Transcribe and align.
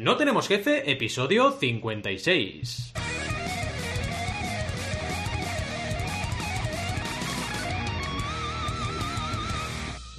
No 0.00 0.16
tenemos 0.16 0.46
jefe, 0.46 0.92
episodio 0.92 1.50
56. 1.50 2.92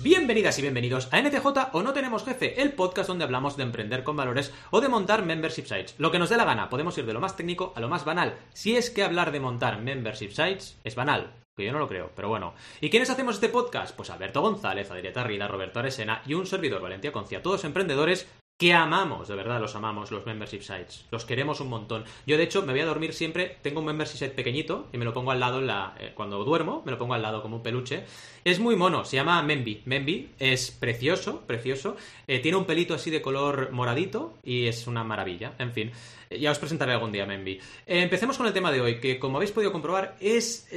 Bienvenidas 0.04 0.60
y 0.60 0.62
bienvenidos 0.64 1.08
a 1.14 1.22
NTJ 1.22 1.46
o 1.72 1.82
No 1.82 1.94
Tenemos 1.94 2.26
Jefe, 2.26 2.62
el 2.62 2.74
podcast 2.74 3.08
donde 3.08 3.24
hablamos 3.24 3.56
de 3.56 3.64
emprender 3.64 4.04
con 4.04 4.18
valores 4.18 4.54
o 4.70 4.82
de 4.82 4.90
montar 4.90 5.24
membership 5.24 5.64
sites. 5.64 5.96
Lo 5.98 6.12
que 6.12 6.20
nos 6.20 6.30
dé 6.30 6.36
la 6.36 6.44
gana, 6.44 6.70
podemos 6.70 6.98
ir 6.98 7.06
de 7.06 7.14
lo 7.14 7.22
más 7.22 7.38
técnico 7.38 7.72
a 7.78 7.80
lo 7.80 7.88
más 7.88 8.04
banal. 8.04 8.36
Si 8.52 8.76
es 8.76 8.90
que 8.90 9.04
hablar 9.04 9.32
de 9.32 9.40
montar 9.40 9.82
membership 9.82 10.32
sites 10.32 10.78
es 10.84 10.96
banal, 10.96 11.32
que 11.56 11.64
yo 11.64 11.72
no 11.72 11.80
lo 11.80 11.88
creo, 11.88 12.12
pero 12.18 12.28
bueno. 12.28 12.54
¿Y 12.82 12.90
quiénes 12.90 13.12
hacemos 13.12 13.36
este 13.36 13.48
podcast? 13.48 13.96
Pues 13.96 14.10
Alberto 14.10 14.42
González, 14.42 14.92
Adrieta 14.92 15.24
Rida, 15.24 15.48
Roberto 15.48 15.80
Aresena 15.80 16.22
y 16.26 16.34
un 16.34 16.46
servidor 16.46 16.82
Valentía 16.82 17.14
Concia, 17.14 17.42
todos 17.42 17.64
emprendedores 17.64 18.28
que 18.60 18.74
amamos, 18.74 19.30
de 19.30 19.36
verdad 19.36 19.62
los 19.62 19.74
amamos, 19.76 20.12
los 20.12 20.26
membership 20.26 20.60
sites. 20.60 21.06
Los 21.12 21.24
queremos 21.24 21.62
un 21.62 21.70
montón. 21.70 22.04
Yo, 22.28 22.36
de 22.36 22.44
hecho, 22.44 22.62
me 22.62 22.74
voy 22.74 22.82
a 22.82 22.86
dormir 22.86 23.14
siempre, 23.14 23.56
tengo 23.62 23.80
un 23.80 23.86
membership 23.86 24.18
site 24.18 24.36
pequeñito 24.36 24.90
y 24.92 24.98
me 24.98 25.06
lo 25.06 25.14
pongo 25.14 25.32
al 25.32 25.40
lado 25.40 25.60
en 25.60 25.68
la, 25.68 25.96
eh, 25.98 26.12
cuando 26.14 26.44
duermo, 26.44 26.84
me 26.86 26.92
lo 26.92 26.98
pongo 26.98 27.14
al 27.14 27.22
lado 27.22 27.42
como 27.42 27.56
un 27.56 27.64
peluche. 27.64 28.04
Es 28.44 28.60
muy 28.60 28.76
mono, 28.76 29.06
se 29.06 29.16
llama 29.16 29.42
Membi. 29.44 29.84
Membi 29.86 30.32
es 30.40 30.72
precioso, 30.72 31.40
precioso. 31.48 31.96
Eh, 32.28 32.40
tiene 32.40 32.58
un 32.58 32.66
pelito 32.66 32.94
así 32.94 33.10
de 33.10 33.22
color 33.22 33.72
moradito 33.72 34.38
y 34.44 34.68
es 34.68 34.88
una 34.88 35.06
maravilla. 35.06 35.54
En 35.58 35.72
fin, 35.72 35.94
eh, 36.30 36.38
ya 36.38 36.52
os 36.52 36.60
presentaré 36.60 36.92
algún 36.92 37.14
día 37.14 37.26
Membi. 37.26 37.62
empecemos 37.86 38.36
con 38.36 38.46
el 38.46 38.52
tema 38.52 38.74
de 38.74 38.82
hoy, 38.82 39.00
que 39.00 39.20
como 39.20 39.38
habéis 39.38 39.54
podido 39.54 39.72
comprobar 39.72 40.18
es 40.20 40.68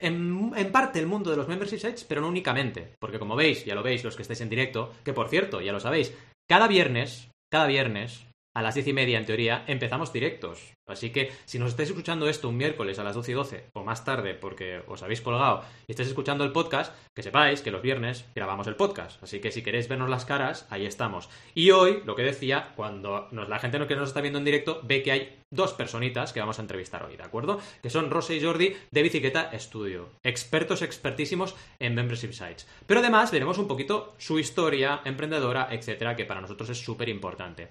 en, 0.00 0.52
en, 0.56 0.72
parte 0.72 0.98
el 0.98 1.06
mundo 1.06 1.30
de 1.30 1.36
los 1.36 1.46
membership 1.46 1.78
sites, 1.78 2.04
pero 2.04 2.20
no 2.20 2.28
únicamente. 2.28 2.94
Porque 2.98 3.18
como 3.18 3.36
veis, 3.36 3.64
ya 3.64 3.74
lo 3.74 3.82
veis 3.82 4.02
los 4.02 4.16
que 4.16 4.22
estáis 4.22 4.40
en 4.40 4.48
directo, 4.48 4.92
que 5.04 5.12
por 5.12 5.28
cierto, 5.28 5.60
ya 5.60 5.72
lo 5.72 5.80
sabéis, 5.80 6.12
cada 6.50 6.66
viernes, 6.66 7.30
cada 7.48 7.68
viernes, 7.68 8.26
a 8.60 8.62
las 8.62 8.74
diez 8.74 8.86
y 8.88 8.92
media 8.92 9.18
en 9.18 9.24
teoría, 9.24 9.64
empezamos 9.66 10.12
directos. 10.12 10.74
Así 10.86 11.10
que 11.10 11.32
si 11.46 11.58
nos 11.58 11.70
estáis 11.70 11.88
escuchando 11.88 12.28
esto 12.28 12.48
un 12.48 12.58
miércoles 12.58 12.98
a 12.98 13.04
las 13.04 13.14
12 13.14 13.30
y 13.30 13.34
12 13.34 13.64
o 13.72 13.84
más 13.84 14.04
tarde 14.04 14.34
porque 14.34 14.82
os 14.86 15.02
habéis 15.02 15.22
colgado 15.22 15.64
y 15.86 15.92
estáis 15.92 16.08
escuchando 16.08 16.44
el 16.44 16.52
podcast, 16.52 16.94
que 17.14 17.22
sepáis 17.22 17.62
que 17.62 17.70
los 17.70 17.80
viernes 17.80 18.26
grabamos 18.34 18.66
el 18.66 18.76
podcast. 18.76 19.22
Así 19.22 19.40
que 19.40 19.50
si 19.50 19.62
queréis 19.62 19.88
vernos 19.88 20.10
las 20.10 20.26
caras, 20.26 20.66
ahí 20.68 20.84
estamos. 20.84 21.30
Y 21.54 21.70
hoy, 21.70 22.02
lo 22.04 22.14
que 22.16 22.22
decía, 22.22 22.72
cuando 22.76 23.28
la 23.30 23.58
gente 23.60 23.86
que 23.86 23.96
nos 23.96 24.08
está 24.08 24.20
viendo 24.20 24.38
en 24.38 24.44
directo 24.44 24.80
ve 24.82 25.02
que 25.02 25.12
hay 25.12 25.38
dos 25.50 25.72
personitas 25.72 26.32
que 26.32 26.40
vamos 26.40 26.58
a 26.58 26.62
entrevistar 26.62 27.04
hoy, 27.04 27.16
¿de 27.16 27.22
acuerdo? 27.22 27.60
Que 27.82 27.88
son 27.88 28.10
Rosa 28.10 28.34
y 28.34 28.42
Jordi 28.42 28.76
de 28.90 29.02
Bicicleta 29.02 29.50
Studio, 29.58 30.10
expertos 30.22 30.82
expertísimos 30.82 31.56
en 31.78 31.94
membership 31.94 32.32
sites. 32.32 32.66
Pero 32.86 33.00
además 33.00 33.30
veremos 33.30 33.58
un 33.58 33.68
poquito 33.68 34.14
su 34.18 34.38
historia 34.38 35.00
emprendedora, 35.04 35.68
etcétera, 35.70 36.14
que 36.14 36.26
para 36.26 36.40
nosotros 36.42 36.68
es 36.68 36.78
súper 36.78 37.08
importante. 37.08 37.70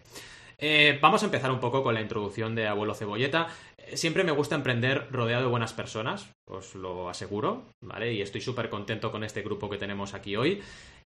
Eh, 0.61 0.99
vamos 1.01 1.23
a 1.23 1.25
empezar 1.25 1.51
un 1.51 1.61
poco 1.61 1.81
con 1.83 1.93
la 1.93 2.01
introducción 2.01 2.53
de 2.53 2.67
Abuelo 2.67 2.93
Cebolleta. 2.93 3.47
Eh, 3.77 3.95
siempre 3.95 4.25
me 4.25 4.33
gusta 4.33 4.55
emprender 4.55 5.07
rodeado 5.09 5.43
de 5.43 5.49
buenas 5.49 5.71
personas, 5.71 6.29
os 6.45 6.75
lo 6.75 7.09
aseguro, 7.09 7.63
¿vale? 7.81 8.13
Y 8.13 8.21
estoy 8.21 8.41
súper 8.41 8.69
contento 8.69 9.09
con 9.09 9.23
este 9.23 9.41
grupo 9.41 9.69
que 9.69 9.77
tenemos 9.77 10.13
aquí 10.13 10.35
hoy. 10.35 10.61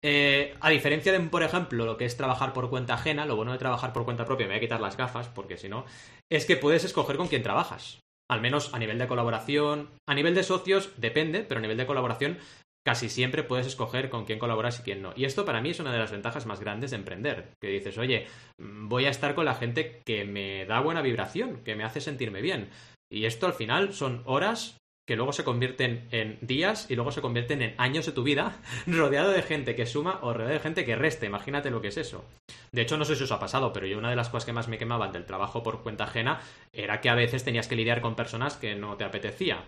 Eh, 0.02 0.54
a 0.60 0.70
diferencia 0.70 1.12
de, 1.12 1.18
por 1.20 1.42
ejemplo, 1.42 1.84
lo 1.84 1.96
que 1.96 2.04
es 2.04 2.16
trabajar 2.16 2.52
por 2.52 2.70
cuenta 2.70 2.94
ajena, 2.94 3.26
lo 3.26 3.34
bueno 3.34 3.52
de 3.52 3.58
trabajar 3.58 3.92
por 3.92 4.04
cuenta 4.04 4.24
propia, 4.24 4.46
me 4.46 4.52
voy 4.52 4.58
a 4.58 4.60
quitar 4.60 4.80
las 4.80 4.96
gafas, 4.96 5.28
porque 5.28 5.58
si 5.58 5.68
no, 5.68 5.84
es 6.30 6.46
que 6.46 6.56
puedes 6.56 6.84
escoger 6.84 7.16
con 7.16 7.26
quién 7.26 7.42
trabajas. 7.42 7.98
Al 8.30 8.40
menos 8.40 8.72
a 8.72 8.78
nivel 8.78 8.96
de 8.98 9.08
colaboración, 9.08 9.90
a 10.06 10.14
nivel 10.14 10.36
de 10.36 10.44
socios 10.44 10.92
depende, 10.96 11.42
pero 11.42 11.58
a 11.58 11.62
nivel 11.62 11.76
de 11.76 11.86
colaboración 11.86 12.38
casi 12.84 13.08
siempre 13.08 13.42
puedes 13.42 13.66
escoger 13.66 14.10
con 14.10 14.24
quién 14.24 14.38
colaboras 14.38 14.80
y 14.80 14.82
quién 14.82 15.02
no. 15.02 15.12
Y 15.16 15.24
esto 15.24 15.44
para 15.44 15.60
mí 15.60 15.70
es 15.70 15.80
una 15.80 15.92
de 15.92 15.98
las 15.98 16.12
ventajas 16.12 16.46
más 16.46 16.60
grandes 16.60 16.90
de 16.90 16.96
emprender. 16.96 17.50
Que 17.60 17.68
dices, 17.68 17.98
oye, 17.98 18.26
mm, 18.58 18.88
voy 18.88 19.06
a 19.06 19.10
estar 19.10 19.34
con 19.34 19.44
la 19.44 19.54
gente 19.54 20.00
que 20.04 20.24
me 20.24 20.64
da 20.66 20.80
buena 20.80 21.02
vibración, 21.02 21.62
que 21.64 21.74
me 21.74 21.84
hace 21.84 22.00
sentirme 22.00 22.40
bien. 22.40 22.70
Y 23.10 23.24
esto 23.24 23.46
al 23.46 23.54
final 23.54 23.92
son 23.92 24.22
horas 24.24 24.76
que 25.06 25.16
luego 25.16 25.32
se 25.32 25.42
convierten 25.42 26.06
en 26.12 26.38
días 26.40 26.88
y 26.88 26.94
luego 26.94 27.10
se 27.10 27.20
convierten 27.20 27.62
en 27.62 27.74
años 27.78 28.06
de 28.06 28.12
tu 28.12 28.22
vida 28.22 28.60
rodeado 28.86 29.32
de 29.32 29.42
gente 29.42 29.74
que 29.74 29.84
suma 29.84 30.20
o 30.22 30.32
rodeado 30.32 30.54
de 30.54 30.60
gente 30.60 30.84
que 30.84 30.94
reste. 30.94 31.26
Imagínate 31.26 31.70
lo 31.70 31.80
que 31.80 31.88
es 31.88 31.96
eso. 31.96 32.24
De 32.70 32.82
hecho, 32.82 32.96
no 32.96 33.04
sé 33.04 33.16
si 33.16 33.24
os 33.24 33.32
ha 33.32 33.40
pasado, 33.40 33.72
pero 33.72 33.88
yo 33.88 33.98
una 33.98 34.10
de 34.10 34.14
las 34.14 34.28
cosas 34.28 34.46
que 34.46 34.52
más 34.52 34.68
me 34.68 34.78
quemaban 34.78 35.10
del 35.10 35.26
trabajo 35.26 35.64
por 35.64 35.82
cuenta 35.82 36.04
ajena 36.04 36.40
era 36.72 37.00
que 37.00 37.08
a 37.08 37.16
veces 37.16 37.42
tenías 37.42 37.66
que 37.66 37.74
lidiar 37.74 38.00
con 38.00 38.14
personas 38.14 38.56
que 38.56 38.76
no 38.76 38.96
te 38.96 39.02
apetecía. 39.02 39.64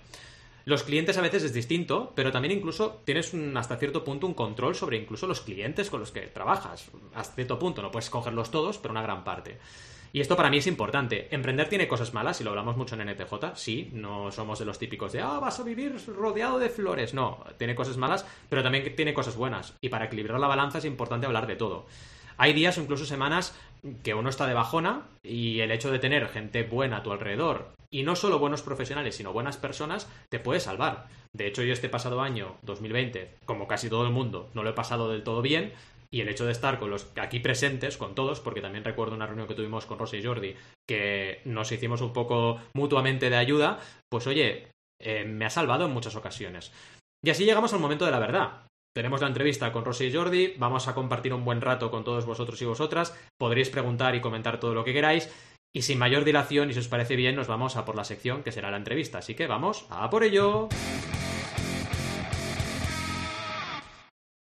Los 0.65 0.85
clientes 0.85 1.19
a 1.19 1.23
veces 1.23 1.43
es 1.43 1.53
distinto, 1.53 2.13
pero 2.15 2.31
también 2.31 2.57
incluso 2.57 3.03
tienes 3.05 3.33
hasta 3.57 3.77
cierto 3.77 4.05
punto 4.05 4.27
un 4.27 4.35
control 4.35 4.75
sobre 4.75 4.97
incluso 4.97 5.27
los 5.27 5.41
clientes 5.41 5.91
con 5.91 6.01
los 6.01 6.13
que 6.13 6.23
trabajas. 6.23 6.91
Hasta 7.15 7.35
cierto 7.35 7.59
punto, 7.59 7.83
no 7.83 7.91
puedes 7.91 8.11
cogerlos 8.11 8.51
todos, 8.51 8.79
pero 8.79 8.93
una 8.93 9.03
gran 9.03 9.25
parte. 9.25 9.59
Y 10.15 10.21
esto 10.21 10.37
para 10.37 10.51
mí 10.51 10.59
es 10.59 10.67
importante. 10.67 11.35
Emprender 11.35 11.69
tiene 11.71 11.89
cosas 11.89 12.13
malas, 12.13 12.41
y 12.41 12.45
lo 12.45 12.51
hablamos 12.51 12.77
mucho 12.77 12.95
en 12.95 13.09
NTJ. 13.09 13.55
Sí, 13.55 13.91
no 13.95 14.31
somos 14.31 14.59
de 14.59 14.67
los 14.67 14.79
típicos 14.79 15.13
de, 15.13 15.21
ah, 15.23 15.39
vas 15.41 15.59
a 15.59 15.63
vivir 15.63 15.97
rodeado 16.07 16.59
de 16.59 16.69
flores. 16.69 17.15
No, 17.15 17.43
tiene 17.57 17.75
cosas 17.75 17.97
malas, 17.97 18.27
pero 18.49 18.63
también 18.63 18.95
tiene 18.95 19.15
cosas 19.15 19.37
buenas. 19.37 19.75
Y 19.81 19.89
para 19.89 20.05
equilibrar 20.05 20.39
la 20.39 20.49
balanza 20.49 20.79
es 20.79 20.85
importante 20.85 21.27
hablar 21.27 21.47
de 21.47 21.57
todo. 21.57 21.87
Hay 22.43 22.55
días 22.55 22.77
o 22.77 22.81
incluso 22.81 23.07
semanas 23.07 23.57
que 24.03 24.15
uno 24.15 24.29
está 24.29 24.49
de 24.49 24.55
bajona 24.55 25.07
y 25.23 25.61
el 25.61 25.71
hecho 25.71 25.93
de 25.93 26.01
tener 26.01 26.27
gente 26.27 26.65
buena 26.65 26.97
a 26.97 27.03
tu 27.05 27.13
alrededor 27.13 27.71
y 27.89 28.03
no 28.03 28.17
solo 28.17 28.41
buenos 28.41 28.63
profesionales, 28.63 29.15
sino 29.15 29.33
buenas 29.33 29.57
personas, 29.57 30.11
te 30.29 30.41
puede 30.41 30.59
salvar. 30.59 31.07
De 31.33 31.47
hecho, 31.47 31.63
yo 31.63 31.73
este 31.73 31.89
pasado 31.89 32.21
año, 32.21 32.57
2020, 32.63 33.37
como 33.45 33.69
casi 33.69 33.89
todo 33.89 34.05
el 34.05 34.13
mundo, 34.13 34.51
no 34.55 34.65
lo 34.65 34.71
he 34.71 34.73
pasado 34.73 35.09
del 35.09 35.23
todo 35.23 35.41
bien, 35.41 35.73
y 36.11 36.21
el 36.21 36.29
hecho 36.29 36.45
de 36.45 36.51
estar 36.51 36.81
con 36.81 36.91
los 36.91 37.13
aquí 37.15 37.39
presentes, 37.39 37.97
con 37.97 38.17
todos, 38.17 38.41
porque 38.41 38.61
también 38.61 38.83
recuerdo 38.83 39.15
una 39.15 39.27
reunión 39.29 39.47
que 39.47 39.55
tuvimos 39.55 39.87
con 39.87 40.01
Rosa 40.01 40.17
y 40.17 40.25
Jordi, 40.25 40.57
que 40.89 41.43
nos 41.45 41.71
hicimos 41.71 42.01
un 42.01 42.13
poco 42.13 42.61
mutuamente 42.75 43.31
de 43.31 43.37
ayuda, 43.37 43.79
pues 44.11 44.27
oye, 44.27 44.67
eh, 45.01 45.25
me 45.25 45.45
ha 45.45 45.51
salvado 45.51 45.87
en 45.87 45.93
muchas 45.93 46.17
ocasiones. 46.17 46.73
Y 47.25 47.31
así 47.31 47.45
llegamos 47.45 47.73
al 47.73 47.79
momento 47.79 48.05
de 48.05 48.11
la 48.11 48.19
verdad. 48.19 48.63
Tenemos 48.95 49.23
la 49.23 49.29
entrevista 49.29 49.73
con 49.73 49.87
Rosy 49.87 50.07
y 50.07 50.13
Jordi, 50.13 50.55
vamos 50.59 50.87
a 50.87 50.95
compartir 50.95 51.33
un 51.33 51.47
buen 51.47 51.63
rato 51.63 51.91
con 51.91 52.05
todos 52.05 52.27
vosotros 52.27 52.61
y 52.61 52.67
vosotras, 52.67 53.17
podréis 53.39 53.71
preguntar 53.71 54.15
y 54.15 54.21
comentar 54.21 54.61
todo 54.61 54.75
lo 54.75 54.85
que 54.85 54.93
queráis, 54.93 55.31
y 55.75 55.81
sin 55.81 55.99
mayor 55.99 56.25
dilación, 56.25 56.69
y 56.69 56.75
si 56.75 56.81
os 56.81 56.89
parece 56.89 57.17
bien, 57.17 57.35
nos 57.35 57.47
vamos 57.47 57.77
a 57.77 57.87
por 57.87 57.97
la 57.97 58.05
sección 58.05 58.43
que 58.43 58.53
será 58.53 58.71
la 58.71 58.77
entrevista. 58.77 59.19
Así 59.19 59.35
que 59.35 59.47
vamos 59.47 59.87
a 59.89 60.11
por 60.11 60.25
ello. 60.25 60.69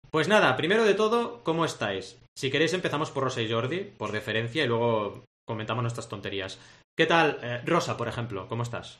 Pues 0.10 0.28
nada, 0.28 0.58
primero 0.58 0.84
de 0.84 0.96
todo, 0.96 1.42
¿cómo 1.46 1.64
estáis? 1.64 2.20
Si 2.38 2.52
queréis 2.52 2.74
empezamos 2.74 3.12
por 3.12 3.24
Rosa 3.24 3.42
y 3.42 3.50
Jordi, 3.50 3.80
por 3.80 4.12
deferencia, 4.12 4.66
y 4.66 4.68
luego 4.68 5.24
comentamos 5.48 5.84
nuestras 5.84 6.10
tonterías. 6.10 6.60
¿Qué 6.98 7.06
tal, 7.06 7.40
eh, 7.42 7.62
Rosa, 7.66 7.96
por 7.96 8.10
ejemplo? 8.10 8.50
¿Cómo 8.50 8.64
estás? 8.64 9.00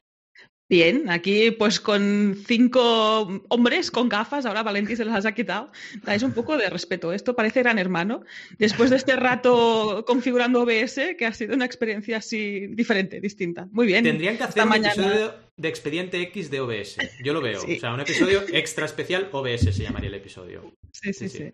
Bien, 0.72 1.10
aquí 1.10 1.52
pues 1.52 1.82
con 1.82 2.38
cinco 2.48 3.44
hombres 3.50 3.92
con 3.92 4.08
gafas, 4.08 4.46
ahora 4.46 4.64
Valentín 4.64 4.96
se 4.96 5.04
las 5.04 5.26
ha 5.26 5.34
quitado. 5.34 5.70
Dais 6.02 6.24
un 6.24 6.32
poco 6.32 6.56
de 6.56 6.70
respeto. 6.70 7.12
Esto 7.12 7.36
parece 7.36 7.62
gran 7.62 7.78
hermano. 7.78 8.24
Después 8.58 8.90
de 8.90 8.96
este 8.96 9.18
rato 9.18 10.06
configurando 10.08 10.62
OBS, 10.62 11.18
que 11.18 11.26
ha 11.26 11.34
sido 11.34 11.56
una 11.56 11.66
experiencia 11.66 12.20
así 12.20 12.68
diferente, 12.68 13.20
distinta. 13.20 13.68
Muy 13.74 13.86
bien. 13.86 14.06
Tendrían 14.06 14.38
que 14.38 14.44
hacer 14.44 14.66
un 14.66 14.74
episodio 14.74 15.36
de 15.58 15.68
Expediente 15.68 16.22
X 16.22 16.50
de 16.50 16.62
OBS. 16.62 16.98
Yo 17.22 17.34
lo 17.34 17.42
veo. 17.42 17.60
O 17.64 17.80
sea, 17.80 17.94
un 17.94 18.00
episodio 18.00 18.42
extra 18.54 18.86
especial 18.86 19.28
OBS 19.34 19.76
se 19.76 19.84
llamaría 19.84 20.08
el 20.08 20.16
episodio. 20.16 20.74
Sí, 20.94 21.12
sí, 21.12 21.28
sí. 21.28 21.52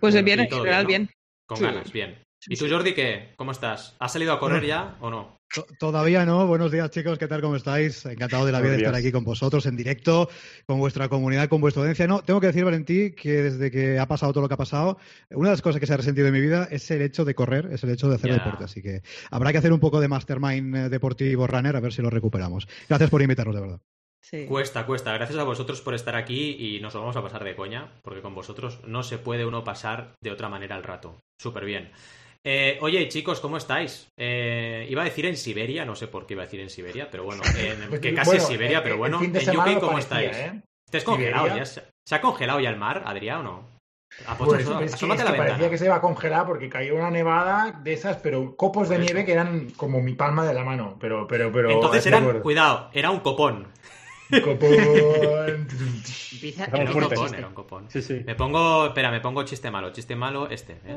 Pues 0.00 0.20
bien, 0.24 0.40
en 0.40 0.50
general, 0.50 0.84
bien. 0.84 1.10
Con 1.46 1.60
ganas, 1.60 1.92
bien. 1.92 2.24
¿Y 2.48 2.56
tú, 2.56 2.68
Jordi, 2.68 2.94
qué? 2.94 3.34
¿Cómo 3.36 3.52
estás? 3.52 3.94
¿Has 4.00 4.12
salido 4.12 4.32
a 4.32 4.40
correr 4.40 4.64
ya 4.66 4.96
o 5.00 5.10
no? 5.10 5.37
Todavía 5.78 6.26
no. 6.26 6.46
Buenos 6.46 6.70
días, 6.70 6.90
chicos. 6.90 7.18
¿Qué 7.18 7.26
tal? 7.26 7.40
¿Cómo 7.40 7.56
estáis? 7.56 8.04
Encantado 8.06 8.44
de 8.44 8.52
la 8.52 8.60
vida 8.60 8.72
de 8.72 8.78
estar 8.78 8.94
aquí 8.94 9.10
con 9.10 9.24
vosotros 9.24 9.64
en 9.66 9.76
directo, 9.76 10.28
con 10.66 10.78
vuestra 10.78 11.08
comunidad, 11.08 11.48
con 11.48 11.60
vuestra 11.60 11.82
audiencia. 11.82 12.06
No, 12.06 12.22
tengo 12.22 12.40
que 12.40 12.48
decir, 12.48 12.64
Valentí, 12.64 13.12
que 13.12 13.42
desde 13.42 13.70
que 13.70 13.98
ha 13.98 14.06
pasado 14.06 14.32
todo 14.32 14.42
lo 14.42 14.48
que 14.48 14.54
ha 14.54 14.58
pasado, 14.58 14.98
una 15.30 15.48
de 15.48 15.54
las 15.54 15.62
cosas 15.62 15.80
que 15.80 15.86
se 15.86 15.94
ha 15.94 15.96
resentido 15.96 16.26
en 16.26 16.34
mi 16.34 16.40
vida 16.40 16.68
es 16.70 16.90
el 16.90 17.02
hecho 17.02 17.24
de 17.24 17.34
correr, 17.34 17.68
es 17.72 17.82
el 17.82 17.90
hecho 17.90 18.08
de 18.08 18.16
hacer 18.16 18.32
deporte. 18.32 18.64
Así 18.64 18.82
que 18.82 19.02
habrá 19.30 19.52
que 19.52 19.58
hacer 19.58 19.72
un 19.72 19.80
poco 19.80 20.00
de 20.00 20.08
mastermind 20.08 20.76
eh, 20.76 20.88
deportivo 20.88 21.46
runner 21.46 21.76
a 21.76 21.80
ver 21.80 21.92
si 21.92 22.02
lo 22.02 22.10
recuperamos. 22.10 22.68
Gracias 22.88 23.10
por 23.10 23.22
invitarnos, 23.22 23.54
de 23.54 23.60
verdad. 23.60 23.80
Cuesta, 24.46 24.84
cuesta. 24.84 25.14
Gracias 25.14 25.38
a 25.38 25.44
vosotros 25.44 25.80
por 25.80 25.94
estar 25.94 26.14
aquí 26.14 26.56
y 26.58 26.80
nos 26.80 26.92
lo 26.92 27.00
vamos 27.00 27.16
a 27.16 27.22
pasar 27.22 27.44
de 27.44 27.56
coña, 27.56 27.94
porque 28.02 28.20
con 28.20 28.34
vosotros 28.34 28.80
no 28.86 29.02
se 29.02 29.16
puede 29.16 29.46
uno 29.46 29.64
pasar 29.64 30.12
de 30.20 30.30
otra 30.30 30.50
manera 30.50 30.76
el 30.76 30.82
rato. 30.82 31.22
Súper 31.38 31.64
bien. 31.64 31.90
Eh, 32.50 32.78
oye, 32.80 33.06
chicos, 33.10 33.40
¿cómo 33.40 33.58
estáis? 33.58 34.10
Eh, 34.16 34.86
iba 34.88 35.02
a 35.02 35.04
decir 35.04 35.26
en 35.26 35.36
Siberia, 35.36 35.84
no 35.84 35.94
sé 35.94 36.08
por 36.08 36.24
qué 36.24 36.32
iba 36.32 36.44
a 36.44 36.46
decir 36.46 36.60
en 36.60 36.70
Siberia, 36.70 37.10
pero 37.10 37.24
bueno, 37.24 37.42
que 38.00 38.14
casi 38.14 38.36
es 38.36 38.46
Siberia, 38.46 38.82
pero 38.82 38.96
bueno, 38.96 39.22
en 39.22 39.34
Yuki, 39.34 39.74
¿cómo 39.78 39.98
estáis? 39.98 40.34
¿eh? 40.34 40.62
¿Estáis 40.86 41.04
congelados 41.04 41.54
ya? 41.54 41.66
¿Se 42.06 42.14
ha 42.14 42.22
congelado 42.22 42.58
ya 42.60 42.70
el 42.70 42.78
mar, 42.78 43.02
Adrián, 43.04 43.40
o 43.40 43.42
no? 43.42 43.68
Pues, 44.38 44.66
es 44.66 44.96
que, 44.96 45.06
parecía 45.06 45.68
que 45.68 45.76
se 45.76 45.84
iba 45.84 45.96
a 45.96 46.00
congelar 46.00 46.46
porque 46.46 46.70
cayó 46.70 46.96
una 46.96 47.10
nevada 47.10 47.78
de 47.82 47.92
esas, 47.92 48.16
pero 48.16 48.56
copos 48.56 48.88
de 48.88 48.98
nieve 48.98 49.26
que 49.26 49.32
eran 49.32 49.68
como 49.76 50.00
mi 50.00 50.14
palma 50.14 50.46
de 50.46 50.54
la 50.54 50.64
mano. 50.64 50.96
Pero, 50.98 51.26
pero, 51.26 51.52
pero. 51.52 51.70
Entonces 51.70 52.06
eran, 52.06 52.40
cuidado, 52.40 52.88
era 52.94 53.10
un 53.10 53.20
copón. 53.20 53.68
Copón. 54.42 54.72
era 56.72 56.92
un 56.92 57.00
copón, 57.00 57.34
era 57.34 57.48
un 57.48 57.54
copón. 57.54 57.90
Sí, 57.90 58.00
sí. 58.00 58.22
Me 58.24 58.34
pongo, 58.34 58.86
espera, 58.86 59.10
me 59.10 59.20
pongo 59.20 59.42
chiste 59.42 59.70
malo, 59.70 59.92
chiste 59.92 60.16
malo 60.16 60.48
este. 60.48 60.80
¿eh? 60.86 60.96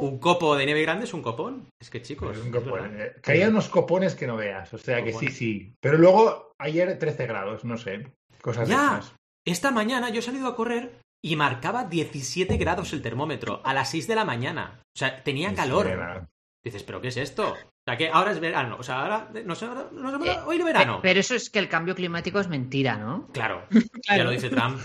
Un 0.00 0.18
copo 0.18 0.56
de 0.56 0.66
nieve 0.66 0.82
grande 0.82 1.04
es 1.04 1.14
un 1.14 1.22
copón. 1.22 1.68
Es 1.80 1.90
que 1.90 2.02
chicos. 2.02 2.38
un 2.38 2.50
copón. 2.50 3.00
Eh, 3.00 3.12
caían 3.22 3.50
unos 3.50 3.68
copones 3.68 4.14
que 4.14 4.26
no 4.26 4.36
veas. 4.36 4.72
O 4.74 4.78
sea 4.78 5.02
que 5.02 5.12
sí, 5.12 5.28
sí. 5.28 5.74
Pero 5.80 5.98
luego 5.98 6.52
ayer 6.58 6.98
13 6.98 7.26
grados, 7.26 7.64
no 7.64 7.76
sé. 7.76 8.12
Cosas 8.40 8.68
ya. 8.68 9.00
Esta 9.46 9.70
mañana 9.70 10.10
yo 10.10 10.20
he 10.20 10.22
salido 10.22 10.48
a 10.48 10.56
correr 10.56 11.00
y 11.22 11.36
marcaba 11.36 11.84
17 11.84 12.56
grados 12.56 12.92
el 12.92 13.02
termómetro 13.02 13.62
a 13.64 13.72
las 13.72 13.90
6 13.90 14.06
de 14.08 14.14
la 14.14 14.24
mañana. 14.24 14.82
O 14.94 14.98
sea, 14.98 15.22
tenía 15.22 15.54
calor. 15.54 16.28
Dices, 16.64 16.82
¿pero 16.82 17.00
qué 17.00 17.08
es 17.08 17.16
esto? 17.18 17.50
O 17.52 17.84
sea, 17.84 17.98
que 17.98 18.08
ahora 18.08 18.32
es 18.32 18.40
verano. 18.40 18.76
O 18.78 18.82
sea, 18.82 19.02
ahora 19.02 19.28
no 19.44 19.54
sé, 19.54 19.66
no 19.66 20.18
sé, 20.18 20.30
eh, 20.30 20.38
hoy 20.46 20.56
es 20.56 20.64
verano. 20.64 21.00
Pero 21.02 21.20
eso 21.20 21.34
es 21.34 21.50
que 21.50 21.58
el 21.58 21.68
cambio 21.68 21.94
climático 21.94 22.40
es 22.40 22.48
mentira, 22.48 22.96
¿no? 22.96 23.28
Claro, 23.32 23.66
ya 24.08 24.24
lo 24.24 24.30
dice 24.30 24.48
Trump. 24.48 24.80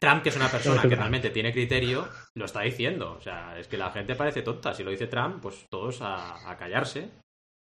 Trump, 0.00 0.22
que 0.22 0.30
es 0.30 0.36
una 0.36 0.48
persona 0.48 0.82
que 0.82 0.96
realmente 0.96 1.30
tiene 1.30 1.52
criterio, 1.52 2.08
lo 2.34 2.46
está 2.46 2.62
diciendo. 2.62 3.12
O 3.12 3.20
sea, 3.20 3.56
es 3.58 3.68
que 3.68 3.76
la 3.76 3.92
gente 3.92 4.16
parece 4.16 4.42
tonta. 4.42 4.74
Si 4.74 4.82
lo 4.82 4.90
dice 4.90 5.06
Trump, 5.06 5.40
pues 5.40 5.66
todos 5.70 6.00
a, 6.02 6.56
callarse 6.58 7.10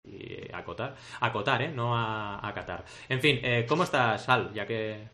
y 0.05 0.49
a 0.53 0.59
acotar. 0.59 0.95
A 1.19 1.27
acotar, 1.27 1.61
¿eh? 1.61 1.69
No 1.69 1.97
a 1.97 2.47
acatar. 2.47 2.85
En 3.09 3.19
fin, 3.19 3.39
eh, 3.43 3.65
¿cómo 3.67 3.83
estás, 3.83 4.23
Sal? 4.23 4.53
Ya 4.53 4.65
que 4.65 5.09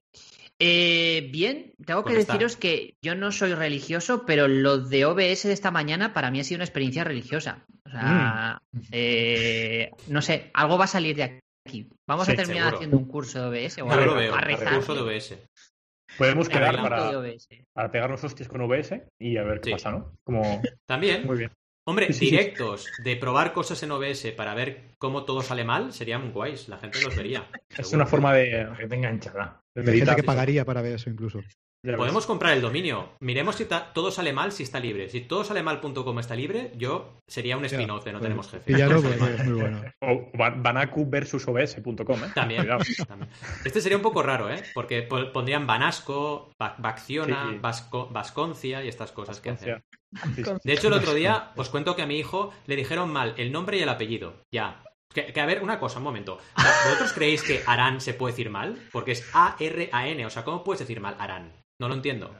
eh, 0.60 1.30
bien, 1.32 1.74
tengo 1.86 2.06
que 2.06 2.14
deciros 2.14 2.56
que 2.56 2.96
yo 3.02 3.16
no 3.16 3.32
soy 3.32 3.54
religioso, 3.54 4.26
pero 4.26 4.48
lo 4.48 4.78
de 4.78 5.06
OBS 5.06 5.44
de 5.44 5.52
esta 5.52 5.72
mañana 5.72 6.14
para 6.14 6.32
mí 6.32 6.40
ha 6.40 6.44
sido 6.44 6.60
una 6.60 6.64
experiencia 6.64 7.04
religiosa. 7.04 7.66
Sea, 7.94 8.62
mm. 8.72 8.80
eh, 8.92 9.92
no 10.08 10.22
sé, 10.22 10.52
algo 10.54 10.78
va 10.78 10.86
a 10.86 10.88
salir 10.88 11.16
de 11.16 11.40
aquí. 11.66 11.90
Vamos 12.08 12.28
a 12.28 12.36
terminar 12.36 12.74
haciendo 12.74 12.98
un 12.98 13.06
curso 13.06 13.50
de 13.50 13.66
OBS 13.66 13.78
o 13.80 13.92
algo, 13.92 14.06
lo 14.06 14.16
veo, 14.16 14.36
curso 14.74 14.96
de 14.96 15.02
OBS. 15.02 15.38
Podemos 16.18 16.48
quedar 16.48 16.76
para, 16.82 17.12
para 17.74 17.92
pegarnos 17.92 18.24
hostias 18.24 18.48
con 18.48 18.62
OBS 18.62 18.94
y 19.20 19.38
a 19.38 19.44
ver 19.44 19.62
qué 19.62 19.72
pasa, 19.72 19.92
¿no? 19.92 20.14
Como... 20.24 20.62
También. 20.88 21.26
Muy 21.26 21.38
bien. 21.38 21.52
Hombre, 21.86 22.08
directos 22.08 22.88
de 23.04 23.18
probar 23.18 23.52
cosas 23.52 23.84
en 23.84 23.92
OBS 23.92 24.32
para 24.38 24.54
ver 24.54 24.96
cómo 24.98 25.26
todo 25.26 25.42
sale 25.42 25.66
mal 25.66 25.92
serían 25.92 26.32
guays. 26.32 26.70
La 26.70 26.78
gente 26.78 27.02
los 27.02 27.16
vería. 27.16 27.50
Es 27.70 27.92
una 27.92 28.06
forma 28.06 28.34
de. 28.34 28.70
Que 28.80 28.88
te 28.88 28.96
enganchada. 28.96 29.60
Hay 29.76 29.98
gente 29.98 30.16
que 30.16 30.24
pagaría 30.24 30.64
para 30.64 30.82
ver 30.82 30.94
eso 30.94 31.10
incluso. 31.10 31.42
Podemos 31.84 32.26
comprar 32.26 32.54
el 32.54 32.62
dominio. 32.62 33.10
Miremos 33.20 33.56
si 33.56 33.66
todo 33.66 34.10
sale 34.10 34.32
mal, 34.32 34.54
si 34.54 34.64
está 34.64 34.80
libre. 34.80 35.10
Si 35.10 35.20
todo 35.20 35.44
sale 35.44 35.62
mal.com 35.64 36.18
está 36.18 36.34
libre, 36.34 36.72
yo 36.78 37.20
sería 37.28 37.58
un 37.58 37.66
spin-off 37.66 38.06
de 38.06 38.14
No 38.14 38.22
Tenemos 38.22 38.50
Jefe. 38.50 38.72
Y 38.72 38.78
ya 38.78 38.88
no, 38.88 39.00
es 39.00 39.46
muy 39.46 39.60
bueno. 39.60 39.82
O 40.00 40.32
Banaku 40.34 41.10
versus 41.10 41.46
OBS.com, 41.46 42.24
¿eh? 42.24 42.32
También, 42.36 42.68
Este 43.66 43.82
sería 43.82 43.98
un 43.98 44.04
poco 44.04 44.24
raro, 44.24 44.50
¿eh? 44.50 44.64
Porque 44.74 45.02
pondrían 45.04 45.68
Banasco, 45.68 46.54
Bacciona, 46.58 47.60
Vasconcia 47.62 48.84
y 48.84 48.88
estas 48.88 49.12
cosas 49.12 49.42
que 49.42 49.50
hacen. 49.50 49.84
De 50.64 50.74
hecho, 50.74 50.88
el 50.88 50.94
otro 50.94 51.14
día 51.14 51.52
os 51.58 51.68
cuento 51.70 51.98
que 51.98 52.04
a 52.04 52.08
mi 52.08 52.18
hijo 52.18 52.54
le 52.66 52.78
dijeron 52.78 53.12
mal 53.12 53.34
el 53.38 53.52
nombre 53.52 53.78
y 53.78 53.82
el 53.82 53.90
apellido. 53.90 54.42
Ya. 54.54 54.84
Que, 55.14 55.40
a 55.40 55.46
ver, 55.46 55.62
una 55.62 55.80
cosa, 55.80 55.98
un 56.00 56.06
momento. 56.06 56.40
¿Vosotros 56.56 57.14
creéis 57.14 57.44
que 57.44 57.62
Arán 57.68 58.02
se 58.02 58.14
puede 58.16 58.32
decir 58.32 58.50
mal? 58.50 58.80
Porque 58.92 59.12
es 59.12 59.30
A-R-A-N. 59.34 60.26
O 60.26 60.30
sea, 60.30 60.44
¿cómo 60.44 60.64
puedes 60.64 60.80
decir 60.80 61.02
mal 61.02 61.16
Arán? 61.20 61.63
No 61.80 61.88
lo 61.88 61.96
entiendo. 61.96 62.36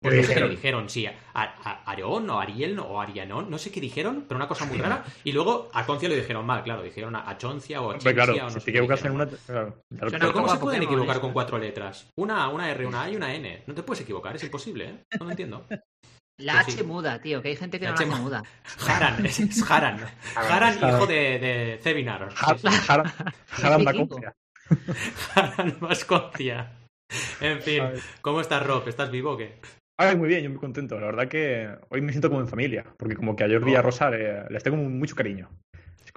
Porque 0.00 0.20
es 0.20 0.28
que 0.28 0.40
le 0.40 0.48
dijeron, 0.48 0.88
sí, 0.88 1.06
a, 1.06 1.82
Areón 1.84 2.30
o 2.30 2.38
Ariel 2.38 2.78
o 2.78 3.00
Arianón, 3.00 3.50
no 3.50 3.58
sé 3.58 3.72
qué 3.72 3.80
dijeron, 3.80 4.26
pero 4.28 4.36
una 4.36 4.46
cosa 4.46 4.64
muy 4.64 4.78
rara. 4.78 5.04
Y 5.24 5.32
luego 5.32 5.68
a 5.72 5.84
Concia 5.84 6.08
le 6.08 6.16
dijeron 6.16 6.46
mal, 6.46 6.62
claro, 6.62 6.82
dijeron 6.82 7.16
a, 7.16 7.36
Choncia 7.36 7.82
o 7.82 7.90
a 7.90 7.94
Choncia 7.94 8.14
claro, 8.14 8.34
o 8.34 8.50
no 8.50 8.60
sé. 8.60 8.70
en 8.70 9.12
una. 9.12 9.28
pero 9.88 10.32
¿cómo 10.32 10.48
se 10.48 10.58
pueden 10.58 10.84
equivocar 10.84 11.20
con 11.20 11.32
cuatro 11.32 11.58
letras? 11.58 12.08
Una, 12.16 12.48
una 12.48 12.70
R, 12.70 12.86
una 12.86 13.02
A 13.02 13.10
y 13.10 13.16
una 13.16 13.34
N. 13.34 13.64
No 13.66 13.74
te 13.74 13.82
puedes 13.82 14.02
equivocar, 14.02 14.36
es 14.36 14.44
imposible, 14.44 14.84
¿eh? 14.84 15.04
No 15.18 15.24
lo 15.24 15.30
entiendo. 15.32 15.66
La 16.38 16.60
H 16.60 16.84
muda, 16.84 17.20
tío, 17.20 17.42
que 17.42 17.48
hay 17.48 17.56
gente 17.56 17.80
que 17.80 17.86
no 17.86 17.92
la 17.92 17.98
H 17.98 18.06
muda. 18.06 18.42
Haran, 18.86 19.26
es, 19.26 19.68
Haran. 19.68 20.00
Haran, 20.36 20.76
hijo 20.76 21.06
de, 21.06 21.38
de 21.40 21.80
Cebinar. 21.82 22.28
Haran, 22.36 23.12
Haran 23.60 23.84
Vasconcia. 23.84 24.36
Haran 25.34 25.76
Vasconcia. 25.80 26.77
En 27.40 27.60
fin, 27.62 27.82
¿cómo 28.20 28.40
estás, 28.40 28.66
Rob? 28.66 28.86
¿Estás 28.88 29.10
vivo 29.10 29.32
o 29.32 29.36
qué? 29.36 29.58
Ay, 30.00 30.16
muy 30.16 30.28
bien, 30.28 30.44
yo 30.44 30.50
muy 30.50 30.58
contento. 30.58 30.98
La 31.00 31.06
verdad 31.06 31.28
que 31.28 31.68
hoy 31.88 32.00
me 32.00 32.12
siento 32.12 32.28
como 32.28 32.40
en 32.40 32.48
familia, 32.48 32.84
porque 32.96 33.16
como 33.16 33.34
que 33.34 33.44
a 33.44 33.48
Jordi 33.48 33.72
y 33.72 33.74
a 33.74 33.80
oh. 33.80 33.82
Rosa 33.82 34.10
les 34.10 34.62
tengo 34.62 34.76
mucho 34.76 35.16
cariño. 35.16 35.50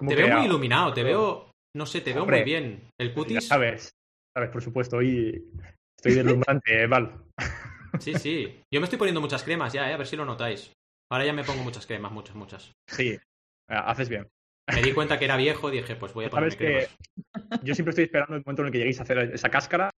te 0.08 0.16
veo 0.16 0.38
muy 0.38 0.46
iluminado, 0.46 0.94
te 0.94 1.04
veo, 1.04 1.52
no 1.76 1.86
sé, 1.86 2.02
te 2.02 2.14
veo 2.14 2.26
muy 2.26 2.44
bien. 2.44 2.90
El 3.00 3.14
cutis. 3.14 3.48
sabes, 3.48 3.92
sabes, 4.36 4.52
por 4.52 4.62
supuesto, 4.62 4.98
hoy 4.98 5.50
estoy 5.98 6.16
deslumbrante, 6.16 6.88
Val. 6.88 7.24
Sí, 8.00 8.14
sí. 8.14 8.62
Yo 8.74 8.80
me 8.80 8.86
estoy 8.86 8.98
poniendo 8.98 9.20
muchas 9.20 9.44
cremas 9.44 9.74
ya, 9.74 9.90
¿eh? 9.90 9.94
a 9.94 9.98
ver 9.98 10.08
si 10.08 10.16
lo 10.16 10.24
notáis. 10.24 10.72
Ahora 11.12 11.26
ya 11.26 11.34
me 11.34 11.44
pongo 11.44 11.62
muchas 11.62 11.86
cremas, 11.86 12.10
muchas, 12.14 12.38
muchas. 12.38 12.72
Sí, 12.88 13.10
eh, 13.10 13.20
haces 13.68 14.08
bien. 14.08 14.30
Me 14.74 14.82
di 14.82 14.94
cuenta 14.94 15.20
que 15.20 15.26
era 15.26 15.36
viejo 15.36 15.68
y 15.68 15.74
dije, 15.74 15.98
pues 15.98 16.14
voy 16.14 16.24
a 16.24 16.30
ponerme 16.30 16.56
cremas. 16.56 16.98
yo 17.62 17.76
siempre 17.76 17.90
estoy 17.90 18.06
esperando 18.06 18.38
el 18.38 18.44
momento 18.46 18.62
en 18.62 18.68
el 18.68 18.72
que 18.72 18.78
lleguéis 18.78 19.02
a 19.02 19.04
hacer 19.04 19.18
esa 19.34 19.50
cáscara 19.50 19.92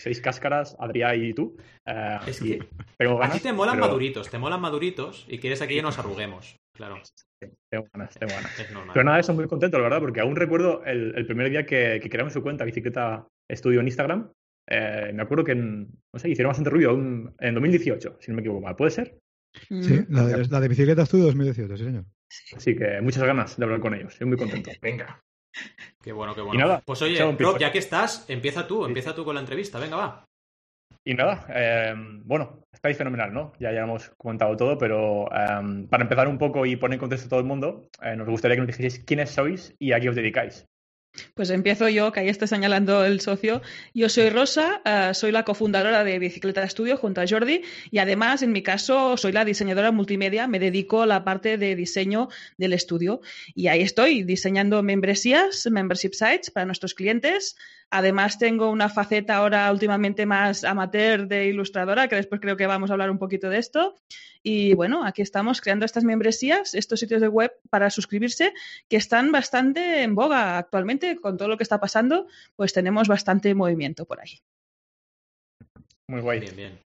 seis 0.00 0.20
cáscaras, 0.20 0.76
Adrián 0.78 1.22
y 1.22 1.32
tú. 1.32 1.56
Eh, 1.86 2.18
es 2.26 2.40
que 2.40 2.60
a 2.98 3.30
ti 3.30 3.40
te 3.40 3.52
molan 3.52 3.78
maduritos, 3.78 4.30
te 4.30 4.38
molan 4.38 4.60
maduritos 4.60 5.26
y 5.28 5.38
quieres 5.38 5.62
aquí 5.62 5.74
que 5.74 5.82
nos 5.82 5.98
arruguemos. 5.98 6.56
Claro. 6.76 7.00
tengo 7.70 7.86
ganas, 7.92 8.18
tengo 8.18 8.32
ganas. 8.32 8.52
Pero 8.92 9.04
nada, 9.04 9.20
eso 9.20 9.34
muy 9.34 9.46
contento, 9.46 9.76
la 9.78 9.84
verdad, 9.84 10.00
porque 10.00 10.20
aún 10.20 10.36
recuerdo 10.36 10.84
el, 10.84 11.26
primer 11.26 11.50
día 11.50 11.66
que, 11.66 12.00
que, 12.02 12.08
creamos 12.10 12.32
su 12.32 12.42
cuenta, 12.42 12.64
Bicicleta 12.64 13.26
Estudio 13.48 13.80
en 13.80 13.86
Instagram. 13.86 14.32
Eh, 14.68 15.10
me 15.14 15.22
acuerdo 15.22 15.44
que, 15.44 15.52
en, 15.52 15.88
no 16.12 16.18
sé, 16.18 16.30
hicieron 16.30 16.50
bastante 16.50 16.70
ruido 16.70 16.92
en 16.92 17.54
2018, 17.54 18.18
si 18.20 18.30
no 18.30 18.36
me 18.36 18.40
equivoco 18.40 18.60
mal. 18.60 18.76
¿Puede 18.76 18.92
ser? 18.92 19.18
Sí, 19.68 20.04
la 20.08 20.26
de, 20.26 20.46
la 20.46 20.60
de 20.60 20.68
Bicicleta 20.68 21.02
Estudio 21.02 21.24
2018, 21.24 21.76
sí, 21.76 21.84
señor. 21.84 22.04
Así 22.56 22.76
que 22.76 23.00
muchas 23.00 23.24
ganas 23.24 23.56
de 23.56 23.64
hablar 23.64 23.80
con 23.80 23.94
ellos. 23.94 24.12
Estoy 24.12 24.28
muy 24.28 24.36
contento. 24.36 24.70
Venga. 24.80 25.20
Qué 26.02 26.12
bueno, 26.12 26.34
qué 26.34 26.40
bueno. 26.40 26.82
pues 26.84 27.02
oye, 27.02 27.20
Rob, 27.38 27.58
ya 27.58 27.72
que 27.72 27.78
estás, 27.78 28.24
empieza 28.28 28.66
tú, 28.66 28.84
empieza 28.84 29.14
tú 29.14 29.24
con 29.24 29.34
la 29.34 29.40
entrevista, 29.40 29.78
venga, 29.78 29.96
va. 29.96 30.24
Y 31.04 31.14
nada, 31.14 31.46
eh, 31.48 31.94
bueno, 32.24 32.60
estáis 32.72 32.96
fenomenal, 32.96 33.32
¿no? 33.32 33.52
Ya, 33.58 33.72
ya 33.72 33.82
hemos 33.82 34.10
comentado 34.18 34.56
todo, 34.56 34.76
pero 34.76 35.26
eh, 35.32 35.86
para 35.88 36.02
empezar 36.02 36.28
un 36.28 36.38
poco 36.38 36.66
y 36.66 36.76
poner 36.76 36.94
en 36.94 37.00
contexto 37.00 37.26
a 37.26 37.30
todo 37.30 37.40
el 37.40 37.46
mundo, 37.46 37.88
eh, 38.02 38.16
nos 38.16 38.28
gustaría 38.28 38.56
que 38.56 38.60
nos 38.60 38.66
dijeseis 38.66 39.04
quiénes 39.04 39.30
sois 39.30 39.74
y 39.78 39.92
a 39.92 40.00
qué 40.00 40.10
os 40.10 40.16
dedicáis. 40.16 40.66
Pues 41.34 41.50
empiezo 41.50 41.88
yo, 41.88 42.12
que 42.12 42.20
ahí 42.20 42.28
está 42.28 42.46
señalando 42.46 43.04
el 43.04 43.20
socio. 43.20 43.62
Yo 43.94 44.08
soy 44.08 44.30
Rosa, 44.30 44.80
eh, 44.84 45.10
soy 45.12 45.32
la 45.32 45.44
cofundadora 45.44 46.04
de 46.04 46.18
Bicicleta 46.18 46.62
Estudio 46.62 46.96
junto 46.96 47.20
a 47.20 47.26
Jordi 47.26 47.62
y 47.90 47.98
además, 47.98 48.42
en 48.42 48.52
mi 48.52 48.62
caso, 48.62 49.16
soy 49.16 49.32
la 49.32 49.44
diseñadora 49.44 49.90
multimedia, 49.90 50.46
me 50.46 50.58
dedico 50.58 51.02
a 51.02 51.06
la 51.06 51.24
parte 51.24 51.58
de 51.58 51.74
diseño 51.74 52.28
del 52.58 52.72
estudio 52.72 53.20
y 53.54 53.66
ahí 53.66 53.82
estoy 53.82 54.22
diseñando 54.22 54.82
membresías, 54.82 55.66
membership 55.70 56.12
sites 56.12 56.50
para 56.50 56.66
nuestros 56.66 56.94
clientes, 56.94 57.56
Además, 57.90 58.38
tengo 58.38 58.70
una 58.70 58.88
faceta 58.88 59.36
ahora 59.36 59.70
últimamente 59.72 60.24
más 60.24 60.62
amateur 60.62 61.26
de 61.26 61.46
ilustradora, 61.46 62.06
que 62.06 62.14
después 62.16 62.40
creo 62.40 62.56
que 62.56 62.66
vamos 62.66 62.90
a 62.90 62.92
hablar 62.92 63.10
un 63.10 63.18
poquito 63.18 63.50
de 63.50 63.58
esto. 63.58 63.96
Y 64.42 64.74
bueno, 64.74 65.04
aquí 65.04 65.22
estamos 65.22 65.60
creando 65.60 65.84
estas 65.84 66.04
membresías, 66.04 66.74
estos 66.74 67.00
sitios 67.00 67.20
de 67.20 67.28
web 67.28 67.52
para 67.68 67.90
suscribirse, 67.90 68.54
que 68.88 68.96
están 68.96 69.32
bastante 69.32 70.02
en 70.02 70.14
boga 70.14 70.58
actualmente 70.58 71.16
con 71.16 71.36
todo 71.36 71.48
lo 71.48 71.56
que 71.56 71.64
está 71.64 71.80
pasando, 71.80 72.28
pues 72.56 72.72
tenemos 72.72 73.08
bastante 73.08 73.54
movimiento 73.54 74.04
por 74.06 74.20
ahí. 74.20 74.38
Muy 76.08 76.20
guay. 76.20 76.40
Bien, 76.40 76.56
bien. 76.56 76.80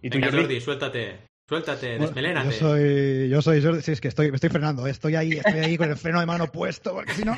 ¿Y 0.00 0.10
tú, 0.10 0.18
Jordi, 0.20 0.60
suéltate. 0.60 1.33
Suéltate, 1.46 1.98
desmelénate. 1.98 2.46
Yo 2.46 2.52
soy, 2.52 3.28
yo 3.28 3.42
soy 3.42 3.62
Jordi, 3.62 3.82
sí, 3.82 3.92
es 3.92 4.00
que 4.00 4.08
estoy, 4.08 4.30
me 4.30 4.36
estoy 4.36 4.48
frenando, 4.48 4.86
estoy 4.86 5.14
ahí, 5.14 5.32
estoy 5.32 5.60
ahí 5.60 5.76
con 5.76 5.90
el 5.90 5.96
freno 5.96 6.20
de 6.20 6.26
mano 6.26 6.50
puesto, 6.50 6.94
porque 6.94 7.12
si 7.12 7.22
no. 7.22 7.36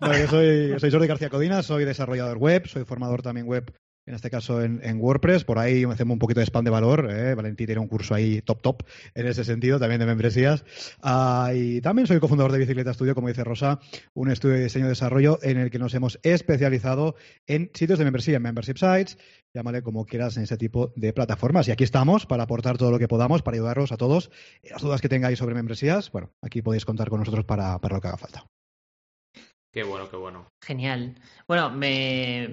no 0.00 0.16
yo, 0.16 0.28
soy, 0.28 0.78
soy 0.78 0.90
Jordi 0.90 1.08
García 1.08 1.30
Codina, 1.30 1.62
soy 1.62 1.84
desarrollador 1.84 2.38
web, 2.38 2.68
soy 2.68 2.84
formador 2.84 3.22
también 3.22 3.48
web 3.48 3.72
en 4.10 4.16
este 4.16 4.28
caso 4.28 4.62
en, 4.62 5.00
WordPress. 5.00 5.44
Por 5.44 5.58
ahí 5.58 5.84
hacemos 5.84 6.14
un 6.14 6.18
poquito 6.18 6.40
de 6.40 6.46
spam 6.46 6.64
de 6.64 6.70
valor. 6.70 7.08
¿eh? 7.10 7.34
Valentín 7.34 7.66
tiene 7.66 7.80
un 7.80 7.88
curso 7.88 8.14
ahí 8.14 8.42
top 8.42 8.60
top 8.60 8.82
en 9.14 9.26
ese 9.26 9.44
sentido, 9.44 9.78
también 9.78 10.00
de 10.00 10.06
membresías. 10.06 10.64
Ah, 11.00 11.52
y 11.54 11.80
también 11.80 12.06
soy 12.06 12.18
cofundador 12.18 12.52
de 12.52 12.58
Bicicleta 12.58 12.92
Studio, 12.92 13.14
como 13.14 13.28
dice 13.28 13.44
Rosa, 13.44 13.80
un 14.12 14.30
estudio 14.30 14.56
de 14.56 14.64
diseño 14.64 14.86
y 14.86 14.88
desarrollo 14.88 15.38
en 15.42 15.58
el 15.58 15.70
que 15.70 15.78
nos 15.78 15.94
hemos 15.94 16.18
especializado 16.22 17.14
en 17.46 17.70
sitios 17.72 17.98
de 17.98 18.04
membresía, 18.04 18.36
en 18.36 18.42
membership 18.42 18.76
sites, 18.76 19.16
llámale 19.54 19.82
como 19.82 20.04
quieras 20.04 20.36
en 20.36 20.42
ese 20.42 20.56
tipo 20.56 20.92
de 20.96 21.12
plataformas. 21.12 21.68
Y 21.68 21.70
aquí 21.70 21.84
estamos 21.84 22.26
para 22.26 22.42
aportar 22.42 22.78
todo 22.78 22.90
lo 22.90 22.98
que 22.98 23.08
podamos, 23.08 23.42
para 23.42 23.56
ayudaros 23.56 23.92
a 23.92 23.96
todos. 23.96 24.30
Las 24.68 24.82
dudas 24.82 25.00
que 25.00 25.08
tengáis 25.08 25.38
sobre 25.38 25.54
membresías, 25.54 26.10
bueno, 26.10 26.32
aquí 26.42 26.62
podéis 26.62 26.84
contar 26.84 27.08
con 27.10 27.20
nosotros 27.20 27.44
para, 27.44 27.78
para 27.78 27.94
lo 27.94 28.00
que 28.00 28.08
haga 28.08 28.16
falta. 28.16 28.59
Qué 29.72 29.84
bueno, 29.84 30.10
qué 30.10 30.16
bueno. 30.16 30.46
Genial. 30.60 31.14
Bueno, 31.46 31.70
me, 31.70 32.44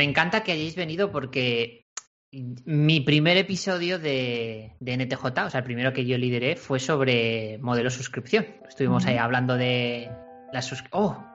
encanta 0.00 0.42
que 0.42 0.52
hayáis 0.52 0.74
venido 0.74 1.12
porque 1.12 1.86
mi 2.32 3.00
primer 3.00 3.36
episodio 3.36 3.98
de, 4.00 4.74
de, 4.80 4.96
NTJ, 4.96 5.24
o 5.24 5.50
sea, 5.50 5.58
el 5.58 5.64
primero 5.64 5.92
que 5.92 6.04
yo 6.04 6.18
lideré, 6.18 6.56
fue 6.56 6.80
sobre 6.80 7.58
modelo 7.58 7.90
suscripción. 7.90 8.46
Estuvimos 8.68 9.06
ahí 9.06 9.18
hablando 9.18 9.56
de 9.56 10.10
la 10.52 10.62
suscripción. 10.62 11.02
¡Oh! 11.04 11.34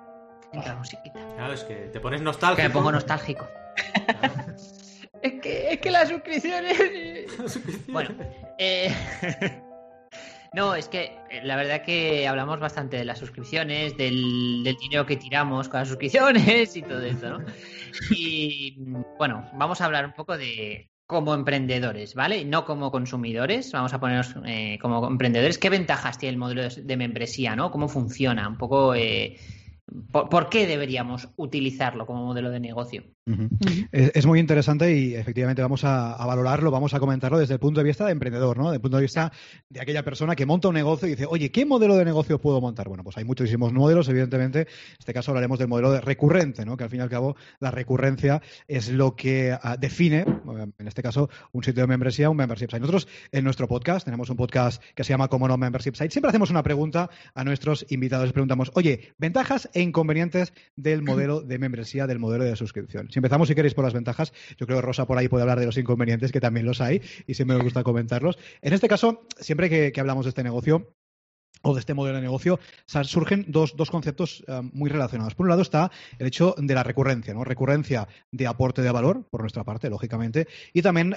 Entra 0.51 0.73
la 0.73 0.79
musiquita. 0.79 1.19
Claro, 1.35 1.53
es 1.53 1.63
que 1.63 1.75
te 1.75 1.99
pones 1.99 2.21
nostálgico. 2.21 2.57
Que 2.57 2.67
me 2.67 2.73
pongo 2.73 2.91
nostálgico. 2.91 3.47
es, 5.21 5.41
que, 5.41 5.73
es 5.73 5.79
que 5.79 5.91
la 5.91 6.05
suscripción 6.05 6.65
es... 6.65 7.87
bueno, 7.87 8.09
eh... 8.57 8.93
No, 10.53 10.73
es 10.73 10.87
que 10.87 11.17
eh, 11.29 11.41
la 11.43 11.55
verdad 11.55 11.83
que 11.83 12.27
hablamos 12.27 12.59
bastante 12.59 12.97
de 12.97 13.05
las 13.05 13.19
suscripciones, 13.19 13.95
del, 13.97 14.63
dinero 14.79 15.05
que 15.05 15.17
tiramos 15.17 15.69
con 15.69 15.79
las 15.79 15.89
suscripciones 15.89 16.75
y 16.75 16.81
todo 16.81 17.01
eso, 17.01 17.29
¿no? 17.29 17.45
Y 18.11 18.77
bueno, 19.17 19.49
vamos 19.53 19.81
a 19.81 19.85
hablar 19.85 20.05
un 20.05 20.13
poco 20.13 20.37
de 20.37 20.89
como 21.05 21.33
emprendedores, 21.33 22.13
¿vale? 22.13 22.45
No 22.45 22.65
como 22.65 22.91
consumidores, 22.91 23.71
vamos 23.71 23.93
a 23.93 23.99
ponernos 23.99 24.35
eh, 24.45 24.77
como 24.79 25.07
emprendedores. 25.07 25.57
¿Qué 25.57 25.69
ventajas 25.69 26.19
tiene 26.19 26.33
el 26.33 26.37
modelo 26.37 26.69
de, 26.69 26.97
membresía, 26.97 27.55
¿no? 27.55 27.71
¿Cómo 27.71 27.87
funciona? 27.87 28.47
Un 28.47 28.57
poco... 28.57 28.93
Eh, 28.93 29.37
¿Por, 30.11 30.49
qué 30.49 30.67
deberíamos 30.67 31.29
utilizarlo 31.35 32.05
como 32.05 32.25
modelo 32.25 32.49
de 32.49 32.59
negocio? 32.59 33.03
es, 33.91 34.25
muy 34.25 34.39
interesante 34.39 34.95
y 34.95 35.13
efectivamente 35.13 35.61
vamos 35.61 35.83
a, 35.83 36.15
valorarlo, 36.25 36.71
vamos 36.71 36.93
a 36.93 36.99
comentarlo 36.99 37.37
desde 37.37 37.53
el 37.53 37.59
punto 37.59 37.79
de 37.79 37.85
vista 37.85 38.05
de 38.05 38.11
emprendedor, 38.11 38.57
¿no? 38.57 38.65
Desde 38.65 38.77
el 38.77 38.81
punto 38.81 38.97
de 38.97 39.03
vista 39.03 39.31
de 39.69 39.81
aquella 39.81 40.03
persona 40.03 40.35
que 40.35 40.45
monta 40.45 40.67
un 40.67 40.73
negocio 40.73 41.07
y 41.07 41.11
dice, 41.11 41.25
oye, 41.29 41.51
¿qué 41.51 41.65
modelo 41.65 41.95
de 41.95 42.05
negocio 42.05 42.39
puedo 42.39 42.59
montar? 42.59 42.87
Bueno, 42.87 43.03
pues 43.03 43.17
hay 43.17 43.25
muchísimos 43.25 43.71
modelos, 43.71 44.09
evidentemente. 44.09 44.61
En 44.61 44.67
este 44.97 45.13
caso 45.13 45.31
hablaremos 45.31 45.59
del 45.59 45.67
modelo 45.67 45.91
de 45.91 46.01
recurrente, 46.01 46.65
¿no? 46.65 46.75
Que 46.75 46.85
al 46.85 46.89
fin 46.89 46.99
y 46.99 47.03
al 47.03 47.09
cabo 47.09 47.35
la 47.59 47.71
recurrencia 47.71 48.41
es 48.67 48.89
lo 48.89 49.15
que 49.15 49.55
ah, 49.61 49.77
define, 49.77 50.25
en 50.77 50.87
este 50.87 51.03
caso, 51.03 51.29
un 51.51 51.63
sitio 51.63 51.83
de 51.83 51.87
membresía, 51.87 52.29
un 52.29 52.37
membership 52.37 52.67
site. 52.67 52.79
Nosotros 52.79 53.07
en 53.31 53.43
nuestro 53.43 53.67
podcast 53.67 54.05
tenemos 54.05 54.29
un 54.29 54.37
podcast 54.37 54.81
que 54.95 55.03
se 55.03 55.13
llama 55.13 55.27
Como 55.27 55.47
no 55.47 55.57
Membership 55.57 55.93
Site. 55.93 56.11
Siempre 56.11 56.29
hacemos 56.29 56.49
una 56.49 56.63
pregunta 56.63 57.09
a 57.33 57.43
nuestros 57.43 57.85
invitados. 57.89 58.25
Les 58.25 58.33
preguntamos, 58.33 58.71
oye, 58.73 59.13
ventajas 59.17 59.69
e 59.73 59.78
inconvenientes 59.81 60.53
del 60.75 61.01
modelo 61.03 61.41
de 61.41 61.59
membresía, 61.59 62.07
del 62.07 62.19
modelo 62.19 62.43
de 62.43 62.55
suscripción. 62.55 63.09
Si 63.11 63.19
empezamos, 63.19 63.47
si 63.47 63.55
queréis, 63.55 63.73
por 63.73 63.85
las 63.85 63.93
ventajas, 63.93 64.33
yo 64.57 64.65
creo 64.65 64.79
que 64.79 64.85
Rosa 64.85 65.05
por 65.05 65.17
ahí 65.17 65.27
puede 65.27 65.43
hablar 65.43 65.59
de 65.59 65.65
los 65.65 65.77
inconvenientes, 65.77 66.31
que 66.31 66.41
también 66.41 66.65
los 66.65 66.81
hay, 66.81 67.01
y 67.27 67.33
siempre 67.33 67.57
me 67.57 67.63
gusta 67.63 67.83
comentarlos. 67.83 68.37
En 68.61 68.73
este 68.73 68.87
caso, 68.87 69.25
siempre 69.39 69.69
que 69.69 69.99
hablamos 69.99 70.25
de 70.25 70.29
este 70.29 70.43
negocio, 70.43 70.93
o 71.61 71.73
de 71.73 71.79
este 71.79 71.93
modelo 71.93 72.15
de 72.17 72.21
negocio, 72.21 72.59
surgen 73.03 73.45
dos, 73.47 73.75
dos 73.75 73.91
conceptos 73.91 74.43
eh, 74.47 74.61
muy 74.73 74.89
relacionados. 74.89 75.35
Por 75.35 75.45
un 75.45 75.49
lado 75.49 75.61
está 75.61 75.91
el 76.17 76.27
hecho 76.27 76.55
de 76.57 76.73
la 76.73 76.83
recurrencia, 76.83 77.33
¿no? 77.33 77.43
Recurrencia 77.43 78.07
de 78.31 78.47
aporte 78.47 78.81
de 78.81 78.91
valor, 78.91 79.25
por 79.29 79.41
nuestra 79.41 79.63
parte, 79.63 79.89
lógicamente, 79.89 80.47
y 80.73 80.81
también 80.81 81.15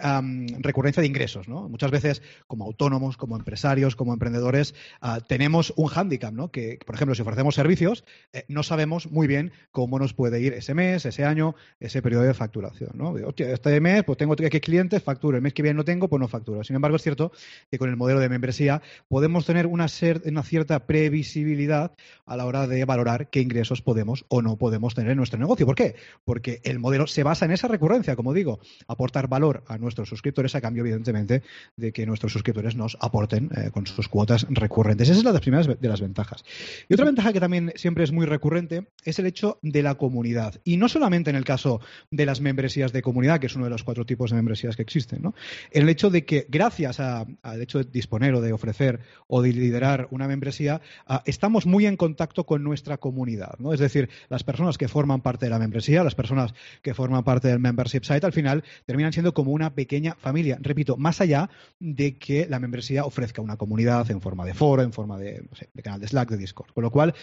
recurrencia 0.59 1.01
de 1.01 1.07
ingresos, 1.07 1.49
¿no? 1.49 1.69
Muchas 1.69 1.91
veces, 1.91 2.23
como 2.47 2.65
autónomos, 2.65 3.17
como 3.17 3.37
empresarios, 3.37 3.95
como 3.95 4.13
emprendedores, 4.13 4.75
ah, 5.01 5.21
tenemos 5.21 5.73
un 5.77 5.87
hándicap, 5.87 6.33
¿no? 6.33 6.51
Que, 6.51 6.79
por 6.85 6.95
ejemplo, 6.95 7.15
si 7.15 7.23
ofrecemos 7.23 7.55
servicios, 7.55 8.05
eh, 8.33 8.45
no 8.49 8.63
sabemos 8.63 9.11
muy 9.11 9.27
bien 9.27 9.53
cómo 9.71 9.99
nos 9.99 10.13
puede 10.15 10.41
ir 10.41 10.55
ese 10.55 10.75
mes, 10.75 11.07
ese 11.07 11.25
año, 11.25 11.55
ese 11.79 12.03
periodo 12.03 12.25
de 12.25 12.35
facturación, 12.35 12.91
¿no? 12.95 13.15
este 13.37 13.81
mes, 13.81 14.05
pues 14.05 14.19
tengo 14.19 14.35
que 14.37 14.61
clientes, 14.61 15.03
facturo, 15.03 15.37
el 15.37 15.43
mes 15.43 15.55
que 15.55 15.63
viene 15.63 15.77
no 15.77 15.85
tengo, 15.85 16.09
pues 16.09 16.21
no 16.21 16.29
facturo. 16.29 16.65
Sin 16.65 16.77
embargo, 16.77 16.97
es 16.97 17.03
cierto 17.03 17.33
que 17.71 17.79
con 17.79 17.89
el 17.89 17.97
modelo 17.97 18.21
de 18.21 18.29
membresía 18.29 18.83
podemos 19.09 19.47
tener 19.47 19.67
una 19.67 19.89
serie 19.89 20.22
una 20.25 20.43
cierta 20.43 20.87
previsibilidad 20.87 21.93
a 22.27 22.37
la 22.37 22.47
hora 22.47 22.67
de 22.67 22.85
valorar 22.85 23.31
qué 23.31 23.41
ingresos 23.41 23.83
podemos 23.83 24.25
o 24.29 24.43
no 24.43 24.57
podemos 24.57 24.95
tener 24.95 25.13
en 25.13 25.17
nuestro 25.19 25.39
negocio. 25.39 25.67
¿Por 25.67 25.75
qué? 25.75 25.95
Porque 26.25 26.61
el 26.65 26.79
modelo 26.79 27.07
se 27.07 27.23
basa 27.23 27.45
en 27.45 27.53
esa 27.53 27.69
recurrencia, 27.69 28.17
como 28.17 28.33
digo, 28.33 28.61
aportar 28.87 29.29
valor 29.29 29.65
a 29.67 29.79
nuestros 29.79 30.09
suscriptores 30.09 30.55
a 30.55 30.61
cambio, 30.61 30.83
evidentemente, 30.83 31.43
de 31.77 31.93
que 31.93 32.07
nuestros 32.07 32.33
suscriptores 32.33 32.77
nos 32.77 32.97
aporten 33.01 33.51
eh, 33.57 33.71
con 33.71 33.87
sus 33.87 34.09
cuotas 34.09 34.47
recurrentes. 34.51 35.09
Esa 35.09 35.19
es 35.19 35.25
la 35.25 35.31
de 35.31 35.35
las 35.35 35.43
primeras 35.43 35.81
de 35.81 35.89
las 35.89 36.01
ventajas. 36.01 36.45
Y 36.89 36.95
otra 36.95 37.07
ventaja 37.07 37.33
que 37.33 37.41
también 37.41 37.73
siempre 37.77 38.05
es 38.05 38.13
muy 38.13 38.27
recurrente 38.27 38.87
es 39.05 39.19
el 39.19 39.27
hecho 39.27 39.59
de 39.63 39.83
la 39.83 39.95
comunidad. 39.95 40.61
Y 40.65 40.77
no 40.77 40.89
solamente 40.89 41.31
en 41.31 41.37
el 41.37 41.45
caso 41.45 41.81
de 42.11 42.27
las 42.27 42.41
membresías 42.41 42.93
de 42.93 43.03
comunidad, 43.03 43.41
que 43.41 43.47
es 43.47 43.57
uno 43.57 43.65
de 43.65 43.71
los 43.71 43.85
cuatro 43.85 44.05
tipos 44.07 44.31
de 44.31 44.37
membresías 44.37 44.77
que 44.77 44.83
existen. 44.83 45.23
El 45.71 45.89
hecho 45.89 46.11
de 46.11 46.25
que 46.25 46.47
gracias 46.49 47.01
al 47.01 47.63
hecho 47.63 47.79
de 47.79 47.85
disponer 47.85 48.35
o 48.35 48.41
de 48.41 48.53
ofrecer 48.53 49.01
o 49.27 49.43
de 49.43 49.53
liderar 49.53 50.09
una 50.15 50.29
membresía, 50.29 50.81
ah, 51.07 51.23
estamos 51.27 51.67
muy 51.67 51.87
en 51.87 51.97
contacto 51.97 52.45
con 52.45 52.63
nuestra 52.63 52.99
comunidad. 52.99 53.55
¿no? 53.59 53.73
Es 53.73 53.81
decir, 53.81 54.11
las 54.29 54.45
personas 54.45 54.79
que 54.79 54.89
forman 54.89 55.23
parte 55.23 55.47
de 55.47 55.51
la 55.51 55.59
membresía, 55.59 56.05
las 56.05 56.15
personas 56.15 56.55
que 56.83 56.95
forman 56.95 57.25
parte 57.25 57.49
del 57.49 57.59
membership 57.59 58.05
site, 58.05 58.27
al 58.27 58.33
final 58.33 58.63
terminan 58.87 59.13
siendo 59.13 59.33
como 59.35 59.53
una 59.53 59.75
pequeña 59.75 60.15
familia. 60.19 60.59
Repito, 60.61 60.97
más 60.97 61.21
allá 61.21 61.51
de 61.81 62.19
que 62.19 62.47
la 62.49 62.59
membresía 62.59 63.05
ofrezca 63.05 63.43
una 63.43 63.57
comunidad 63.57 64.11
en 64.11 64.21
forma 64.21 64.45
de 64.45 64.55
foro, 64.55 64.83
en 64.83 64.93
forma 64.93 65.19
de, 65.19 65.45
canal 65.83 66.01
de 66.01 66.09
Slack, 66.09 66.31
de 66.31 66.37
Discord. 66.37 66.73
Con 66.73 66.83
lo 66.83 66.91
cual, 66.91 67.15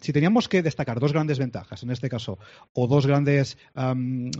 si 0.00 0.12
teníamos 0.12 0.48
que 0.48 0.62
destacar 0.62 1.00
dos 1.00 1.12
grandes 1.12 1.38
ventajas, 1.38 1.82
en 1.82 1.90
este 1.90 2.08
caso, 2.08 2.38
o 2.72 2.86
dos 2.86 3.06
grandes 3.06 3.58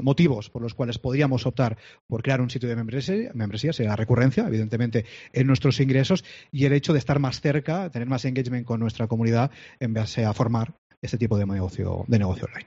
motivos 0.00 0.50
por 0.50 0.62
los 0.62 0.74
cuales 0.74 0.98
podríamos 0.98 1.46
optar 1.46 1.76
por 2.06 2.22
crear 2.22 2.40
un 2.40 2.50
sitio 2.50 2.68
de 2.68 2.76
membresía, 2.76 3.30
membresía 3.34 3.72
sería 3.72 3.90
la 3.90 3.96
recurrencia, 3.96 4.46
evidentemente, 4.46 5.04
en 5.32 5.46
nuestros 5.46 5.80
ingresos 5.80 6.24
y 6.52 6.64
el 6.64 6.72
hecho 6.72 6.92
de 6.92 6.98
estar 6.98 7.18
más 7.18 7.40
cerca, 7.40 7.79
tener 7.88 8.08
más 8.08 8.24
engagement 8.24 8.66
con 8.66 8.80
nuestra 8.80 9.06
comunidad 9.06 9.50
en 9.78 9.94
base 9.94 10.24
a 10.24 10.34
formar 10.34 10.74
este 11.00 11.16
tipo 11.16 11.38
de 11.38 11.46
negocio, 11.46 12.04
de 12.08 12.18
negocio 12.18 12.46
online. 12.46 12.66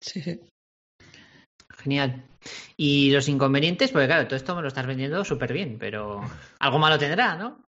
Sí, 0.00 0.20
sí. 0.20 0.40
Genial. 1.70 2.24
Y 2.76 3.10
los 3.12 3.28
inconvenientes, 3.28 3.90
porque 3.90 4.06
claro, 4.06 4.26
todo 4.26 4.36
esto 4.36 4.56
me 4.56 4.62
lo 4.62 4.68
estás 4.68 4.86
vendiendo 4.86 5.24
súper 5.24 5.52
bien, 5.52 5.76
pero 5.78 6.20
algo 6.58 6.78
malo 6.78 6.98
tendrá, 6.98 7.36
¿no? 7.36 7.62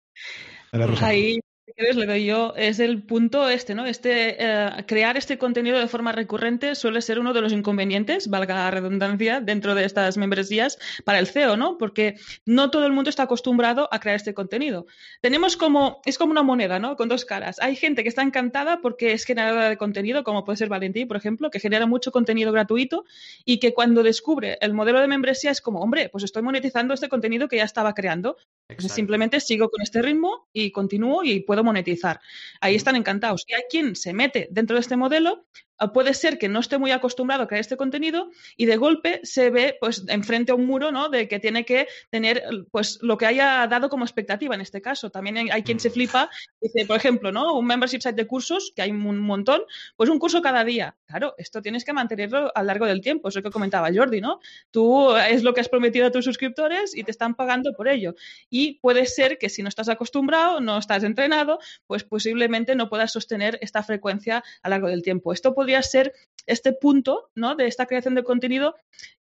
Ahí 1.01 1.41
le 1.77 2.07
doy 2.07 2.25
yo, 2.25 2.55
es 2.57 2.79
el 2.79 3.03
punto 3.03 3.49
este, 3.49 3.75
¿no? 3.75 3.87
Este, 3.87 4.37
eh, 4.39 4.71
crear 4.87 5.17
este 5.17 5.39
contenido 5.39 5.79
de 5.79 5.89
forma 5.89 6.13
recurrente 6.13 6.75
suele 6.75 7.03
ser 7.03 7.19
uno 7.19 7.33
de 7.33 7.41
los 7.41 7.53
inconvenientes, 7.53 8.29
valga 8.29 8.55
la 8.55 8.71
redundancia, 8.71 9.41
dentro 9.41 9.75
de 9.75 9.85
estas 9.85 10.17
membresías 10.17 10.79
para 11.05 11.19
el 11.19 11.27
CEO, 11.27 11.57
¿no? 11.57 11.79
Porque 11.79 12.17
no 12.47 12.71
todo 12.71 12.87
el 12.87 12.93
mundo 12.93 13.11
está 13.11 13.25
acostumbrado 13.25 13.89
a 13.93 14.01
crear 14.01 14.17
este 14.17 14.35
contenido. 14.35 14.87
Tenemos 15.21 15.57
como, 15.57 16.01
es 16.05 16.19
como 16.19 16.33
una 16.33 16.43
moneda, 16.43 16.79
¿no? 16.79 16.97
Con 16.97 17.09
dos 17.09 17.25
caras. 17.25 17.59
Hay 17.61 17.77
gente 17.77 18.03
que 18.03 18.09
está 18.09 18.23
encantada 18.23 18.81
porque 18.81 19.13
es 19.13 19.25
generadora 19.25 19.69
de 19.69 19.77
contenido, 19.77 20.25
como 20.25 20.45
puede 20.45 20.57
ser 20.57 20.69
Valentín, 20.69 21.09
por 21.09 21.17
ejemplo, 21.17 21.51
que 21.51 21.61
genera 21.61 21.87
mucho 21.87 22.13
contenido 22.13 22.53
gratuito 22.53 23.05
y 23.45 23.59
que 23.59 23.75
cuando 23.75 24.03
descubre 24.03 24.59
el 24.61 24.75
modelo 24.75 25.01
de 25.01 25.09
membresía 25.09 25.51
es 25.51 25.61
como, 25.61 25.81
hombre, 25.81 26.09
pues 26.09 26.25
estoy 26.25 26.43
monetizando 26.43 26.95
este 26.95 27.09
contenido 27.09 27.49
que 27.49 27.57
ya 27.57 27.65
estaba 27.65 27.95
creando. 27.95 28.37
simplemente 28.79 29.41
sigo 29.41 29.69
con 29.69 29.83
este 29.83 30.03
ritmo 30.03 30.49
y 30.53 30.71
continúo 30.71 31.25
y 31.25 31.41
puedo 31.41 31.60
monetizar. 31.65 32.21
Ahí 32.61 32.75
están 32.75 32.97
encantados. 32.97 33.45
Y 33.47 33.55
hay 33.55 33.63
quien 33.71 33.97
se 33.97 34.13
mete 34.13 34.49
dentro 34.51 34.77
de 34.77 34.81
este 34.81 34.97
modelo 34.97 35.47
puede 35.89 36.15
ser 36.15 36.39
que 36.39 36.49
no 36.49 36.61
esté 36.61 36.79
muy 36.79 36.91
acostumbrado 36.91 37.43
a 37.43 37.49
crear 37.49 37.61
este 37.61 37.77
contenido 37.77 38.31
y 38.57 38.67
de 38.67 38.77
golpe 38.77 39.21
se 39.23 39.51
ve 39.51 39.77
pues 39.81 40.05
enfrente 40.09 40.53
a 40.53 40.55
un 40.55 40.67
muro 40.67 40.93
¿no? 40.93 41.09
de 41.09 41.29
que 41.29 41.39
tiene 41.39 41.65
que 41.65 41.89
tener 42.11 42.45
pues 42.71 42.99
lo 43.03 43.17
que 43.17 43.27
haya 43.27 43.67
dado 43.67 43.89
como 43.89 44.05
expectativa 44.05 44.55
en 44.55 44.61
este 44.61 44.83
caso. 44.83 45.11
También 45.11 45.51
hay 45.51 45.63
quien 45.63 45.81
se 45.81 45.89
mm. 45.89 45.93
flipa, 45.93 46.31
dice, 46.61 46.87
por 46.87 46.97
ejemplo, 46.97 47.33
¿no? 47.33 47.57
un 47.57 47.67
membership 47.67 48.01
site 48.01 48.13
de 48.13 48.27
cursos, 48.27 48.73
que 48.75 48.83
hay 48.83 48.91
un 48.91 49.21
montón, 49.21 49.63
pues 49.97 50.11
un 50.11 50.19
curso 50.19 50.43
cada 50.43 50.65
día. 50.65 50.97
Claro, 51.07 51.35
esto 51.39 51.63
tienes 51.63 51.85
que 51.85 51.93
mantenerlo 51.93 52.53
a 52.55 52.61
lo 52.61 52.67
largo 52.67 52.87
del 52.87 53.01
tiempo, 53.01 53.29
eso 53.29 53.43
que 53.43 53.51
comentaba 53.51 53.89
Jordi, 53.93 54.21
¿no? 54.21 54.41
Tú 54.71 55.17
es 55.17 55.43
lo 55.43 55.55
que 55.55 55.61
has 55.61 55.69
prometido 55.69 56.07
a 56.07 56.11
tus 56.11 56.25
suscriptores 56.25 56.97
y 56.97 57.05
te 57.05 57.11
están 57.11 57.35
pagando 57.35 57.73
por 57.73 57.89
ello. 57.89 58.15
Y 58.49 58.79
puede 58.81 59.07
ser 59.07 59.39
que 59.39 59.49
si 59.49 59.63
no 59.63 59.69
estás 59.69 59.89
acostumbrado, 59.89 60.61
no 60.61 60.79
estás 60.79 61.03
entrenado, 61.05 61.59
pues 61.87 62.05
posiblemente 62.05 62.75
no 62.75 62.89
puedas 62.89 63.13
sostener 63.13 63.59
esta 63.63 63.83
frecuencia 63.83 64.45
a 64.63 64.69
lo 64.69 64.75
largo 64.75 64.89
del 64.89 65.03
tiempo. 65.03 65.33
Esto 65.33 65.55
podría 65.55 65.70
ser 65.83 66.13
este 66.47 66.73
punto 66.73 67.31
¿no? 67.35 67.55
de 67.55 67.67
esta 67.67 67.87
creación 67.87 68.15
de 68.15 68.25
contenido 68.25 68.77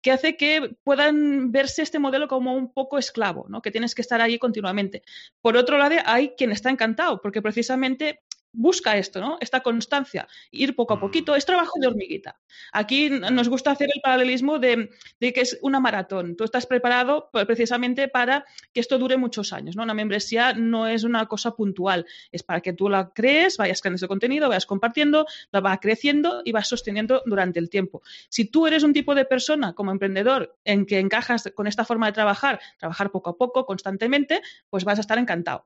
que 0.01 0.11
hace 0.11 0.37
que 0.37 0.75
puedan 0.83 1.51
verse 1.51 1.81
este 1.81 1.99
modelo 1.99 2.27
como 2.27 2.53
un 2.53 2.71
poco 2.71 2.97
esclavo, 2.97 3.47
¿no? 3.49 3.61
que 3.61 3.71
tienes 3.71 3.95
que 3.95 4.01
estar 4.01 4.21
ahí 4.21 4.37
continuamente. 4.37 5.01
Por 5.41 5.57
otro 5.57 5.77
lado, 5.77 5.95
hay 6.05 6.35
quien 6.37 6.51
está 6.51 6.69
encantado, 6.69 7.21
porque 7.21 7.41
precisamente 7.41 8.21
busca 8.55 8.97
esto, 8.97 9.21
¿no? 9.21 9.37
Esta 9.39 9.61
constancia, 9.61 10.27
ir 10.51 10.75
poco 10.75 10.93
a 10.93 10.99
poquito, 10.99 11.35
es 11.35 11.45
trabajo 11.45 11.79
de 11.79 11.87
hormiguita. 11.87 12.39
Aquí 12.71 13.09
nos 13.09 13.49
gusta 13.49 13.71
hacer 13.71 13.89
el 13.93 14.01
paralelismo 14.01 14.59
de, 14.59 14.89
que 15.19 15.41
es 15.41 15.59
una 15.61 15.79
maratón. 15.79 16.35
Tú 16.35 16.43
estás 16.43 16.65
preparado 16.65 17.29
precisamente 17.31 18.07
para 18.07 18.45
que 18.73 18.79
esto 18.79 18.97
dure 18.97 19.17
muchos 19.17 19.53
años, 19.53 19.75
¿no? 19.75 19.83
Una 19.83 19.93
membresía 19.93 20.53
no 20.53 20.87
es 20.87 21.03
una 21.03 21.25
cosa 21.27 21.51
puntual, 21.51 22.05
es 22.31 22.43
para 22.43 22.61
que 22.61 22.73
tú 22.73 22.89
la 22.89 23.09
crees, 23.09 23.57
vayas 23.57 23.81
creando 23.81 23.97
ese 23.97 24.07
contenido, 24.07 24.49
vayas 24.49 24.65
compartiendo, 24.65 25.25
la 25.51 25.59
va 25.59 25.77
creciendo 25.79 26.41
y 26.43 26.51
vas 26.51 26.67
sosteniendo 26.67 27.21
durante 27.25 27.59
el 27.59 27.69
tiempo. 27.69 28.01
Si 28.29 28.45
tú 28.45 28.67
eres 28.67 28.83
un 28.83 28.93
tipo 28.93 29.15
de 29.15 29.25
persona 29.25 29.73
como 29.73 29.91
emprendedor 29.91 30.57
en 30.63 30.85
que 30.85 30.99
encajas 30.99 31.51
con 31.53 31.67
esta 31.67 31.85
forma 31.85 32.07
de 32.07 32.13
trabajar, 32.13 32.59
trabajar 32.77 33.11
poco 33.11 33.31
a 33.31 33.37
poco, 33.37 33.65
constantemente, 33.65 34.41
pues 34.69 34.83
vas 34.83 34.97
a 34.97 35.01
estar 35.01 35.17
encantado. 35.17 35.65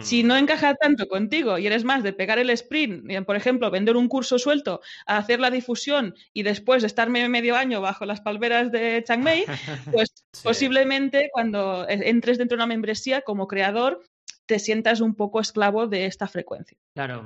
Si 0.00 0.22
mm. 0.22 0.26
no 0.26 0.36
encaja 0.36 0.74
tanto 0.74 1.06
contigo 1.08 1.58
y 1.58 1.66
eres 1.66 1.84
más 1.84 2.02
de 2.02 2.12
pegar 2.12 2.38
el 2.38 2.50
sprint, 2.50 3.24
por 3.24 3.36
ejemplo, 3.36 3.70
vender 3.70 3.96
un 3.96 4.08
curso 4.08 4.38
suelto, 4.38 4.80
hacer 5.06 5.40
la 5.40 5.50
difusión 5.50 6.14
y 6.32 6.42
después 6.42 6.84
estarme 6.84 7.28
medio 7.28 7.56
año 7.56 7.80
bajo 7.80 8.04
las 8.04 8.20
palmeras 8.20 8.70
de 8.72 9.02
Chiang 9.06 9.22
Mai, 9.22 9.44
pues 9.92 10.24
posiblemente 10.42 11.30
cuando 11.32 11.86
entres 11.88 12.38
dentro 12.38 12.56
de 12.56 12.64
una 12.64 12.66
membresía 12.66 13.22
como 13.22 13.46
creador 13.46 14.02
te 14.46 14.58
sientas 14.58 15.00
un 15.00 15.14
poco 15.14 15.40
esclavo 15.40 15.86
de 15.86 16.06
esta 16.06 16.28
frecuencia. 16.28 16.78
Claro. 16.94 17.24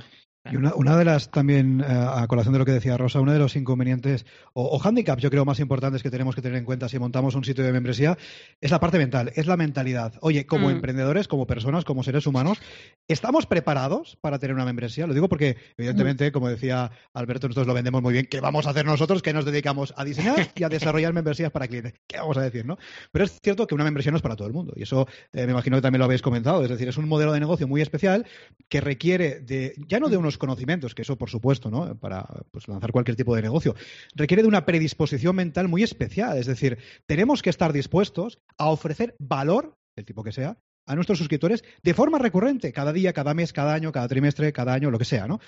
Y 0.51 0.57
una, 0.57 0.97
de 0.97 1.05
las 1.05 1.31
también, 1.31 1.83
eh, 1.83 1.85
a 1.87 2.27
colación 2.27 2.55
de 2.55 2.59
lo 2.59 2.65
que 2.65 2.73
decía 2.73 2.97
Rosa, 2.97 3.21
uno 3.21 3.33
de 3.33 3.39
los 3.39 3.57
inconvenientes 3.57 4.25
o, 4.55 4.65
o, 4.65 4.83
handicaps, 4.83 5.23
yo 5.23 5.29
creo, 5.29 5.45
más 5.45 5.61
importantes 5.61 6.03
que 6.03 6.11
tenemos 6.11 6.35
que 6.35 6.41
tener 6.41 6.57
en 6.57 6.65
cuenta 6.65 6.89
si 6.89 6.99
montamos 6.99 7.35
un 7.35 7.45
sitio 7.45 7.63
de 7.63 7.73
membresía 7.73 8.17
es 8.59 8.71
la 8.71 8.81
parte 8.81 8.97
mental, 8.97 9.33
es 9.37 9.47
la 9.47 9.59
mentalidad. 9.59 10.15
Oye, 10.23 10.47
como 10.47 10.69
mm. 10.69 10.73
emprendedores, 10.73 11.29
como 11.29 11.47
personas, 11.47 11.85
como 11.85 12.03
seres 12.03 12.27
humanos, 12.27 12.59
¿estamos 13.07 13.45
preparados 13.45 14.17
para 14.23 14.39
tener 14.39 14.55
una 14.55 14.65
membresía? 14.65 15.07
Lo 15.07 15.13
digo 15.13 15.29
porque, 15.29 15.59
evidentemente, 15.77 16.33
como 16.33 16.49
decía 16.49 16.91
Alberto, 17.13 17.49
nosotros 17.49 17.67
lo 17.67 17.75
vendemos 17.75 18.01
muy 18.01 18.15
bien. 18.15 18.27
¿Qué 18.31 18.41
vamos 18.41 18.67
a 18.67 18.71
hacer 18.71 18.87
nosotros 18.87 19.21
que 19.21 19.35
nos 19.35 19.45
dedicamos 19.45 19.93
a 19.95 20.05
diseñar 20.05 20.49
y 20.55 20.63
a 20.63 20.71
desarrollar 20.71 21.13
membresías 21.13 21.51
para 21.51 21.69
clientes? 21.69 21.93
¿Qué 22.07 22.17
vamos 22.17 22.39
a 22.39 22.43
decir, 22.43 22.65
no? 22.65 22.79
Pero 23.13 23.27
es 23.27 23.39
cierto 23.43 23.67
que 23.67 23.75
una 23.75 23.85
membresía 23.85 24.11
no 24.11 24.17
es 24.17 24.23
para 24.23 24.37
todo 24.37 24.49
el 24.49 24.55
mundo. 24.55 24.73
Y 24.75 24.85
eso 24.85 25.07
eh, 25.35 25.45
me 25.45 25.53
imagino 25.53 25.77
que 25.77 25.83
también 25.83 25.99
lo 25.99 26.07
habéis 26.07 26.23
comentado. 26.23 26.63
Es 26.63 26.71
decir, 26.71 26.89
es 26.89 26.97
un 26.97 27.07
modelo 27.09 27.35
de 27.35 27.41
negocio 27.41 27.69
muy 27.69 27.83
especial 27.83 28.27
que 28.71 28.81
requiere 28.81 29.41
de, 29.41 29.75
ya 29.87 30.01
no 30.01 30.09
de 30.09 30.17
unos 30.17 30.30
conocimientos, 30.39 30.95
que 30.95 31.03
eso 31.03 31.17
por 31.17 31.31
supuesto, 31.31 31.71
¿no? 31.71 31.97
Para 31.99 32.27
pues, 32.51 32.69
lanzar 32.69 32.93
cualquier 32.93 33.17
tipo 33.17 33.35
de 33.35 33.43
negocio, 33.43 33.75
requiere 34.15 34.43
de 34.43 34.49
una 34.49 34.67
predisposición 34.67 35.37
mental 35.37 35.69
muy 35.69 35.83
especial. 35.83 36.39
Es 36.39 36.47
decir, 36.47 36.79
tenemos 37.07 37.43
que 37.43 37.51
estar 37.51 37.73
dispuestos 37.73 38.41
a 38.59 38.69
ofrecer 38.69 39.15
valor, 39.19 39.77
del 39.97 40.05
tipo 40.05 40.23
que 40.23 40.33
sea, 40.33 40.59
a 40.91 40.97
nuestros 40.97 41.19
suscriptores 41.19 41.63
de 41.85 41.95
forma 41.95 42.19
recurrente, 42.19 42.73
cada 42.73 42.93
día, 42.93 43.13
cada 43.13 43.33
mes, 43.33 43.53
cada 43.53 43.75
año, 43.75 43.93
cada 43.93 44.09
trimestre, 44.09 44.53
cada 44.53 44.75
año, 44.75 44.91
lo 44.91 44.99
que 44.99 45.05
sea, 45.05 45.29
¿no? 45.29 45.39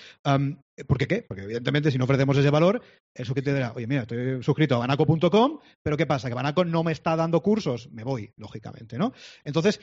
¿Por 0.87 0.97
qué 0.97 1.05
qué? 1.05 1.21
Porque 1.21 1.43
evidentemente 1.43 1.91
si 1.91 1.97
no 1.97 2.05
ofrecemos 2.05 2.37
ese 2.37 2.49
valor, 2.49 2.81
el 3.13 3.25
suscriptor 3.25 3.53
dirá, 3.53 3.73
oye, 3.75 3.85
mira, 3.85 4.03
estoy 4.03 4.41
suscrito 4.41 4.75
a 4.75 4.79
banaco.com, 4.79 5.59
pero 5.83 5.97
¿qué 5.97 6.05
pasa? 6.05 6.29
Que 6.29 6.33
Banaco 6.33 6.63
no 6.63 6.83
me 6.83 6.93
está 6.93 7.17
dando 7.17 7.41
cursos, 7.41 7.89
me 7.91 8.05
voy, 8.05 8.31
lógicamente, 8.37 8.97
¿no? 8.97 9.11
Entonces, 9.43 9.81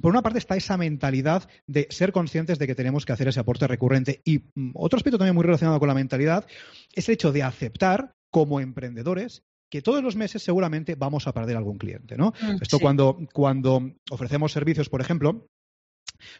por 0.00 0.12
una 0.12 0.22
parte 0.22 0.38
está 0.38 0.56
esa 0.56 0.76
mentalidad 0.76 1.48
de 1.66 1.88
ser 1.90 2.12
conscientes 2.12 2.60
de 2.60 2.68
que 2.68 2.76
tenemos 2.76 3.04
que 3.04 3.12
hacer 3.12 3.26
ese 3.26 3.40
aporte 3.40 3.66
recurrente 3.66 4.22
y 4.24 4.44
mm, 4.54 4.70
otro 4.74 4.96
aspecto 4.96 5.18
también 5.18 5.34
muy 5.34 5.44
relacionado 5.44 5.80
con 5.80 5.88
la 5.88 5.94
mentalidad 5.94 6.46
es 6.94 7.08
el 7.08 7.14
hecho 7.14 7.32
de 7.32 7.42
aceptar 7.42 8.14
como 8.30 8.60
emprendedores 8.60 9.42
que 9.70 9.82
todos 9.82 10.02
los 10.02 10.16
meses 10.16 10.42
seguramente 10.42 10.96
vamos 10.96 11.26
a 11.26 11.32
perder 11.32 11.56
algún 11.56 11.78
cliente, 11.78 12.16
¿no? 12.16 12.32
Mm, 12.40 12.62
Esto 12.62 12.78
cuando, 12.78 13.18
cuando 13.32 13.92
ofrecemos 14.10 14.52
servicios, 14.52 14.88
por 14.88 15.00
ejemplo, 15.00 15.48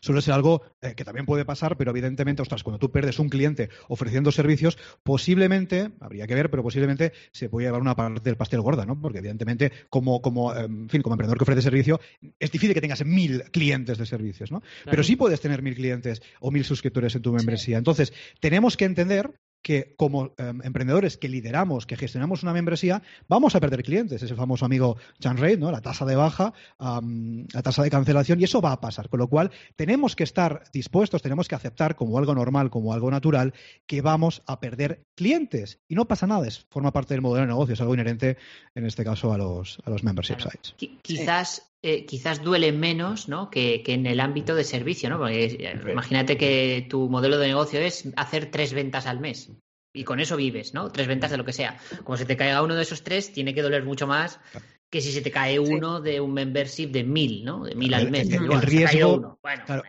suele 0.01 0.23
ser 0.23 0.35
algo 0.35 0.63
eh, 0.81 0.95
que 0.95 1.05
también 1.05 1.27
puede 1.27 1.45
pasar, 1.45 1.77
pero 1.77 1.91
evidentemente, 1.91 2.43
ostras, 2.43 2.63
cuando 2.63 2.79
tú 2.79 2.91
pierdes 2.91 3.19
un 3.19 3.29
cliente 3.29 3.71
ofreciendo 3.89 4.33
servicios, 4.33 4.79
posiblemente, 5.03 5.93
habría 6.01 6.27
que 6.27 6.35
ver, 6.35 6.51
pero 6.51 6.63
posiblemente 6.63 7.13
se 7.33 7.49
puede 7.49 7.67
llevar 7.67 7.81
una 7.81 7.97
parte 7.97 8.21
del 8.21 8.37
pastel 8.37 8.61
gorda, 8.61 8.85
¿no? 8.85 9.01
Porque 9.01 9.19
evidentemente, 9.19 9.73
como, 9.89 10.21
como, 10.21 10.55
em, 10.55 10.89
fin, 10.89 11.03
como 11.03 11.15
emprendedor 11.15 11.39
que 11.39 11.45
ofrece 11.45 11.63
servicio, 11.63 12.01
es 12.39 12.51
difícil 12.51 12.75
que 12.75 12.81
tengas 12.81 13.05
mil 13.05 13.43
clientes 13.51 13.99
de 13.99 14.07
servicios, 14.07 14.51
¿no? 14.51 14.63
Pero 14.85 15.03
sí 15.03 15.17
puedes 15.17 15.41
tener 15.41 15.63
mil 15.63 15.75
clientes 15.75 16.23
o 16.41 16.51
mil 16.51 16.65
suscriptores 16.65 17.15
en 17.15 17.23
tu 17.23 17.33
membresía. 17.33 17.79
Entonces, 17.79 18.13
tenemos 18.41 18.77
que 18.77 18.85
entender 18.85 19.41
que 19.63 19.95
como 19.97 20.35
em, 20.39 20.61
emprendedores 20.63 21.17
que 21.17 21.29
lideramos, 21.29 21.87
que 21.87 21.97
gestionamos 21.97 22.43
una 22.43 22.53
membresía, 22.53 23.03
vamos 23.29 23.55
a 23.55 23.61
perder 23.61 23.83
clientes. 23.83 24.23
Es 24.23 24.31
el 24.31 24.37
famoso 24.37 24.65
amigo 24.65 24.97
Chan 25.21 25.37
Rate, 25.37 25.59
¿no? 25.59 25.71
La 25.71 25.81
tasa 25.81 26.05
de 26.05 26.17
baja, 26.17 26.53
la 26.79 27.63
tasa 27.63 27.83
de 27.83 27.91
cancelación, 27.91 28.41
y 28.41 28.45
eso 28.45 28.61
va 28.61 28.73
a 28.73 28.81
pasar. 28.81 29.09
Con 29.09 29.21
lo 29.21 29.29
cual, 29.29 29.51
tenemos 29.77 30.17
que 30.17 30.25
estar 30.25 30.65
dispuestos, 30.73 31.23
tenemos 31.23 31.49
que 31.49 31.55
aceptar 31.55 31.97
como 31.97 32.19
algo 32.19 32.35
normal, 32.35 32.71
como 32.71 32.93
algo 32.93 33.11
natural, 33.11 33.55
que 33.87 34.01
vamos 34.01 34.43
a 34.47 34.61
perder 34.61 35.05
clientes. 35.15 35.81
Y 35.89 35.95
no 35.95 36.07
pasa 36.07 36.27
nada, 36.27 36.47
es, 36.47 36.67
forma 36.71 36.93
parte 36.93 37.15
del 37.15 37.21
modelo 37.21 37.43
de 37.43 37.49
negocio, 37.49 37.75
es 37.75 37.81
algo 37.81 37.95
inherente, 37.95 38.37
en 38.75 38.87
este 38.87 39.05
caso, 39.05 39.33
a 39.33 39.39
los, 39.39 39.79
a 39.85 39.91
los 39.91 40.03
membership 40.03 40.41
sites. 40.41 40.75
Quizás 41.03 41.70
eh, 41.83 42.05
quizás 42.05 42.43
duele 42.43 42.73
menos 42.73 43.29
¿no? 43.29 43.51
que, 43.51 43.83
en 43.87 44.07
el 44.07 44.21
ámbito 44.21 44.55
de 44.55 44.65
servicio, 44.65 45.09
¿no? 45.09 45.19
Porque 45.19 45.45
eh, 45.45 45.81
imagínate 45.91 46.37
que 46.37 46.87
tu 46.89 47.09
modelo 47.09 47.39
de 47.39 47.49
negocio 47.49 47.81
es 47.81 48.09
hacer 48.17 48.51
tres 48.51 48.75
ventas 48.75 49.07
al 49.07 49.21
mes 49.21 49.51
y 49.93 50.05
con 50.05 50.21
eso 50.21 50.37
vives, 50.37 50.75
¿no? 50.75 50.91
Tres 50.93 51.09
ventas 51.09 51.31
de 51.31 51.37
lo 51.37 51.45
que 51.45 51.53
sea. 51.53 51.79
Como 52.05 52.17
se 52.17 52.27
te 52.27 52.37
caiga 52.37 52.63
uno 52.63 52.75
de 52.75 52.83
esos 52.83 53.03
tres, 53.03 53.33
tiene 53.33 53.55
que 53.55 53.63
doler 53.63 53.85
mucho 53.85 54.07
más 54.07 54.41
que 54.91 55.01
si 55.01 55.13
se 55.13 55.21
te 55.21 55.31
cae 55.31 55.61
uno 55.61 56.01
de 56.01 56.21
un 56.21 56.35
membership 56.35 56.89
de 56.89 57.05
mil, 57.05 57.45
¿no? 57.45 57.65
De 57.65 57.77
mil 57.77 57.95
al 57.95 58.11
mes. 58.11 58.29
El, 58.29 58.61
riesgo, 58.61 59.39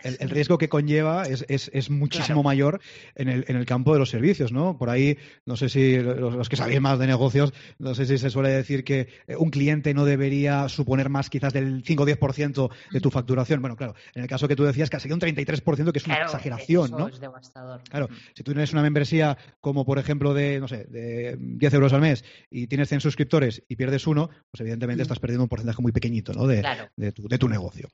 el, 0.04 0.30
riesgo 0.30 0.60
que 0.60 0.70
conlleva 0.70 1.24
es, 1.24 1.44
es, 1.48 1.90
muchísimo 1.90 2.44
mayor 2.44 2.80
en 3.16 3.28
el, 3.28 3.46
en 3.48 3.56
el 3.56 3.66
campo 3.66 3.94
de 3.94 4.00
los 4.00 4.12
servicios, 4.12 4.52
¿no? 4.52 4.78
Por 4.78 4.92
ahí, 4.92 5.18
no 5.46 5.58
sé 5.58 5.70
si 5.70 5.98
los, 5.98 6.48
que 6.50 6.56
sabéis 6.56 6.80
más 6.82 7.00
de 7.00 7.08
negocios, 7.08 7.52
no 7.80 7.96
sé 7.96 8.06
si 8.06 8.20
se 8.20 8.30
suele 8.30 8.50
decir 8.50 8.84
que 8.84 9.08
eh, 9.28 9.36
un 9.36 9.50
cliente 9.50 9.96
no 9.96 10.06
debería 10.06 10.70
suponer 10.70 11.10
más 11.10 11.32
quizás 11.32 11.52
del 11.52 11.82
5 11.84 12.04
o 12.04 12.06
10% 12.06 12.70
de 12.92 13.02
tu 13.02 13.10
facturación. 13.10 13.60
Bueno, 13.60 13.76
claro, 13.76 13.96
en 14.14 14.22
el 14.22 14.30
caso 14.30 14.48
que 14.48 14.56
tú 14.56 14.66
decías, 14.66 14.92
casi 14.92 15.12
un 15.12 15.20
33%, 15.20 15.92
que 15.92 15.98
es 15.98 16.06
una 16.06 16.22
exageración, 16.22 16.92
¿no? 16.92 17.08
Es 17.08 17.20
devastador. 17.20 17.82
Claro, 17.90 18.08
si 18.36 18.44
tú 18.44 18.52
tienes 18.52 18.72
una 18.72 18.84
membresía 18.84 19.36
como, 19.62 19.84
por 19.84 19.98
ejemplo, 19.98 20.36
de, 20.36 20.60
no 20.60 20.68
sé, 20.68 20.86
de 20.86 21.38
10 21.40 21.74
euros 21.74 21.94
al 21.94 22.02
mes 22.02 22.24
y 22.52 22.68
tienes 22.68 22.88
100 22.90 23.02
suscriptores 23.02 23.64
y 23.68 23.76
pierdes 23.76 24.06
uno, 24.06 24.30
pues 24.52 24.62
evidentemente 24.62 24.91
estás 25.00 25.20
perdiendo 25.20 25.44
un 25.44 25.50
porcentaje 25.50 25.82
muy 25.82 25.92
pequeñito 25.92 26.34
¿no? 26.34 26.48
de, 26.48 26.64
de, 26.96 27.12
tu, 27.12 27.50
negocio. 27.50 27.90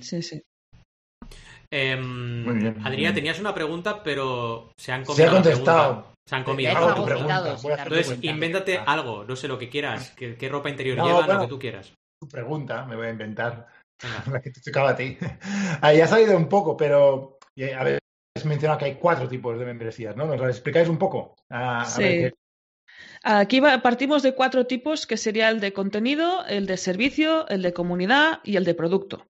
Sí, 0.00 0.22
sí. 0.22 0.42
Eh, 1.70 2.74
Adrián, 2.84 3.14
tenías 3.14 3.40
una 3.40 3.54
pregunta, 3.54 4.02
pero 4.02 4.70
se 4.78 4.92
han 4.92 5.04
comido. 5.04 5.24
Se 5.24 5.30
ha 5.30 5.30
contestado. 5.30 6.12
Se 6.28 6.34
han 6.34 6.44
comido. 6.44 6.72
Entonces, 6.72 8.18
invéntate 8.22 8.78
algo, 8.78 9.24
no 9.24 9.36
sé 9.36 9.48
lo 9.48 9.58
que 9.58 9.68
quieras. 9.68 10.12
¿Qué, 10.16 10.48
ropa 10.48 10.70
interior 10.70 10.96
llevan, 10.96 11.28
lo 11.28 11.40
que 11.40 11.48
tú 11.48 11.58
quieras? 11.58 11.92
Tu 12.20 12.28
pregunta, 12.28 12.84
me 12.86 12.96
voy 12.96 13.06
a 13.06 13.10
inventar. 13.10 13.66
La 14.30 14.40
que 14.40 14.50
te 14.50 14.60
tocaba 14.60 14.90
a 14.90 14.96
ti. 14.96 15.16
Ahí 15.80 16.00
ha 16.00 16.06
salido 16.06 16.36
un 16.36 16.48
poco, 16.48 16.76
pero 16.76 17.38
a 17.76 17.84
ver, 17.84 17.98
has 18.36 18.44
mencionado 18.44 18.78
que 18.78 18.84
hay 18.86 18.94
cuatro 18.96 19.28
tipos 19.28 19.58
de 19.58 19.64
membresías, 19.64 20.16
¿no? 20.16 20.26
¿Nos 20.26 20.40
explicáis 20.48 20.88
un 20.88 20.98
poco? 20.98 21.34
sí. 21.86 22.30
Aquí 23.28 23.60
partimos 23.60 24.22
de 24.22 24.36
cuatro 24.36 24.66
tipos, 24.66 25.04
que 25.04 25.16
sería 25.16 25.48
el 25.48 25.58
de 25.58 25.72
contenido, 25.72 26.46
el 26.46 26.66
de 26.66 26.76
servicio, 26.76 27.48
el 27.48 27.60
de 27.60 27.72
comunidad 27.72 28.38
y 28.44 28.54
el 28.54 28.64
de 28.64 28.72
producto. 28.72 29.26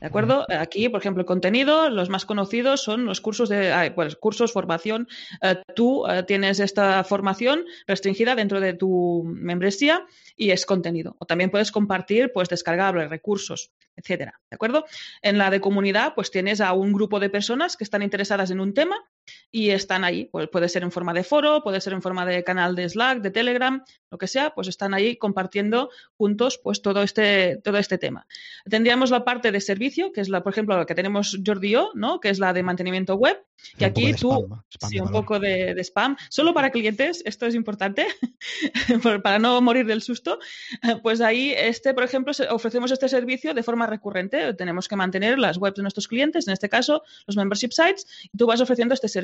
¿De 0.00 0.06
acuerdo? 0.06 0.44
Aquí, 0.50 0.90
por 0.90 1.00
ejemplo, 1.00 1.22
el 1.22 1.26
contenido, 1.26 1.88
los 1.88 2.10
más 2.10 2.26
conocidos 2.26 2.82
son 2.82 3.06
los 3.06 3.22
cursos 3.22 3.48
de 3.48 3.90
pues, 3.94 4.16
cursos, 4.16 4.52
formación. 4.52 5.08
Eh, 5.40 5.62
tú 5.74 6.06
eh, 6.06 6.24
tienes 6.24 6.60
esta 6.60 7.02
formación 7.04 7.64
restringida 7.86 8.34
dentro 8.34 8.60
de 8.60 8.74
tu 8.74 9.24
membresía 9.24 10.04
y 10.36 10.50
es 10.50 10.66
contenido. 10.66 11.16
O 11.18 11.24
también 11.24 11.50
puedes 11.50 11.72
compartir, 11.72 12.32
pues, 12.34 12.50
descargables, 12.50 13.08
recursos, 13.08 13.72
etcétera. 13.96 14.38
¿De 14.50 14.56
acuerdo? 14.56 14.84
En 15.22 15.38
la 15.38 15.48
de 15.48 15.62
comunidad, 15.62 16.12
pues 16.14 16.30
tienes 16.30 16.60
a 16.60 16.74
un 16.74 16.92
grupo 16.92 17.18
de 17.18 17.30
personas 17.30 17.78
que 17.78 17.84
están 17.84 18.02
interesadas 18.02 18.50
en 18.50 18.60
un 18.60 18.74
tema 18.74 19.08
y 19.50 19.70
están 19.70 20.04
ahí. 20.04 20.26
Pues 20.26 20.48
puede 20.48 20.68
ser 20.68 20.82
en 20.82 20.92
forma 20.92 21.12
de 21.12 21.24
foro, 21.24 21.62
puede 21.62 21.80
ser 21.80 21.92
en 21.92 22.02
forma 22.02 22.24
de 22.26 22.44
canal 22.44 22.74
de 22.74 22.88
Slack, 22.88 23.20
de 23.20 23.30
Telegram, 23.30 23.84
lo 24.10 24.18
que 24.18 24.26
sea, 24.26 24.54
pues 24.54 24.68
están 24.68 24.94
ahí 24.94 25.16
compartiendo 25.16 25.90
juntos 26.16 26.58
pues 26.62 26.82
todo 26.82 27.02
este, 27.02 27.58
todo 27.62 27.78
este 27.78 27.98
tema. 27.98 28.26
Tendríamos 28.68 29.10
la 29.10 29.24
parte 29.24 29.52
de 29.52 29.60
servicio, 29.60 30.12
que 30.12 30.20
es 30.20 30.28
la, 30.28 30.42
por 30.42 30.52
ejemplo, 30.52 30.76
la 30.76 30.86
que 30.86 30.94
tenemos 30.94 31.38
Jordi 31.44 31.70
yo, 31.70 31.90
¿no? 31.94 32.20
Que 32.20 32.30
es 32.30 32.38
la 32.38 32.52
de 32.52 32.62
mantenimiento 32.62 33.14
web. 33.16 33.42
Y 33.76 33.84
aquí 33.84 34.14
tú, 34.14 34.48
sí, 34.88 35.00
un 35.00 35.10
poco 35.10 35.40
de, 35.40 35.74
spam, 35.82 36.16
solo 36.30 36.54
para 36.54 36.70
clientes, 36.70 37.22
esto 37.24 37.46
es 37.46 37.54
importante, 37.54 38.06
para 39.22 39.38
no 39.38 39.60
morir 39.60 39.86
del 39.86 40.02
susto. 40.02 40.38
Pues 41.02 41.20
ahí, 41.20 41.52
este, 41.56 41.94
por 41.94 42.02
ejemplo, 42.02 42.32
ofrecemos 42.50 42.90
este 42.90 43.08
servicio 43.08 43.54
de 43.54 43.62
forma 43.62 43.86
recurrente. 43.86 44.54
Tenemos 44.54 44.88
que 44.88 44.96
mantener 44.96 45.38
las 45.38 45.56
webs 45.56 45.76
de 45.76 45.82
nuestros 45.82 46.08
clientes, 46.08 46.46
en 46.46 46.52
este 46.52 46.68
caso, 46.68 47.02
los 47.26 47.36
membership 47.36 47.70
sites, 47.72 48.06
y 48.32 48.36
tú 48.36 48.46
vas 48.46 48.60
ofreciendo 48.60 48.94
este 48.94 49.08
servicio. 49.08 49.17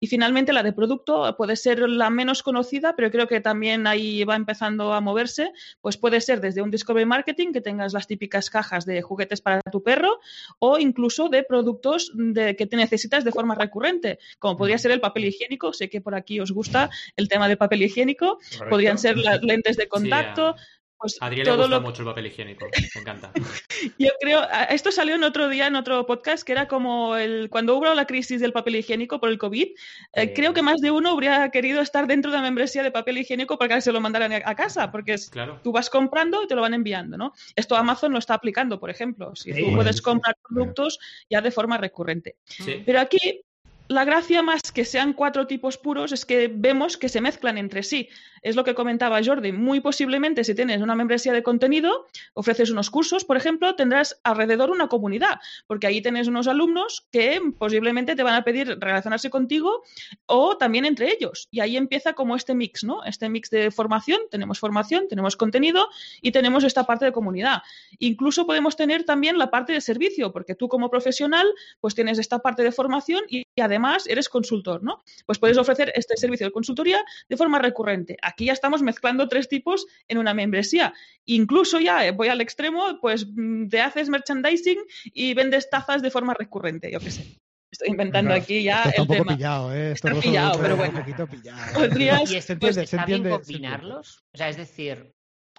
Y 0.00 0.06
finalmente, 0.06 0.52
la 0.52 0.62
de 0.62 0.72
producto 0.72 1.34
puede 1.36 1.56
ser 1.56 1.80
la 1.88 2.10
menos 2.10 2.42
conocida, 2.42 2.94
pero 2.96 3.10
creo 3.10 3.26
que 3.26 3.40
también 3.40 3.86
ahí 3.86 4.24
va 4.24 4.36
empezando 4.36 4.92
a 4.92 5.00
moverse. 5.00 5.52
Pues 5.80 5.96
puede 5.96 6.20
ser 6.20 6.40
desde 6.40 6.62
un 6.62 6.70
discovery 6.70 7.06
marketing, 7.06 7.52
que 7.52 7.60
tengas 7.60 7.92
las 7.92 8.06
típicas 8.06 8.50
cajas 8.50 8.86
de 8.86 9.02
juguetes 9.02 9.40
para 9.40 9.60
tu 9.70 9.82
perro, 9.82 10.20
o 10.58 10.78
incluso 10.78 11.28
de 11.28 11.42
productos 11.42 12.12
de, 12.14 12.56
que 12.56 12.66
te 12.66 12.76
necesitas 12.76 13.24
de 13.24 13.32
forma 13.32 13.54
recurrente, 13.54 14.18
como 14.38 14.56
podría 14.56 14.78
ser 14.78 14.90
el 14.92 15.00
papel 15.00 15.26
higiénico. 15.26 15.72
Sé 15.72 15.88
que 15.88 16.00
por 16.00 16.14
aquí 16.14 16.40
os 16.40 16.52
gusta 16.52 16.90
el 17.16 17.28
tema 17.28 17.48
del 17.48 17.58
papel 17.58 17.82
higiénico. 17.82 18.38
Podrían 18.68 18.98
ser 18.98 19.16
las 19.18 19.40
lentes 19.42 19.76
de 19.76 19.88
contacto. 19.88 20.56
Pues 21.00 21.16
a 21.20 21.26
Adrián 21.26 21.46
le 21.46 21.56
gusta 21.56 21.80
mucho 21.80 22.02
el 22.02 22.08
papel 22.08 22.26
higiénico, 22.26 22.66
me 22.94 23.00
encanta. 23.00 23.32
Yo 23.98 24.10
creo, 24.20 24.42
esto 24.68 24.92
salió 24.92 25.14
en 25.14 25.24
otro 25.24 25.48
día, 25.48 25.66
en 25.66 25.74
otro 25.74 26.04
podcast, 26.04 26.42
que 26.42 26.52
era 26.52 26.68
como 26.68 27.16
el 27.16 27.48
cuando 27.48 27.76
hubo 27.76 27.94
la 27.94 28.06
crisis 28.06 28.40
del 28.40 28.52
papel 28.52 28.76
higiénico 28.76 29.18
por 29.18 29.30
el 29.30 29.38
COVID, 29.38 29.68
eh, 30.12 30.32
creo 30.34 30.52
que 30.52 30.60
más 30.60 30.82
de 30.82 30.90
uno 30.90 31.10
habría 31.10 31.48
querido 31.50 31.80
estar 31.80 32.06
dentro 32.06 32.30
de 32.30 32.36
la 32.36 32.42
membresía 32.42 32.82
de 32.82 32.90
papel 32.90 33.16
higiénico 33.16 33.56
para 33.56 33.76
que 33.76 33.80
se 33.80 33.92
lo 33.92 34.00
mandaran 34.02 34.30
a 34.44 34.54
casa, 34.54 34.92
porque 34.92 35.16
tú 35.62 35.72
vas 35.72 35.88
comprando 35.88 36.42
y 36.42 36.46
te 36.46 36.54
lo 36.54 36.60
van 36.60 36.74
enviando, 36.74 37.16
¿no? 37.16 37.32
Esto 37.56 37.76
Amazon 37.76 38.12
lo 38.12 38.18
está 38.18 38.34
aplicando, 38.34 38.78
por 38.78 38.90
ejemplo, 38.90 39.34
si 39.34 39.52
tú 39.54 39.74
puedes 39.74 40.02
comprar 40.02 40.36
productos 40.46 40.98
ya 41.30 41.40
de 41.40 41.50
forma 41.50 41.78
recurrente. 41.78 42.36
Pero 42.84 43.00
aquí 43.00 43.42
la 43.90 44.04
gracia 44.04 44.40
más 44.40 44.62
que 44.72 44.84
sean 44.84 45.12
cuatro 45.14 45.48
tipos 45.48 45.76
puros 45.76 46.12
es 46.12 46.24
que 46.24 46.48
vemos 46.48 46.96
que 46.96 47.08
se 47.08 47.20
mezclan 47.20 47.58
entre 47.58 47.82
sí. 47.82 48.08
Es 48.42 48.56
lo 48.56 48.64
que 48.64 48.74
comentaba 48.74 49.20
Jordi. 49.24 49.52
Muy 49.52 49.80
posiblemente, 49.80 50.44
si 50.44 50.54
tienes 50.54 50.80
una 50.80 50.94
membresía 50.94 51.32
de 51.32 51.42
contenido, 51.42 52.06
ofreces 52.34 52.70
unos 52.70 52.90
cursos, 52.90 53.24
por 53.24 53.36
ejemplo, 53.36 53.74
tendrás 53.74 54.20
alrededor 54.24 54.70
una 54.70 54.88
comunidad, 54.88 55.40
porque 55.66 55.86
ahí 55.86 56.00
tienes 56.02 56.28
unos 56.28 56.48
alumnos 56.48 57.06
que 57.10 57.40
posiblemente 57.58 58.16
te 58.16 58.22
van 58.22 58.34
a 58.34 58.44
pedir 58.44 58.78
relacionarse 58.80 59.30
contigo 59.30 59.82
o 60.26 60.56
también 60.56 60.84
entre 60.84 61.12
ellos. 61.12 61.48
Y 61.50 61.60
ahí 61.60 61.76
empieza 61.76 62.14
como 62.14 62.36
este 62.36 62.54
mix, 62.54 62.84
¿no? 62.84 63.04
Este 63.04 63.28
mix 63.28 63.50
de 63.50 63.70
formación, 63.70 64.20
tenemos 64.30 64.58
formación, 64.58 65.08
tenemos 65.08 65.36
contenido 65.36 65.88
y 66.20 66.32
tenemos 66.32 66.64
esta 66.64 66.84
parte 66.84 67.04
de 67.04 67.12
comunidad. 67.12 67.62
Incluso 67.98 68.46
podemos 68.46 68.76
tener 68.76 69.04
también 69.04 69.38
la 69.38 69.50
parte 69.50 69.72
de 69.72 69.80
servicio, 69.80 70.32
porque 70.32 70.54
tú 70.54 70.68
como 70.68 70.90
profesional, 70.90 71.46
pues 71.80 71.94
tienes 71.94 72.18
esta 72.18 72.40
parte 72.40 72.62
de 72.62 72.72
formación 72.72 73.22
y, 73.28 73.44
además 73.60 74.06
eres 74.06 74.30
consultor, 74.30 74.82
¿no? 74.82 75.02
Pues 75.26 75.38
puedes 75.38 75.58
ofrecer 75.58 75.92
este 75.94 76.16
servicio 76.16 76.46
de 76.46 76.52
consultoría 76.52 77.04
de 77.28 77.36
forma 77.36 77.58
recurrente. 77.58 78.16
Aquí 78.30 78.46
ya 78.46 78.52
estamos 78.52 78.82
mezclando 78.82 79.28
tres 79.28 79.48
tipos 79.48 79.86
en 80.08 80.18
una 80.18 80.34
membresía. 80.34 80.94
Incluso 81.24 81.80
ya 81.80 82.06
eh, 82.06 82.12
voy 82.12 82.28
al 82.28 82.40
extremo, 82.40 82.98
pues 83.00 83.26
mm, 83.26 83.68
te 83.68 83.80
haces 83.80 84.08
merchandising 84.08 84.78
y 85.04 85.34
vendes 85.34 85.68
tazas 85.68 86.00
de 86.02 86.10
forma 86.10 86.34
recurrente, 86.34 86.90
yo 86.90 87.00
qué 87.00 87.10
sé. 87.10 87.36
Estoy 87.72 87.88
inventando 87.90 88.34
aquí 88.34 88.64
ya 88.64 88.82
está 88.82 88.96
el 88.96 89.02
un 89.02 89.06
poco 89.06 89.22
tema. 89.22 89.36
pillado, 89.36 89.74
¿eh? 89.74 89.92
está 89.92 90.14
pillado, 90.14 90.60
pero 90.60 90.76
bueno. 90.76 90.98
Un 90.98 91.00
poquito 91.00 91.26
pillado. 91.26 91.72
Podrías... 91.74 92.22
¿Y 92.32 92.40
se 92.40 92.52
entiende, 92.52 92.86
se 92.86 92.96
entiende, 92.96 93.28
bien 93.28 93.44
se 93.44 93.52
combinarlos? 93.52 94.24
O 94.34 94.38
sea, 94.38 94.48
es 94.48 94.56
decir, 94.56 95.12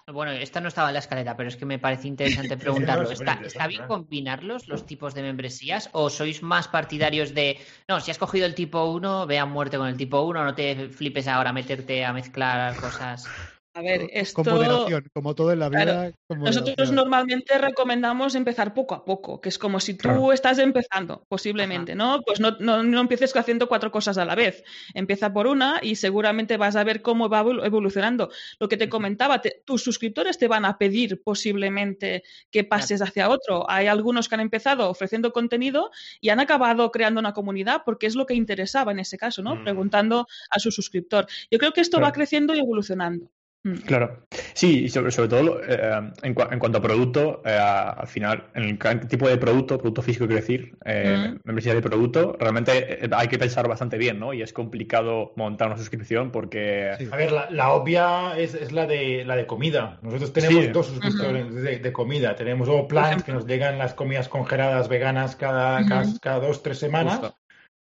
bueno, 0.06 0.32
esta 0.32 0.60
no 0.60 0.68
estaba 0.68 0.88
en 0.88 0.94
la 0.94 0.98
escaleta, 1.00 1.36
pero 1.36 1.48
es 1.48 1.56
que 1.56 1.64
me 1.66 1.78
parece 1.78 2.08
interesante 2.08 2.56
preguntarlo. 2.56 3.10
¿Está, 3.10 3.40
sí, 3.40 3.46
¿Está 3.46 3.64
sí, 3.64 3.68
bien 3.68 3.84
combinarlos 3.84 4.68
los 4.68 4.86
tipos 4.86 5.14
de 5.14 5.22
membresías 5.22 5.90
o 5.92 6.10
sois 6.10 6.42
más 6.42 6.68
partidarios 6.68 7.34
de, 7.34 7.58
no, 7.88 8.00
si 8.00 8.10
has 8.10 8.18
cogido 8.18 8.46
el 8.46 8.54
tipo 8.54 8.84
1, 8.84 9.26
ve 9.26 9.38
a 9.38 9.46
muerte 9.46 9.78
con 9.78 9.88
el 9.88 9.96
tipo 9.96 10.22
1, 10.22 10.44
no 10.44 10.54
te 10.54 10.88
flipes 10.90 11.28
ahora 11.28 11.50
a 11.50 11.52
meterte 11.52 12.04
a 12.04 12.12
mezclar 12.12 12.76
cosas? 12.76 13.38
A 13.74 13.80
ver, 13.80 14.08
esto... 14.12 14.44
Con 14.44 14.54
moderación, 14.54 15.08
como 15.14 15.34
todo 15.34 15.50
en 15.52 15.58
la 15.58 15.70
vida. 15.70 15.84
Claro. 15.84 16.14
Nosotros 16.28 16.92
normalmente 16.92 17.56
recomendamos 17.56 18.34
empezar 18.34 18.74
poco 18.74 18.94
a 18.94 19.04
poco, 19.04 19.40
que 19.40 19.48
es 19.48 19.58
como 19.58 19.80
si 19.80 19.94
tú 19.94 20.30
estás 20.30 20.58
empezando, 20.58 21.24
posiblemente, 21.28 21.94
¿no? 21.94 22.20
Pues 22.20 22.38
no, 22.38 22.50
no, 22.60 22.82
no 22.82 23.00
empieces 23.00 23.34
haciendo 23.34 23.68
cuatro 23.68 23.90
cosas 23.90 24.18
a 24.18 24.26
la 24.26 24.34
vez. 24.34 24.62
Empieza 24.92 25.32
por 25.32 25.46
una 25.46 25.78
y 25.82 25.96
seguramente 25.96 26.58
vas 26.58 26.76
a 26.76 26.84
ver 26.84 27.00
cómo 27.00 27.30
va 27.30 27.42
evol- 27.42 27.64
evolucionando. 27.64 28.30
Lo 28.60 28.68
que 28.68 28.76
te 28.76 28.90
comentaba, 28.90 29.40
te- 29.40 29.62
tus 29.64 29.82
suscriptores 29.82 30.36
te 30.36 30.48
van 30.48 30.66
a 30.66 30.76
pedir 30.76 31.22
posiblemente 31.22 32.24
que 32.50 32.64
pases 32.64 33.00
hacia 33.00 33.30
otro. 33.30 33.68
Hay 33.70 33.86
algunos 33.86 34.28
que 34.28 34.34
han 34.34 34.42
empezado 34.42 34.90
ofreciendo 34.90 35.32
contenido 35.32 35.90
y 36.20 36.28
han 36.28 36.40
acabado 36.40 36.90
creando 36.90 37.20
una 37.20 37.32
comunidad 37.32 37.82
porque 37.86 38.06
es 38.06 38.16
lo 38.16 38.26
que 38.26 38.34
interesaba 38.34 38.92
en 38.92 38.98
ese 39.00 39.16
caso, 39.16 39.42
¿no? 39.42 39.56
Mm. 39.56 39.64
Preguntando 39.64 40.26
a 40.50 40.58
su 40.58 40.70
suscriptor. 40.70 41.26
Yo 41.50 41.58
creo 41.58 41.72
que 41.72 41.80
esto 41.80 42.00
va 42.00 42.12
creciendo 42.12 42.54
y 42.54 42.58
evolucionando. 42.58 43.30
Mm. 43.64 43.74
Claro. 43.86 44.26
Sí, 44.54 44.84
y 44.84 44.88
sobre, 44.88 45.12
sobre 45.12 45.28
todo 45.28 45.60
eh, 45.62 46.12
en, 46.22 46.34
cua- 46.34 46.52
en 46.52 46.58
cuanto 46.58 46.78
a 46.78 46.82
producto, 46.82 47.42
eh, 47.44 47.56
al 47.56 48.06
final, 48.08 48.44
en 48.54 48.64
el 48.64 49.06
tipo 49.08 49.28
de 49.28 49.36
producto, 49.36 49.78
producto 49.78 50.02
físico 50.02 50.26
quiero 50.26 50.40
decir, 50.40 50.76
eh, 50.84 51.36
membresía 51.44 51.74
de 51.74 51.80
producto, 51.80 52.36
realmente 52.40 53.04
eh, 53.04 53.08
hay 53.12 53.28
que 53.28 53.38
pensar 53.38 53.68
bastante 53.68 53.98
bien, 53.98 54.18
¿no? 54.18 54.32
Y 54.34 54.42
es 54.42 54.52
complicado 54.52 55.32
montar 55.36 55.68
una 55.68 55.76
suscripción 55.78 56.30
porque 56.32 56.92
Sí. 56.98 57.08
A 57.12 57.16
ver, 57.16 57.30
la, 57.32 57.50
la 57.50 57.70
obvia 57.72 58.36
es, 58.36 58.54
es 58.54 58.72
la 58.72 58.86
de 58.86 59.24
la 59.24 59.36
de 59.36 59.46
comida. 59.46 59.98
Nosotros 60.02 60.32
tenemos 60.32 60.64
Sí. 60.64 60.70
dos 60.70 60.86
suscriptores 60.86 61.54
de, 61.54 61.78
de 61.78 61.92
comida. 61.92 62.34
Tenemos 62.34 62.68
o 62.68 62.88
plans 62.88 63.22
que 63.22 63.32
nos 63.32 63.46
llegan 63.46 63.78
las 63.78 63.94
comidas 63.94 64.28
congeladas 64.28 64.88
veganas 64.88 65.36
cada, 65.36 65.86
cada, 65.86 66.04
cada 66.20 66.40
dos, 66.40 66.62
tres 66.62 66.78
semanas. 66.78 67.18
Justo. 67.18 67.36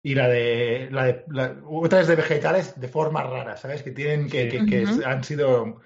Y 0.08 0.16
la 0.16 0.30
de, 0.30 0.88
la 0.90 1.04
de 1.04 1.24
la- 1.28 1.56
otras 1.66 2.08
de 2.08 2.16
vegetales 2.16 2.80
de 2.80 2.88
formas 2.88 3.30
raras, 3.30 3.60
¿sabes? 3.60 3.84
Que 3.84 3.92
tienen 3.92 4.30
que, 4.30 4.50
Sí. 4.50 4.66
que, 4.66 4.66
que 4.66 5.06
han 5.06 5.22
sido 5.22 5.82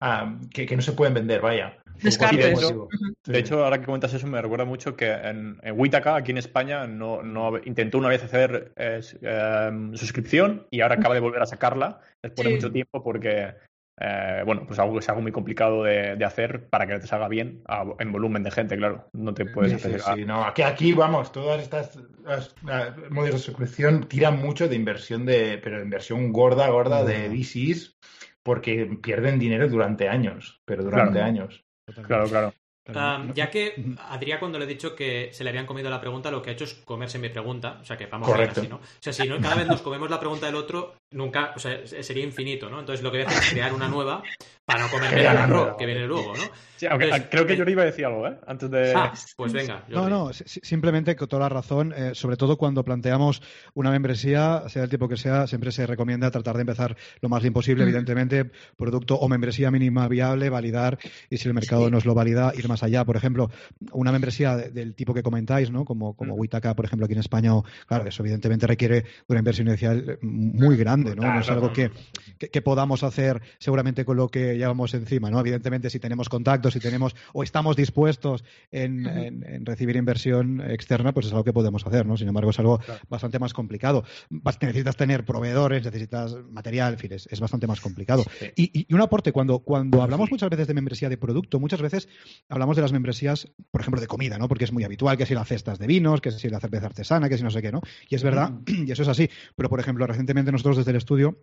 ah, 0.00 0.34
que, 0.54 0.64
que 0.64 0.76
no 0.76 0.80
se 0.80 0.92
pueden 0.92 1.12
vender, 1.12 1.42
vaya. 1.42 1.76
Sí, 1.98 2.08
de 2.36 2.52
motivo. 2.52 2.88
De 3.26 3.38
hecho, 3.38 3.62
ahora 3.62 3.78
que 3.78 3.84
comentas 3.84 4.14
eso, 4.14 4.26
me 4.26 4.40
recuerda 4.40 4.64
mucho 4.64 4.96
que 4.96 5.10
en, 5.12 5.58
en 5.62 5.78
Witaka, 5.78 6.16
aquí 6.16 6.30
en 6.30 6.38
España, 6.38 6.86
no, 6.86 7.22
no 7.22 7.58
intentó 7.64 7.98
una 7.98 8.08
vez 8.08 8.22
hacer 8.24 8.72
eh, 8.76 9.00
eh, 9.20 9.90
suscripción 9.92 10.66
y 10.70 10.80
ahora 10.80 10.94
acaba 10.94 11.14
de 11.14 11.20
volver 11.20 11.42
a 11.42 11.46
sacarla 11.46 12.00
después 12.22 12.48
de 12.48 12.54
mucho 12.54 12.72
tiempo 12.72 13.02
porque, 13.04 13.52
eh, 13.98 14.42
bueno, 14.44 14.64
pues 14.66 14.78
algo 14.78 14.92
que 14.94 14.98
es 15.00 15.08
algo 15.08 15.22
muy 15.22 15.32
complicado 15.32 15.84
de, 15.84 16.16
de 16.16 16.24
hacer 16.24 16.68
para 16.68 16.86
que 16.86 16.98
te 16.98 17.06
salga 17.06 17.28
bien 17.28 17.62
a- 17.66 17.84
en 17.98 18.12
volumen 18.12 18.42
de 18.42 18.50
gente, 18.50 18.76
claro. 18.76 19.08
No 19.12 19.32
te 19.34 19.46
puedes 19.46 19.72
Sí, 19.80 19.94
hacer. 19.94 20.00
sí, 20.00 20.24
no, 20.24 20.44
aquí, 20.44 20.62
aquí 20.62 20.92
vamos, 20.92 21.32
todas 21.32 21.62
estas 21.62 21.96
las- 22.24 22.54
las 22.62 22.96
modelos 23.10 23.40
de 23.40 23.46
suscripción 23.46 24.08
tiran 24.08 24.38
mucho 24.38 24.68
de 24.68 24.76
inversión 24.76 25.24
de, 25.24 25.58
pero 25.62 25.78
de 25.78 25.84
inversión 25.84 26.32
gorda, 26.32 26.68
gorda 26.68 27.04
de 27.04 27.28
Mm. 27.28 27.32
VCs, 27.32 27.96
porque 28.42 28.98
pierden 29.02 29.38
dinero 29.38 29.68
durante 29.68 30.08
años, 30.08 30.60
pero 30.64 30.84
durante 30.84 31.12
Claro. 31.12 31.26
años. 31.26 31.64
Totalmente. 31.84 32.08
Claro, 32.08 32.28
claro. 32.28 32.54
No- 32.88 33.34
ya 33.34 33.50
que. 33.50 33.94
Adrián, 34.08 34.38
cuando 34.38 34.58
le 34.58 34.64
he 34.64 34.68
dicho 34.68 34.94
que 34.94 35.30
se 35.32 35.42
le 35.44 35.50
habían 35.50 35.66
comido 35.66 35.90
la 35.90 36.00
pregunta, 36.00 36.30
lo 36.30 36.40
que 36.42 36.50
ha 36.50 36.52
hecho 36.52 36.64
es 36.64 36.74
comerse 36.84 37.18
mi 37.18 37.28
pregunta. 37.28 37.78
O 37.80 37.84
sea, 37.84 37.96
que 37.96 38.06
vamos 38.06 38.28
Correcto. 38.28 38.60
bien 38.60 38.72
así, 38.72 38.82
¿no? 38.82 38.88
O 38.88 39.02
sea, 39.02 39.12
si 39.12 39.28
no, 39.28 39.38
cada 39.40 39.54
vez 39.56 39.66
nos 39.66 39.82
comemos 39.82 40.08
la 40.10 40.20
pregunta 40.20 40.46
del 40.46 40.54
otro, 40.56 40.94
nunca, 41.12 41.52
o 41.56 41.58
sea, 41.58 41.86
sería 41.86 42.24
infinito, 42.24 42.68
¿no? 42.70 42.80
Entonces 42.80 43.02
lo 43.02 43.10
que 43.10 43.18
voy 43.18 43.26
a 43.26 43.28
hacer 43.28 43.42
es 43.42 43.50
crear 43.50 43.72
una 43.72 43.88
nueva 43.88 44.22
para 44.64 44.82
no 44.82 44.90
comerme 44.90 45.26
arroz 45.26 45.48
nueva. 45.48 45.76
que 45.76 45.86
viene 45.86 46.06
luego, 46.06 46.34
¿no? 46.36 46.42
Sí, 46.76 46.84
aunque, 46.86 47.04
Entonces, 47.06 47.28
creo 47.30 47.46
que 47.46 47.52
eh, 47.54 47.56
yo 47.56 47.64
iba 47.64 47.82
a 47.82 47.86
decir 47.86 48.04
algo, 48.04 48.26
¿eh? 48.28 48.36
Antes 48.46 48.70
de. 48.70 48.92
Ah, 48.94 49.12
pues 49.36 49.52
venga. 49.52 49.84
No, 49.88 50.00
Jordi. 50.00 50.10
no, 50.10 50.32
si- 50.32 50.44
simplemente 50.62 51.16
con 51.16 51.26
toda 51.28 51.42
la 51.44 51.48
razón, 51.48 51.94
eh, 51.96 52.10
sobre 52.14 52.36
todo 52.36 52.56
cuando 52.58 52.84
planteamos 52.84 53.40
una 53.74 53.90
membresía, 53.90 54.64
sea 54.68 54.82
el 54.84 54.90
tipo 54.90 55.08
que 55.08 55.16
sea, 55.16 55.46
siempre 55.46 55.72
se 55.72 55.86
recomienda 55.86 56.30
tratar 56.30 56.56
de 56.56 56.62
empezar 56.62 56.96
lo 57.20 57.28
más 57.28 57.40
bien 57.42 57.54
posible, 57.54 57.84
Mm. 57.84 57.88
evidentemente, 57.88 58.50
producto 58.76 59.14
o 59.16 59.28
membresía 59.28 59.70
mínima 59.70 60.06
viable, 60.08 60.50
validar, 60.50 60.98
y 61.30 61.38
si 61.38 61.48
el 61.48 61.54
mercado 61.54 61.86
Sí. 61.86 61.90
nos 61.92 62.04
lo 62.04 62.14
valida, 62.14 62.52
ir 62.54 62.68
más 62.68 62.75
allá. 62.82 63.04
Por 63.04 63.16
ejemplo, 63.16 63.50
una 63.92 64.12
membresía 64.12 64.56
de- 64.56 64.70
del 64.70 64.94
tipo 64.94 65.14
que 65.14 65.22
comentáis, 65.22 65.70
¿no? 65.70 65.84
Como, 65.84 66.14
como 66.14 66.34
Mm. 66.36 66.40
Witaka, 66.40 66.74
por 66.74 66.84
ejemplo, 66.84 67.04
aquí 67.06 67.14
en 67.14 67.20
España, 67.20 67.52
claro, 67.86 68.08
eso 68.08 68.22
evidentemente 68.22 68.66
requiere 68.66 69.04
una 69.28 69.38
inversión 69.38 69.68
inicial 69.68 70.04
eh, 70.08 70.18
muy 70.22 70.76
grande, 70.76 71.14
¿no? 71.14 71.22
No 71.32 71.40
es 71.40 71.48
algo 71.50 71.72
que, 71.72 71.90
que, 72.38 72.48
que 72.48 72.62
podamos 72.62 73.02
hacer 73.02 73.40
seguramente 73.58 74.04
con 74.04 74.16
lo 74.16 74.28
que 74.28 74.56
llevamos 74.56 74.92
encima, 74.94 75.30
¿no? 75.30 75.40
Evidentemente, 75.40 75.90
si 75.90 75.98
tenemos 76.00 76.28
contactos, 76.28 76.72
si 76.74 76.80
tenemos 76.80 77.14
o 77.32 77.42
estamos 77.42 77.76
dispuestos 77.76 78.44
en, 78.70 79.06
Ujú. 79.06 79.18
en- 79.18 79.44
en 79.44 79.66
recibir 79.66 79.96
inversión 79.96 80.60
externa, 80.60 81.12
pues 81.12 81.26
es 81.26 81.32
algo 81.32 81.44
que 81.44 81.52
podemos 81.52 81.86
hacer, 81.86 82.06
¿no? 82.06 82.16
Sin 82.16 82.28
embargo, 82.28 82.50
es 82.50 82.58
algo 82.58 82.78
Claro. 82.78 83.00
bastante 83.08 83.38
más 83.38 83.52
complicado. 83.52 84.04
Necesitas 84.60 84.96
tener 84.96 85.24
proveedores, 85.24 85.84
necesitas 85.84 86.34
material, 86.50 86.94
en 86.94 86.98
fin, 86.98 87.12
es, 87.12 87.28
es 87.30 87.40
bastante 87.40 87.66
más 87.66 87.80
complicado. 87.80 88.24
Sí. 88.38 88.46
Y- 88.56 88.86
y 88.88 88.94
un 88.94 89.00
aporte, 89.00 89.32
cuando, 89.32 89.60
cuando 89.60 90.02
hablamos 90.02 90.30
muchas 90.30 90.50
veces 90.50 90.66
de 90.66 90.74
membresía 90.74 91.08
de 91.08 91.16
producto, 91.18 91.60
muchas 91.60 91.80
veces 91.80 92.08
hablamos 92.48 92.65
de 92.74 92.82
las 92.82 92.92
membresías, 92.92 93.48
por 93.70 93.80
ejemplo, 93.80 94.00
de 94.00 94.08
comida, 94.08 94.38
¿no? 94.38 94.48
Porque 94.48 94.64
es 94.64 94.72
muy 94.72 94.82
habitual 94.82 95.16
que 95.16 95.26
si 95.26 95.34
las 95.34 95.46
cestas 95.46 95.78
de 95.78 95.86
vinos, 95.86 96.20
que 96.20 96.32
si 96.32 96.48
la 96.48 96.58
cerveza 96.58 96.86
artesana, 96.86 97.28
que 97.28 97.36
si 97.36 97.44
no 97.44 97.50
sé 97.50 97.62
qué, 97.62 97.70
¿no? 97.70 97.82
Y 98.08 98.14
es 98.14 98.22
verdad, 98.22 98.52
y 98.66 98.90
eso 98.90 99.02
es 99.02 99.08
así. 99.08 99.30
Pero, 99.54 99.68
por 99.68 99.78
ejemplo, 99.78 100.06
recientemente 100.06 100.50
nosotros 100.50 100.78
desde 100.78 100.90
el 100.90 100.96
estudio 100.96 101.38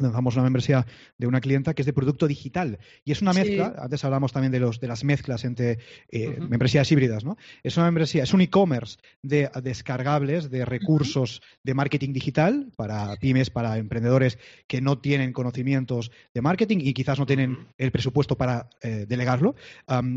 lanzamos 0.00 0.34
una 0.34 0.44
membresía 0.44 0.86
de 1.18 1.26
una 1.26 1.40
clienta 1.40 1.74
que 1.74 1.82
es 1.82 1.86
de 1.86 1.92
producto 1.92 2.26
digital 2.26 2.78
y 3.04 3.12
es 3.12 3.22
una 3.22 3.32
Sí. 3.32 3.40
mezcla, 3.40 3.74
antes 3.78 4.04
hablamos 4.04 4.32
también 4.32 4.52
de 4.52 4.60
los 4.60 4.80
de 4.80 4.88
las 4.88 5.04
mezclas 5.04 5.44
entre 5.44 5.78
eh, 6.10 6.38
membresías 6.40 6.90
híbridas, 6.92 7.24
¿no? 7.24 7.36
Es 7.62 7.76
una 7.76 7.86
membresía, 7.86 8.22
es 8.22 8.32
un 8.34 8.40
e-commerce 8.40 8.98
de 9.22 9.50
descargables 9.62 10.50
de 10.50 10.64
recursos 10.64 11.42
de 11.62 11.74
marketing 11.74 12.12
digital 12.12 12.72
para 12.76 13.16
pymes, 13.16 13.50
para 13.50 13.78
emprendedores 13.78 14.38
que 14.66 14.80
no 14.80 14.98
tienen 14.98 15.32
conocimientos 15.32 16.10
de 16.34 16.40
marketing 16.42 16.78
y 16.80 16.94
quizás 16.94 17.18
no 17.18 17.26
tienen 17.26 17.58
el 17.78 17.90
presupuesto 17.90 18.36
para 18.36 18.68
eh, 18.82 19.06
delegarlo. 19.08 19.54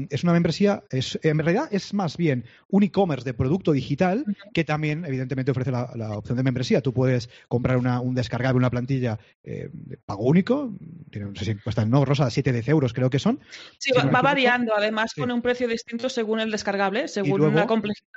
Es 0.10 0.24
una 0.24 0.34
membresía, 0.34 0.84
es, 0.90 1.20
en 1.24 1.40
realidad 1.40 1.68
es 1.72 1.94
más 1.94 2.18
bien 2.18 2.46
un 2.70 2.84
e-commerce 2.84 3.26
de 3.26 3.34
producto 3.34 3.72
digital 3.72 4.26
que 4.54 4.64
también 4.64 5.06
evidentemente 5.06 5.52
ofrece 5.52 5.72
la, 5.72 5.92
la 5.96 6.18
opción 6.18 6.38
de 6.38 6.44
membresía. 6.44 6.82
Tú 6.82 6.94
puedes 6.94 7.30
comprar 7.48 7.78
una, 7.78 8.00
un 8.00 8.16
descargable, 8.16 8.58
una 8.58 8.70
plantilla 8.70 9.20
eh, 9.44 9.65
de 9.74 9.98
pago 9.98 10.24
único, 10.24 10.74
tiene, 11.12 11.28
no 11.30 11.36
sé 11.36 11.46
si 11.46 11.56
cuestan, 11.56 11.90
no, 11.90 12.04
Rosa, 12.06 12.30
7 12.30 12.52
10 12.52 12.68
euros 12.70 12.94
creo 12.94 13.10
que 13.10 13.20
son. 13.20 13.40
Sí, 13.78 13.92
Si 13.94 14.08
va, 14.08 14.22
variando, 14.22 14.74
además 14.76 15.12
Sí. 15.14 15.22
pone 15.22 15.34
un 15.34 15.42
precio 15.42 15.68
distinto 15.68 16.10
según 16.10 16.40
el 16.40 16.52
descargable, 16.52 17.08
según 17.08 17.40
luego- 17.40 17.56
la 17.56 17.68
complejidad. 17.68 18.10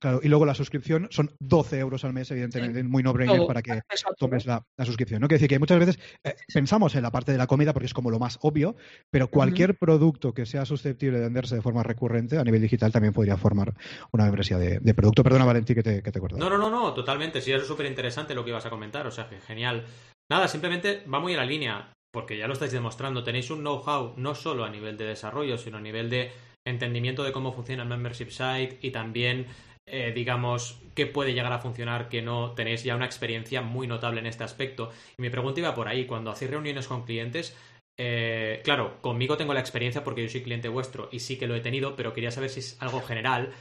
Claro, 0.00 0.18
y 0.20 0.26
luego 0.28 0.44
la 0.46 0.54
suscripción 0.54 1.06
son 1.12 1.30
12 1.38 1.78
euros 1.78 2.04
al 2.04 2.12
mes, 2.12 2.28
evidentemente, 2.32 2.82
muy 2.82 3.04
no-brainer 3.04 3.46
para 3.46 3.62
que 3.62 3.80
tomes 4.18 4.46
la, 4.46 4.64
la 4.76 4.84
suscripción. 4.84 5.20
¿no? 5.20 5.28
Quiere 5.28 5.36
decir 5.38 5.48
que 5.48 5.60
muchas 5.60 5.78
veces 5.78 5.98
eh, 6.24 6.34
pensamos 6.52 6.96
en 6.96 7.02
la 7.02 7.12
parte 7.12 7.30
de 7.30 7.38
la 7.38 7.46
comida 7.46 7.72
porque 7.72 7.86
es 7.86 7.94
como 7.94 8.10
lo 8.10 8.18
más 8.18 8.36
obvio, 8.42 8.74
pero 9.10 9.28
cualquier 9.30 9.78
producto 9.78 10.34
que 10.34 10.44
sea 10.44 10.64
susceptible 10.64 11.18
de 11.18 11.24
venderse 11.26 11.54
de 11.54 11.62
forma 11.62 11.84
recurrente 11.84 12.36
a 12.36 12.42
nivel 12.42 12.62
digital 12.62 12.90
también 12.90 13.14
podría 13.14 13.36
formar 13.36 13.74
una 14.10 14.24
membresía 14.24 14.58
de, 14.58 14.80
de 14.80 14.94
producto. 14.94 15.22
Perdona, 15.22 15.44
Valentí, 15.44 15.72
que 15.72 15.84
te, 15.84 16.02
que 16.02 16.10
te 16.10 16.18
he 16.18 16.20
cortado. 16.20 16.40
No, 16.42 16.50
no, 16.50 16.58
no, 16.58 16.68
no, 16.68 16.92
totalmente. 16.92 17.40
Sí, 17.40 17.52
eso 17.52 17.62
es 17.62 17.68
súper 17.68 17.86
interesante 17.86 18.34
lo 18.34 18.42
que 18.42 18.50
ibas 18.50 18.66
a 18.66 18.70
comentar. 18.70 19.06
O 19.06 19.12
sea, 19.12 19.28
que 19.28 19.38
genial. 19.40 19.84
Nada, 20.30 20.48
simplemente 20.48 21.04
va 21.12 21.20
muy 21.20 21.32
en 21.32 21.38
la 21.38 21.44
línea, 21.44 21.92
porque 22.12 22.38
ya 22.38 22.46
lo 22.46 22.54
estáis 22.54 22.72
demostrando. 22.72 23.24
Tenéis 23.24 23.50
un 23.50 23.60
know-how 23.60 24.14
no 24.16 24.34
solo 24.34 24.64
a 24.64 24.70
nivel 24.70 24.96
de 24.96 25.06
desarrollo, 25.06 25.58
sino 25.58 25.78
a 25.78 25.82
nivel 25.82 26.10
de 26.10 26.32
entendimiento 26.66 27.24
de 27.24 27.32
cómo 27.32 27.52
funciona 27.52 27.82
el 27.82 27.88
membership 27.88 28.30
site 28.30 28.78
y 28.80 28.90
también 28.90 29.46
eh, 29.86 30.12
digamos, 30.14 30.80
qué 30.94 31.06
puede 31.06 31.34
llegar 31.34 31.52
a 31.52 31.58
funcionar, 31.58 32.08
que 32.08 32.22
no 32.22 32.52
tenéis 32.52 32.84
ya 32.84 32.96
una 32.96 33.04
experiencia 33.04 33.60
muy 33.60 33.86
notable 33.86 34.20
en 34.20 34.26
este 34.26 34.44
aspecto. 34.44 34.90
Y 35.18 35.22
mi 35.22 35.30
pregunta 35.30 35.60
iba 35.60 35.74
por 35.74 35.88
ahí, 35.88 36.06
cuando 36.06 36.30
hacéis 36.30 36.50
reuniones 36.50 36.88
con 36.88 37.04
clientes, 37.04 37.54
eh, 37.98 38.60
claro, 38.64 39.00
conmigo 39.02 39.36
tengo 39.36 39.52
la 39.52 39.60
experiencia 39.60 40.02
porque 40.02 40.22
yo 40.22 40.28
soy 40.28 40.42
cliente 40.42 40.68
vuestro 40.68 41.08
y 41.12 41.20
sí 41.20 41.38
que 41.38 41.46
lo 41.46 41.54
he 41.54 41.60
tenido, 41.60 41.96
pero 41.96 42.14
quería 42.14 42.30
saber 42.30 42.50
si 42.50 42.60
es 42.60 42.80
algo 42.80 43.02
general 43.02 43.52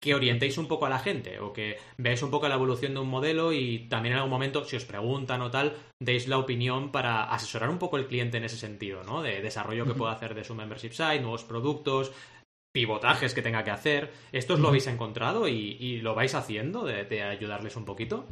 que 0.00 0.14
orientéis 0.14 0.56
un 0.56 0.66
poco 0.66 0.86
a 0.86 0.88
la 0.88 0.98
gente 0.98 1.38
o 1.40 1.52
que 1.52 1.76
veáis 1.98 2.22
un 2.22 2.30
poco 2.30 2.48
la 2.48 2.54
evolución 2.54 2.94
de 2.94 3.00
un 3.00 3.08
modelo 3.08 3.52
y 3.52 3.86
también 3.88 4.14
en 4.14 4.18
algún 4.18 4.32
momento, 4.32 4.64
si 4.64 4.76
os 4.76 4.84
preguntan 4.84 5.42
o 5.42 5.50
tal, 5.50 5.76
deis 6.00 6.26
la 6.26 6.38
opinión 6.38 6.90
para 6.90 7.24
asesorar 7.24 7.68
un 7.68 7.78
poco 7.78 7.98
el 7.98 8.06
cliente 8.06 8.38
en 8.38 8.44
ese 8.44 8.56
sentido, 8.56 9.04
¿no? 9.04 9.20
De 9.20 9.42
desarrollo 9.42 9.84
que 9.84 9.94
pueda 9.94 10.12
hacer 10.12 10.34
de 10.34 10.44
su 10.44 10.54
membership 10.54 10.92
site, 10.92 11.20
nuevos 11.20 11.44
productos, 11.44 12.12
pivotajes 12.72 13.34
que 13.34 13.42
tenga 13.42 13.62
que 13.62 13.70
hacer. 13.72 14.10
¿Esto 14.32 14.54
os 14.54 14.60
lo 14.60 14.68
habéis 14.68 14.86
encontrado 14.86 15.48
y, 15.48 16.00
lo 16.00 16.14
vais 16.14 16.34
haciendo 16.34 16.84
de 16.84 17.22
ayudarles 17.22 17.76
un 17.76 17.84
poquito? 17.84 18.26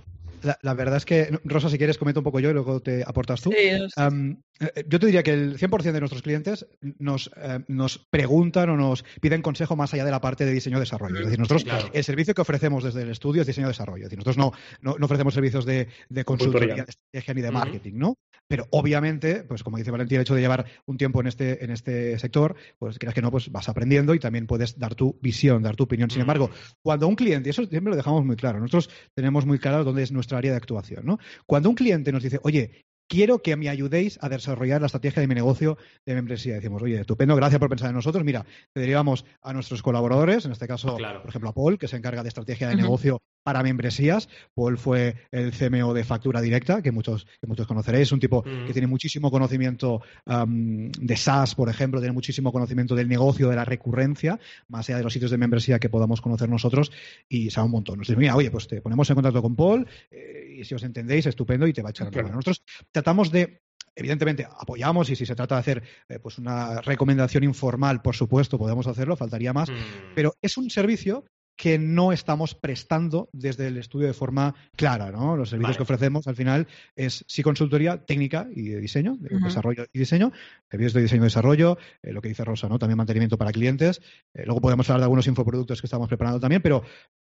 La, 0.63 0.75
verdad 0.75 0.97
es 0.97 1.05
que, 1.05 1.39
Rosa, 1.45 1.69
si 1.69 1.79
quieres, 1.79 1.99
comento 1.99 2.21
un 2.21 2.25
poco 2.25 2.41
yo 2.41 2.51
y 2.51 2.53
luego 2.53 2.81
te 2.81 3.03
aportas 3.03 3.41
tú. 3.41 3.51
Eh, 3.53 4.85
yo 4.89 4.99
te 4.99 5.07
diría 5.07 5.23
que 5.23 5.33
el 5.33 5.59
100% 5.59 5.93
de 5.93 6.01
nuestros 6.01 6.23
clientes 6.23 6.67
nos, 6.99 7.31
eh, 7.37 7.61
nos 7.69 7.99
preguntan 8.11 8.71
o 8.71 8.77
nos 8.77 9.05
piden 9.21 9.41
consejo 9.43 9.77
más 9.77 9.95
allá 9.95 10.05
de 10.05 10.11
la 10.11 10.21
parte 10.21 10.45
de 10.45 10.53
diseño-desarrollo. 10.53 11.19
Es 11.19 11.25
decir, 11.27 11.39
nosotros, 11.39 11.65
el 11.93 12.05
servicio 12.05 12.35
que 12.35 12.43
ofrecemos 12.43 12.83
desde 12.83 13.03
el 13.03 13.11
estudio 13.11 13.43
es 13.43 13.47
diseño-desarrollo. 13.47 14.05
Es 14.05 14.11
decir, 14.11 14.19
nosotros 14.19 14.37
no, 14.37 14.53
no, 14.81 15.05
ofrecemos 15.05 15.35
servicios 15.35 15.65
de, 15.65 15.89
de 16.09 16.25
consultoría, 16.25 16.75
de 16.75 16.87
estrategia 16.89 17.35
ni 17.35 17.43
de 17.43 17.51
marketing, 17.51 17.93
¿no? 17.95 18.19
Pero 18.49 18.67
obviamente, 18.71 19.45
pues 19.45 19.63
como 19.63 19.77
dice 19.77 19.91
Valentín, 19.91 20.17
el 20.17 20.23
hecho 20.23 20.35
de 20.35 20.41
llevar 20.41 20.65
un 20.87 20.97
tiempo 20.97 21.21
en 21.21 21.27
este, 21.27 21.63
en 21.63 21.71
este 21.71 22.19
sector, 22.19 22.57
pues 22.79 22.99
creas 22.99 23.15
que 23.15 23.23
no, 23.23 23.31
pues 23.31 23.53
vas 23.53 23.69
aprendiendo 23.69 24.15
y 24.15 24.19
también 24.19 24.47
puedes 24.47 24.79
dar 24.79 24.95
tu 24.95 25.19
visión, 25.21 25.63
dar 25.63 25.77
tu 25.77 25.85
opinión. 25.85 26.11
Sin 26.11 26.23
embargo, 26.23 26.51
cuando 26.83 27.07
un 27.07 27.15
cliente, 27.15 27.49
y 27.49 27.51
eso 27.51 27.65
siempre 27.67 27.91
lo 27.91 27.97
dejamos 27.97 28.25
muy 28.25 28.37
claro, 28.37 28.59
nosotros 28.59 28.91
tenemos 29.15 29.45
muy 29.45 29.59
claro 29.59 29.85
dónde 29.85 30.03
es 30.03 30.13
nuestra 30.13 30.39
área 30.39 30.53
de 30.53 30.57
actuación, 30.57 31.05
¿no? 31.05 31.19
Cuando 31.47 31.69
un 31.69 31.75
cliente 31.75 32.11
nos 32.11 32.23
dice, 32.23 32.41
oye, 32.43 32.88
quiero 33.09 33.41
que 33.41 33.57
me 33.57 33.69
ayudéis 33.69 34.19
a 34.23 34.29
desarrollar 34.29 34.81
la 34.81 34.87
estrategia 34.87 35.21
de 35.21 35.27
mi 35.27 35.35
negocio 35.35 35.79
de 36.07 36.15
membresía. 36.15 36.55
Decimos, 36.55 36.83
oye, 36.83 37.01
estupendo, 37.01 37.35
gracias 37.35 37.59
por 37.59 37.69
pensar 37.69 37.89
en 37.89 37.97
nosotros. 37.97 38.23
Mira, 38.25 38.45
te 38.73 38.81
derivamos 38.81 39.25
a 39.43 39.53
nuestros 39.53 39.83
colaboradores, 39.83 40.45
en 40.45 40.53
este 40.53 40.69
caso, 40.69 40.97
por 40.97 41.29
ejemplo, 41.29 41.51
a 41.51 41.55
Paul, 41.55 41.79
que 41.79 41.89
se 41.89 41.97
encarga 41.97 42.23
de 42.23 42.29
estrategia 42.29 42.69
de 42.69 42.77
negocio 42.77 43.23
para 43.43 43.63
membresías. 43.63 44.29
Paul 44.55 44.77
fue 44.77 45.17
el 45.33 45.53
CMO 45.53 45.95
de 45.95 46.05
factura 46.05 46.41
directa, 46.41 46.83
que 46.83 46.93
muchos, 46.93 47.27
que 47.41 47.47
muchos 47.47 47.67
conoceréis. 47.67 48.13
Un 48.13 48.21
tipo 48.21 48.43
que 48.43 48.73
tiene 48.73 48.87
muchísimo 48.87 49.31
conocimiento 49.31 50.03
de 50.27 51.17
SaaS, 51.17 51.55
por 51.55 51.71
ejemplo, 51.71 52.01
tiene 52.01 52.13
muchísimo 52.13 52.53
conocimiento 52.53 52.95
del 52.95 53.09
negocio, 53.09 53.49
de 53.49 53.57
la 53.57 53.65
recurrencia, 53.65 54.39
más 54.69 54.89
allá 54.89 54.99
de 54.99 55.05
los 55.05 55.13
sitios 55.13 55.31
de 55.31 55.39
membresía 55.39 55.79
que 55.79 55.89
podamos 55.89 56.21
conocer 56.21 56.49
nosotros, 56.49 56.93
y 57.29 57.51
sabe 57.51 57.67
un 57.67 57.73
montón. 57.73 57.99
Nos 57.99 58.09
dice, 58.09 58.19
mira, 58.19 58.37
oye, 58.37 58.51
pues 58.51 58.69
te 58.69 58.83
ponemos 58.83 59.09
en 59.09 59.15
contacto 59.15 59.41
con 59.41 59.57
Paul, 59.57 59.87
eh, 60.11 60.58
y 60.59 60.65
si 60.65 60.75
os 60.75 60.83
entendéis, 60.83 61.27
estupendo, 61.27 61.67
y 61.67 61.73
te 61.73 61.83
va 61.83 61.89
a 61.89 61.91
echar 61.91 62.15
mano. 62.15 62.29
Nosotros 62.29 62.63
tratamos 62.93 63.31
de 63.31 63.61
evidentemente 63.95 64.47
apoyamos 64.47 65.11
y 65.11 65.17
si 65.17 65.27
se 65.27 65.35
trata 65.35 65.57
de 65.57 65.61
hacer 65.61 65.83
eh, 66.09 66.19
pues 66.21 66.39
una 66.39 66.81
recomendación 66.81 67.43
informal, 67.43 68.01
por 68.01 68.15
supuesto, 68.15 68.57
podemos 68.57 68.87
hacerlo, 68.87 69.17
faltaría 69.17 69.53
más, 69.53 69.71
mm. 69.71 70.15
pero 70.15 70.35
es 70.41 70.57
un 70.57 70.71
servicio 70.71 71.25
que 71.59 71.77
no 71.77 72.13
estamos 72.13 72.55
prestando 72.55 73.29
desde 73.33 73.67
el 73.67 73.79
estudio 73.79 74.07
de 74.07 74.13
forma 74.15 74.55
clara, 74.77 75.11
¿no? 75.11 75.37
Los 75.37 75.51
servicios 75.51 75.77
que 75.77 75.83
ofrecemos 75.83 76.29
al 76.29 76.37
final 76.37 76.69
es 76.95 77.25
sí 77.27 77.43
consultoría 77.43 78.05
técnica 78.07 78.47
y 78.55 78.69
de 78.69 78.81
diseño, 78.81 79.17
de 79.19 79.41
desarrollo 79.41 79.87
y 79.93 79.99
diseño, 79.99 80.31
servicios 80.71 80.93
de 80.93 81.03
diseño 81.03 81.23
y 81.23 81.25
desarrollo, 81.25 81.77
eh, 82.01 82.13
lo 82.13 82.23
que 82.23 82.29
dice 82.29 82.45
Rosa, 82.45 82.69
¿no? 82.69 82.79
También 82.79 82.97
mantenimiento 82.97 83.37
para 83.37 83.51
clientes. 83.51 84.01
Eh, 84.35 84.45
luego 84.47 84.61
podemos 84.61 84.89
hablar 84.89 85.01
de 85.01 85.05
algunos 85.07 85.27
infoproductos 85.27 85.81
que 85.81 85.89
estamos 85.89 86.07
preparando 86.07 86.39
también, 86.39 86.63
pero 86.63 86.85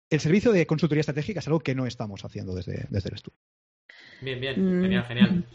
el 0.09 0.19
servicio 0.19 0.51
de 0.51 0.65
consultoría 0.65 1.01
estratégica 1.01 1.39
es 1.39 1.47
algo 1.47 1.59
que 1.59 1.75
no 1.75 1.85
estamos 1.85 2.25
haciendo 2.25 2.55
desde, 2.55 2.87
desde 2.89 3.09
el 3.09 3.15
estudio. 3.15 3.37
Bien, 4.21 4.39
bien, 4.39 4.55
genial, 4.55 5.05
genial. 5.05 5.45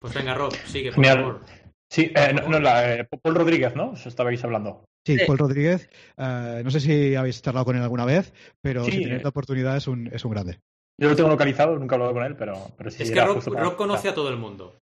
Pues 0.00 0.14
venga, 0.14 0.34
Rob, 0.34 0.52
sigue, 0.66 0.92
por 0.92 1.04
favor. 1.04 1.44
Sí, 1.88 2.12
eh, 2.14 2.34
no, 2.34 2.58
la, 2.58 3.06
Paul 3.22 3.36
Rodríguez, 3.36 3.74
¿no? 3.74 3.90
Os 3.90 4.06
estabais 4.06 4.42
hablando. 4.44 4.84
Sí, 5.06 5.16
Paul 5.24 5.38
Rodríguez. 5.38 5.88
Eh, 6.16 6.62
no 6.64 6.70
sé 6.70 6.80
si 6.80 7.14
habéis 7.14 7.40
charlado 7.40 7.64
con 7.64 7.76
él 7.76 7.82
alguna 7.82 8.04
vez, 8.04 8.32
pero 8.60 8.84
si 8.84 9.02
tenéis 9.02 9.22
la 9.22 9.28
oportunidad 9.28 9.76
es 9.76 9.86
un, 9.86 10.08
es 10.12 10.24
un 10.24 10.32
grande. 10.32 10.58
Yo 11.00 11.08
lo 11.08 11.16
tengo 11.16 11.28
localizado, 11.28 11.78
nunca 11.78 11.94
he 11.94 11.96
hablado 11.96 12.14
con 12.14 12.24
él, 12.24 12.36
pero, 12.36 12.54
pero 12.76 12.90
sí. 12.90 13.04
Es 13.04 13.10
que 13.10 13.20
Rob, 13.20 13.76
conoce 13.76 14.08
a 14.08 14.14
todo 14.14 14.30
el 14.30 14.36
mundo. 14.36 14.80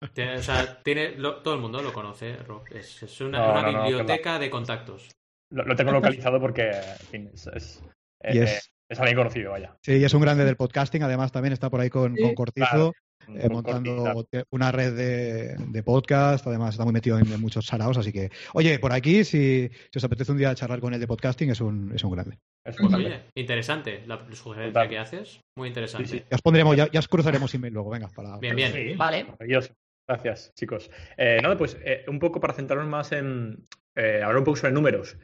o 0.00 0.42
sea, 0.42 0.82
tiene, 0.82 1.16
todo 1.44 1.54
el 1.54 1.60
mundo 1.60 1.82
lo 1.82 1.92
conoce, 1.92 2.36
Rob. 2.36 2.64
Es, 2.70 3.20
una, 3.20 3.82
biblioteca 3.84 4.38
de 4.38 4.48
contactos. 4.48 5.10
Lo, 5.50 5.76
tengo 5.76 5.92
localizado 5.92 6.40
porque 6.40 6.70
es, 7.12 7.46
es, 7.48 7.82
alguien 8.20 9.16
conocido, 9.16 9.52
vaya. 9.52 9.76
Sí, 9.82 9.96
y 9.96 10.04
es 10.04 10.14
un 10.14 10.22
grande 10.22 10.44
del 10.44 10.56
podcasting. 10.56 11.02
Además, 11.02 11.32
también 11.32 11.52
está 11.52 11.70
por 11.70 11.80
ahí 11.80 11.90
con, 11.90 12.16
con 12.16 12.34
Cortizo. 12.34 12.92
Eh, 13.36 13.48
montando 13.50 14.26
una 14.50 14.72
red 14.72 14.94
de, 14.94 15.82
podcast, 15.82 16.46
además 16.46 16.70
está 16.74 16.84
muy 16.84 16.92
metido 16.92 17.18
en, 17.18 17.40
muchos 17.40 17.66
saraos, 17.66 17.98
así 17.98 18.12
que, 18.12 18.30
oye, 18.54 18.78
por 18.78 18.92
aquí, 18.92 19.24
si, 19.24 19.70
os 19.94 20.04
apetece 20.04 20.32
un 20.32 20.38
día 20.38 20.54
charlar 20.54 20.80
con 20.80 20.94
él 20.94 21.00
de 21.00 21.06
podcasting, 21.06 21.50
es 21.50 21.60
un, 21.60 21.92
es 21.94 22.02
un 22.04 22.12
grande. 22.12 22.38
Oye, 22.82 23.24
interesante 23.34 24.02
la 24.06 24.26
sugerencia 24.32 24.88
que 24.88 24.98
haces, 24.98 25.40
muy 25.56 25.68
interesante. 25.68 26.24
Ya 26.30 26.36
os 26.36 26.42
pondremos, 26.42 26.76
ya, 26.76 26.88
os 26.98 27.08
cruzaremos 27.08 27.54
email 27.54 27.74
luego, 27.74 27.90
venga, 27.90 28.08
para... 28.08 28.38
Bien, 28.38 28.56
bien. 28.56 28.96
vale. 28.96 29.24
Maravilloso. 29.24 29.74
Gracias, 30.06 30.54
chicos. 30.54 30.90
Eh, 31.18 31.38
nada, 31.42 31.56
pues 31.58 31.76
eh, 31.84 32.04
un 32.08 32.18
poco 32.18 32.40
para 32.40 32.54
centrarnos 32.54 32.88
más 32.88 33.12
en 33.12 33.66
hablar 33.94 34.38
un 34.38 34.44
poco 34.44 34.56
sobre 34.56 34.72
números. 34.72 35.18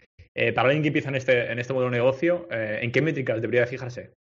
Para 0.54 0.68
alguien 0.68 0.82
que 0.82 0.88
empieza 0.88 1.10
en 1.10 1.16
este, 1.16 1.52
en 1.52 1.58
este 1.58 1.72
modelo 1.72 1.90
de 1.90 1.98
negocio, 1.98 2.48
¿en 2.50 2.90
qué 2.90 3.02
métricas 3.02 3.40
debería 3.40 3.66
fijarse? 3.66 4.14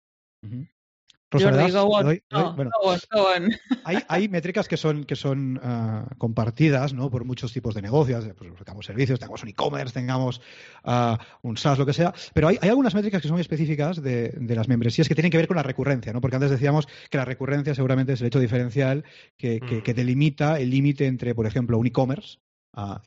hay, 4.09 4.29
métricas 4.29 4.67
que 4.67 4.77
son, 4.77 5.05
que 5.05 5.15
son 5.15 5.61
ah, 5.63 6.09
compartidas 6.19 6.93
¿no? 6.93 7.09
por 7.09 7.25
muchos 7.25 7.53
tipos 7.53 7.73
de 7.77 7.83
negocios, 7.83 8.29
pues, 8.37 8.51
tengamos 8.65 8.85
servicios, 8.85 9.21
tengamos 9.21 9.45
un 9.45 9.51
e-commerce, 9.51 9.95
tengamos 9.95 10.41
ah, 10.83 11.19
un 11.43 11.57
SaaS, 11.57 11.79
lo 11.79 11.87
que 11.87 11.93
sea, 11.93 12.13
pero 12.35 12.49
hay, 12.49 12.59
algunas 12.63 12.97
métricas 12.97 13.23
que 13.23 13.29
son 13.29 13.39
específicas 13.39 14.03
de, 14.03 14.35
las 14.41 14.67
membresías 14.67 15.07
que 15.07 15.15
tienen 15.15 15.31
que 15.31 15.39
ver 15.39 15.47
con 15.47 15.57
la 15.57 15.63
recurrencia, 15.63 16.13
¿no? 16.13 16.21
porque 16.21 16.35
antes 16.35 16.51
decíamos 16.51 16.89
que 17.09 17.19
la 17.19 17.25
recurrencia 17.25 17.77
seguramente 17.77 18.15
es 18.15 18.21
el 18.21 18.27
hecho 18.27 18.41
diferencial 18.41 19.05
que, 19.37 19.61
que 19.61 19.93
mm. 19.93 19.97
delimita 19.97 20.59
el 20.59 20.71
límite 20.71 21.07
entre, 21.07 21.37
por 21.37 21.47
ejemplo, 21.47 21.79
un 21.79 21.87
e-commerce 21.87 22.39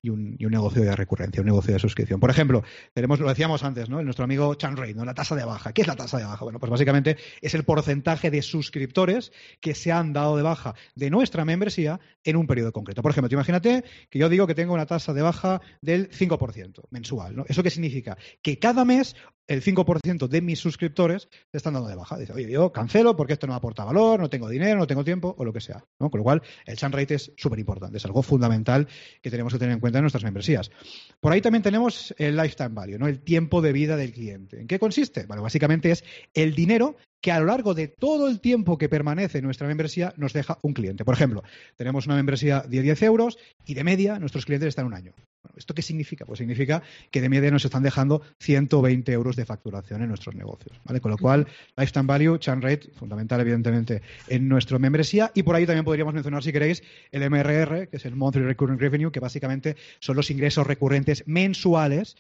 y, 0.02 0.10
un, 0.10 0.38
negocio 0.39 0.82
de 0.82 0.95
recurrencia, 0.95 1.41
un 1.41 1.47
negocio 1.47 1.73
de 1.73 1.80
suscripción. 1.80 2.19
Por 2.19 2.30
ejemplo, 2.30 2.63
tenemos, 2.93 3.19
lo 3.19 3.30
decíamos 3.30 3.63
antes, 3.63 3.89
¿no? 3.89 4.02
nuestro 4.04 4.26
amigo 4.26 4.54
Chan 4.56 4.78
Rate, 4.78 4.93
¿no? 4.93 5.06
La 5.06 5.13
tasa 5.13 5.36
de 5.36 5.45
baja. 5.45 5.73
¿Qué 5.73 5.82
es 5.82 5.88
la 5.88 5.95
tasa 5.95 6.17
de 6.17 6.26
baja? 6.26 6.43
Bueno, 6.43 6.60
pues 6.60 6.69
básicamente 6.69 7.17
es 7.41 7.54
el 7.54 7.63
porcentaje 7.63 8.30
de 8.30 8.41
suscriptores 8.41 9.32
que 9.60 9.76
se 9.76 9.91
han 9.91 10.13
dado 10.13 10.38
de 10.38 10.43
baja 10.43 10.76
de 10.95 11.10
nuestra 11.10 11.45
membresía 11.45 11.99
en 12.23 12.36
un 12.36 12.47
periodo 12.47 12.71
concreto. 12.71 13.02
Por 13.02 13.12
ejemplo, 13.12 13.34
imagínate 13.34 13.84
que 14.10 14.19
yo 14.19 14.30
digo 14.30 14.47
que 14.47 14.56
tengo 14.56 14.73
una 14.73 14.86
tasa 14.86 15.13
de 15.13 15.21
baja 15.21 15.62
del 15.82 16.10
5% 16.10 16.84
mensual, 16.89 17.36
¿no? 17.36 17.45
¿Eso 17.47 17.63
qué 17.63 17.69
significa? 17.69 18.17
Que 18.41 18.60
cada 18.60 18.86
mes 18.86 19.15
el 19.48 19.62
5% 19.62 20.28
de 20.28 20.42
mis 20.42 20.60
suscriptores 20.60 21.28
están 21.52 21.74
dando 21.74 21.90
de 21.90 21.96
baja. 21.96 22.18
Dice, 22.18 22.34
oye, 22.34 22.50
yo 22.50 22.72
cancelo 22.72 23.16
porque 23.16 23.34
esto 23.34 23.48
no 23.48 23.56
aporta 23.56 23.84
valor, 23.84 24.20
no 24.20 24.30
tengo 24.30 24.50
dinero, 24.50 24.80
no 24.80 24.88
tengo 24.88 25.04
tiempo 25.04 25.36
o 25.38 25.46
lo 25.46 25.54
que 25.54 25.62
sea. 25.62 25.84
Con 25.98 26.12
lo 26.14 26.24
cual, 26.24 26.42
el 26.66 26.78
churn 26.78 26.94
rate 26.94 27.16
es 27.16 27.32
súper 27.38 27.60
importante, 27.60 27.98
es 27.98 28.06
algo 28.06 28.24
fundamental 28.24 28.88
que 29.22 29.30
tenemos 29.30 29.54
que 29.54 29.60
tener 29.60 29.74
en 29.74 29.80
cuenta 29.80 30.00
en 30.00 30.04
nuestras 30.04 30.24
membresías. 30.24 30.72
Por 31.20 31.32
ahí 31.34 31.42
también 31.42 31.64
tenemos 31.64 32.14
el 32.18 32.38
lifetime 32.38 32.70
value, 32.70 32.98
¿no? 32.98 33.08
el 33.08 33.20
tiempo 33.22 33.62
de 33.62 33.74
vida 33.74 33.98
del 33.98 34.14
cliente. 34.14 34.60
¿En 34.60 34.68
qué 34.68 34.80
consiste? 34.80 35.26
Bueno, 35.26 35.44
básicamente 35.44 35.92
es 35.92 36.04
el 36.34 36.56
dinero 36.56 36.96
que 37.24 37.32
a 37.32 37.40
lo 37.40 37.46
largo 37.46 37.74
de 37.74 37.88
todo 37.88 38.28
el 38.28 38.42
tiempo 38.42 38.78
que 38.78 38.90
permanece 38.90 39.42
nuestra 39.42 39.66
membresía 39.66 40.14
nos 40.18 40.34
deja 40.34 40.60
un 40.62 40.74
cliente. 40.74 41.06
Por 41.06 41.14
ejemplo, 41.14 41.42
tenemos 41.78 42.06
una 42.06 42.18
membresía 42.18 42.66
de 42.68 42.82
10 42.82 43.02
euros 43.04 43.38
y 43.66 43.76
de 43.76 43.86
media 43.86 44.20
nuestros 44.20 44.46
clientes 44.46 44.68
están 44.68 44.88
un 44.88 44.94
año. 44.94 45.14
¿Esto 45.56 45.74
qué 45.74 45.82
significa? 45.82 46.26
Pues 46.26 46.40
significa 46.40 46.84
que 47.12 47.22
de 47.22 47.30
media 47.30 47.50
nos 47.50 47.64
están 47.64 47.82
dejando 47.82 48.24
120 48.42 49.10
euros 49.14 49.38
de 49.38 49.46
facturación 49.46 50.02
en 50.02 50.10
nuestros 50.10 50.36
negocios. 50.36 50.78
¿vale? 50.84 51.00
Con 51.00 51.12
lo 51.12 51.18
cual, 51.18 51.48
lifetime 51.78 52.08
value, 52.08 52.38
churn 52.40 52.62
rate, 52.62 52.90
fundamental 52.94 53.40
evidentemente 53.40 54.02
en 54.28 54.50
nuestra 54.50 54.78
membresía. 54.78 55.32
Y 55.34 55.44
por 55.44 55.56
ahí 55.56 55.66
también 55.66 55.86
podríamos 55.86 56.14
mencionar, 56.14 56.44
si 56.44 56.52
queréis, 56.52 56.84
el 57.12 57.30
MRR, 57.30 57.88
que 57.88 57.98
es 57.98 58.06
el 58.06 58.18
Monthly 58.18 58.44
Recurring 58.44 58.80
Revenue, 58.80 59.14
que 59.14 59.22
básicamente 59.22 59.78
son 60.02 60.18
los 60.18 60.30
ingresos 60.30 60.68
recurrentes 60.68 61.24
mensuales 61.26 62.18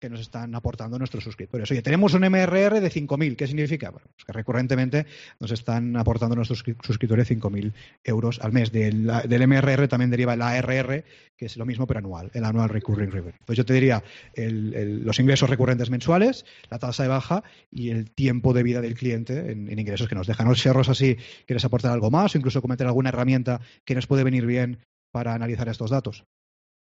que 0.00 0.08
nos 0.08 0.20
están 0.20 0.54
aportando 0.54 0.98
nuestros 0.98 1.24
suscriptores. 1.24 1.70
Oye, 1.70 1.82
tenemos 1.82 2.14
un 2.14 2.22
MRR 2.22 2.80
de 2.80 2.90
5.000. 2.90 3.36
¿Qué 3.36 3.46
significa? 3.46 3.90
Bueno, 3.90 4.06
pues 4.14 4.24
que 4.24 4.32
recurrentemente 4.32 5.06
nos 5.40 5.50
están 5.50 5.96
aportando 5.96 6.36
nuestros 6.36 6.64
suscriptores 6.82 7.30
5.000 7.30 7.72
euros 8.04 8.38
al 8.40 8.52
mes. 8.52 8.70
Del, 8.70 9.06
MRR 9.48 9.88
también 9.88 10.10
deriva 10.10 10.34
el 10.34 10.42
ARR, 10.42 11.04
que 11.36 11.46
es 11.46 11.56
lo 11.56 11.66
mismo 11.66 11.86
pero 11.86 11.98
anual, 11.98 12.30
el 12.34 12.44
Annual 12.44 12.68
Recurring 12.68 13.10
Revenue. 13.10 13.38
Pues 13.44 13.56
yo 13.56 13.64
te 13.64 13.74
diría 13.74 14.02
los 14.36 15.18
ingresos 15.18 15.50
recurrentes 15.50 15.90
mensuales, 15.90 16.44
la 16.70 16.78
tasa 16.78 17.02
de 17.02 17.08
baja 17.08 17.42
y 17.70 17.90
el 17.90 18.10
tiempo 18.10 18.52
de 18.52 18.62
vida 18.62 18.80
del 18.80 18.94
cliente 18.94 19.50
en, 19.50 19.78
ingresos 19.78 20.08
que 20.08 20.14
nos 20.14 20.26
dejan. 20.26 20.46
No 20.46 20.54
sé, 20.54 20.72
Rosa, 20.72 20.94
si 20.94 21.16
quieres 21.46 21.64
aportar 21.64 21.92
algo 21.92 22.10
más 22.10 22.34
o 22.34 22.38
incluso 22.38 22.62
cometer 22.62 22.86
alguna 22.86 23.08
herramienta 23.08 23.60
que 23.84 23.94
nos 23.94 24.06
puede 24.06 24.24
venir 24.24 24.46
bien 24.46 24.78
para 25.10 25.34
analizar 25.34 25.68
estos 25.68 25.90
datos. 25.90 26.24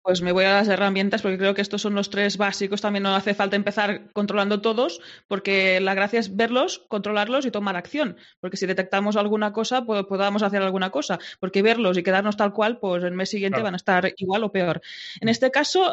Pues 0.07 0.21
me 0.21 0.31
voy 0.31 0.45
a 0.45 0.53
las 0.53 0.69
herramientas 0.69 1.21
porque 1.21 1.37
creo 1.37 1.53
que 1.53 1.61
estos 1.61 1.81
son 1.81 1.93
los 1.93 2.09
tres 2.09 2.37
básicos. 2.37 2.79
También 2.79 3.03
no 3.03 3.13
hace 3.13 3.33
falta 3.33 3.57
empezar 3.57 4.03
controlando 4.13 4.61
todos 4.61 5.01
porque 5.27 5.81
la 5.81 5.95
gracia 5.95 6.17
es 6.17 6.33
verlos, 6.33 6.85
controlarlos 6.87 7.45
y 7.45 7.51
tomar 7.51 7.75
acción. 7.75 8.15
Porque 8.39 8.55
si 8.55 8.65
detectamos 8.65 9.17
alguna 9.17 9.51
cosa, 9.51 9.83
pues 9.83 10.05
podamos 10.05 10.43
hacer 10.43 10.61
alguna 10.61 10.91
cosa. 10.91 11.19
Porque 11.41 11.61
verlos 11.61 11.97
y 11.97 12.03
quedarnos 12.03 12.37
tal 12.37 12.53
cual, 12.53 12.77
pues 12.77 13.03
el 13.03 13.11
mes 13.11 13.29
siguiente 13.29 13.61
van 13.61 13.73
a 13.73 13.75
estar 13.75 14.13
igual 14.15 14.45
o 14.45 14.51
peor. 14.53 14.81
En 15.19 15.27
este 15.27 15.51
caso, 15.51 15.91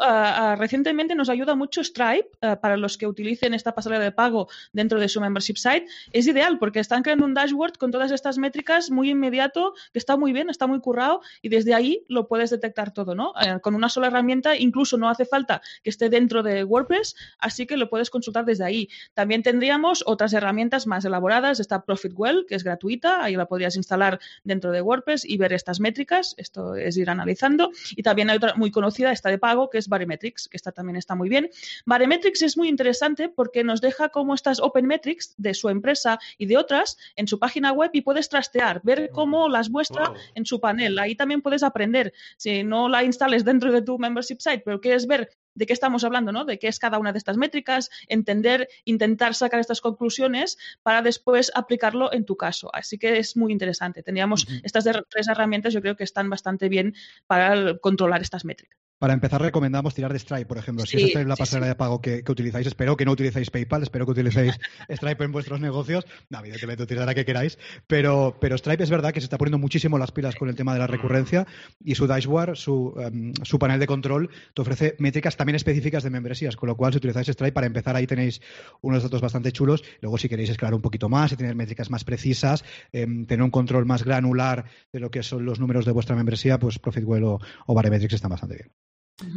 recientemente 0.55 1.13
nos 1.13 1.27
ayuda 1.27 1.55
mucho 1.55 1.83
Stripe 1.83 2.29
para 2.61 2.77
los 2.77 2.97
que 2.97 3.07
utilicen 3.07 3.53
esta 3.53 3.75
pasarela 3.75 4.01
de 4.01 4.13
pago 4.13 4.47
dentro 4.71 4.97
de 4.97 5.09
su 5.09 5.19
membership 5.19 5.57
site. 5.57 5.87
Es 6.13 6.25
ideal 6.25 6.57
porque 6.57 6.79
están 6.79 7.03
creando 7.03 7.25
un 7.25 7.33
dashboard 7.33 7.73
con 7.73 7.91
todas 7.91 8.13
estas 8.13 8.37
métricas 8.37 8.91
muy 8.91 9.09
inmediato, 9.09 9.73
que 9.91 9.99
está 9.99 10.15
muy 10.15 10.31
bien, 10.31 10.49
está 10.49 10.67
muy 10.67 10.79
currado 10.79 11.19
y 11.41 11.49
desde 11.49 11.73
ahí 11.73 12.05
lo 12.07 12.29
puedes 12.29 12.49
detectar 12.49 12.93
todo, 12.93 13.13
¿no? 13.13 13.33
Eh, 13.41 13.59
con 13.59 13.75
una 13.75 13.89
sola 13.89 14.04
herramienta, 14.07 14.55
incluso 14.55 14.97
no 14.97 15.09
hace 15.09 15.25
falta 15.25 15.61
que 15.83 15.89
esté 15.89 16.09
dentro 16.09 16.43
de 16.43 16.63
WordPress, 16.63 17.15
así 17.39 17.65
que 17.65 17.77
lo 17.77 17.89
puedes 17.89 18.09
consultar 18.09 18.45
desde 18.45 18.65
ahí. 18.65 18.89
También 19.13 19.43
tendríamos 19.43 20.03
otras 20.05 20.33
herramientas 20.33 20.87
más 20.87 21.05
elaboradas, 21.05 21.59
está 21.59 21.83
Profitwell, 21.83 22.45
que 22.47 22.55
es 22.55 22.63
gratuita, 22.63 23.23
ahí 23.23 23.35
la 23.35 23.45
podrías 23.45 23.75
instalar 23.75 24.19
dentro 24.43 24.71
de 24.71 24.81
WordPress 24.81 25.25
y 25.25 25.37
ver 25.37 25.53
estas 25.53 25.79
métricas, 25.79 26.35
esto 26.37 26.75
es 26.75 26.97
ir 26.97 27.09
analizando. 27.09 27.71
Y 27.95 28.03
también 28.03 28.29
hay 28.29 28.37
otra 28.37 28.55
muy 28.55 28.71
conocida, 28.71 29.11
esta 29.11 29.29
de 29.29 29.37
pago, 29.37 29.69
que 29.69 29.77
es 29.77 29.87
Barometrics, 29.87 30.47
que 30.47 30.57
esta 30.57 30.71
también 30.71 30.95
está 30.95 31.15
muy 31.15 31.29
bien. 31.29 31.49
Barometrics 31.85 32.41
es 32.41 32.57
muy 32.57 32.69
interesante 32.69 33.29
porque 33.29 33.63
nos 33.63 33.81
deja 33.81 34.09
como 34.09 34.33
estas 34.33 34.59
Open 34.59 34.85
Metrics 34.87 35.33
de 35.37 35.53
su 35.53 35.69
empresa 35.69 36.19
y 36.37 36.45
de 36.45 36.57
otras 36.57 36.97
en 37.15 37.27
su 37.27 37.39
página 37.39 37.71
web 37.71 37.91
y 37.93 38.01
puedes 38.01 38.29
trastear, 38.29 38.81
ver 38.83 39.09
cómo 39.11 39.49
las 39.49 39.69
muestra 39.69 40.13
en 40.33 40.45
su 40.45 40.59
panel. 40.59 40.99
Ahí 40.99 41.15
también 41.15 41.41
puedes 41.41 41.63
aprender. 41.63 42.13
Si 42.37 42.63
no 42.63 42.89
la 42.89 43.03
instales 43.03 43.45
dentro 43.45 43.71
de 43.71 43.81
tu 43.81 43.94
membership 43.99 44.39
site, 44.39 44.61
pero 44.65 44.81
quieres 44.81 45.07
ver 45.07 45.29
de 45.55 45.65
qué 45.65 45.73
estamos 45.73 46.03
hablando, 46.03 46.31
¿no? 46.31 46.45
De 46.45 46.59
qué 46.59 46.67
es 46.67 46.79
cada 46.79 46.99
una 46.99 47.11
de 47.11 47.17
estas 47.17 47.37
métricas, 47.37 47.89
entender, 48.07 48.67
intentar 48.83 49.33
sacar 49.33 49.59
estas 49.59 49.81
conclusiones 49.81 50.57
para 50.83 51.01
después 51.01 51.51
aplicarlo 51.55 52.13
en 52.13 52.25
tu 52.25 52.35
caso. 52.35 52.69
Así 52.73 52.97
que 52.97 53.17
es 53.17 53.37
muy 53.37 53.51
interesante. 53.51 54.03
Teníamos 54.03 54.47
estas 54.63 54.83
tres 55.09 55.27
herramientas, 55.27 55.73
yo 55.73 55.81
creo 55.81 55.95
que 55.95 56.03
están 56.03 56.29
bastante 56.29 56.69
bien 56.69 56.93
para 57.25 57.77
controlar 57.79 58.21
estas 58.21 58.45
métricas. 58.45 58.84
Para 58.97 59.13
empezar, 59.13 59.41
recomendamos 59.41 59.93
tirar 59.93 60.13
de 60.13 60.19
Stripe, 60.19 60.45
por 60.45 60.57
ejemplo. 60.57 60.85
Si 60.85 60.95
es 60.95 61.03
Stripe 61.03 61.25
la 61.25 61.35
pasarela 61.35 61.67
de 61.67 61.75
pago 61.75 62.01
que, 62.01 62.23
utilizáis, 62.29 62.65
espero 62.65 62.95
que 62.95 63.03
no 63.03 63.11
utilicéis 63.11 63.51
PayPal, 63.51 63.83
espero 63.83 64.05
que 64.05 64.13
utilicéis 64.13 64.57
Stripe 64.89 65.21
en 65.25 65.33
vuestros 65.33 65.59
negocios. 65.59 66.05
No, 66.29 66.39
evidentemente 66.39 66.83
utilizará 66.83 67.13
que 67.13 67.25
queráis, 67.25 67.59
pero, 67.87 68.37
pero 68.39 68.57
Stripe 68.57 68.83
es 68.83 68.89
verdad 68.89 69.11
que 69.13 69.19
se 69.19 69.25
está 69.25 69.37
poniendo 69.37 69.57
muchísimo 69.57 69.97
las 69.97 70.13
pilas 70.13 70.35
con 70.35 70.47
el 70.47 70.55
tema 70.55 70.71
de 70.71 70.79
la 70.79 70.87
recurrencia 70.87 71.45
y 71.83 71.95
su 71.95 72.07
dashboard, 72.07 72.55
su, 72.55 72.93
em, 72.97 73.33
su 73.43 73.59
panel 73.59 73.81
de 73.81 73.87
control, 73.87 74.29
te 74.53 74.61
ofrece 74.61 74.95
métricas 74.97 75.35
también 75.35 75.57
específicas 75.57 76.03
de 76.03 76.09
membresías, 76.09 76.55
con 76.55 76.69
lo 76.69 76.77
cual 76.77 76.93
si 76.93 76.97
utilizáis 76.97 77.27
Stripe, 77.27 77.51
para 77.51 77.67
empezar 77.67 77.97
ahí 77.97 78.07
tenéis 78.07 78.41
unos 78.81 79.03
datos 79.03 79.19
bastante 79.19 79.51
chulos. 79.51 79.83
Luego 79.99 80.17
si 80.17 80.29
queréis 80.29 80.51
escalar 80.51 80.73
un 80.73 80.81
poquito 80.81 81.09
más 81.09 81.33
y 81.33 81.35
tener 81.35 81.55
métricas 81.55 81.89
más 81.89 82.05
precisas, 82.05 82.63
em, 82.93 83.25
tener 83.25 83.43
un 83.43 83.51
control 83.51 83.85
más 83.85 84.03
granular 84.03 84.65
de 84.93 85.01
lo 85.01 85.11
que 85.11 85.21
son 85.21 85.43
los 85.43 85.59
números 85.59 85.83
de 85.83 85.91
vuestra 85.91 86.15
membresía, 86.15 86.57
pues 86.59 86.79
Profitwell 86.79 87.25
o, 87.25 87.39
o 87.67 87.73
Barometrics 87.73 88.13
están 88.13 88.31
bastante 88.31 88.55
bien. 88.55 88.84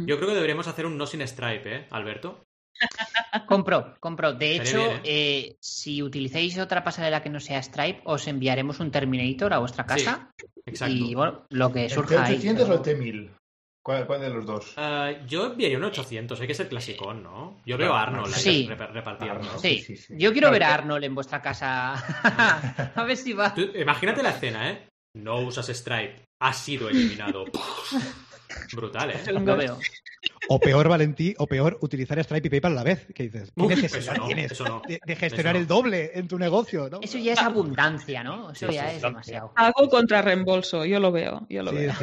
Yo 0.05 0.17
creo 0.17 0.29
que 0.29 0.35
deberíamos 0.35 0.67
hacer 0.67 0.85
un 0.85 0.97
no 0.97 1.05
sin 1.05 1.25
Stripe, 1.25 1.75
¿eh, 1.75 1.87
Alberto? 1.91 2.43
compro, 3.47 3.95
compro. 3.99 4.33
De 4.33 4.55
hecho, 4.55 4.79
¿eh? 4.79 5.01
Eh, 5.03 5.57
si 5.59 6.01
utilizáis 6.01 6.57
otra 6.57 6.83
pasarela 6.83 7.21
que 7.21 7.29
no 7.29 7.39
sea 7.39 7.61
Stripe, 7.61 8.01
os 8.05 8.27
enviaremos 8.27 8.79
un 8.79 8.91
Terminator 8.91 9.53
a 9.53 9.59
vuestra 9.59 9.85
casa. 9.85 10.31
exacto. 10.65 10.95
Y 10.95 11.15
bueno, 11.15 11.45
lo 11.49 11.71
que 11.71 11.89
surja 11.89 12.27
¿El 12.27 12.41
T800 12.41 12.69
o 12.69 12.73
el 12.73 12.79
T1000? 12.79 13.31
¿Cuál, 13.81 14.05
de 14.21 14.29
los 14.29 14.45
dos? 14.45 14.73
Ah, 14.77 15.11
yo 15.25 15.47
enviaría 15.47 15.77
un 15.77 15.85
800, 15.85 16.39
hay 16.39 16.47
que 16.47 16.53
ser 16.53 16.69
clasicón, 16.69 17.23
¿no? 17.23 17.59
Yo 17.65 17.75
veo 17.77 17.93
a 17.93 18.03
Arnold 18.03 18.33
sí. 18.35 18.69
Sí. 19.57 19.95
sí. 19.95 20.13
Yo 20.15 20.31
quiero 20.31 20.51
ver 20.51 20.63
a 20.63 20.75
Arnold 20.75 21.05
en 21.05 21.15
vuestra 21.15 21.41
casa. 21.41 21.93
a 22.95 23.03
ver 23.03 23.17
si 23.17 23.33
va. 23.33 23.55
imagínate 23.75 24.21
la 24.21 24.31
escena, 24.31 24.69
¿eh? 24.69 24.87
No 25.15 25.39
usas 25.39 25.69
Stripe, 25.69 26.23
has 26.39 26.57
sido 26.57 26.89
eliminado. 26.89 27.45
Brutal, 28.73 29.11
¿eh? 29.11 29.31
Lo 29.31 29.57
veo. 29.57 29.79
O 30.51 30.59
peor, 30.59 30.89
Valentí, 30.89 31.35
o 31.37 31.45
peor, 31.45 31.77
utilizar 31.81 32.21
Stripe 32.23 32.47
y 32.47 32.49
PayPal 32.49 32.71
a 32.71 32.75
la 32.75 32.83
vez. 32.83 33.07
¿Qué 33.13 33.23
dices? 33.23 33.51
¿Qué 33.55 33.75
necesidad 33.75 34.15
tienes 34.25 34.57
de, 35.05 35.15
gestionar 35.15 35.55
el 35.55 35.67
doble 35.67 36.11
en 36.15 36.27
tu 36.27 36.39
negocio? 36.39 36.89
¿no? 36.89 36.99
Eso 37.01 37.17
ya 37.19 37.33
es 37.33 37.39
abundancia, 37.39 38.23
¿no? 38.23 38.51
Eso 38.51 38.69
ya 38.71 38.91
es 38.91 39.01
demasiado. 39.01 39.53
Hago 39.55 39.87
contra 39.89 40.21
reembolso, 40.21 40.85
yo 40.85 40.99
lo 40.99 41.11
veo. 41.11 41.45
Yo 41.49 41.61
lo 41.61 41.71
veo. 41.71 41.93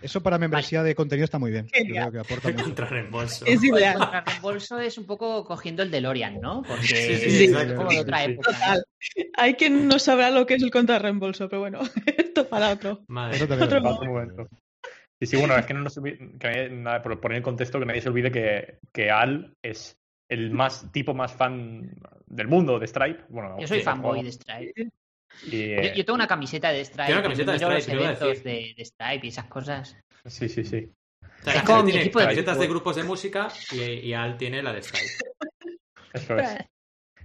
Eso 0.00 0.22
para 0.22 0.38
membresía 0.38 0.82
de 0.82 0.94
contenido 0.94 1.24
está 1.24 1.38
muy 1.38 1.50
bien. 1.50 1.68
Creo 1.68 2.10
que 2.10 2.18
aporta 2.18 2.54
Contra 2.54 2.86
reembolso. 2.86 3.44
Es 3.46 3.62
ideal. 3.62 3.98
Contra 3.98 4.20
reembolso 4.22 4.78
es 4.78 4.96
un 4.96 5.06
poco 5.06 5.44
cogiendo 5.44 5.82
el 5.82 5.90
DeLorean, 5.90 6.40
¿no? 6.40 6.62
Porque 6.62 7.44
es 7.44 7.74
como 7.74 7.90
de 7.90 8.00
otra 8.00 8.24
época. 8.24 8.52
Total. 8.52 8.84
Hay 9.36 9.54
quien 9.54 9.86
no 9.86 9.98
sabrá 9.98 10.30
lo 10.30 10.46
que 10.46 10.54
es 10.54 10.62
el 10.62 10.70
contra 10.70 10.98
reembolso, 10.98 11.48
pero 11.48 11.60
bueno, 11.60 11.80
esto 12.16 12.48
para 12.48 12.70
otro. 12.70 13.04
Madre. 13.06 13.36
Eso 13.36 13.44
otro 13.44 13.82
momento. 13.82 14.48
Sí, 15.26 15.36
sí, 15.36 15.36
bueno, 15.36 15.56
es 15.56 15.66
que 15.66 15.74
no 15.74 15.80
nos 15.80 15.94
que 15.94 17.00
por 17.02 17.20
poner 17.20 17.38
en 17.38 17.42
contexto 17.42 17.78
que 17.78 17.86
nadie 17.86 18.00
se 18.00 18.08
olvide 18.08 18.30
que, 18.30 18.78
que 18.92 19.10
Al 19.10 19.54
es 19.62 19.98
el 20.28 20.50
más 20.50 20.90
tipo 20.92 21.14
más 21.14 21.32
fan 21.32 21.90
del 22.26 22.48
mundo 22.48 22.78
de 22.78 22.86
Stripe. 22.86 23.24
Bueno, 23.28 23.56
yo 23.58 23.66
soy 23.66 23.80
fanboy 23.80 24.22
de 24.22 24.32
Stripe. 24.32 24.90
yo, 25.94 26.04
tengo 26.04 26.14
una 26.14 26.26
camiseta 26.26 26.70
de 26.70 26.84
Stripe. 26.84 27.06
Tengo 27.06 27.20
una 27.20 27.22
camiseta 27.22 27.52
de 27.52 27.58
Stripe. 27.58 27.74
Los 27.74 28.04
eventos 28.04 28.44
de, 28.44 28.74
de, 28.76 28.84
Stripe 28.84 29.26
y 29.26 29.28
esas 29.28 29.46
cosas. 29.46 29.96
Sí, 30.26 30.48
sí, 30.48 30.64
sí. 30.64 30.90
es 31.46 31.62
como 31.62 31.84
tiene 31.84 32.10
camisetas 32.10 32.58
de, 32.58 32.66
grupos 32.66 32.96
de 32.96 33.04
música 33.04 33.48
y, 33.72 33.80
y, 33.80 34.14
Al 34.14 34.36
tiene 34.36 34.62
la 34.62 34.72
de 34.72 34.82
Stripe. 34.82 35.14
Eso 36.12 36.38
es. 36.38 36.73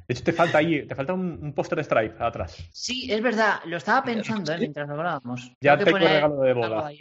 De 0.10 0.14
hecho, 0.14 0.24
te 0.24 0.34
falta 0.34 0.58
ahí, 0.58 0.88
te 0.88 0.96
falta 0.96 1.14
un, 1.14 1.54
póster 1.54 1.78
de 1.78 1.84
Stripe 1.84 2.16
atrás. 2.18 2.58
Sí, 2.74 3.12
es 3.12 3.22
verdad, 3.22 3.60
lo 3.66 3.78
estaba 3.78 4.04
pensando 4.04 4.52
¿eh? 4.54 4.58
mientras 4.58 4.90
hablábamos. 4.90 5.52
Ya 5.62 5.78
tengo 5.78 6.00
regalo 6.00 6.42
de 6.42 6.54
boda. 6.54 6.92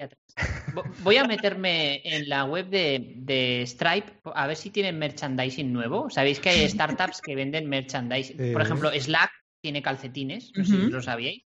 Voy 0.99 1.16
a 1.16 1.25
meterme 1.25 2.03
en 2.05 2.29
la 2.29 2.44
web 2.44 2.68
de, 2.68 3.64
Stripe 3.66 4.12
a 4.27 4.47
ver 4.47 4.57
si 4.57 4.68
tienen 4.68 4.99
merchandising 4.99 5.73
nuevo. 5.73 6.11
Sabéis 6.11 6.38
que 6.38 6.51
hay 6.51 6.68
startups 6.68 7.23
que 7.23 7.35
venden 7.35 7.66
merchandising. 7.66 8.53
Por 8.53 8.61
ejemplo, 8.61 8.90
Slack 8.92 9.31
tiene 9.62 9.81
calcetines, 9.81 10.53
no 10.55 10.66
sé 10.66 10.73
si 10.73 10.90
lo 10.90 11.01
sabíais. 11.01 11.47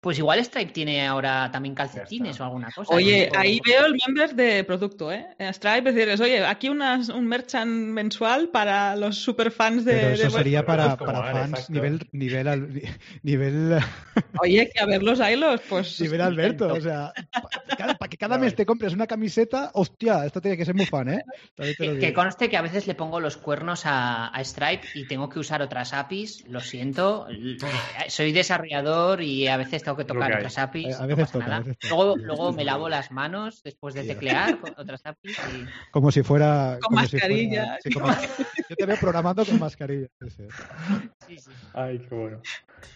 Pues 0.00 0.18
igual 0.18 0.42
Stripe 0.42 0.72
tiene 0.72 1.06
ahora 1.06 1.50
también 1.52 1.74
calcetines 1.74 2.40
o 2.40 2.44
alguna 2.44 2.70
cosa. 2.70 2.94
Oye, 2.94 3.28
ahí 3.36 3.60
veo 3.64 3.84
el 3.84 3.98
member 4.06 4.34
de 4.34 4.64
producto, 4.64 5.12
¿eh? 5.12 5.26
Stripe, 5.52 5.90
es 5.90 5.94
decir, 5.94 6.22
oye, 6.22 6.44
aquí 6.44 6.70
unas, 6.70 7.10
un 7.10 7.26
merchant 7.26 7.70
mensual 7.70 8.48
para 8.48 8.96
los 8.96 9.16
superfans 9.16 9.84
de. 9.84 9.92
Pero 9.92 10.08
eso 10.14 10.30
sería 10.30 10.64
para, 10.64 10.96
fans 10.96 11.68
nivel, 11.68 12.08
nivel, 12.12 12.82
nivel. 13.22 13.78
Oye, 14.40 14.70
que 14.72 14.80
a 14.80 14.86
ver 14.86 15.02
los 15.02 15.20
hilos, 15.20 15.60
pues. 15.68 16.00
Nivel 16.00 16.20
Alberto, 16.22 16.72
o 16.72 16.80
sea, 16.80 17.12
para, 17.76 18.08
que 18.08 18.16
cada 18.16 18.38
mes 18.38 18.54
te 18.54 18.64
compres 18.64 18.94
una 18.94 19.06
camiseta, 19.06 19.70
hostia, 19.74 20.24
esto 20.24 20.40
tiene 20.40 20.56
que 20.56 20.64
ser 20.64 20.74
muy 20.74 20.86
fan, 20.86 21.08
¿eh? 21.10 21.24
Que, 21.76 22.12
conste 22.14 22.48
que 22.48 22.56
a 22.56 22.62
veces 22.62 22.86
le 22.86 22.94
pongo 22.94 23.20
los 23.20 23.36
cuernos 23.36 23.82
a, 23.84 24.32
Stripe 24.42 24.86
y 24.94 25.06
tengo 25.06 25.28
que 25.28 25.38
usar 25.38 25.60
otras 25.60 25.92
APIs, 25.92 26.44
lo 26.48 26.60
siento. 26.60 27.26
Soy 28.08 28.32
desarrollador 28.32 29.22
y 29.22 29.46
a 29.46 29.56
veces 29.60 29.82
tengo 29.82 29.96
que 29.96 30.04
tocar 30.04 30.32
otras 30.32 30.58
APIs. 30.58 31.00
A, 31.00 31.06
veces 31.06 31.30
Luego, 31.88 32.16
luego 32.16 32.52
me 32.52 32.64
lavo 32.64 32.88
las 32.88 33.10
manos 33.10 33.62
después 33.62 33.94
de 33.94 34.04
teclear 34.04 34.58
con 34.58 34.74
otras 34.76 35.00
APIs. 35.04 35.38
Y... 35.54 35.90
Como 35.90 36.10
si 36.10 36.22
fuera. 36.22 36.78
Con 36.82 36.94
mascarilla. 36.94 37.78
Yo 38.68 38.76
te 38.76 38.86
veo 38.86 38.96
programando 38.96 39.44
con 39.44 39.58
mascarilla. 39.58 40.08
Sí, 41.26 41.38
sí. 41.38 41.50
Ay, 41.74 41.98
qué 41.98 42.14
bueno. 42.14 42.40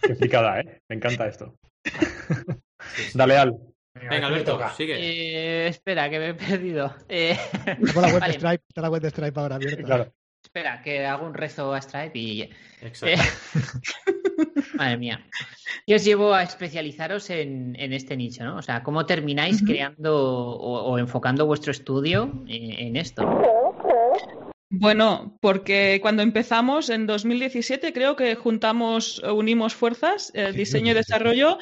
Qué 0.01 0.15
picada, 0.15 0.59
¿eh? 0.61 0.81
Me 0.89 0.95
encanta 0.95 1.27
esto. 1.27 1.55
Dale, 3.13 3.37
Al. 3.37 3.57
Venga, 3.93 4.27
Alberto, 4.27 4.59
sigue. 4.75 4.95
Eh, 4.97 5.67
espera, 5.67 6.09
que 6.09 6.19
me 6.19 6.29
he 6.29 6.33
perdido. 6.33 6.93
Eh... 7.07 7.37
Está 7.81 8.01
la 8.01 8.07
web 8.07 8.23
de 8.23 8.33
Stripe, 8.33 8.63
está 8.67 8.81
la 8.81 8.89
web 8.89 9.01
de 9.01 9.09
Stripe 9.09 9.39
ahora 9.39 9.55
abierta. 9.55 9.83
Claro. 9.83 10.13
Espera, 10.43 10.81
que 10.81 11.05
hago 11.05 11.25
un 11.25 11.33
rezo 11.33 11.73
a 11.73 11.81
Stripe 11.81 12.17
y. 12.17 12.49
Exacto. 12.81 13.21
Madre 14.75 14.97
mía. 14.97 15.25
¿Qué 15.85 15.95
os 15.95 16.03
llevo 16.03 16.33
a 16.33 16.43
especializaros 16.43 17.29
en, 17.29 17.75
este 17.77 18.17
nicho? 18.17 18.43
¿no? 18.43 18.57
O 18.57 18.61
sea, 18.61 18.83
¿cómo 18.83 19.05
termináis 19.05 19.63
creando 19.63 20.15
o, 20.17 20.97
enfocando 20.97 21.45
vuestro 21.45 21.71
estudio 21.71 22.43
en, 22.47 22.95
esto? 22.95 23.23
Bueno, 24.69 25.37
porque 25.41 25.99
cuando 26.01 26.23
empezamos 26.23 26.89
en 26.89 27.05
2017 27.05 27.93
creo 27.93 28.15
que 28.15 28.35
juntamos, 28.35 29.19
unimos 29.19 29.75
fuerzas, 29.75 30.33
diseño 30.53 30.91
y 30.91 30.95
desarrollo. 30.95 31.57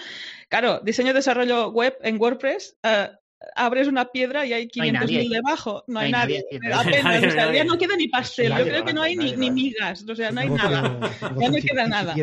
Claro, 0.50 0.80
diseño 0.84 1.12
y 1.12 1.14
desarrollo 1.14 1.70
web 1.72 1.98
en 2.02 2.20
WordPress. 2.20 2.78
Eh, 2.84 3.10
abres 3.56 3.88
una 3.88 4.06
piedra 4.06 4.46
y 4.46 4.54
hay 4.54 4.68
500.000 4.68 5.30
debajo. 5.30 5.84
No, 5.88 6.00
hay, 6.00 6.12
nadie. 6.12 6.46
Apenas, 6.74 7.24
o 7.24 7.30
sea, 7.32 7.54
ya 7.54 7.64
no 7.64 7.78
queda 7.78 7.96
ni 7.96 8.08
pastel. 8.08 8.54
Yo 8.58 8.64
creo 8.64 8.86
que 8.86 8.94
no 8.94 9.02
hay 9.02 9.16
ni, 9.16 9.34
ni 9.36 9.52
migas. 9.52 10.06
O 10.08 10.16
sea, 10.16 10.32
no 10.32 10.42
hay 10.42 10.50
nada. 10.50 11.00
Ya 11.40 11.50
no 11.50 11.58
queda 11.58 11.88
nada. 11.88 12.16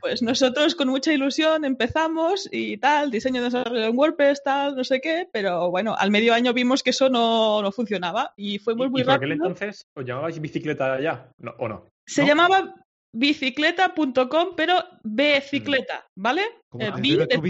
Pues 0.00 0.22
nosotros 0.22 0.74
con 0.74 0.88
mucha 0.88 1.12
ilusión 1.12 1.64
empezamos 1.64 2.48
y 2.50 2.76
tal, 2.78 3.10
diseño 3.10 3.40
de 3.40 3.46
desarrollo 3.46 3.84
en 3.84 3.98
WordPress, 3.98 4.42
tal, 4.42 4.76
no 4.76 4.84
sé 4.84 5.00
qué, 5.00 5.28
pero 5.32 5.70
bueno, 5.70 5.94
al 5.98 6.10
medio 6.10 6.34
año 6.34 6.52
vimos 6.52 6.82
que 6.82 6.90
eso 6.90 7.08
no, 7.08 7.62
no 7.62 7.72
funcionaba 7.72 8.32
y 8.36 8.58
fuimos 8.58 8.90
muy, 8.90 8.90
muy 8.90 9.00
¿Y 9.02 9.04
por 9.04 9.14
aquel 9.14 9.32
entonces 9.32 9.86
os 9.94 10.04
llamabais 10.04 10.40
bicicleta 10.40 11.00
ya? 11.00 11.30
No, 11.38 11.54
¿O 11.58 11.68
no? 11.68 11.86
Se 12.06 12.26
llamaba 12.26 12.74
bicicleta.com, 13.12 14.48
pero 14.56 14.82
bicicleta, 15.02 16.06
¿vale? 16.14 16.42
El 16.78 16.92
B 16.92 17.26
de 17.26 17.26
tu 17.26 17.42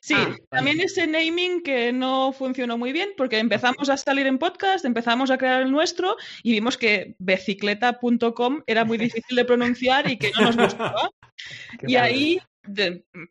Sí, 0.00 0.14
ah, 0.14 0.34
también 0.50 0.80
ese 0.80 1.06
naming 1.06 1.62
que 1.62 1.92
no 1.92 2.32
funcionó 2.32 2.76
muy 2.76 2.92
bien 2.92 3.10
porque 3.16 3.38
empezamos 3.38 3.88
a 3.88 3.96
salir 3.96 4.26
en 4.26 4.38
podcast, 4.38 4.84
empezamos 4.84 5.30
a 5.30 5.38
crear 5.38 5.62
el 5.62 5.70
nuestro 5.70 6.16
y 6.42 6.52
vimos 6.52 6.76
que 6.76 7.14
bicicleta.com 7.18 8.62
era 8.66 8.84
muy 8.84 8.98
difícil 8.98 9.36
de 9.36 9.44
pronunciar 9.44 10.10
y 10.10 10.18
que 10.18 10.32
no 10.38 10.46
nos 10.46 10.56
gustaba. 10.56 11.10
y 11.86 11.96
ahí 11.96 12.40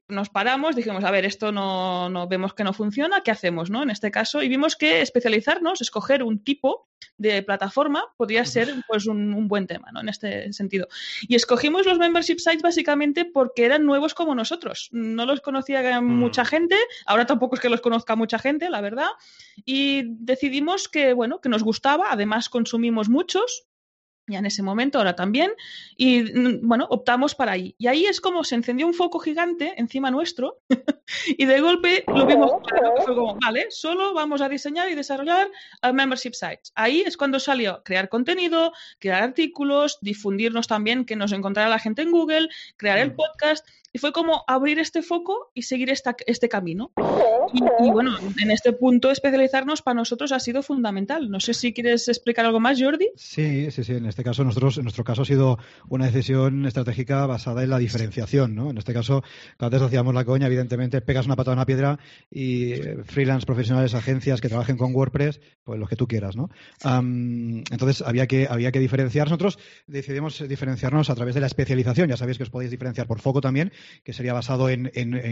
nos 0.07 0.29
paramos, 0.29 0.75
dijimos, 0.75 1.03
a 1.03 1.11
ver, 1.11 1.25
esto 1.25 1.51
no, 1.51 2.09
no, 2.09 2.27
vemos 2.27 2.53
que 2.53 2.63
no 2.63 2.73
funciona, 2.73 3.21
¿qué 3.21 3.31
hacemos, 3.31 3.69
no? 3.69 3.83
En 3.83 3.89
este 3.89 4.11
caso, 4.11 4.41
y 4.41 4.49
vimos 4.49 4.75
que 4.75 5.01
especializarnos, 5.01 5.81
escoger 5.81 6.23
un 6.23 6.43
tipo 6.43 6.89
de 7.17 7.43
plataforma 7.43 8.03
podría 8.17 8.45
ser 8.45 8.73
pues 8.87 9.05
un, 9.05 9.47
buen 9.47 9.67
tema, 9.67 9.91
¿no? 9.91 10.01
En 10.01 10.09
este 10.09 10.51
sentido. 10.53 10.87
Y 11.21 11.35
escogimos 11.35 11.85
los 11.85 11.99
membership 11.99 12.39
sites 12.39 12.61
básicamente 12.61 13.25
porque 13.25 13.65
eran 13.65 13.85
nuevos 13.85 14.13
como 14.13 14.35
nosotros. 14.35 14.89
No 14.91 15.25
los 15.25 15.41
conocía 15.41 16.01
mucha 16.01 16.43
mm. 16.43 16.47
gente, 16.47 16.75
ahora 17.05 17.25
tampoco 17.25 17.55
es 17.55 17.61
que 17.61 17.69
los 17.69 17.81
conozca 17.81 18.15
mucha 18.15 18.39
gente, 18.39 18.69
la 18.69 18.81
verdad. 18.81 19.09
Y 19.65 20.03
decidimos 20.05 20.87
que, 20.87 21.13
bueno, 21.13 21.41
que 21.41 21.49
nos 21.49 21.63
gustaba, 21.63 22.07
además 22.11 22.49
consumimos 22.49 23.09
muchos, 23.09 23.68
ya 24.29 24.39
en 24.39 24.45
ese 24.45 24.63
momento, 24.63 24.97
ahora 24.97 25.15
también, 25.15 25.51
y 25.97 26.21
mm, 26.21 26.67
bueno, 26.67 26.87
optamos 26.89 27.35
para 27.35 27.53
ahí. 27.53 27.75
Y 27.77 27.87
ahí 27.87 28.05
es 28.05 28.21
como 28.21 28.43
se 28.43 28.55
encendió 28.55 28.87
un 28.87 28.93
foco 28.93 29.19
gigante 29.19 29.73
encima 29.77 30.11
nuestro 30.11 30.59
y 31.27 31.45
de 31.45 31.59
golpe 31.61 32.03
lo 32.07 32.25
vimos 32.25 32.51
claro, 32.67 32.93
fue 33.03 33.15
como, 33.15 33.35
vale, 33.35 33.67
solo 33.69 34.13
vamos 34.13 34.41
a 34.41 34.49
diseñar 34.49 34.89
y 34.89 34.95
desarrollar 34.95 35.49
membership 35.93 36.33
sites. 36.33 36.71
Ahí 36.75 37.01
es 37.01 37.17
cuando 37.17 37.39
salió 37.39 37.81
crear 37.83 38.09
contenido, 38.09 38.73
crear 38.99 39.23
artículos, 39.23 39.97
difundirnos 40.01 40.67
también, 40.67 41.05
que 41.05 41.15
nos 41.15 41.31
encontrara 41.31 41.69
la 41.69 41.79
gente 41.79 42.01
en 42.01 42.11
Google, 42.11 42.49
crear 42.77 42.97
el 42.97 43.11
mm. 43.11 43.15
podcast 43.15 43.67
y 43.91 43.97
fue 43.97 44.11
como 44.11 44.43
abrir 44.47 44.77
este 44.79 45.01
foco 45.01 45.51
y 45.53 45.63
seguir 45.63 45.89
esta, 45.89 46.15
este 46.27 46.47
camino. 46.47 46.91
Y, 47.79 47.89
bueno, 47.89 48.15
en 48.39 48.51
este 48.51 48.73
punto 48.73 49.09
especializarnos 49.09 49.81
para 49.81 49.95
nosotros 49.95 50.31
ha 50.31 50.39
sido 50.39 50.61
fundamental. 50.61 51.31
No 51.31 51.39
sé 51.39 51.55
si 51.55 51.73
quieres 51.73 52.07
explicar 52.07 52.45
algo 52.45 52.59
más, 52.59 52.79
Jordi. 52.79 53.09
Sí, 53.15 53.71
sí, 53.71 53.83
sí. 53.83 53.93
En 53.93 54.05
este 54.05 54.23
caso, 54.23 54.43
nosotros, 54.43 54.77
en 54.77 54.83
nuestro 54.83 55.03
caso 55.03 55.23
ha 55.23 55.25
sido 55.25 55.57
una 55.87 56.05
decisión 56.05 56.67
estratégica 56.67 57.25
basada 57.25 57.63
en 57.63 57.71
la 57.71 57.79
diferenciación. 57.79 58.53
¿no? 58.53 58.69
En 58.69 58.77
este 58.77 58.93
caso, 58.93 59.23
antes 59.57 59.81
hacíamos 59.81 60.13
la 60.13 60.25
coña, 60.25 60.45
evidentemente, 60.45 61.01
pegas 61.01 61.25
una 61.25 61.35
patada 61.35 61.55
a 61.55 61.57
una 61.57 61.65
piedra 61.65 61.97
y 62.29 62.73
eh, 62.73 62.97
freelance 63.03 63.47
profesionales, 63.47 63.95
agencias 63.95 64.41
que 64.41 64.49
trabajen 64.49 64.77
con 64.77 64.93
WordPress, 64.93 65.41
pues 65.63 65.79
los 65.79 65.89
que 65.89 65.95
tú 65.95 66.07
quieras. 66.07 66.35
¿no? 66.35 66.49
entonces, 66.83 68.03
había 68.03 68.27
que, 68.27 68.47
había 68.47 68.71
que 68.71 68.79
diferenciar. 68.79 69.27
Nosotros 69.27 69.57
decidimos 69.87 70.47
diferenciarnos 70.47 71.09
a 71.09 71.15
través 71.15 71.33
de 71.33 71.41
la 71.41 71.47
especialización. 71.47 72.09
Ya 72.09 72.17
sabéis 72.17 72.37
que 72.37 72.43
os 72.43 72.51
podéis 72.51 72.69
diferenciar 72.69 73.07
por 73.07 73.19
foco 73.19 73.41
también 73.41 73.71
que 74.03 74.13
sería 74.13 74.33
basado 74.33 74.69
en, 74.69 74.89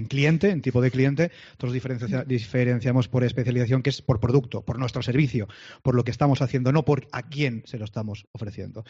cliente, 0.07 0.49
en 0.49 0.61
tipo 0.61 0.81
de 0.81 0.91
cliente. 0.91 1.31
Nosotros 1.59 2.25
diferenciamos 2.27 3.07
por 3.07 3.23
especialización, 3.23 3.83
que 3.83 3.89
es 3.89 4.01
por 4.01 4.19
producto, 4.19 4.63
por 4.63 4.79
nuestro 4.79 5.01
servicio, 5.01 5.47
por 5.81 5.95
lo 5.95 6.03
que 6.03 6.11
estamos 6.11 6.41
haciendo, 6.41 6.71
no 6.71 6.85
por 6.85 7.07
a 7.11 7.23
quién 7.23 7.63
se 7.65 7.77
lo 7.77 7.85
estamos 7.85 8.27
ofreciendo. 8.31 8.83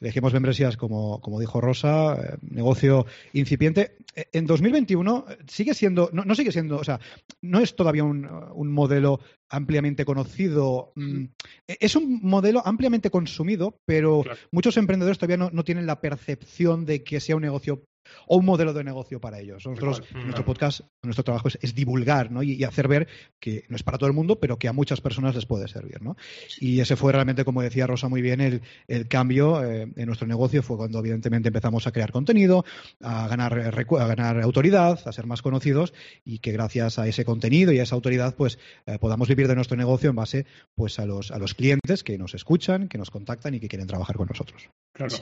Elegimos 0.00 0.32
membresías, 0.32 0.76
como, 0.76 1.20
como 1.20 1.40
dijo 1.40 1.60
Rosa, 1.60 2.14
eh, 2.14 2.36
negocio 2.42 3.06
incipiente. 3.32 3.96
Eh, 4.14 4.26
en 4.32 4.46
2021 4.46 5.26
eh, 5.28 5.38
sigue 5.48 5.74
siendo, 5.74 6.10
no, 6.12 6.34
sigue 6.34 6.52
siendo, 6.52 6.78
o 6.78 6.84
sea, 6.84 7.00
no 7.40 7.60
es 7.60 7.76
todavía 7.76 8.04
un, 8.04 8.70
modelo 8.70 9.20
ampliamente 9.50 10.04
conocido. 10.04 10.92
Mm, 10.94 11.24
es 11.66 11.96
un 11.96 12.20
modelo 12.22 12.62
ampliamente 12.64 13.10
consumido, 13.10 13.78
pero 13.84 14.24
muchos 14.50 14.76
emprendedores 14.76 15.18
todavía 15.18 15.36
no, 15.36 15.50
no, 15.52 15.64
tienen 15.64 15.86
la 15.86 16.00
percepción 16.00 16.86
de 16.86 17.02
que 17.02 17.20
sea 17.20 17.36
un 17.36 17.42
negocio 17.42 17.82
o 18.26 18.36
un 18.36 18.44
modelo 18.44 18.72
de 18.72 18.84
negocio 18.84 19.20
para 19.20 19.40
ellos. 19.40 19.66
Nosotros, 19.66 20.02
nuestro 20.14 20.44
podcast, 20.44 20.80
nuestro 21.02 21.24
trabajo 21.24 21.48
es, 21.48 21.74
divulgar 21.74 22.30
¿no? 22.30 22.42
y, 22.42 22.62
hacer 22.64 22.88
ver 22.88 23.08
que 23.38 23.64
no 23.68 23.76
es 23.76 23.82
para 23.82 23.98
todo 23.98 24.08
el 24.08 24.14
mundo, 24.14 24.38
pero 24.38 24.58
que 24.58 24.68
a 24.68 24.72
muchas 24.72 25.00
personas 25.00 25.34
les 25.34 25.46
puede 25.46 25.68
servir. 25.68 26.02
¿no? 26.02 26.16
Y 26.58 26.80
ese 26.80 26.96
fue 26.96 27.12
realmente, 27.12 27.44
como 27.44 27.62
decía 27.62 27.86
Rosa 27.86 28.08
muy 28.08 28.22
bien, 28.22 28.40
el, 28.40 29.08
cambio 29.08 29.64
eh, 29.64 29.90
en 29.96 30.06
nuestro 30.06 30.26
negocio 30.26 30.62
fue 30.62 30.76
cuando 30.76 30.98
evidentemente 30.98 31.48
empezamos 31.48 31.86
a 31.86 31.92
crear 31.92 32.12
contenido, 32.12 32.64
a 33.00 33.26
ganar, 33.28 33.58
a 33.58 34.06
ganar 34.06 34.40
autoridad, 34.40 35.00
a 35.04 35.12
ser 35.12 35.26
más 35.26 35.42
conocidos 35.42 35.92
y 36.24 36.38
que 36.38 36.52
gracias 36.52 36.98
a 36.98 37.08
ese 37.08 37.24
contenido 37.24 37.72
y 37.72 37.78
a 37.78 37.82
esa 37.82 37.94
autoridad 37.94 38.34
pues 38.36 38.58
eh, 38.86 38.98
podamos 38.98 39.28
vivir 39.28 39.39
de 39.48 39.54
nuestro 39.54 39.76
negocio 39.76 40.10
en 40.10 40.16
base 40.16 40.46
pues 40.74 40.98
a 40.98 41.06
los, 41.06 41.30
a 41.30 41.38
los 41.38 41.54
clientes 41.54 42.02
que 42.04 42.18
nos 42.18 42.34
escuchan, 42.34 42.88
que 42.88 42.98
nos 42.98 43.10
contactan 43.10 43.54
y 43.54 43.60
que 43.60 43.68
quieren 43.68 43.86
trabajar 43.86 44.16
con 44.16 44.28
nosotros. 44.28 44.68
Claro. 44.94 45.16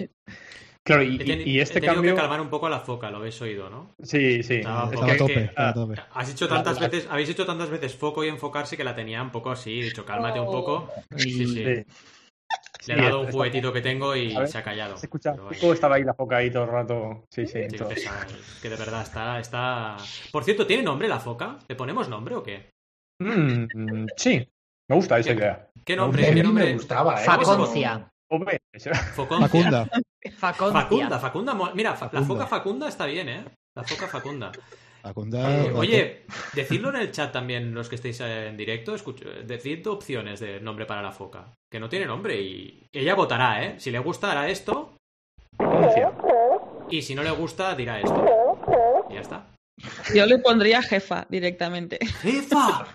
Claro, 0.85 1.03
y, 1.03 1.61
este 1.61 1.83
cambio. 1.83 2.14
que 2.14 2.21
calmar 2.21 2.41
un 2.41 2.49
poco 2.49 2.66
a 2.66 2.71
la 2.71 2.81
foca, 2.81 3.11
lo 3.11 3.19
habéis 3.19 3.41
oído, 3.43 3.69
¿no? 3.69 3.91
Sí, 4.03 4.43
sí. 4.43 4.55
Estaba, 4.55 4.85
a 4.87 5.16
tope, 5.19 5.51
a 5.55 5.75
tope. 5.75 6.01
Has 6.14 6.29
dicho 6.29 6.49
tantas 6.49 6.81
veces, 6.81 7.07
habéis 7.11 7.29
dicho 7.29 7.45
tantas 7.45 7.69
veces 7.69 7.95
foco 7.95 8.25
y 8.25 8.29
enfocarse 8.29 8.75
que 8.75 8.85
la 8.85 8.95
tenía 8.95 9.23
un 9.23 9.31
poco 9.31 9.51
así, 9.51 9.81
he 9.81 9.85
dicho, 9.85 10.07
cálmate 10.07 10.41
un 10.41 10.47
poco. 10.47 10.91
Sí, 11.14 11.47
sí. 11.47 11.85
Le 12.87 12.95
he 12.95 13.03
dado 13.03 13.21
un 13.21 13.31
juguetito 13.31 13.71
que 13.71 13.83
tengo 13.83 14.16
y 14.16 14.31
se 14.47 14.57
ha 14.57 14.62
callado. 14.62 14.97
Se 14.97 15.07
escucha. 15.07 15.35
Pero, 15.51 15.75
estaba 15.75 15.97
ahí 15.97 16.05
la 16.05 16.14
foca 16.14 16.39
ahí 16.39 16.51
todo 16.51 16.64
el 16.64 16.71
rato. 16.71 17.25
Sí, 17.31 17.47
sí. 17.47 17.61
que 18.62 18.71
de 18.71 18.77
verdad 18.77 19.03
está, 19.03 19.39
está. 19.39 19.97
Por 20.33 20.45
cierto, 20.45 20.66
¿tiene 20.66 20.83
nombre 20.83 21.07
la 21.07 21.21
foca? 21.21 21.59
¿Le 21.69 21.75
ponemos 21.75 22.09
nombre 22.09 22.35
o 22.35 22.43
qué? 22.43 22.71
Mm, 23.21 24.07
sí. 24.16 24.49
Me 24.89 24.97
gusta 24.97 25.19
esa 25.19 25.33
idea. 25.33 25.71
¿Qué 25.85 25.97
nombre? 25.97 26.33
¿Qué 26.33 26.43
nombre? 26.43 26.64
me 26.64 26.73
gustaba, 26.75 27.21
¿eh? 27.23 27.25
Faconcia. 27.25 28.11
Facunda. 29.14 29.49
Facunda, 30.37 31.19
Facunda. 31.19 31.55
Mira, 31.75 31.97
la 32.12 32.23
foca 32.23 32.47
Facunda 32.47 32.89
está 32.89 33.07
bien, 33.07 33.29
¿eh? 33.29 33.45
La 33.75 33.85
foca 33.85 34.07
Facunda. 34.07 34.53
Eh, 35.05 35.73
oye, 35.75 36.27
decidlo 36.55 36.91
en 36.91 36.97
el 36.97 37.12
chat 37.12 37.33
también, 37.33 37.73
los 37.73 37.89
que 37.89 37.95
estéis 37.95 38.21
en 38.21 38.57
directo. 38.57 38.97
decid 39.47 39.87
opciones 39.87 40.41
de 40.41 40.61
nombre 40.61 40.87
para 40.87 41.03
la 41.03 41.12
foca. 41.12 41.55
Que 41.71 41.81
no 41.81 41.89
tiene 41.89 42.07
nombre 42.07 42.41
y 42.41 42.87
ella 42.93 43.14
votará, 43.14 43.64
¿eh? 43.64 43.75
Si 43.79 43.91
le 43.91 43.99
gusta, 44.01 44.33
hará 44.33 44.49
esto. 44.49 44.97
Y 46.91 47.03
si 47.03 47.14
no 47.14 47.23
le 47.23 47.31
gusta, 47.31 47.75
dirá 47.75 48.01
esto. 48.01 49.07
Y 49.11 49.14
ya 49.14 49.21
está. 49.21 49.47
Yo 50.14 50.27
le 50.27 50.39
pondría 50.39 50.83
jefa 50.83 51.27
directamente. 51.29 51.99
¡Jefa! 52.23 52.87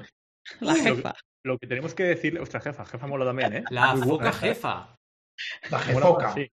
La 0.59 0.75
jefa. 0.75 1.13
Lo, 1.43 1.57
que 1.57 1.67
tenemos 1.67 1.93
que 1.93 2.03
decirle, 2.03 2.39
ostras, 2.39 2.63
jefa, 2.63 2.85
jefa 2.85 3.07
mola 3.07 3.25
también, 3.25 3.53
¿eh? 3.53 3.63
La 3.69 3.95
foca 3.95 4.31
jefa. 4.31 4.95
La 5.69 5.79
jefoca. 5.79 6.33
Sí. 6.33 6.49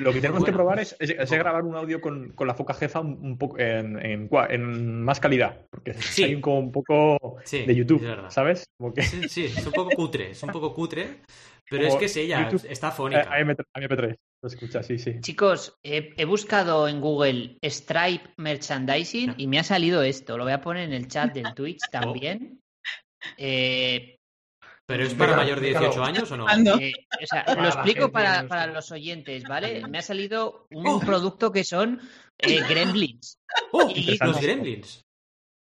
Lo 0.00 0.12
que 0.14 0.20
tenemos 0.20 0.44
que 0.44 0.52
probar 0.52 0.78
es, 0.80 0.96
grabar 1.30 1.62
un 1.62 1.76
audio 1.76 2.00
con, 2.00 2.34
la 2.38 2.54
foca 2.54 2.72
jefa 2.72 3.00
un, 3.00 3.36
poco 3.36 3.58
en, 3.58 3.98
en, 3.98 5.02
más 5.02 5.20
calidad. 5.20 5.66
Porque 5.70 5.92
sí. 5.94 6.24
hay 6.24 6.34
un, 6.34 6.42
un 6.46 6.72
poco 6.72 7.38
de 7.50 7.74
YouTube, 7.74 8.02
¿sabes? 8.30 8.64
Sí, 8.96 9.28
sí, 9.28 9.44
es 9.44 9.66
un 9.66 9.72
poco 9.72 9.90
cutre, 9.90 10.30
es 10.30 10.42
un 10.42 10.50
poco 10.50 10.72
cutre. 10.72 11.20
Pero 11.68 11.86
es 11.86 11.96
que 11.96 12.04
es 12.06 12.16
ella, 12.16 12.50
está 12.68 12.90
fónica. 12.90 13.28
A, 13.30 13.40
MP3, 13.40 14.16
lo 14.42 14.48
escucha, 14.48 14.82
sí, 14.82 14.98
sí. 14.98 15.20
Chicos, 15.20 15.78
he, 15.82 16.24
buscado 16.24 16.88
en 16.88 17.00
Google 17.00 17.58
Stripe 17.62 18.30
Merchandising 18.36 19.34
y 19.38 19.46
me 19.46 19.58
ha 19.58 19.64
salido 19.64 20.02
esto. 20.02 20.36
Lo 20.36 20.44
voy 20.44 20.52
a 20.52 20.60
poner 20.60 20.84
en 20.84 20.92
el 20.92 21.08
chat 21.08 21.32
del 21.34 21.54
Twitch 21.54 21.80
oh. 21.88 21.90
también. 21.90 22.60
Eh, 23.36 24.16
¿Pero 24.86 25.04
es 25.04 25.14
para 25.14 25.36
mayor 25.36 25.60
de 25.60 25.68
18 25.68 26.04
años 26.04 26.30
o 26.30 26.36
no? 26.36 26.46
Eh, 26.78 26.92
o 27.22 27.26
sea, 27.26 27.44
lo 27.54 27.66
explico 27.66 28.12
para, 28.12 28.46
para, 28.46 28.66
los 28.66 28.90
oyentes, 28.92 29.44
¿vale? 29.44 29.82
Me 29.88 29.98
ha 29.98 30.02
salido 30.02 30.66
un 30.70 30.86
oh. 30.86 31.00
producto 31.00 31.50
que 31.50 31.64
son 31.64 32.00
eh, 32.38 32.60
gremlins. 32.68 33.38
Oh, 33.72 33.88
y 33.88 34.18
los 34.18 34.40
gremlins. 34.40 35.02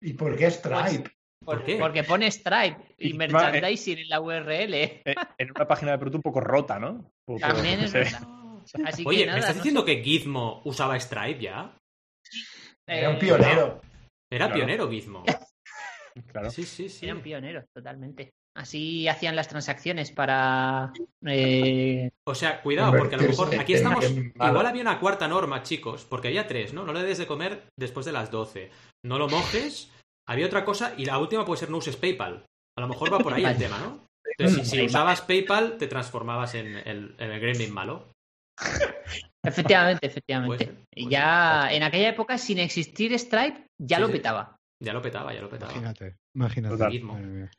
¿Y 0.02 0.14
por 0.14 0.36
qué 0.36 0.50
Stripe? 0.50 1.12
¿Por 1.46 1.64
qué? 1.64 1.78
Porque 1.78 2.04
pone 2.04 2.32
Stripe 2.32 2.96
y, 2.98 3.14
merchandising 3.14 4.00
en 4.00 4.10
la 4.10 4.22
URL. 4.22 4.74
Eh, 4.74 5.04
en 5.38 5.52
una 5.56 5.68
página 5.68 5.92
de 5.92 5.98
producto 6.00 6.18
un 6.18 6.24
poco 6.24 6.40
rota, 6.40 6.80
¿no? 6.80 7.12
También 7.40 7.82
es 7.82 7.94
verdad. 7.94 8.22
Oye, 9.06 9.26
¿me 9.28 9.40
estás 9.40 9.56
diciendo 9.56 9.86
que 9.86 10.04
Gizmo 10.04 10.62
usaba 10.66 11.00
Stripe 11.00 11.42
ya? 11.42 11.76
Era 12.88 13.10
un 13.10 13.20
pionero. 13.20 13.82
Era 14.32 14.52
pionero 14.52 14.90
Gizmo. 14.90 15.24
Claro. 16.28 16.50
Sí, 16.50 16.64
sí, 16.64 16.90
sí. 16.90 17.06
Eran 17.06 17.22
pioneros, 17.22 17.66
totalmente. 17.74 18.32
Así 18.54 19.08
hacían 19.08 19.36
las 19.36 19.48
transacciones 19.48 20.12
para. 20.12 20.92
Eh, 21.26 22.12
o 22.28 22.36
sea, 22.36 22.62
cuidado, 22.62 22.98
porque 22.98 23.16
a 23.16 23.18
lo 23.20 23.30
mejor 23.30 23.56
aquí 23.58 23.74
estamos. 23.74 24.04
Igual 24.10 24.66
había 24.66 24.82
una 24.82 25.00
cuarta 25.00 25.28
norma, 25.28 25.64
chicos, 25.64 26.06
porque 26.06 26.28
había 26.28 26.48
tres, 26.48 26.74
¿no? 26.74 26.84
No 26.86 26.92
le 26.92 27.04
des 27.04 27.18
de 27.18 27.28
comer 27.28 27.68
después 27.80 28.06
de 28.06 28.12
las 28.12 28.30
12. 28.30 28.70
No 29.06 29.18
lo 29.18 29.30
mojes 29.30 29.90
Había 30.28 30.46
otra 30.46 30.66
cosa 30.66 30.94
y 30.98 31.06
la 31.06 31.18
última 31.18 31.46
puede 31.46 31.60
ser 31.60 31.70
no 31.70 31.78
uses 31.78 31.96
PayPal. 31.96 32.46
A 32.78 32.82
lo 32.82 32.88
mejor 32.88 33.14
va 33.14 33.20
por 33.20 33.34
ahí 33.34 33.46
el 33.46 33.58
tema, 33.58 33.80
¿no? 33.80 34.06
Entonces, 34.38 34.70
si, 34.70 34.82
usabas 34.82 35.22
PayPal, 35.22 35.78
te 35.78 35.88
transformabas 35.88 36.56
en 36.56 36.76
el, 36.76 37.16
en 37.18 37.32
el 37.32 37.40
gremlin 37.40 37.74
malo. 37.74 38.12
Efectivamente, 39.44 40.08
efectivamente. 40.08 40.76
Y 40.94 41.10
ya 41.10 41.72
en 41.72 41.84
aquella 41.84 42.10
época, 42.10 42.38
sin 42.38 42.60
existir 42.60 43.18
Stripe, 43.18 43.66
ya 43.78 44.00
lo 44.00 44.12
petaba. 44.12 44.58
Ya 44.82 44.94
lo 44.94 45.02
petaba, 45.02 45.34
ya 45.34 45.42
lo 45.42 45.50
petaba. 45.50 45.72
Imagínate, 45.72 46.16
imagínate. 46.34 47.50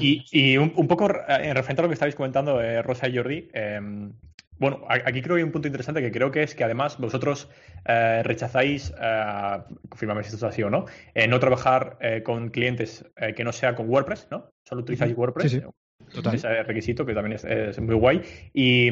Y, 0.00 0.24
y 0.30 0.56
un, 0.56 0.86
poco 0.86 1.10
en 1.28 1.54
referente 1.54 1.80
a 1.80 1.82
lo 1.82 1.88
que 1.88 1.94
estabais 1.94 2.14
comentando, 2.14 2.62
eh, 2.62 2.80
Rosa 2.80 3.08
y 3.08 3.16
Jordi, 3.16 3.50
em, 3.52 4.12
bueno, 4.58 4.82
aquí 4.88 5.22
creo 5.22 5.36
que 5.36 5.40
hay 5.40 5.44
un 5.44 5.52
punto 5.52 5.68
interesante 5.68 6.00
que 6.00 6.10
creo 6.10 6.30
que 6.30 6.42
es 6.42 6.54
que 6.54 6.64
además 6.64 6.98
vosotros 6.98 7.48
eh, 7.84 8.22
rechazáis, 8.24 8.92
eh, 9.00 9.58
confirmame 9.88 10.22
si 10.22 10.34
esto 10.34 10.46
es 10.46 10.52
así 10.52 10.62
o 10.62 10.70
no, 10.70 10.86
eh, 11.14 11.28
no 11.28 11.38
trabajar 11.38 11.96
eh, 12.00 12.22
con 12.22 12.50
clientes 12.50 13.04
que 13.36 13.44
no 13.44 13.52
sea 13.52 13.74
con 13.74 13.88
WordPress, 13.88 14.28
¿no? 14.30 14.50
Solo 14.64 14.82
utilizáis 14.82 15.16
WordPress. 15.16 15.50
Sí, 15.50 15.60
sí. 15.60 15.66
Total. 16.14 16.34
Ese 16.34 16.62
requisito 16.62 17.04
que 17.04 17.14
también 17.14 17.34
es, 17.34 17.44
es 17.44 17.80
muy 17.80 17.94
guay. 17.94 18.22
Y, 18.54 18.90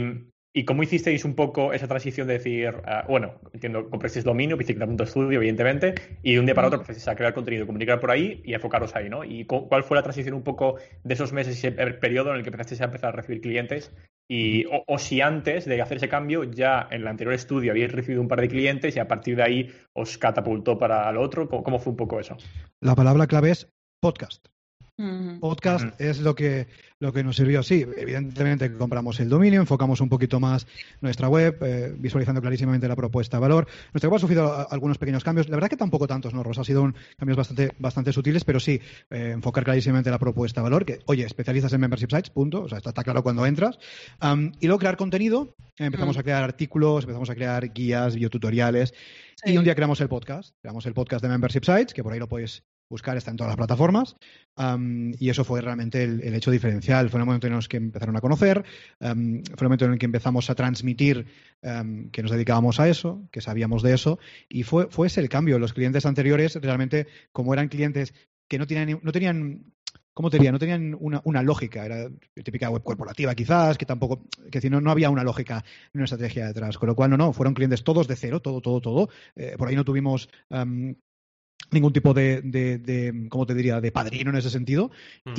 ¿Y 0.57 0.65
cómo 0.65 0.83
hicisteis 0.83 1.27
un 1.27 1.35
poco 1.35 1.75
esa 1.75 1.87
transición 1.87 2.27
de 2.27 2.39
decir, 2.39 2.71
uh, 2.71 3.07
bueno, 3.07 3.35
entiendo, 3.53 3.91
comprasteis 3.91 4.25
dominio, 4.25 4.57
Estudio, 4.59 5.37
evidentemente, 5.37 5.95
y 6.23 6.33
de 6.33 6.41
un 6.41 6.47
día 6.47 6.55
para 6.55 6.69
otro 6.69 6.81
empezasteis 6.81 7.09
a 7.09 7.15
crear 7.15 7.35
contenido, 7.35 7.67
comunicar 7.67 8.01
por 8.01 8.11
ahí 8.11 8.41
y 8.43 8.55
enfocaros 8.55 8.97
ahí, 8.97 9.11
¿no? 9.11 9.23
¿Y 9.23 9.45
cuál 9.45 9.85
fue 9.85 9.99
la 9.99 10.03
transición 10.03 10.35
un 10.35 10.43
poco 10.43 10.77
de 11.05 11.13
esos 11.13 11.35
meses 11.35 11.63
y 11.63 11.67
ese 11.67 11.73
periodo 11.73 12.31
en 12.31 12.37
el 12.37 12.43
que 12.43 12.49
empezasteis 12.49 12.81
a 12.81 12.85
empezar 12.85 13.11
a 13.11 13.13
recibir 13.13 13.43
clientes? 13.43 13.93
Y, 14.31 14.65
o, 14.87 14.99
si 14.99 15.21
antes 15.21 15.67
de 15.67 15.83
hacer 15.83 15.99
ese 15.99 16.09
cambio, 16.09 16.45
ya 16.45 16.89
en 16.91 17.03
el 17.03 17.09
anterior 17.09 17.35
estudio 17.35 17.73
habíais 17.73 17.93
recibido 17.93 18.23
un 18.23 18.29
par 18.29 18.41
de 18.41 18.49
clientes 18.49 18.97
y 18.97 18.99
a 18.99 19.07
partir 19.07 19.37
de 19.37 19.43
ahí 19.43 19.71
os 19.93 20.17
catapultó 20.17 20.79
para 20.79 21.13
lo 21.13 21.21
otro, 21.21 21.51
cómo 21.51 21.79
fue 21.79 21.91
un 21.91 21.99
poco 21.99 22.19
eso? 22.19 22.35
La 22.81 22.95
palabra 22.95 23.27
clave 23.27 23.51
es 23.51 23.69
podcast. 24.01 24.56
Podcast 25.41 26.01
es 26.01 26.21
lo 26.21 26.35
que, 26.35 26.69
lo 27.01 27.13
que 27.13 27.23
nos 27.23 27.37
sirvió. 27.37 27.63
Sí, 27.63 27.85
evidentemente 27.97 28.73
compramos 28.73 29.21
el 29.21 29.29
dominio, 29.29 29.61
enfocamos 29.61 30.01
un 30.01 30.09
poquito 30.09 30.41
más 30.41 30.67
nuestra 31.03 31.29
web, 31.29 31.59
eh, 31.61 31.95
visualizando 31.99 32.41
clarísimamente 32.41 32.89
la 32.89 32.97
propuesta 32.97 33.37
de 33.37 33.43
valor. 33.43 33.67
Nuestra 33.93 34.09
web 34.09 34.17
ha 34.17 34.21
sufrido 34.21 34.71
algunos 34.71 34.97
pequeños 34.97 35.23
cambios. 35.23 35.51
La 35.51 35.57
verdad 35.57 35.69
que 35.69 35.77
tampoco 35.77 36.07
tantos, 36.07 36.33
¿no, 36.33 36.43
Rosa? 36.43 36.63
Ha 36.63 36.65
sido 36.65 36.83
un, 36.83 36.95
cambios 37.19 37.37
bastante, 37.37 37.73
bastante 37.79 38.11
sutiles, 38.13 38.45
pero 38.45 38.59
sí, 38.59 38.81
eh, 39.11 39.33
enfocar 39.35 39.65
clarísimamente 39.65 40.11
la 40.11 40.19
propuesta 40.19 40.61
de 40.61 40.65
valor, 40.65 40.87
que, 40.87 41.01
oye, 41.05 41.27
especialistas 41.27 41.75
en 41.75 41.81
membership 41.83 42.11
sites, 42.11 42.31
punto. 42.31 42.63
O 42.63 42.69
sea, 42.69 42.79
está, 42.79 43.05
claro 43.05 43.23
cuando 43.23 43.45
entras. 43.45 43.79
y 44.61 44.67
luego 44.67 44.79
crear 44.79 44.97
contenido. 44.97 45.55
Empezamos 45.77 46.17
a 46.17 46.23
crear 46.23 46.43
artículos, 46.43 47.05
empezamos 47.05 47.29
a 47.29 47.35
crear 47.35 47.71
guías, 47.71 48.15
videotutoriales. 48.15 48.95
Y 49.45 49.59
un 49.59 49.65
día 49.65 49.75
creamos 49.75 50.01
el 50.01 50.09
podcast. 50.09 50.55
Creamos 50.63 50.87
el 50.87 50.95
podcast 50.95 51.23
de 51.23 51.29
membership 51.29 51.65
sites, 51.65 51.93
que 51.93 52.03
por 52.03 52.15
ahí 52.15 52.19
lo 52.19 52.29
podéis 52.29 52.65
buscar, 52.89 53.17
está 53.17 53.31
en 53.31 53.37
todas 53.37 53.51
las 53.51 53.57
plataformas. 53.57 54.17
y 55.19 55.29
eso 55.29 55.45
fue 55.45 55.61
realmente 55.61 56.03
el, 56.05 56.35
hecho 56.35 56.51
diferencial. 56.51 57.11
Fue 57.11 57.21
el 57.21 57.27
momento 57.27 57.47
en 57.47 57.55
el 57.55 57.69
que 57.69 57.77
empezaron 57.77 58.17
a 58.17 58.21
conocer, 58.21 58.65
fue 58.99 59.09
el 59.09 59.63
momento 59.63 59.85
en 59.85 59.93
el 59.93 59.99
que 59.99 60.07
empezamos 60.07 60.51
a 60.51 60.55
transmitir 60.55 61.27
que 62.13 62.23
nos 62.23 62.31
dedicábamos 62.31 62.81
a 62.81 62.89
eso, 62.89 63.27
que 63.31 63.41
sabíamos 63.41 63.83
de 63.83 63.95
eso, 63.95 64.19
y 64.49 64.63
fue, 64.63 64.89
fue 64.91 65.09
ese 65.09 65.21
el 65.21 65.29
cambio. 65.29 65.59
Los 65.59 65.73
clientes 65.73 66.07
anteriores, 66.07 66.55
realmente, 66.57 67.07
como 67.33 67.53
eran 67.55 67.69
clientes 67.69 68.15
que 68.49 68.59
no 68.59 68.67
tenían, 68.67 69.01
no 69.03 69.13
tenían 69.13 69.73
¿cómo 70.17 70.31
te 70.31 70.39
diría? 70.39 70.51
No 70.51 70.59
tenían 70.59 70.97
una, 70.99 71.21
una, 71.25 71.43
lógica, 71.43 71.85
era 71.85 72.09
típica 72.43 72.71
web 72.71 72.83
corporativa 72.83 73.35
quizás, 73.35 73.77
que 73.77 73.85
tampoco, 73.85 74.23
que 74.51 74.63
si 74.63 74.71
no, 74.71 74.81
no 74.81 74.91
había 74.91 75.11
una 75.11 75.23
lógica 75.23 75.63
una 75.93 76.05
estrategia 76.05 76.47
detrás, 76.47 76.79
con 76.79 76.87
lo 76.87 76.95
cual 76.95 77.11
no, 77.11 77.19
no, 77.19 77.35
fueron 77.35 77.53
clientes 77.53 77.85
todos 77.85 78.09
de 78.09 78.17
cero, 78.17 78.41
todo, 78.41 78.63
todo, 78.63 78.81
todo. 78.81 79.11
Eh, 79.35 79.57
por 79.59 79.69
ahí 79.69 79.77
no 79.77 79.85
tuvimos 79.85 80.31
ningún 81.71 81.93
tipo 81.93 82.15
de, 82.15 82.43
de, 82.43 83.27
¿cómo 83.29 83.47
te 83.47 83.55
diría?, 83.55 83.81
de 83.81 83.93
padrino 83.93 84.31
en 84.31 84.37
ese 84.37 84.51
sentido. 84.51 84.91
Mm. 85.25 85.33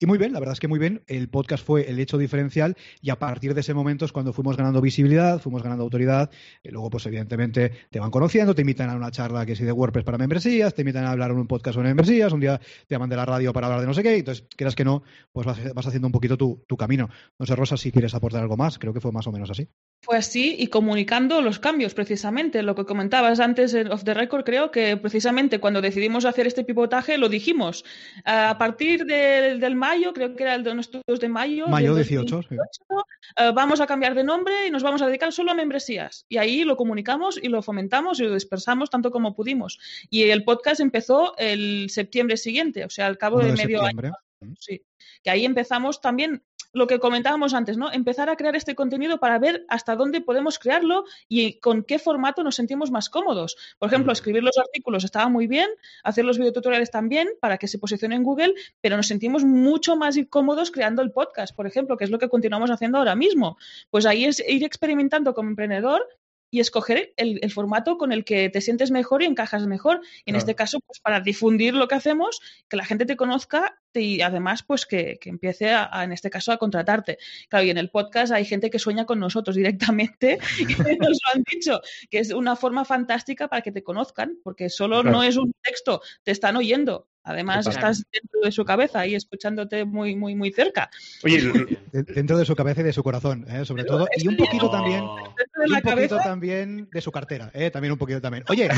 Y, 0.00 0.06
muy 0.06 0.18
bien, 0.18 0.32
la 0.32 0.40
verdad 0.40 0.52
es 0.54 0.60
que 0.60 0.68
muy 0.68 0.78
bien. 0.78 1.02
El 1.06 1.28
podcast 1.28 1.64
fue 1.64 1.88
el 1.88 1.98
hecho 1.98 2.18
diferencial 2.18 2.76
y 3.00 3.10
a 3.10 3.18
partir 3.18 3.54
de 3.54 3.60
ese 3.60 3.74
momento 3.74 4.04
es 4.04 4.12
cuando 4.12 4.32
fuimos 4.32 4.56
ganando 4.56 4.80
visibilidad, 4.80 5.40
fuimos 5.40 5.62
ganando 5.62 5.84
autoridad. 5.84 6.30
Y 6.62 6.70
luego, 6.70 6.90
pues 6.90 7.06
evidentemente, 7.06 7.72
te 7.90 8.00
van 8.00 8.10
conociendo, 8.10 8.54
te 8.54 8.62
invitan 8.62 8.90
a 8.90 8.96
una 8.96 9.10
charla 9.10 9.46
que 9.46 9.52
es 9.52 9.60
de 9.60 9.72
WordPress 9.72 10.04
para 10.04 10.18
membresías, 10.18 10.74
te 10.74 10.82
invitan 10.82 11.04
a 11.04 11.12
hablar 11.12 11.30
en 11.30 11.38
un 11.38 11.46
podcast 11.46 11.74
sobre 11.74 11.88
membresías, 11.88 12.32
un 12.32 12.40
día 12.40 12.58
te 12.58 12.94
llaman 12.94 13.10
de 13.10 13.16
la 13.16 13.24
radio 13.24 13.52
para 13.52 13.66
hablar 13.66 13.80
de 13.80 13.86
no 13.86 13.94
sé 13.94 14.02
qué, 14.02 14.16
entonces, 14.16 14.46
quieras 14.56 14.74
que 14.74 14.84
no, 14.84 15.02
pues 15.32 15.46
vas, 15.46 15.74
vas 15.74 15.86
haciendo 15.86 16.08
un 16.08 16.12
poquito 16.12 16.36
tu, 16.36 16.64
tu 16.66 16.76
camino. 16.76 17.08
No 17.38 17.46
sé, 17.46 17.56
Rosa, 17.56 17.76
si 17.76 17.90
quieres 17.92 18.14
aportar 18.14 18.42
algo 18.42 18.56
más, 18.56 18.78
creo 18.78 18.92
que 18.92 19.00
fue 19.00 19.12
más 19.12 19.26
o 19.26 19.32
menos 19.32 19.50
así. 19.50 19.68
Fue 20.04 20.16
así 20.16 20.56
y 20.58 20.66
comunicando 20.66 21.40
los 21.40 21.60
cambios, 21.60 21.94
precisamente. 21.94 22.62
Lo 22.64 22.74
que 22.74 22.84
comentabas 22.84 23.38
antes 23.38 23.72
en 23.74 23.92
Off 23.92 24.02
the 24.02 24.14
Record, 24.14 24.44
creo 24.44 24.72
que 24.72 24.96
precisamente 24.96 25.60
cuando 25.62 25.80
decidimos 25.80 26.26
hacer 26.26 26.46
este 26.46 26.64
pivotaje 26.64 27.16
lo 27.16 27.30
dijimos. 27.30 27.86
A 28.26 28.58
partir 28.58 29.06
del 29.06 29.74
mayo, 29.74 30.12
creo 30.12 30.36
que 30.36 30.42
era 30.42 30.54
el 30.54 30.62
de 30.62 30.72
estudios 30.78 31.20
de 31.20 31.28
mayo. 31.30 31.68
Mayo 31.68 31.94
18, 31.94 32.40
eh, 32.50 33.52
vamos 33.54 33.80
a 33.80 33.86
cambiar 33.86 34.14
de 34.14 34.24
nombre 34.24 34.66
y 34.66 34.70
nos 34.70 34.82
vamos 34.82 35.00
a 35.00 35.06
dedicar 35.06 35.32
solo 35.32 35.52
a 35.52 35.54
membresías. 35.54 36.26
Y 36.28 36.36
ahí 36.36 36.64
lo 36.64 36.76
comunicamos 36.76 37.38
y 37.42 37.48
lo 37.48 37.62
fomentamos 37.62 38.20
y 38.20 38.24
lo 38.24 38.34
dispersamos 38.34 38.90
tanto 38.90 39.10
como 39.10 39.34
pudimos. 39.34 39.78
Y 40.10 40.24
el 40.24 40.44
podcast 40.44 40.80
empezó 40.80 41.34
el 41.38 41.88
septiembre 41.88 42.36
siguiente, 42.36 42.84
o 42.84 42.90
sea, 42.90 43.06
al 43.06 43.16
cabo 43.16 43.38
de, 43.38 43.52
medio 43.52 43.82
año. 43.82 44.12
Sí. 44.58 44.82
Que 45.22 45.30
ahí 45.30 45.44
empezamos 45.44 46.00
también 46.00 46.42
lo 46.72 46.86
que 46.86 46.98
comentábamos 46.98 47.54
antes, 47.54 47.76
¿no? 47.76 47.92
Empezar 47.92 48.30
a 48.30 48.36
crear 48.36 48.56
este 48.56 48.74
contenido 48.74 49.18
para 49.18 49.38
ver 49.38 49.64
hasta 49.68 49.96
dónde 49.96 50.20
podemos 50.20 50.58
crearlo 50.58 51.04
y 51.28 51.60
con 51.60 51.82
qué 51.84 51.98
formato 51.98 52.42
nos 52.42 52.56
sentimos 52.56 52.90
más 52.90 53.10
cómodos. 53.10 53.56
Por 53.78 53.88
ejemplo, 53.88 54.12
escribir 54.12 54.42
los 54.42 54.58
artículos 54.58 55.04
estaba 55.04 55.28
muy 55.28 55.46
bien, 55.46 55.68
hacer 56.02 56.24
los 56.24 56.38
videotutoriales 56.38 56.90
también 56.90 57.28
para 57.40 57.58
que 57.58 57.68
se 57.68 57.78
posicione 57.78 58.16
en 58.16 58.22
Google, 58.22 58.54
pero 58.80 58.96
nos 58.96 59.06
sentimos 59.06 59.44
mucho 59.44 59.96
más 59.96 60.16
cómodos 60.28 60.70
creando 60.70 61.02
el 61.02 61.10
podcast, 61.10 61.54
por 61.54 61.66
ejemplo, 61.66 61.96
que 61.96 62.04
es 62.04 62.10
lo 62.10 62.18
que 62.18 62.28
continuamos 62.28 62.70
haciendo 62.70 62.98
ahora 62.98 63.14
mismo. 63.14 63.56
Pues 63.90 64.06
ahí 64.06 64.24
es 64.24 64.42
ir 64.46 64.64
experimentando 64.64 65.34
como 65.34 65.48
emprendedor 65.48 66.06
y 66.52 66.60
escoger 66.60 67.14
el, 67.16 67.50
formato 67.50 67.96
con 67.96 68.12
el 68.12 68.26
que 68.26 68.50
te 68.50 68.60
sientes 68.60 68.90
mejor 68.90 69.22
y 69.22 69.24
encajas 69.24 69.66
mejor. 69.66 70.02
Y 70.26 70.30
en 70.30 70.36
este 70.36 70.54
caso, 70.54 70.80
pues 70.86 71.00
para 71.00 71.20
difundir 71.20 71.72
lo 71.72 71.88
que 71.88 71.94
hacemos, 71.94 72.42
que 72.68 72.76
la 72.76 72.84
gente 72.84 73.06
te 73.06 73.16
conozca 73.16 73.80
y 73.94 74.20
además, 74.20 74.62
pues 74.62 74.84
que, 74.84 75.18
empiece 75.24 75.70
a, 75.70 75.88
en 76.04 76.12
este 76.12 76.28
caso, 76.28 76.52
a 76.52 76.58
contratarte. 76.58 77.16
Claro, 77.48 77.64
y 77.64 77.70
en 77.70 77.78
el 77.78 77.88
podcast 77.88 78.32
hay 78.32 78.44
gente 78.44 78.68
que 78.68 78.78
sueña 78.78 79.06
con 79.06 79.18
nosotros 79.18 79.56
directamente 79.56 80.38
y 80.58 80.64
nos 81.00 81.18
lo 81.24 81.32
han 81.34 81.42
dicho, 81.50 81.80
que 82.10 82.18
es 82.18 82.30
una 82.34 82.54
forma 82.54 82.84
fantástica 82.84 83.48
para 83.48 83.62
que 83.62 83.72
te 83.72 83.82
conozcan, 83.82 84.36
porque 84.44 84.68
solo 84.68 85.02
no 85.02 85.22
es 85.22 85.38
un 85.38 85.54
texto, 85.62 86.02
te 86.22 86.32
están 86.32 86.56
oyendo. 86.56 87.08
Además, 87.24 87.66
estás 87.66 88.04
dentro 88.12 88.40
de 88.42 88.50
su 88.50 88.64
cabeza 88.64 89.06
y 89.06 89.14
escuchándote 89.14 89.84
muy, 89.84 90.16
muy, 90.16 90.34
muy 90.34 90.50
cerca. 90.52 90.90
Oye, 91.22 91.78
dentro 91.92 92.36
de 92.36 92.44
su 92.44 92.56
cabeza 92.56 92.80
y 92.80 92.84
de 92.84 92.92
su 92.92 93.02
corazón, 93.02 93.46
¿eh? 93.48 93.64
sobre 93.64 93.84
todo. 93.84 94.08
Y 94.16 94.26
un 94.26 94.36
poquito 94.36 94.68
también. 94.70 95.02
un 95.04 95.80
poquito 95.82 96.16
también 96.18 96.88
de 96.92 97.00
su 97.00 97.12
cartera, 97.12 97.50
¿eh? 97.54 97.70
también 97.70 97.92
un 97.92 97.98
poquito 97.98 98.20
también. 98.20 98.44
Oye, 98.48 98.68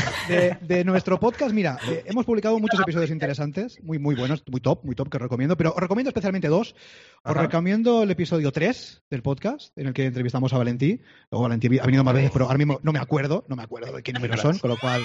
de, 0.61 0.85
nuestro 0.85 1.19
podcast, 1.19 1.55
mira, 1.55 1.79
eh, 1.89 2.03
hemos 2.07 2.27
publicado 2.27 2.59
muchos 2.59 2.81
episodios 2.81 3.11
interesantes, 3.11 3.83
muy, 3.83 3.99
muy 3.99 4.15
buenos, 4.15 4.43
muy 4.51 4.61
top, 4.61 4.85
muy 4.85 4.95
top, 4.95 5.09
que 5.09 5.17
os 5.17 5.23
recomiendo, 5.23 5.57
pero 5.57 5.73
os 5.73 5.81
recomiendo 5.81 6.11
especialmente 6.11 6.49
dos. 6.49 6.75
Os 7.23 7.35
recomiendo 7.35 8.03
el 8.03 8.11
episodio 8.11 8.53
3 8.53 9.05
del 9.09 9.23
podcast, 9.23 9.77
en 9.79 9.87
el 9.87 9.95
que 9.95 10.05
entrevistamos 10.05 10.53
a 10.53 10.59
Valentí. 10.59 11.01
Luego 11.31 11.45
Valentí 11.45 11.79
ha 11.79 11.87
venido 11.87 12.05
más 12.05 12.15
veces, 12.15 12.31
pero 12.31 12.45
ahora 12.45 12.59
mismo 12.59 12.79
no 12.83 12.93
me 12.93 12.99
acuerdo, 12.99 13.47
no 13.49 13.57
me 13.57 13.63
acuerdo 13.63 13.97
de 13.97 14.03
qué 14.03 14.13
números 14.13 14.41
son, 14.41 14.59
con 14.59 14.71
lo 14.71 14.77
cual 14.77 15.01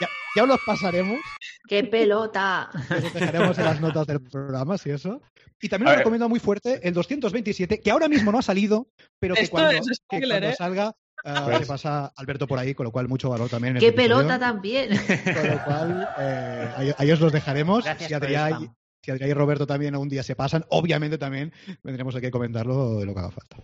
ya 0.00 0.08
os 0.36 0.48
los 0.48 0.60
pasaremos. 0.64 1.18
¡Qué 1.66 1.84
pelota! 1.84 2.70
Los 2.90 3.12
dejaremos 3.14 3.58
en 3.58 3.64
las 3.64 3.80
notas 3.80 4.06
del 4.06 4.20
programa, 4.20 4.76
si 4.76 4.90
eso. 4.90 5.22
Y 5.60 5.68
también 5.68 5.92
os 5.92 5.98
recomiendo 5.98 6.28
muy 6.28 6.40
fuerte 6.40 6.80
el 6.82 6.94
227, 6.94 7.80
que 7.80 7.90
ahora 7.90 8.08
mismo 8.08 8.32
no 8.32 8.38
ha 8.38 8.42
salido, 8.42 8.88
pero 9.18 9.34
que 9.34 9.48
cuando, 9.48 9.70
¿eh? 9.72 10.54
salga 10.56 10.96
uh, 11.24 11.58
se 11.58 11.66
pasa 11.66 12.12
Alberto 12.16 12.46
por 12.46 12.58
ahí, 12.58 12.74
con 12.74 12.84
lo 12.84 12.92
cual 12.92 13.08
mucho 13.08 13.28
valor 13.28 13.48
también. 13.48 13.74
¡Qué 13.74 13.88
este 13.88 13.96
pelota 13.96 14.38
también! 14.38 14.88
Con 14.96 15.48
lo 15.48 15.64
cual, 15.64 16.08
eh, 16.18 16.94
ahí, 16.96 17.10
os 17.10 17.20
los 17.20 17.32
dejaremos. 17.32 17.84
si 17.98 18.14
Adrián, 18.14 18.74
si 19.04 19.12
y 19.12 19.32
Roberto 19.32 19.66
también 19.66 19.94
un 19.96 20.08
día 20.08 20.22
se 20.22 20.34
pasan, 20.34 20.64
obviamente 20.70 21.18
también 21.18 21.52
vendremos 21.82 22.16
aquí 22.16 22.26
a 22.26 22.30
comentarlo 22.30 22.98
de 22.98 23.06
lo 23.06 23.14
que 23.14 23.20
haga 23.20 23.30
falta. 23.30 23.56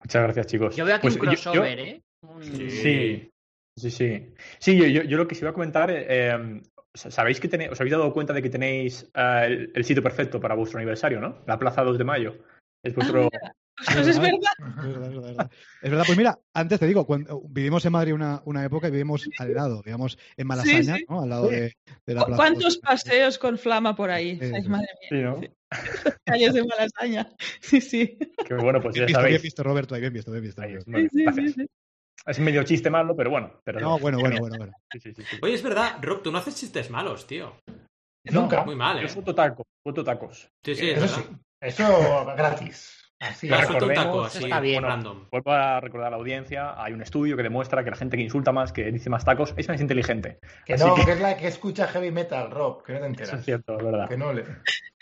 Muchas 0.00 0.22
gracias, 0.22 0.46
chicos. 0.46 0.76
Yo 0.76 0.84
veo 0.84 0.96
aquí 0.96 1.02
pues 1.02 1.14
un 1.14 1.20
crossover, 1.20 1.78
¿eh? 1.78 2.02
Sí. 2.42 2.70
Sí, 2.70 3.30
sí. 3.76 4.34
Sí, 4.58 4.76
yo, 4.76 5.02
yo, 5.02 5.16
lo 5.16 5.26
que 5.26 5.34
se 5.34 5.42
iba 5.42 5.50
a 5.50 5.54
comentar, 5.54 5.90
eh, 5.90 6.30
em, 6.30 6.62
¿sabéis 6.94 7.40
que 7.40 7.48
tenéis, 7.48 7.72
os 7.72 7.80
habéis 7.80 7.92
dado 7.92 8.12
cuenta 8.12 8.32
de 8.32 8.42
que 8.42 8.50
tenéis 8.50 9.10
eh, 9.14 9.68
el, 9.74 9.84
sitio 9.84 10.02
perfecto 10.02 10.40
para 10.40 10.54
vuestro 10.54 10.78
aniversario, 10.78 11.20
¿no? 11.20 11.42
La 11.46 11.58
Plaza 11.58 11.82
2 11.82 11.98
de 11.98 12.04
mayo. 12.04 12.34
Es 12.82 12.92
ah, 12.92 12.96
vuestro... 12.96 13.30
es, 13.98 14.18
verdad. 14.20 15.50
Es 15.82 15.90
verdad, 15.90 16.04
Pues 16.06 16.16
mira, 16.16 16.38
antes 16.52 16.78
te 16.78 16.86
digo, 16.86 17.04
cuando 17.06 17.42
vivimos 17.48 17.84
en 17.84 17.92
Madrid 17.92 18.14
una, 18.14 18.40
una 18.44 18.64
época 18.64 18.86
y 18.86 18.92
vivimos 18.92 19.28
al 19.38 19.52
lado, 19.52 19.82
digamos, 19.84 20.16
en 20.36 20.46
Malasaña, 20.46 20.98
¿no? 21.08 21.22
Al 21.22 21.28
lado 21.28 21.48
de, 21.48 21.74
la 22.06 22.24
plaza. 22.24 22.36
¿Cuántos 22.36 22.78
paseos 22.78 23.38
con 23.38 23.58
flama 23.58 23.96
por 23.96 24.10
ahí? 24.10 24.38
Ay, 24.40 24.62
madre 24.68 24.86
mía. 25.00 25.08
Sí, 25.08 25.16
¿no? 25.16 25.40
Calles 26.24 26.54
de 26.54 26.64
Malasaña. 26.64 27.28
Sí, 27.60 27.80
sí. 27.80 28.16
Qué 28.46 28.54
bueno, 28.54 28.80
pues 28.80 28.94
ya 28.94 29.06
bien 29.06 29.16
sabéis. 29.16 29.32
Bien 29.32 29.42
visto, 29.42 29.62
Roberto, 29.64 29.94
ahí 29.96 30.00
bien 30.00 30.12
visto, 30.12 30.30
bien 30.30 30.44
visto. 30.44 30.62
sí, 30.62 31.26
sí, 31.34 31.48
sí, 31.52 31.66
es 32.26 32.38
medio 32.38 32.62
chiste 32.62 32.90
malo, 32.90 33.14
pero 33.16 33.30
bueno. 33.30 33.60
Pero 33.64 33.80
no, 33.80 33.98
bueno, 33.98 34.18
bueno, 34.18 34.38
bueno, 34.38 34.56
bueno. 34.58 34.72
Oye, 35.42 35.54
es 35.54 35.62
verdad, 35.62 35.98
Rob, 36.00 36.22
tú 36.22 36.32
no 36.32 36.38
haces 36.38 36.56
chistes 36.56 36.90
malos, 36.90 37.26
tío. 37.26 37.56
Nunca. 38.24 38.64
Muy 38.64 38.76
mal, 38.76 38.98
¿eh? 38.98 39.02
Yo 39.02 39.08
foto 39.08 39.34
tacos, 39.34 39.66
foto 39.82 40.02
tacos. 40.02 40.48
Sí, 40.64 40.74
sí, 40.74 40.90
eso 40.90 41.08
sí. 41.08 41.22
Eso 41.60 42.26
gratis. 42.36 43.00
Así 43.20 43.48
es. 43.48 43.70
un 43.70 43.94
taco, 43.94 44.24
así, 44.24 44.44
está 44.44 44.60
bien. 44.60 44.82
random. 44.82 45.28
Vuelvo 45.30 45.52
a 45.52 45.80
recordar 45.80 46.08
a 46.08 46.10
la 46.10 46.16
audiencia, 46.16 46.82
hay 46.82 46.92
un 46.92 47.00
estudio 47.00 47.36
que 47.36 47.42
demuestra 47.42 47.82
que 47.82 47.90
la 47.90 47.96
gente 47.96 48.16
que 48.16 48.22
insulta 48.22 48.52
más, 48.52 48.72
que 48.72 48.90
dice 48.90 49.08
más 49.08 49.24
tacos, 49.24 49.54
es 49.56 49.68
más 49.68 49.80
inteligente. 49.80 50.38
Que 50.66 50.76
no, 50.76 50.94
que... 50.94 51.10
es 51.10 51.20
la 51.20 51.36
que 51.36 51.46
escucha 51.46 51.86
heavy 51.86 52.10
metal, 52.10 52.50
Rob, 52.50 52.82
que 52.82 52.92
no 52.92 53.00
te 53.00 53.06
enteras. 53.06 53.28
Eso 53.28 53.38
es 53.38 53.44
cierto, 53.44 53.78
es 53.78 53.84
verdad. 53.84 54.08
Que 54.08 54.16
no 54.16 54.32
le... 54.32 54.44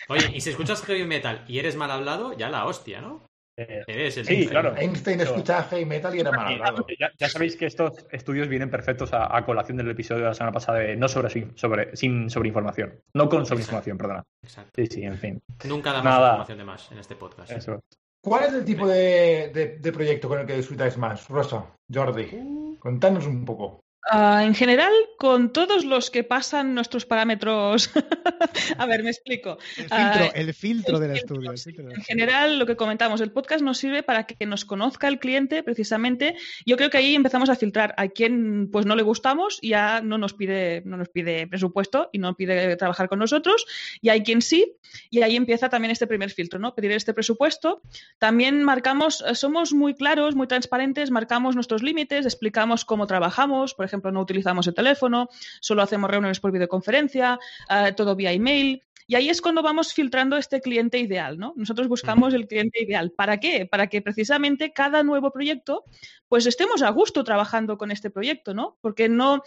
Oye, 0.09 0.31
y 0.35 0.41
si 0.41 0.51
escuchas 0.51 0.83
heavy 0.83 1.05
metal 1.05 1.45
y 1.49 1.59
eres 1.59 1.77
mal 1.77 1.91
hablado, 1.91 2.37
ya 2.37 2.49
la 2.49 2.67
hostia, 2.67 3.01
¿no? 3.01 3.27
Eh, 3.57 4.11
sí, 4.11 4.47
claro. 4.47 4.75
Einstein 4.77 5.21
escuchaba 5.21 5.65
heavy 5.65 5.85
metal 5.85 6.15
y 6.15 6.21
era 6.21 6.33
mal 6.33 6.55
hablado. 6.55 6.87
Ya, 7.19 7.29
sabéis 7.29 7.57
que 7.57 7.67
estos 7.67 8.07
estudios 8.11 8.49
vienen 8.49 8.71
perfectos 8.71 9.11
a, 9.13 9.45
colación 9.45 9.77
del 9.77 9.91
episodio 9.91 10.23
de 10.23 10.29
la 10.29 10.35
semana 10.35 10.53
pasada 10.53 10.79
de 10.79 10.97
no 10.97 11.09
sobre, 11.09 11.49
sobre 11.57 11.95
sin 11.97 12.31
sobreinformación. 12.31 13.01
No 13.15 13.29
con 13.29 13.45
sobreinformación, 13.45 13.99
perdona. 13.99 14.25
Exacto. 14.43 14.71
Sí, 14.77 14.87
sí, 14.87 15.03
en 15.03 15.19
fin. 15.19 15.43
Nunca 15.65 15.93
damos 15.93 16.13
información 16.13 16.59
de 16.59 16.65
más 16.65 16.93
en 16.93 16.99
este 16.99 17.17
podcast. 17.17 17.53
Eso. 17.53 17.83
¿Cuál 18.23 18.45
es 18.45 18.53
el 18.55 18.65
tipo 18.65 18.87
de, 18.87 19.79
de, 19.81 19.93
proyecto 19.93 20.29
con 20.29 20.39
el 20.39 20.47
que 20.47 20.57
disfrutáis 20.57 20.97
más, 20.97 21.29
Rosa, 21.29 21.67
Jordi? 21.93 22.29
Uh. 22.33 22.77
Contanos 22.79 23.27
un 23.27 23.45
poco. 23.45 23.82
Ah, 24.11 24.43
en 24.45 24.55
general, 24.55 24.93
con 25.17 25.53
todos 25.53 25.85
los 25.85 26.11
que 26.11 26.25
pasan 26.25 26.75
nuestros 26.75 27.07
parámetros. 27.07 27.89
a 28.79 28.87
ver, 28.87 29.05
me 29.05 29.11
explico. 29.11 29.59
El 29.77 30.53
filtro, 30.55 30.97
ah, 30.97 31.01
del 31.01 31.13
estudio. 31.13 31.53
en 31.53 32.03
general, 32.03 32.59
lo 32.59 32.67
que 32.67 32.75
comentamos, 32.75 33.21
el 33.21 33.31
podcast 33.31 33.63
nos 33.63 33.79
sirve 33.79 34.03
para 34.03 34.27
que 34.27 34.45
nos 34.45 34.65
conozca 34.65 35.07
el 35.07 35.21
cliente, 35.21 35.63
precisamente. 35.63 36.35
Yo 36.67 36.77
creo 36.77 36.91
que 36.91 36.99
ahí 36.99 37.15
empezamos 37.15 37.49
a 37.49 37.55
filtrar 37.55 37.95
a 37.97 38.09
quien 38.09 38.71
pues 38.73 38.87
no 38.87 38.97
le 38.97 39.05
gustamos, 39.05 39.61
ya 39.63 40.01
no 40.01 40.19
nos 40.19 40.35
pide, 40.35 40.83
no 40.85 40.97
nos 40.97 41.09
pide 41.09 41.47
presupuesto 41.47 42.11
y 42.13 42.19
no 42.19 42.35
pide 42.35 42.75
trabajar 42.77 43.09
con 43.09 43.21
nosotros, 43.21 43.67
y 44.01 44.09
hay 44.09 44.25
quien 44.25 44.43
sí, 44.43 44.79
y 45.11 45.23
ahí 45.23 45.37
empieza 45.37 45.69
también 45.69 45.93
este 45.93 46.09
primer 46.09 46.31
filtro, 46.31 46.59
¿no? 46.59 46.75
Pedir 46.75 46.91
este 46.91 47.15
presupuesto. 47.15 47.83
También 48.19 48.65
marcamos, 48.65 49.23
eh, 49.27 49.37
somos 49.37 49.73
muy 49.73 49.95
claros, 49.95 50.35
muy 50.35 50.49
transparentes, 50.49 51.13
marcamos 51.13 51.55
nuestros 51.55 51.85
límites, 51.85 52.27
explicamos 52.27 52.85
cómo 52.85 53.07
trabajamos, 53.07 53.75
por 53.75 53.85
ejemplo 53.85 53.92
ejemplo, 53.93 54.11
no 54.11 54.21
utilizamos 54.21 54.67
el 54.67 54.75
teléfono, 54.75 55.29
solo 55.61 55.83
hacemos 55.83 56.11
reuniones 56.11 56.41
por 56.41 56.53
videoconferencia, 56.53 57.39
eh, 57.69 57.93
todo 57.97 58.17
vía 58.17 58.33
email. 58.33 58.83
Y 59.07 59.15
ahí 59.17 59.29
es 59.29 59.43
cuando 59.43 59.63
vamos 59.63 59.93
filtrando 59.93 60.37
este 60.37 60.61
cliente 60.61 60.99
ideal, 60.99 61.37
¿no? 61.37 61.53
Nosotros 61.57 61.89
buscamos 61.89 62.33
el 62.35 62.47
cliente 62.47 62.83
ideal. 62.83 63.11
¿Para 63.11 63.39
qué? 63.39 63.67
Para 63.67 63.89
que 63.89 64.01
precisamente 64.01 64.73
cada 64.73 65.03
nuevo 65.03 65.33
proyecto, 65.33 65.85
pues 66.29 66.47
estemos 66.47 66.83
a 66.83 66.91
gusto 66.91 67.25
trabajando 67.25 67.77
con 67.77 67.91
este 67.91 68.11
proyecto, 68.11 68.55
¿no? 68.55 68.79
Porque 68.81 69.09
no, 69.09 69.43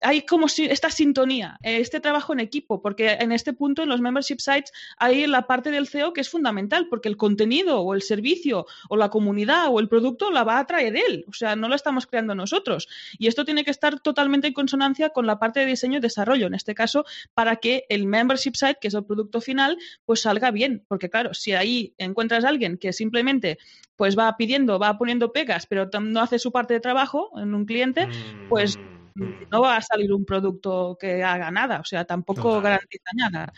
hay 0.00 0.22
como 0.22 0.48
si 0.48 0.64
esta 0.64 0.90
sintonía, 0.90 1.58
este 1.62 2.00
trabajo 2.00 2.32
en 2.32 2.40
equipo, 2.40 2.80
porque 2.80 3.12
en 3.20 3.32
este 3.32 3.52
punto 3.52 3.82
en 3.82 3.88
los 3.88 4.00
membership 4.00 4.38
sites 4.40 4.72
hay 4.96 5.26
la 5.26 5.46
parte 5.46 5.70
del 5.70 5.88
CEO 5.88 6.12
que 6.12 6.20
es 6.20 6.28
fundamental, 6.28 6.88
porque 6.88 7.08
el 7.08 7.16
contenido 7.16 7.80
o 7.80 7.94
el 7.94 8.02
servicio 8.02 8.66
o 8.88 8.96
la 8.96 9.10
comunidad 9.10 9.68
o 9.70 9.80
el 9.80 9.88
producto 9.88 10.30
la 10.30 10.44
va 10.44 10.58
a 10.58 10.66
traer 10.66 10.96
él, 10.96 11.24
o 11.28 11.32
sea, 11.32 11.56
no 11.56 11.68
lo 11.68 11.74
estamos 11.74 12.06
creando 12.06 12.34
nosotros. 12.34 12.88
Y 13.18 13.26
esto 13.26 13.44
tiene 13.44 13.64
que 13.64 13.70
estar 13.70 14.00
totalmente 14.00 14.48
en 14.48 14.54
consonancia 14.54 15.10
con 15.10 15.26
la 15.26 15.38
parte 15.38 15.60
de 15.60 15.66
diseño 15.66 15.98
y 15.98 16.00
desarrollo, 16.00 16.46
en 16.46 16.54
este 16.54 16.74
caso, 16.74 17.04
para 17.34 17.56
que 17.56 17.84
el 17.88 18.06
membership 18.06 18.54
site, 18.54 18.78
que 18.80 18.88
es 18.88 18.94
el 18.94 19.04
producto 19.04 19.40
final, 19.40 19.76
pues 20.06 20.22
salga 20.22 20.50
bien, 20.50 20.84
porque 20.88 21.10
claro, 21.10 21.34
si 21.34 21.52
ahí 21.52 21.94
encuentras 21.98 22.44
a 22.44 22.48
alguien 22.48 22.78
que 22.78 22.92
simplemente 22.92 23.58
pues 23.96 24.18
va 24.18 24.34
pidiendo, 24.38 24.78
va 24.78 24.96
poniendo 24.96 25.30
pegas, 25.30 25.66
pero 25.66 25.90
no 26.00 26.20
hace 26.20 26.38
su 26.38 26.52
parte 26.52 26.72
de 26.72 26.80
trabajo 26.80 27.30
en 27.38 27.54
un 27.54 27.66
cliente, 27.66 28.08
pues 28.48 28.78
mm 28.78 28.99
no 29.14 29.60
va 29.60 29.76
a 29.76 29.82
salir 29.82 30.12
un 30.12 30.24
producto 30.24 30.96
que 31.00 31.22
haga 31.22 31.50
nada, 31.50 31.80
o 31.80 31.84
sea, 31.84 32.04
tampoco 32.04 32.60
garantiza 32.60 33.10
nada. 33.14 33.52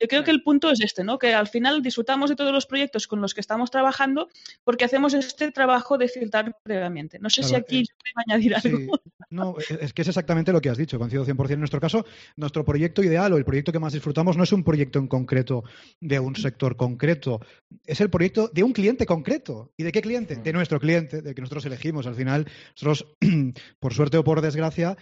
Yo 0.00 0.08
creo 0.08 0.24
que 0.24 0.30
el 0.30 0.42
punto 0.42 0.70
es 0.70 0.80
este, 0.80 1.04
¿no? 1.04 1.18
Que 1.18 1.34
al 1.34 1.48
final 1.48 1.82
disfrutamos 1.82 2.30
de 2.30 2.36
todos 2.36 2.52
los 2.52 2.66
proyectos 2.66 3.06
con 3.06 3.20
los 3.20 3.34
que 3.34 3.40
estamos 3.40 3.70
trabajando 3.70 4.28
porque 4.64 4.84
hacemos 4.84 5.14
este 5.14 5.50
trabajo 5.52 5.98
de 5.98 6.08
filtrar 6.08 6.56
previamente. 6.62 7.18
No 7.18 7.30
sé 7.30 7.42
si 7.42 7.54
aquí 7.54 7.84
se 7.84 7.92
puede 7.94 8.24
añadir 8.26 8.54
algo. 8.54 9.00
No, 9.30 9.56
es 9.58 9.92
que 9.92 10.02
es 10.02 10.08
exactamente 10.08 10.52
lo 10.52 10.60
que 10.60 10.70
has 10.70 10.78
dicho, 10.78 10.98
coincido 10.98 11.24
100% 11.24 11.52
en 11.52 11.58
nuestro 11.58 11.80
caso. 11.80 12.06
Nuestro 12.36 12.64
proyecto 12.64 13.02
ideal 13.02 13.32
o 13.32 13.36
el 13.36 13.44
proyecto 13.44 13.72
que 13.72 13.78
más 13.78 13.92
disfrutamos 13.92 14.36
no 14.36 14.44
es 14.44 14.52
un 14.52 14.62
proyecto 14.62 14.98
en 14.98 15.08
concreto 15.08 15.64
de 16.00 16.20
un 16.20 16.36
sector 16.36 16.76
concreto, 16.76 17.40
es 17.84 18.00
el 18.00 18.10
proyecto 18.10 18.50
de 18.52 18.62
un 18.62 18.72
cliente 18.72 19.06
concreto. 19.06 19.72
¿Y 19.76 19.82
de 19.82 19.92
qué 19.92 20.02
cliente? 20.02 20.36
De 20.36 20.52
nuestro 20.52 20.80
cliente, 20.80 21.22
de 21.22 21.34
que 21.34 21.40
nosotros 21.40 21.66
elegimos. 21.66 22.06
Al 22.06 22.14
final, 22.14 22.46
nosotros, 22.74 23.16
por 23.80 23.94
suerte 23.94 24.18
o 24.18 24.24
por 24.24 24.40
desgracia, 24.40 24.95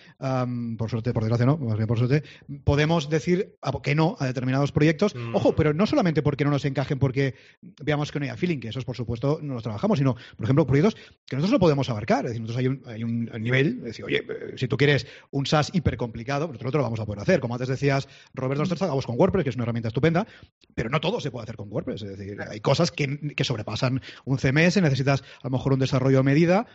por 0.76 0.90
suerte, 0.90 1.12
por 1.12 1.22
desgracia 1.22 1.47
no, 1.47 1.57
más 1.59 1.76
bien 1.76 1.86
por 1.86 1.99
suerte, 1.99 2.22
podemos 2.64 3.09
decir 3.09 3.57
que 3.82 3.95
no 3.95 4.16
a 4.18 4.26
determinados 4.26 4.72
proyectos. 4.72 5.14
Mm. 5.14 5.34
Ojo, 5.34 5.55
pero 5.55 5.74
no 5.74 5.86
solamente 5.86 6.22
porque 6.22 6.45
no 6.45 6.51
nos 6.51 6.64
encajen, 6.64 6.99
porque 6.99 7.34
veamos 7.82 8.12
que 8.12 8.20
no 8.20 8.24
haya 8.24 8.36
feeling, 8.36 8.59
que 8.59 8.68
esos 8.68 8.84
por 8.84 8.97
supuesto 8.97 9.38
no 9.42 9.55
los 9.55 9.62
trabajamos, 9.62 9.99
sino, 9.99 10.14
por 10.14 10.45
ejemplo, 10.45 10.66
proyectos 10.66 10.97
que 11.26 11.36
nosotros 11.36 11.53
no 11.53 11.59
podemos 11.59 11.88
abarcar. 11.90 12.24
Es 12.26 12.32
decir, 12.32 12.42
nosotros 12.42 12.59
hay 12.59 12.66
un, 12.66 12.82
hay 12.86 13.05
un 13.05 13.42
nivel, 13.42 13.78
es 13.78 13.84
decir, 13.84 14.05
oye, 14.05 14.24
eh, 14.28 14.55
si 14.57 14.68
tú 14.68 14.76
quieres 14.76 15.07
un 15.30 15.47
SaaS 15.47 15.70
hiper 15.74 15.97
complicado, 15.97 16.47
nosotros 16.47 16.72
no 16.72 16.78
lo 16.78 16.84
vamos 16.84 17.01
a 17.01 17.07
poder 17.07 17.22
hacer. 17.22 17.40
Como 17.40 17.55
antes 17.55 17.68
decías, 17.68 18.09
Roberto, 18.34 18.62
nosotros 18.62 18.82
hagamos 18.82 19.07
con 19.07 19.18
WordPress, 19.18 19.45
que 19.45 19.51
es 19.51 19.57
una 19.57 19.64
herramienta 19.64 19.88
estupenda, 19.88 20.26
pero 20.74 20.90
no 20.90 21.01
todo 21.01 21.20
se 21.20 21.30
puede 21.30 21.45
hacer 21.45 21.57
con 21.57 21.70
WordPress. 21.70 22.03
Es 22.03 22.18
decir, 22.18 22.36
hay 22.40 22.61
cosas 22.61 22.90
que, 22.90 23.34
que 23.34 23.45
sobrepasan 23.45 24.01
un 24.24 24.38
CMS, 24.38 24.80
necesitas 24.80 25.22
a 25.22 25.49
lo 25.49 25.51
mejor 25.51 25.72
un 25.72 25.78
desarrollo 25.78 26.20
a 26.20 26.22
medida, 26.22 26.66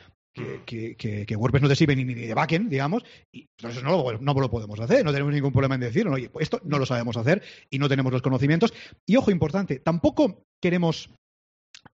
que, 0.66 1.26
que, 1.26 1.36
WordPress 1.36 1.62
no 1.62 1.70
te 1.70 1.76
sirve 1.76 1.96
ni, 1.96 2.06
ni 2.06 2.14
de 2.14 2.34
backend, 2.34 2.70
digamos, 2.70 3.04
y 3.32 3.48
entonces 3.58 3.84
no 3.84 3.92
lo, 3.92 4.18
no 4.20 4.34
lo 4.34 4.50
podemos 4.50 4.80
hacer, 4.80 5.04
no 5.04 5.12
tenemos 5.12 5.34
ningún 5.34 5.52
problema 5.52 5.76
en 5.76 5.82
decirlo, 5.82 6.14
oye, 6.14 6.30
pues 6.30 6.44
esto 6.44 6.62
no 6.64 6.80
lo 6.80 6.86
sabemos 6.86 7.18
hacer 7.18 7.42
y 7.70 7.80
no 7.80 7.90
tenemos 7.90 8.12
los 8.12 8.22
conocimientos. 8.22 8.74
Y 9.06 9.16
ojo, 9.16 9.32
importante, 9.32 9.80
tampoco 9.80 10.44
queremos 10.62 11.10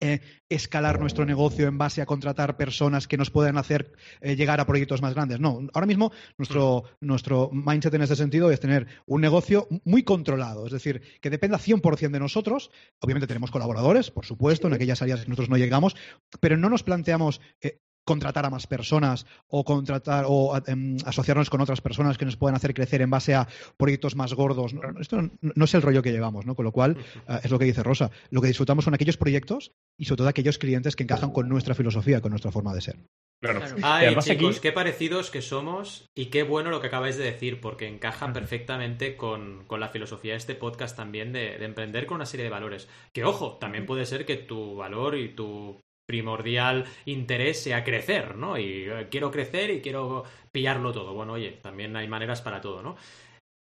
eh, 0.01 0.19
escalar 0.49 0.99
nuestro 0.99 1.25
negocio 1.25 1.67
en 1.67 1.77
base 1.77 2.01
a 2.01 2.05
contratar 2.05 2.57
personas 2.57 3.07
que 3.07 3.17
nos 3.17 3.29
puedan 3.29 3.57
hacer 3.57 3.93
eh, 4.19 4.35
llegar 4.35 4.59
a 4.59 4.65
proyectos 4.65 5.01
más 5.01 5.13
grandes. 5.13 5.39
No, 5.39 5.59
ahora 5.73 5.87
mismo 5.87 6.11
nuestro, 6.37 6.83
nuestro 7.01 7.49
mindset 7.51 7.93
en 7.93 8.01
ese 8.01 8.15
sentido 8.15 8.51
es 8.51 8.59
tener 8.59 8.87
un 9.05 9.21
negocio 9.21 9.67
muy 9.83 10.03
controlado, 10.03 10.65
es 10.65 10.73
decir, 10.73 11.01
que 11.21 11.29
dependa 11.29 11.59
100% 11.59 12.11
de 12.11 12.19
nosotros. 12.19 12.71
Obviamente 12.99 13.27
tenemos 13.27 13.51
colaboradores, 13.51 14.11
por 14.11 14.25
supuesto, 14.25 14.67
en 14.67 14.73
aquellas 14.73 15.01
áreas 15.01 15.21
que 15.21 15.29
nosotros 15.29 15.49
no 15.49 15.57
llegamos, 15.57 15.95
pero 16.39 16.57
no 16.57 16.69
nos 16.69 16.83
planteamos 16.83 17.39
eh, 17.61 17.79
contratar 18.05 18.45
a 18.45 18.49
más 18.49 18.67
personas 18.67 19.25
o 19.47 19.65
contratar 19.65 20.25
o 20.27 20.55
em, 20.67 20.97
asociarnos 21.05 21.49
con 21.49 21.59
otras 21.59 21.81
personas 21.81 22.17
que 22.17 22.25
nos 22.25 22.37
puedan 22.37 22.55
hacer 22.55 22.73
crecer 22.73 23.01
en 23.01 23.09
base 23.09 23.35
a 23.35 23.47
proyectos 23.77 24.15
más 24.15 24.33
gordos. 24.33 24.73
esto 24.99 25.29
no, 25.41 25.65
es 25.65 25.73
el 25.73 25.81
rollo 25.81 26.01
que 26.01 26.11
llevamos, 26.11 26.45
¿no? 26.45 26.55
Con 26.55 26.65
lo 26.65 26.71
cual, 26.71 26.97
eh, 27.27 27.39
es 27.43 27.51
lo 27.51 27.59
que 27.59 27.65
dice 27.65 27.83
Rosa. 27.83 28.11
Lo 28.29 28.41
que 28.41 28.47
disfrutamos 28.47 28.85
son 28.85 28.93
aquellos 28.93 29.17
proyectos 29.17 29.73
y 29.97 30.05
sobre 30.05 30.19
todo 30.19 30.27
aquellos 30.29 30.57
clientes 30.57 30.95
que 30.95 31.03
encajan 31.03 31.31
con 31.31 31.49
nuestra 31.49 31.75
filosofía, 31.75 32.21
con 32.21 32.29
nuestra 32.29 32.51
forma 32.51 32.73
de 32.73 32.81
ser. 32.81 32.97
Claro. 33.41 33.61
Ay, 33.83 34.15
chicos, 34.19 34.59
qué 34.59 34.71
parecidos 34.71 35.29
que 35.29 35.41
somos 35.41 36.09
y 36.15 36.27
qué 36.27 36.43
bueno 36.43 36.69
lo 36.69 36.81
que 36.81 36.87
acabáis 36.87 37.17
de 37.17 37.25
decir, 37.25 37.59
porque 37.59 37.87
encajan 37.87 38.33
perfectamente 38.33 39.17
con, 39.17 39.65
la 39.69 39.89
filosofía 39.89 40.31
de 40.31 40.37
este 40.37 40.55
podcast 40.55 40.95
también 40.95 41.33
de, 41.33 41.57
de, 41.57 41.65
emprender 41.65 42.05
con 42.05 42.15
una 42.15 42.25
serie 42.25 42.45
de 42.45 42.49
valores. 42.49 42.87
Que 43.13 43.23
ojo, 43.23 43.57
también 43.59 43.85
puede 43.85 44.05
ser 44.05 44.25
que 44.25 44.37
tu 44.37 44.75
valor 44.75 45.17
y 45.17 45.29
tu 45.29 45.79
primordial 46.07 46.85
interés 47.05 47.63
sea 47.63 47.83
crecer, 47.83 48.35
¿no? 48.35 48.57
Y 48.57 48.89
eh, 48.89 49.07
quiero 49.09 49.31
crecer 49.31 49.71
y 49.71 49.81
quiero 49.81 50.23
pillarlo 50.51 50.91
todo. 50.91 51.13
Bueno, 51.13 51.33
oye, 51.33 51.59
también 51.61 51.95
hay 51.95 52.07
maneras 52.07 52.41
para 52.41 52.61
todo, 52.61 52.81
¿no? 52.81 52.95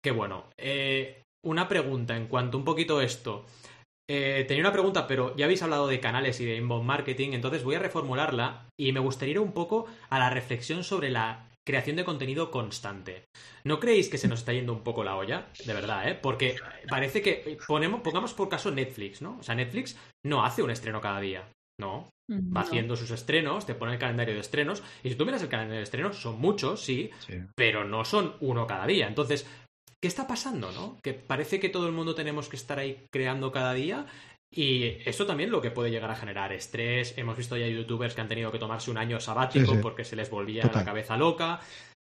Qué 0.04 0.12
bueno. 0.12 0.46
Eh, 0.58 1.24
una 1.46 1.68
pregunta 1.68 2.16
en 2.16 2.28
cuanto 2.28 2.58
un 2.58 2.66
poquito 2.66 3.02
esto. 3.02 3.46
Eh, 4.10 4.46
tenía 4.48 4.64
una 4.64 4.72
pregunta, 4.72 5.06
pero 5.06 5.36
ya 5.36 5.46
habéis 5.46 5.64
hablado 5.64 5.88
de 5.88 6.00
canales 6.00 6.40
y 6.40 6.46
de 6.46 6.56
inbound 6.56 6.86
marketing, 6.86 7.34
entonces 7.34 7.64
voy 7.64 7.76
a 7.76 7.80
reformularla 7.80 8.68
y 8.80 8.94
me 8.94 9.02
gustaría 9.02 9.34
ir 9.34 9.40
un 9.40 9.52
poco 9.52 9.86
a 10.10 10.18
la 10.18 10.30
reflexión 10.30 10.86
sobre 10.86 11.10
la 11.10 11.50
creación 11.68 11.98
de 11.98 12.06
contenido 12.06 12.50
constante. 12.50 13.26
¿No 13.66 13.82
creéis 13.82 14.08
que 14.08 14.18
se 14.18 14.30
nos 14.30 14.40
está 14.40 14.54
yendo 14.54 14.72
un 14.72 14.84
poco 14.84 15.04
la 15.04 15.18
olla? 15.18 15.50
De 15.66 15.74
verdad, 15.74 16.08
¿eh? 16.08 16.16
Porque 16.16 16.56
parece 16.90 17.22
que 17.22 17.58
ponemos, 17.68 18.00
pongamos 18.00 18.34
por 18.34 18.48
caso 18.48 18.72
Netflix, 18.72 19.22
¿no? 19.22 19.38
O 19.40 19.44
sea, 19.44 19.56
Netflix 19.56 20.00
no 20.26 20.46
hace 20.46 20.64
un 20.64 20.72
estreno 20.72 21.02
cada 21.02 21.20
día. 21.20 21.44
No, 21.78 22.08
va 22.30 22.62
haciendo 22.62 22.96
sus 22.96 23.12
estrenos, 23.12 23.66
te 23.66 23.76
pone 23.76 23.94
el 23.94 24.00
calendario 24.00 24.34
de 24.34 24.42
estrenos, 24.42 24.84
y 25.04 25.10
si 25.10 25.16
tú 25.16 25.26
miras 25.26 25.42
el 25.42 25.50
calendario 25.50 25.80
de 25.80 25.84
estrenos, 25.84 26.18
son 26.18 26.40
muchos, 26.40 26.82
sí, 26.82 27.10
pero 27.56 27.84
no 27.86 28.06
son 28.06 28.36
uno 28.42 28.68
cada 28.68 28.86
día. 28.86 29.08
Entonces, 29.08 29.48
¿qué 30.02 30.08
está 30.08 30.28
pasando, 30.28 30.72
no? 30.72 31.00
Que 31.04 31.14
parece 31.14 31.60
que 31.60 31.70
todo 31.70 31.88
el 31.88 31.94
mundo 31.94 32.16
tenemos 32.16 32.50
que 32.50 32.56
estar 32.56 32.80
ahí 32.80 33.06
creando 33.12 33.52
cada 33.52 33.74
día. 33.74 34.06
Y 34.50 34.86
eso 35.06 35.26
también 35.26 35.52
lo 35.52 35.62
que 35.62 35.72
puede 35.72 35.92
llegar 35.92 36.10
a 36.10 36.16
generar 36.16 36.54
estrés. 36.54 37.18
Hemos 37.18 37.36
visto 37.36 37.58
ya 37.58 37.68
youtubers 37.68 38.16
que 38.16 38.22
han 38.22 38.30
tenido 38.30 38.52
que 38.52 38.60
tomarse 38.60 38.90
un 38.90 38.98
año 38.98 39.20
sabático 39.20 39.76
porque 39.82 40.06
se 40.06 40.16
les 40.16 40.30
volvía 40.30 40.72
la 40.74 40.86
cabeza 40.86 41.18
loca. 41.18 41.60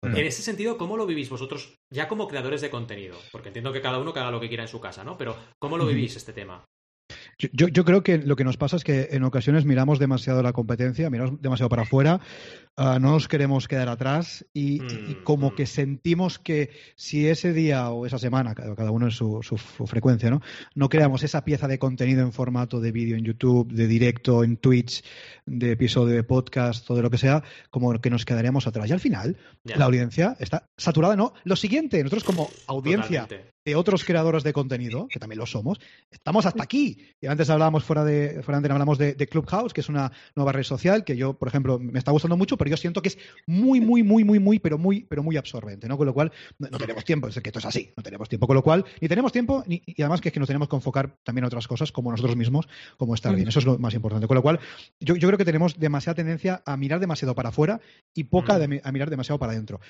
En 0.03 0.25
ese 0.25 0.43
sentido, 0.43 0.79
¿cómo 0.79 0.97
lo 0.97 1.07
vivís 1.07 1.29
vosotros 1.29 1.75
ya 1.93 2.07
como 2.07 2.29
creadores 2.29 2.61
de 2.61 2.71
contenido? 2.71 3.19
Porque 3.33 3.49
entiendo 3.49 3.73
que 3.73 3.81
cada 3.81 3.99
uno 3.99 4.13
que 4.13 4.21
haga 4.21 4.31
lo 4.31 4.39
que 4.39 4.47
quiera 4.47 4.63
en 4.63 4.69
su 4.69 4.81
casa, 4.81 5.03
¿no? 5.03 5.19
Pero 5.19 5.37
¿cómo 5.61 5.77
lo 5.77 5.87
vivís 5.87 6.15
este 6.15 6.33
tema? 6.33 6.65
Yo, 7.39 7.69
yo, 7.69 7.85
creo 7.85 8.03
que 8.03 8.19
lo 8.19 8.35
que 8.35 8.43
nos 8.43 8.57
pasa 8.57 8.75
es 8.75 8.83
que 8.83 9.11
en 9.13 9.23
ocasiones 9.23 9.65
miramos 9.65 10.01
demasiado 10.01 10.43
la 10.43 10.53
competencia, 10.53 11.09
miramos 11.09 11.41
demasiado 11.41 11.69
para 11.69 11.83
afuera, 11.83 12.21
uh, 12.79 12.99
no 12.99 13.13
nos 13.13 13.29
queremos 13.29 13.69
quedar 13.69 13.89
atrás 13.89 14.47
y, 14.55 14.81
mm, 14.81 15.11
y, 15.11 15.15
como 15.25 15.51
mm. 15.51 15.55
que 15.55 15.67
sentimos 15.67 16.39
que 16.39 16.71
si 16.97 17.29
ese 17.29 17.53
día 17.53 17.91
o 17.91 18.07
esa 18.07 18.19
semana, 18.19 18.55
cada 18.55 18.91
uno 18.91 19.07
en 19.07 19.13
su, 19.13 19.41
su, 19.43 19.59
su, 19.59 19.87
frecuencia, 19.87 20.31
¿no? 20.31 20.41
No 20.75 20.89
creamos 20.89 21.23
esa 21.23 21.45
pieza 21.45 21.69
de 21.69 21.79
contenido 21.79 22.23
en 22.23 22.33
formato 22.33 22.81
de 22.81 22.93
vídeo 22.93 23.17
en 23.17 23.25
YouTube, 23.25 23.73
de 23.73 23.87
directo 23.87 24.45
en 24.45 24.57
Twitch, 24.57 25.05
de 25.45 25.73
episodio 25.73 26.15
de 26.15 26.23
podcast, 26.23 26.87
todo 26.87 27.03
lo 27.03 27.11
que 27.11 27.19
sea, 27.19 27.43
como 27.71 27.99
que 28.01 28.11
nos 28.11 28.25
quedaríamos 28.25 28.67
atrás. 28.67 28.89
Y 28.89 28.93
al 28.93 29.01
final, 29.01 29.37
yeah. 29.65 29.77
la 29.77 29.87
audiencia 29.87 30.37
está 30.39 30.69
saturada, 30.77 31.17
¿no? 31.17 31.33
Lo 31.45 31.57
siguiente, 31.57 32.03
nosotros 32.03 32.25
como 32.25 32.51
audiencia 32.67 33.23
Totalmente. 33.23 33.53
de 33.65 33.75
otros 33.75 34.05
creadores 34.05 34.45
de 34.45 34.53
contenido, 34.53 35.09
que 35.09 35.19
también 35.19 35.39
lo 35.39 35.47
somos, 35.47 35.81
estamos 36.11 36.47
hasta 36.47 36.63
aquí. 36.63 37.15
Y 37.21 37.27
antes 37.27 37.51
hablábamos 37.51 37.85
fuera 37.85 38.05
de, 38.05 38.43
fuera 38.43 38.61
de 38.61 38.69
hablamos 38.71 38.99
de, 38.99 39.15
de, 39.15 39.27
Clubhouse, 39.27 39.73
que 39.73 39.81
es 39.81 39.89
una 39.89 40.13
nueva 40.37 40.53
red 40.53 40.63
social 40.63 41.05
que 41.05 41.17
yo, 41.17 41.35
por 41.35 41.49
ejemplo, 41.49 41.79
me 41.79 41.99
está 41.99 42.13
gustando 42.13 42.37
mucho, 42.37 42.57
pero 42.57 42.68
yo 42.69 42.77
siento 42.77 43.03
que 43.03 43.09
es 43.09 43.19
muy, 43.47 43.81
muy, 43.81 44.03
muy, 44.03 44.25
muy, 44.25 44.39
muy, 44.39 44.59
pero 44.59 44.79
muy, 44.79 45.05
pero 45.09 45.23
muy 45.23 45.37
absorbente, 45.37 45.89
¿no? 45.89 45.97
Con 45.97 46.07
lo 46.07 46.15
cual, 46.15 46.33
no, 46.59 46.69
no 46.69 46.79
tenemos 46.79 47.05
tiempo, 47.05 47.29
es 47.29 47.41
que 47.41 47.49
esto 47.49 47.59
es 47.59 47.65
así, 47.65 47.93
no 47.97 48.03
tenemos 48.03 48.29
tiempo. 48.29 48.47
Con 48.47 48.57
lo 48.57 48.63
cual, 48.63 48.85
ni 49.01 49.09
tenemos 49.09 49.33
tiempo, 49.33 49.65
ni, 49.67 49.83
y 49.87 50.03
además 50.03 50.21
que 50.21 50.29
es 50.29 50.33
que 50.33 50.41
nos 50.41 50.47
tenemos 50.47 50.69
que 50.69 50.77
enfocar 50.77 51.17
también 51.25 51.45
en 51.45 51.47
otras 51.49 51.69
cosas, 51.69 51.93
como 51.93 52.11
nosotros 52.11 52.37
mismos, 52.37 52.69
como 52.97 53.15
estar 53.15 53.35
bien. 53.35 53.49
Eso 53.49 53.59
es 53.59 53.65
lo 53.65 53.79
más 53.79 53.95
importante. 53.95 54.27
Con 54.27 54.37
lo 54.37 54.43
cual, 54.43 54.61
yo, 55.01 55.17
yo 55.17 55.29
creo 55.29 55.39
que 55.39 55.45
tenemos 55.45 55.79
demasiada 55.79 56.15
tendencia 56.15 56.63
a 56.65 56.77
mirar 56.77 57.01
demasiado 57.01 57.35
para 57.35 57.51
afuera 57.51 57.81
y 58.15 58.25
poca 58.25 58.59
de, 58.59 58.81
a 58.83 58.93
mirar 58.93 59.11
demasiado 59.11 59.39
para 59.39 59.53
adentro. 59.53 59.81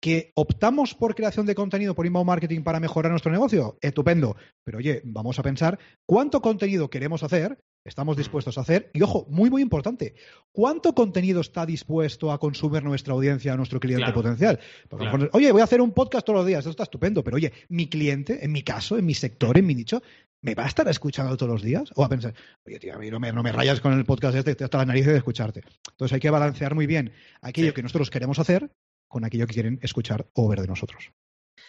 ¿Que 0.00 0.30
optamos 0.34 0.94
por 0.94 1.16
creación 1.16 1.44
de 1.44 1.56
contenido, 1.56 1.94
por 1.94 2.06
inbound 2.06 2.26
marketing 2.26 2.62
para 2.62 2.78
mejorar 2.78 3.10
nuestro 3.10 3.32
negocio? 3.32 3.78
Estupendo. 3.80 4.36
Pero 4.62 4.78
oye, 4.78 5.02
vamos 5.04 5.40
a 5.40 5.42
pensar 5.42 5.78
cuánto 6.06 6.40
contenido 6.40 6.88
queremos 6.88 7.24
hacer, 7.24 7.58
estamos 7.88 8.16
dispuestos 8.16 8.58
a 8.58 8.60
hacer, 8.60 8.90
y 8.92 9.02
ojo, 9.02 9.26
muy, 9.28 9.50
muy 9.50 9.62
importante, 9.62 10.14
¿cuánto 10.52 10.94
contenido 10.94 11.40
está 11.40 11.66
dispuesto 11.66 12.30
a 12.30 12.38
consumir 12.38 12.84
nuestra 12.84 13.14
audiencia, 13.14 13.56
nuestro 13.56 13.80
cliente 13.80 14.04
claro. 14.04 14.14
potencial? 14.14 14.60
Porque 14.88 15.04
claro. 15.04 15.18
mejor, 15.18 15.30
oye, 15.32 15.52
voy 15.52 15.60
a 15.60 15.64
hacer 15.64 15.80
un 15.80 15.92
podcast 15.92 16.24
todos 16.24 16.38
los 16.38 16.46
días, 16.46 16.60
eso 16.60 16.70
está 16.70 16.84
estupendo, 16.84 17.24
pero 17.24 17.36
oye, 17.36 17.52
mi 17.68 17.88
cliente, 17.88 18.44
en 18.44 18.52
mi 18.52 18.62
caso, 18.62 18.98
en 18.98 19.06
mi 19.06 19.14
sector, 19.14 19.58
en 19.58 19.66
mi 19.66 19.74
nicho, 19.74 20.02
¿me 20.42 20.54
va 20.54 20.64
a 20.64 20.68
estar 20.68 20.86
escuchando 20.88 21.36
todos 21.36 21.52
los 21.52 21.62
días? 21.62 21.90
O 21.96 22.04
a 22.04 22.08
pensar, 22.08 22.34
oye, 22.64 22.78
tío, 22.78 22.94
a 22.94 22.98
mí 22.98 23.10
no 23.10 23.18
me, 23.18 23.32
no 23.32 23.42
me 23.42 23.52
rayas 23.52 23.80
con 23.80 23.92
el 23.92 24.04
podcast 24.04 24.36
este, 24.36 24.64
hasta 24.64 24.78
la 24.78 24.86
nariz 24.86 25.06
de 25.06 25.16
escucharte. 25.16 25.62
Entonces 25.90 26.14
hay 26.14 26.20
que 26.20 26.30
balancear 26.30 26.74
muy 26.74 26.86
bien 26.86 27.12
aquello 27.40 27.68
sí. 27.68 27.74
que 27.74 27.82
nosotros 27.82 28.10
queremos 28.10 28.38
hacer 28.38 28.70
con 29.08 29.24
aquello 29.24 29.46
que 29.46 29.54
quieren 29.54 29.78
escuchar 29.82 30.28
o 30.34 30.48
ver 30.48 30.60
de 30.60 30.68
nosotros. 30.68 31.12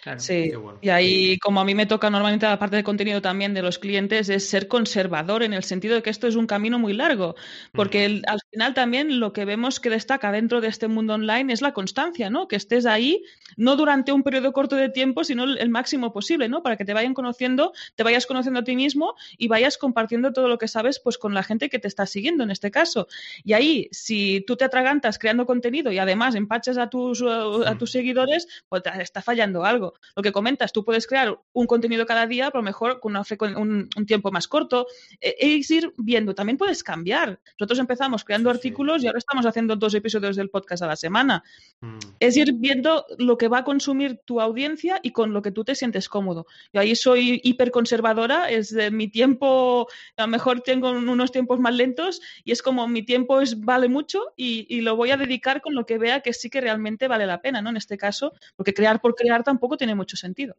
Claro, 0.02 0.20
sí, 0.20 0.52
bueno. 0.56 0.80
y 0.82 0.90
ahí 0.90 1.38
como 1.40 1.60
a 1.60 1.66
mí 1.66 1.76
me 1.76 1.86
toca 1.86 2.10
normalmente 2.10 2.46
la 2.46 2.58
parte 2.58 2.78
de 2.78 2.86
contenido 2.86 3.22
también 3.22 3.54
de 3.54 3.62
los 3.62 3.80
clientes 3.80 4.30
es 4.30 4.50
ser 4.50 4.70
conservador 4.70 5.44
en 5.44 5.52
el 5.52 5.64
sentido 5.64 5.96
de 5.96 6.02
que 6.02 6.10
esto 6.10 6.28
es 6.28 6.36
un 6.36 6.48
camino 6.48 6.80
muy 6.80 6.94
largo, 6.94 7.36
porque 7.74 8.06
el, 8.06 8.24
al 8.28 8.40
final 8.50 8.74
también 8.74 9.20
lo 9.20 9.34
que 9.34 9.44
vemos 9.44 9.82
que 9.82 9.90
destaca 9.90 10.32
dentro 10.32 10.62
de 10.62 10.70
este 10.70 10.88
mundo 10.88 11.16
online 11.16 11.52
es 11.52 11.62
la 11.62 11.74
constancia, 11.74 12.30
¿no? 12.30 12.48
Que 12.48 12.56
estés 12.56 12.86
ahí 12.86 13.24
no 13.58 13.76
durante 13.76 14.14
un 14.14 14.24
periodo 14.24 14.54
corto 14.54 14.78
de 14.78 14.88
tiempo, 14.90 15.24
sino 15.26 15.44
el, 15.44 15.58
el 15.58 15.70
máximo 15.70 16.14
posible, 16.14 16.48
¿no? 16.48 16.64
Para 16.64 16.78
que 16.78 16.86
te 16.86 16.94
vayan 16.94 17.14
conociendo, 17.14 17.74
te 17.96 18.04
vayas 18.04 18.26
conociendo 18.26 18.62
a 18.62 18.64
ti 18.64 18.76
mismo 18.76 19.16
y 19.38 19.50
vayas 19.50 19.78
compartiendo 19.78 20.32
todo 20.32 20.48
lo 20.48 20.58
que 20.58 20.68
sabes 20.70 21.00
pues 21.00 21.18
con 21.18 21.34
la 21.34 21.44
gente 21.44 21.70
que 21.70 21.80
te 21.80 21.88
está 21.88 22.06
siguiendo 22.06 22.44
en 22.44 22.52
este 22.52 22.72
caso. 22.72 23.08
Y 23.44 23.54
ahí, 23.54 23.90
si 23.92 24.42
tú 24.48 24.56
te 24.56 24.66
atragantas 24.66 25.20
creando 25.20 25.46
contenido 25.46 25.92
y 25.92 26.00
además 26.00 26.36
empachas 26.36 26.78
a 26.78 26.90
tus, 26.90 27.22
a 27.22 27.76
tus 27.78 27.92
seguidores, 27.92 28.48
pues 28.70 28.84
te 28.84 28.90
está 29.02 29.22
fallando 29.22 29.66
algo. 29.66 29.79
Lo 30.16 30.24
que 30.24 30.32
comentas, 30.32 30.72
tú 30.72 30.84
puedes 30.84 31.08
crear 31.08 31.40
un 31.54 31.68
contenido 31.68 32.06
cada 32.06 32.28
día, 32.28 32.52
pero 32.52 32.62
mejor 32.62 33.00
con 33.00 33.12
una 33.12 33.24
un, 33.58 33.90
un, 33.96 34.06
tiempo 34.06 34.32
más 34.32 34.48
corto. 34.48 34.88
Eh, 35.22 35.36
es 35.40 35.70
ir 35.72 35.94
viendo, 35.98 36.36
también 36.36 36.58
puedes 36.58 36.84
cambiar. 36.84 37.40
Nosotros 37.60 37.80
empezamos 37.80 38.24
creando 38.24 38.52
sí, 38.52 38.58
artículos 38.58 39.02
sí. 39.02 39.06
y 39.06 39.08
ahora 39.08 39.20
estamos 39.20 39.46
haciendo 39.46 39.76
dos 39.76 39.94
episodios 39.94 40.36
del 40.36 40.50
podcast 40.50 40.84
a 40.84 40.88
la 40.88 40.96
semana. 40.96 41.44
Mm. 41.82 41.98
Es 42.20 42.38
ir 42.38 42.54
viendo 42.54 43.06
lo 43.18 43.38
que 43.38 43.48
va 43.48 43.60
a 43.60 43.64
consumir 43.64 44.20
tu 44.26 44.42
audiencia 44.42 45.00
y 45.02 45.12
con 45.12 45.34
lo 45.34 45.42
que 45.42 45.52
tú 45.52 45.64
te 45.64 45.76
sientes 45.76 46.10
cómodo. 46.10 46.46
Yo 46.74 46.82
ahí 46.82 46.96
soy 46.96 47.42
hiperconservadora, 47.44 48.50
es 48.50 48.74
de 48.74 48.92
mi 48.92 49.08
tiempo, 49.08 49.88
a 50.18 50.22
lo 50.24 50.28
mejor 50.28 50.62
tengo 50.62 50.92
unos 50.92 51.32
tiempos 51.32 51.60
más 51.60 51.74
lentos 51.74 52.22
y 52.44 52.52
es 52.52 52.62
como 52.62 52.88
mi 52.88 53.04
tiempo 53.04 53.42
es, 53.42 53.60
vale 53.60 53.88
mucho 53.88 54.34
y, 54.36 54.66
y 54.70 54.82
lo 54.82 54.96
voy 54.96 55.12
a 55.12 55.18
dedicar 55.18 55.62
con 55.62 55.76
lo 55.76 55.86
que 55.86 55.98
vea 55.98 56.22
que 56.22 56.34
sí 56.34 56.50
que 56.50 56.62
realmente 56.62 57.08
vale 57.08 57.26
la 57.26 57.42
pena, 57.42 57.62
¿no? 57.62 57.70
En 57.70 57.78
este 57.78 57.98
caso, 57.98 58.34
porque 58.56 58.74
crear 58.74 59.02
por 59.02 59.16
crear 59.16 59.44
tampoco 59.44 59.69
tiene 59.78 59.96
mucho 59.96 60.18
sentido. 60.18 60.56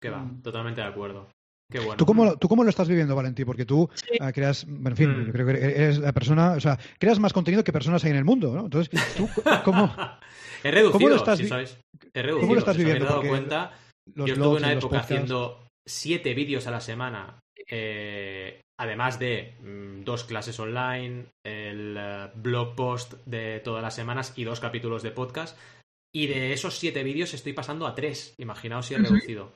Que 0.00 0.10
va, 0.10 0.28
totalmente 0.42 0.80
de 0.80 0.86
acuerdo. 0.86 1.28
Qué 1.70 1.78
bueno. 1.78 1.96
¿Tú 1.96 2.04
cómo, 2.04 2.36
¿Tú 2.36 2.48
cómo 2.48 2.62
lo 2.62 2.70
estás 2.70 2.88
viviendo, 2.88 3.16
Valentí? 3.16 3.44
Porque 3.44 3.64
tú 3.64 3.88
sí. 3.94 4.18
uh, 4.20 4.30
creas, 4.32 4.66
bueno, 4.66 4.90
en 4.90 4.96
fin, 4.96 5.10
mm. 5.10 5.26
yo 5.26 5.32
creo 5.32 5.46
que 5.46 5.52
eres 5.52 5.98
la 5.98 6.12
persona, 6.12 6.52
o 6.52 6.60
sea, 6.60 6.78
creas 6.98 7.18
más 7.18 7.32
contenido 7.32 7.64
que 7.64 7.72
personas 7.72 8.04
hay 8.04 8.10
en 8.10 8.18
el 8.18 8.24
mundo, 8.24 8.54
¿no? 8.54 8.64
Entonces, 8.64 8.90
¿tú 9.16 9.28
cómo, 9.64 9.94
He 10.62 10.70
reducido, 10.70 10.92
¿cómo 10.92 11.08
lo 11.08 11.16
estás, 11.16 11.38
si 11.38 11.48
sabes? 11.48 11.78
He 12.12 12.22
reducido. 12.22 12.40
¿Cómo 12.40 12.54
lo 12.54 12.58
estás 12.60 12.76
viviendo? 12.76 13.06
Si 13.06 13.12
me 13.12 13.18
he 13.18 13.22
dado 13.22 13.28
cuenta, 13.28 13.72
yo 14.14 14.26
estuve 14.26 14.56
una 14.56 14.72
época 14.72 15.00
haciendo 15.00 15.66
siete 15.86 16.34
vídeos 16.34 16.66
a 16.66 16.70
la 16.70 16.80
semana, 16.80 17.40
eh, 17.68 18.60
además 18.78 19.18
de 19.18 19.56
mm, 19.60 20.04
dos 20.04 20.24
clases 20.24 20.58
online, 20.58 21.26
el 21.44 21.96
uh, 21.96 22.38
blog 22.38 22.74
post 22.74 23.14
de 23.26 23.60
todas 23.60 23.82
las 23.82 23.94
semanas 23.94 24.32
y 24.36 24.44
dos 24.44 24.60
capítulos 24.60 25.02
de 25.02 25.10
podcast. 25.10 25.58
Y 26.14 26.28
de 26.28 26.52
esos 26.52 26.78
siete 26.78 27.02
vídeos 27.02 27.34
estoy 27.34 27.52
pasando 27.52 27.86
a 27.86 27.94
tres. 27.94 28.34
Imaginaos 28.38 28.86
si 28.86 28.94
he 28.94 28.98
reducido. 28.98 29.52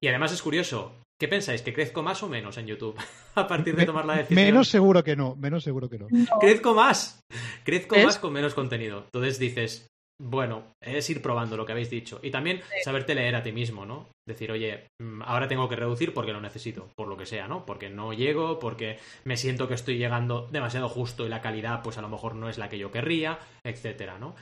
Y 0.00 0.08
además 0.08 0.32
es 0.32 0.42
curioso. 0.42 0.92
¿Qué 1.20 1.28
pensáis? 1.28 1.62
¿Que 1.62 1.74
crezco 1.74 2.02
más 2.02 2.22
o 2.22 2.28
menos 2.28 2.56
en 2.58 2.66
YouTube? 2.66 2.98
a 3.34 3.46
partir 3.46 3.76
de 3.76 3.86
tomar 3.86 4.06
la 4.06 4.16
decisión. 4.16 4.44
Menos 4.44 4.68
seguro 4.68 5.04
que 5.04 5.14
no. 5.14 5.36
Menos 5.36 5.62
seguro 5.62 5.88
que 5.88 5.98
no. 5.98 6.08
no. 6.10 6.26
Crezco 6.40 6.74
más. 6.74 7.20
Crezco 7.62 7.94
¿Es? 7.94 8.04
más 8.04 8.18
con 8.18 8.32
menos 8.32 8.54
contenido. 8.54 9.04
Entonces 9.04 9.38
dices, 9.38 9.86
bueno, 10.20 10.64
es 10.82 11.08
ir 11.08 11.22
probando 11.22 11.56
lo 11.56 11.64
que 11.64 11.72
habéis 11.72 11.88
dicho. 11.90 12.20
Y 12.22 12.30
también 12.30 12.60
saberte 12.84 13.14
leer 13.14 13.36
a 13.36 13.42
ti 13.42 13.52
mismo, 13.52 13.86
¿no? 13.86 14.08
Decir, 14.26 14.52
oye, 14.52 14.86
mm, 15.00 15.22
ahora 15.22 15.48
tengo 15.48 15.68
que 15.68 15.76
reducir 15.76 16.12
porque 16.12 16.32
lo 16.32 16.42
necesito, 16.42 16.88
por 16.94 17.08
lo 17.08 17.16
que 17.16 17.24
sea, 17.24 17.48
¿no? 17.48 17.64
Porque 17.64 17.88
no 17.88 18.12
llego, 18.12 18.58
porque 18.58 18.98
me 19.24 19.38
siento 19.38 19.66
que 19.66 19.74
estoy 19.74 19.96
llegando 19.96 20.46
demasiado 20.52 20.90
justo 20.90 21.24
y 21.24 21.30
la 21.30 21.40
calidad, 21.40 21.82
pues 21.82 21.96
a 21.96 22.02
lo 22.02 22.10
mejor 22.10 22.34
no 22.34 22.50
es 22.50 22.58
la 22.58 22.68
que 22.68 22.78
yo 22.78 22.90
querría, 22.90 23.38
etcétera, 23.64 24.18
¿no? 24.18 24.34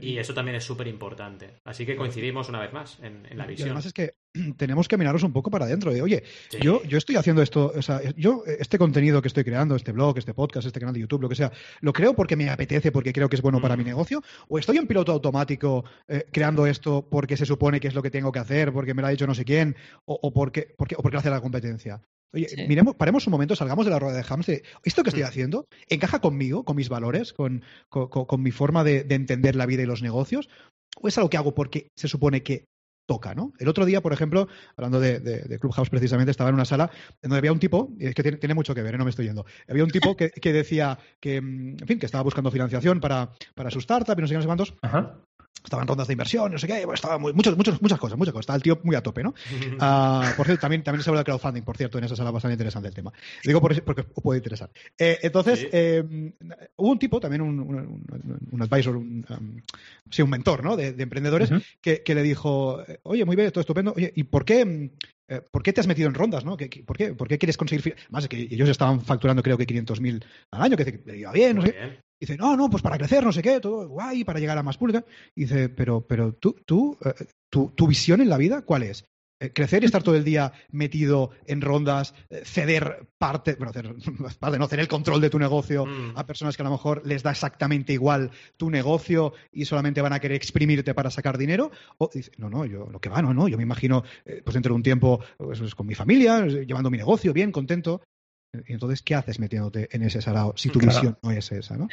Y 0.00 0.18
eso 0.18 0.34
también 0.34 0.56
es 0.56 0.64
súper 0.64 0.86
importante. 0.86 1.60
Así 1.64 1.86
que 1.86 1.96
coincidimos 1.96 2.48
una 2.48 2.60
vez 2.60 2.72
más 2.72 2.98
en, 3.00 3.26
en, 3.26 3.38
la 3.38 3.46
visión. 3.46 3.68
Y 3.68 3.70
además 3.70 3.86
es 3.86 3.92
que 3.92 4.14
tenemos 4.56 4.88
que 4.88 4.96
miraros 4.96 5.22
un 5.22 5.32
poco 5.32 5.50
para 5.50 5.64
adentro. 5.64 5.92
De, 5.92 6.02
Oye, 6.02 6.22
sí. 6.50 6.58
yo, 6.60 6.82
yo 6.84 6.98
estoy 6.98 7.16
haciendo 7.16 7.42
esto, 7.42 7.72
o 7.74 7.82
sea, 7.82 8.00
yo 8.16 8.42
este 8.46 8.78
contenido 8.78 9.22
que 9.22 9.28
estoy 9.28 9.44
creando, 9.44 9.76
este 9.76 9.92
blog, 9.92 10.18
este 10.18 10.34
podcast, 10.34 10.66
este 10.66 10.80
canal 10.80 10.94
de 10.94 11.00
YouTube, 11.00 11.22
lo 11.22 11.28
que 11.28 11.34
sea, 11.34 11.52
¿lo 11.80 11.92
creo 11.92 12.14
porque 12.14 12.36
me 12.36 12.50
apetece, 12.50 12.92
porque 12.92 13.12
creo 13.12 13.28
que 13.28 13.36
es 13.36 13.42
bueno 13.42 13.58
mm. 13.58 13.62
para 13.62 13.76
mi 13.76 13.84
negocio? 13.84 14.22
¿O 14.48 14.58
estoy 14.58 14.78
en 14.78 14.86
piloto 14.86 15.12
automático 15.12 15.84
eh, 16.08 16.26
creando 16.32 16.66
esto 16.66 17.06
porque 17.08 17.36
se 17.36 17.46
supone 17.46 17.80
que 17.80 17.88
es 17.88 17.94
lo 17.94 18.02
que 18.02 18.10
tengo 18.10 18.32
que 18.32 18.38
hacer, 18.38 18.72
porque 18.72 18.94
me 18.94 19.02
lo 19.02 19.08
ha 19.08 19.10
dicho 19.10 19.26
no 19.26 19.34
sé 19.34 19.44
quién, 19.44 19.76
o, 20.04 20.18
o 20.20 20.32
porque, 20.32 20.74
porque, 20.76 20.94
o 20.96 21.02
porque 21.02 21.18
hace 21.18 21.30
la 21.30 21.40
competencia? 21.40 22.02
Oye, 22.32 22.48
sí. 22.48 22.66
miremos, 22.68 22.94
paremos 22.94 23.26
un 23.26 23.30
momento, 23.30 23.56
salgamos 23.56 23.86
de 23.86 23.90
la 23.90 23.98
rueda 23.98 24.16
de 24.16 24.22
Hamster. 24.22 24.62
¿Esto 24.84 25.02
que 25.02 25.10
estoy 25.10 25.22
mm. 25.22 25.26
haciendo 25.26 25.68
encaja 25.88 26.20
conmigo, 26.20 26.64
con 26.64 26.76
mis 26.76 26.88
valores, 26.88 27.32
con, 27.32 27.62
con, 27.88 28.08
con 28.08 28.42
mi 28.42 28.50
forma 28.50 28.84
de, 28.84 29.04
de, 29.04 29.14
entender 29.14 29.56
la 29.56 29.66
vida 29.66 29.82
y 29.82 29.86
los 29.86 30.02
negocios? 30.02 30.48
¿O 31.00 31.08
es 31.08 31.16
algo 31.16 31.30
que 31.30 31.36
hago 31.36 31.54
porque 31.54 31.88
se 31.96 32.08
supone 32.08 32.42
que 32.42 32.66
toca, 33.08 33.34
¿no? 33.34 33.52
El 33.58 33.68
otro 33.68 33.86
día, 33.86 34.02
por 34.02 34.12
ejemplo, 34.12 34.48
hablando 34.76 35.00
de, 35.00 35.58
Clubhouse 35.60 35.88
precisamente, 35.88 36.30
estaba 36.30 36.50
en 36.50 36.54
una 36.54 36.66
sala 36.66 36.90
donde 37.22 37.38
había 37.38 37.52
un 37.52 37.58
tipo, 37.58 37.90
y 37.98 38.06
es 38.06 38.14
que 38.14 38.22
tiene, 38.22 38.36
tiene 38.36 38.54
mucho 38.54 38.74
que 38.74 38.82
ver, 38.82 38.94
¿eh? 38.94 38.98
no 38.98 39.04
me 39.04 39.10
estoy 39.10 39.26
yendo, 39.26 39.46
había 39.66 39.82
un 39.82 39.90
tipo 39.90 40.14
que, 40.14 40.30
que, 40.30 40.52
decía 40.52 40.98
que, 41.18 41.40
mm, 41.40 41.76
en 41.80 41.86
fin, 41.86 41.98
que 41.98 42.06
estaba 42.06 42.22
buscando 42.22 42.50
financiación 42.50 43.00
para, 43.00 43.32
para 43.54 43.70
su 43.70 43.78
startup 43.78 44.16
y 44.18 44.20
no 44.20 44.28
sé 44.28 44.34
qué, 44.34 44.36
no 44.36 44.42
sé 44.42 44.46
cuántos. 44.46 44.74
Estaban 45.64 45.86
rondas 45.86 46.06
de 46.06 46.14
inversión, 46.14 46.52
no 46.52 46.58
sé 46.58 46.66
qué, 46.66 46.84
bueno, 46.84 46.94
estaba 46.94 47.18
muy, 47.18 47.32
muchos, 47.32 47.56
muchos, 47.56 47.80
muchas 47.82 47.98
cosas, 47.98 48.16
muchas 48.16 48.32
cosas. 48.32 48.44
Estaba 48.44 48.56
el 48.56 48.62
tío 48.62 48.80
muy 48.84 48.96
a 48.96 49.02
tope, 49.02 49.22
¿no? 49.22 49.30
Uh, 49.30 50.24
por 50.36 50.46
cierto, 50.46 50.62
también, 50.62 50.82
también 50.82 51.02
se 51.02 51.10
habla 51.10 51.20
de 51.20 51.24
crowdfunding, 51.24 51.62
por 51.62 51.76
cierto, 51.76 51.98
en 51.98 52.04
esa 52.04 52.16
sala 52.16 52.30
bastante 52.30 52.54
interesante 52.54 52.88
el 52.88 52.94
tema. 52.94 53.12
Digo 53.44 53.60
por, 53.60 53.82
porque 53.82 54.02
os 54.14 54.22
puede 54.22 54.38
interesar. 54.38 54.70
Eh, 54.96 55.18
entonces, 55.22 55.60
sí. 55.60 55.68
eh, 55.72 56.02
hubo 56.76 56.90
un 56.90 56.98
tipo, 56.98 57.20
también 57.20 57.42
un, 57.42 57.60
un, 57.60 58.04
un 58.50 58.62
advisor, 58.62 58.96
un, 58.96 59.26
um, 59.28 59.56
sí, 60.10 60.22
un 60.22 60.30
mentor, 60.30 60.64
¿no? 60.64 60.76
De, 60.76 60.92
de 60.92 61.02
emprendedores, 61.02 61.50
uh 61.50 61.54
-huh. 61.54 61.64
que, 61.80 62.02
que, 62.02 62.14
le 62.14 62.22
dijo, 62.22 62.82
oye, 63.02 63.24
muy 63.24 63.36
bien, 63.36 63.50
todo 63.50 63.60
estupendo, 63.60 63.92
oye, 63.96 64.12
¿y 64.14 64.24
por 64.24 64.44
qué, 64.44 64.90
eh, 65.28 65.42
¿por 65.50 65.62
qué 65.62 65.72
te 65.72 65.80
has 65.80 65.86
metido 65.86 66.08
en 66.08 66.14
rondas, 66.14 66.44
no? 66.44 66.56
¿Por 66.56 66.96
qué, 66.96 67.14
por 67.14 67.28
qué 67.28 67.38
quieres 67.38 67.56
conseguir... 67.56 67.94
Más 68.10 68.26
que 68.28 68.36
ellos 68.38 68.68
estaban 68.68 69.00
facturando 69.00 69.42
creo 69.42 69.58
que 69.58 69.66
500.000 69.66 70.24
al 70.52 70.62
año, 70.62 70.76
que 70.76 71.00
le 71.04 71.18
iba 71.18 71.32
bien, 71.32 71.56
no 71.56 71.62
sé. 71.62 71.72
Bien. 71.72 72.00
Dice, 72.20 72.36
no, 72.36 72.56
no, 72.56 72.68
pues 72.68 72.82
para 72.82 72.98
crecer, 72.98 73.22
no 73.22 73.32
sé 73.32 73.42
qué, 73.42 73.60
todo 73.60 73.88
guay, 73.88 74.24
para 74.24 74.40
llegar 74.40 74.58
a 74.58 74.62
más 74.62 74.76
pública. 74.76 75.04
Dice, 75.36 75.68
pero, 75.68 76.00
pero 76.00 76.32
tú, 76.32 76.56
tú, 76.66 76.98
eh, 77.04 77.26
tu, 77.48 77.70
tu 77.76 77.86
visión 77.86 78.20
en 78.20 78.28
la 78.28 78.38
vida, 78.38 78.62
¿cuál 78.62 78.82
es? 78.82 79.04
Eh, 79.40 79.52
crecer 79.52 79.84
y 79.84 79.86
estar 79.86 80.02
todo 80.02 80.16
el 80.16 80.24
día 80.24 80.52
metido 80.70 81.30
en 81.46 81.60
rondas, 81.60 82.12
eh, 82.28 82.42
ceder 82.44 83.08
parte, 83.18 83.54
bueno, 83.54 83.72
ceder, 83.72 83.94
parte, 84.40 84.58
no 84.58 84.66
ceder 84.66 84.80
el 84.80 84.88
control 84.88 85.20
de 85.20 85.30
tu 85.30 85.38
negocio 85.38 85.86
mm. 85.86 86.14
a 86.16 86.26
personas 86.26 86.56
que 86.56 86.62
a 86.62 86.64
lo 86.64 86.72
mejor 86.72 87.02
les 87.06 87.22
da 87.22 87.30
exactamente 87.30 87.92
igual 87.92 88.32
tu 88.56 88.68
negocio 88.68 89.32
y 89.52 89.64
solamente 89.64 90.00
van 90.00 90.12
a 90.12 90.18
querer 90.18 90.36
exprimirte 90.36 90.92
para 90.92 91.10
sacar 91.10 91.38
dinero. 91.38 91.70
O 91.98 92.10
dice, 92.12 92.32
no, 92.36 92.50
no, 92.50 92.64
yo 92.64 92.88
lo 92.90 93.00
que 93.00 93.08
va, 93.08 93.22
no, 93.22 93.32
no, 93.32 93.46
yo 93.46 93.56
me 93.56 93.62
imagino, 93.62 94.02
eh, 94.24 94.42
pues 94.44 94.54
dentro 94.54 94.72
de 94.72 94.76
un 94.76 94.82
tiempo, 94.82 95.20
pues, 95.36 95.60
pues, 95.60 95.74
con 95.76 95.86
mi 95.86 95.94
familia, 95.94 96.44
llevando 96.46 96.90
mi 96.90 96.98
negocio 96.98 97.32
bien, 97.32 97.52
contento. 97.52 98.02
Y 98.66 98.72
entonces, 98.72 99.02
¿qué 99.02 99.14
haces 99.14 99.38
metiéndote 99.38 99.88
en 99.92 100.02
ese 100.02 100.20
sarao 100.20 100.54
si 100.56 100.70
tu 100.70 100.80
visión 100.80 101.16
no 101.22 101.30
es 101.30 101.52
esa, 101.52 101.76
¿no? 101.76 101.86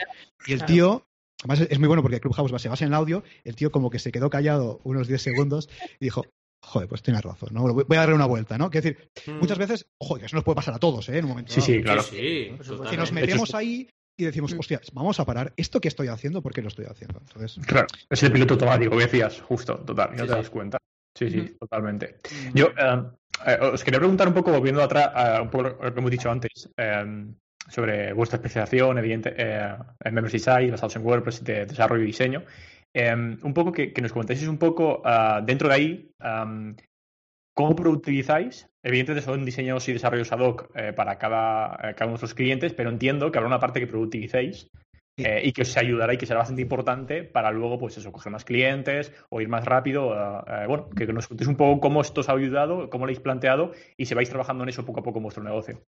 Y 0.47 0.53
el 0.53 0.63
tío, 0.65 1.05
además 1.43 1.67
es 1.69 1.79
muy 1.79 1.87
bueno 1.87 2.01
porque 2.01 2.21
Clubhouse 2.21 2.59
se 2.61 2.69
basa 2.69 2.85
en 2.85 2.91
el 2.91 2.95
audio, 2.95 3.23
el 3.43 3.55
tío 3.55 3.71
como 3.71 3.89
que 3.89 3.99
se 3.99 4.11
quedó 4.11 4.29
callado 4.29 4.79
unos 4.85 5.07
10 5.07 5.21
segundos 5.21 5.69
y 5.99 6.05
dijo, 6.05 6.23
joder, 6.65 6.89
pues 6.89 7.01
tienes 7.01 7.23
razón, 7.23 7.49
¿no? 7.51 7.61
Voy 7.73 7.97
a 7.97 8.01
darle 8.01 8.15
una 8.15 8.25
vuelta, 8.25 8.57
¿no? 8.57 8.69
Quiero 8.69 8.89
decir, 8.89 9.09
mm. 9.27 9.39
muchas 9.39 9.57
veces, 9.57 9.87
joder, 9.97 10.25
eso 10.25 10.35
nos 10.35 10.43
puede 10.43 10.55
pasar 10.55 10.73
a 10.73 10.79
todos, 10.79 11.07
¿eh? 11.09 11.17
En 11.17 11.25
un 11.25 11.29
momento. 11.31 11.53
Sí, 11.53 11.61
sí, 11.61 11.81
claro. 11.81 12.01
Sí, 12.01 12.51
que 12.89 12.97
nos 12.97 13.11
metemos 13.11 13.53
ahí 13.55 13.87
y 14.17 14.25
decimos, 14.25 14.53
mm. 14.53 14.59
hostia, 14.59 14.81
vamos 14.93 15.19
a 15.19 15.25
parar 15.25 15.53
esto 15.57 15.79
que 15.79 15.87
estoy 15.87 16.07
haciendo, 16.07 16.41
¿por 16.41 16.53
qué 16.53 16.61
lo 16.61 16.69
estoy 16.69 16.85
haciendo? 16.85 17.19
Entonces... 17.19 17.65
Claro, 17.65 17.87
es 18.09 18.23
el 18.23 18.31
piloto 18.31 18.55
automático 18.55 18.97
que 18.97 19.03
decías, 19.03 19.41
justo, 19.41 19.77
total, 19.77 20.15
no 20.15 20.25
te 20.25 20.31
das 20.31 20.49
cuenta. 20.49 20.77
Sí, 21.17 21.29
sí, 21.29 21.55
totalmente. 21.57 22.17
Yo 22.53 22.67
eh, 22.67 23.03
eh, 23.45 23.57
os 23.61 23.83
quería 23.83 23.99
preguntar 23.99 24.27
un 24.27 24.33
poco, 24.33 24.51
volviendo 24.51 24.83
atrás, 24.83 25.11
a 25.13 25.41
un 25.41 25.49
poco 25.49 25.63
lo 25.63 25.93
que 25.93 25.99
hemos 25.99 26.11
dicho 26.11 26.29
antes, 26.29 26.69
eh, 26.75 27.25
sobre 27.69 28.13
vuestra 28.13 28.37
especialización, 28.37 28.97
evidente, 28.97 29.33
en 29.37 30.13
Membership 30.13 30.39
Site, 30.39 30.71
basados 30.71 30.95
en 30.97 31.05
WordPress, 31.05 31.43
de 31.43 31.65
desarrollo 31.65 32.03
y 32.03 32.07
diseño. 32.07 32.43
Un 32.95 33.53
poco 33.53 33.71
que, 33.71 33.93
nos 34.01 34.13
comentéis 34.13 34.47
un 34.47 34.57
poco 34.57 35.03
dentro 35.43 35.69
de 35.69 35.75
ahí 35.75 36.11
cómo 37.53 37.75
productivizáis. 37.75 38.69
Evidentemente 38.83 39.25
son 39.25 39.45
diseños 39.45 39.87
y 39.89 39.93
desarrollos 39.93 40.31
ad 40.31 40.39
hoc 40.39 40.71
para 40.95 41.17
cada, 41.17 41.77
cada 41.95 42.05
uno 42.05 42.17
de 42.17 42.21
vuestros 42.21 42.33
clientes, 42.33 42.73
pero 42.73 42.89
entiendo 42.89 43.31
que 43.31 43.37
habrá 43.37 43.47
una 43.47 43.59
parte 43.59 43.79
que 43.79 43.87
productivicéis 43.87 44.69
eh, 45.17 45.41
y 45.45 45.53
que 45.53 45.61
os 45.61 45.77
ayudará 45.77 46.13
y 46.13 46.17
que 46.17 46.25
será 46.25 46.39
bastante 46.39 46.61
importante 46.61 47.23
para 47.23 47.49
luego, 47.49 47.79
pues 47.79 47.97
eso, 47.97 48.11
coger 48.11 48.33
más 48.33 48.43
clientes 48.43 49.13
o 49.29 49.39
ir 49.39 49.47
más 49.47 49.63
rápido. 49.63 50.13
Eh, 50.13 50.41
eh, 50.47 50.65
bueno, 50.67 50.89
que 50.89 51.07
nos 51.07 51.27
contéis 51.27 51.47
un 51.47 51.55
poco 51.55 51.79
cómo 51.79 52.01
esto 52.01 52.19
os 52.19 52.27
ha 52.27 52.33
ayudado, 52.33 52.89
cómo 52.89 53.05
lo 53.05 53.09
habéis 53.09 53.21
planteado 53.21 53.71
y 53.95 54.07
si 54.07 54.13
vais 54.13 54.29
trabajando 54.29 54.63
en 54.63 54.69
eso 54.69 54.83
poco 54.83 54.99
a 54.99 55.03
poco 55.03 55.19
en 55.19 55.23
vuestro 55.23 55.43
negocio. 55.43 55.81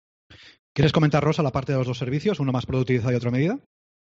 ¿Quieres 0.73 0.91
comentar, 0.91 1.23
Rosa, 1.23 1.41
la 1.41 1.51
parte 1.51 1.71
de 1.71 1.79
los 1.79 1.87
dos 1.87 1.97
servicios, 1.97 2.39
uno 2.39 2.51
más 2.51 2.67
productivizado 2.67 3.13
y 3.13 3.15
otro 3.15 3.31
medida? 3.31 3.57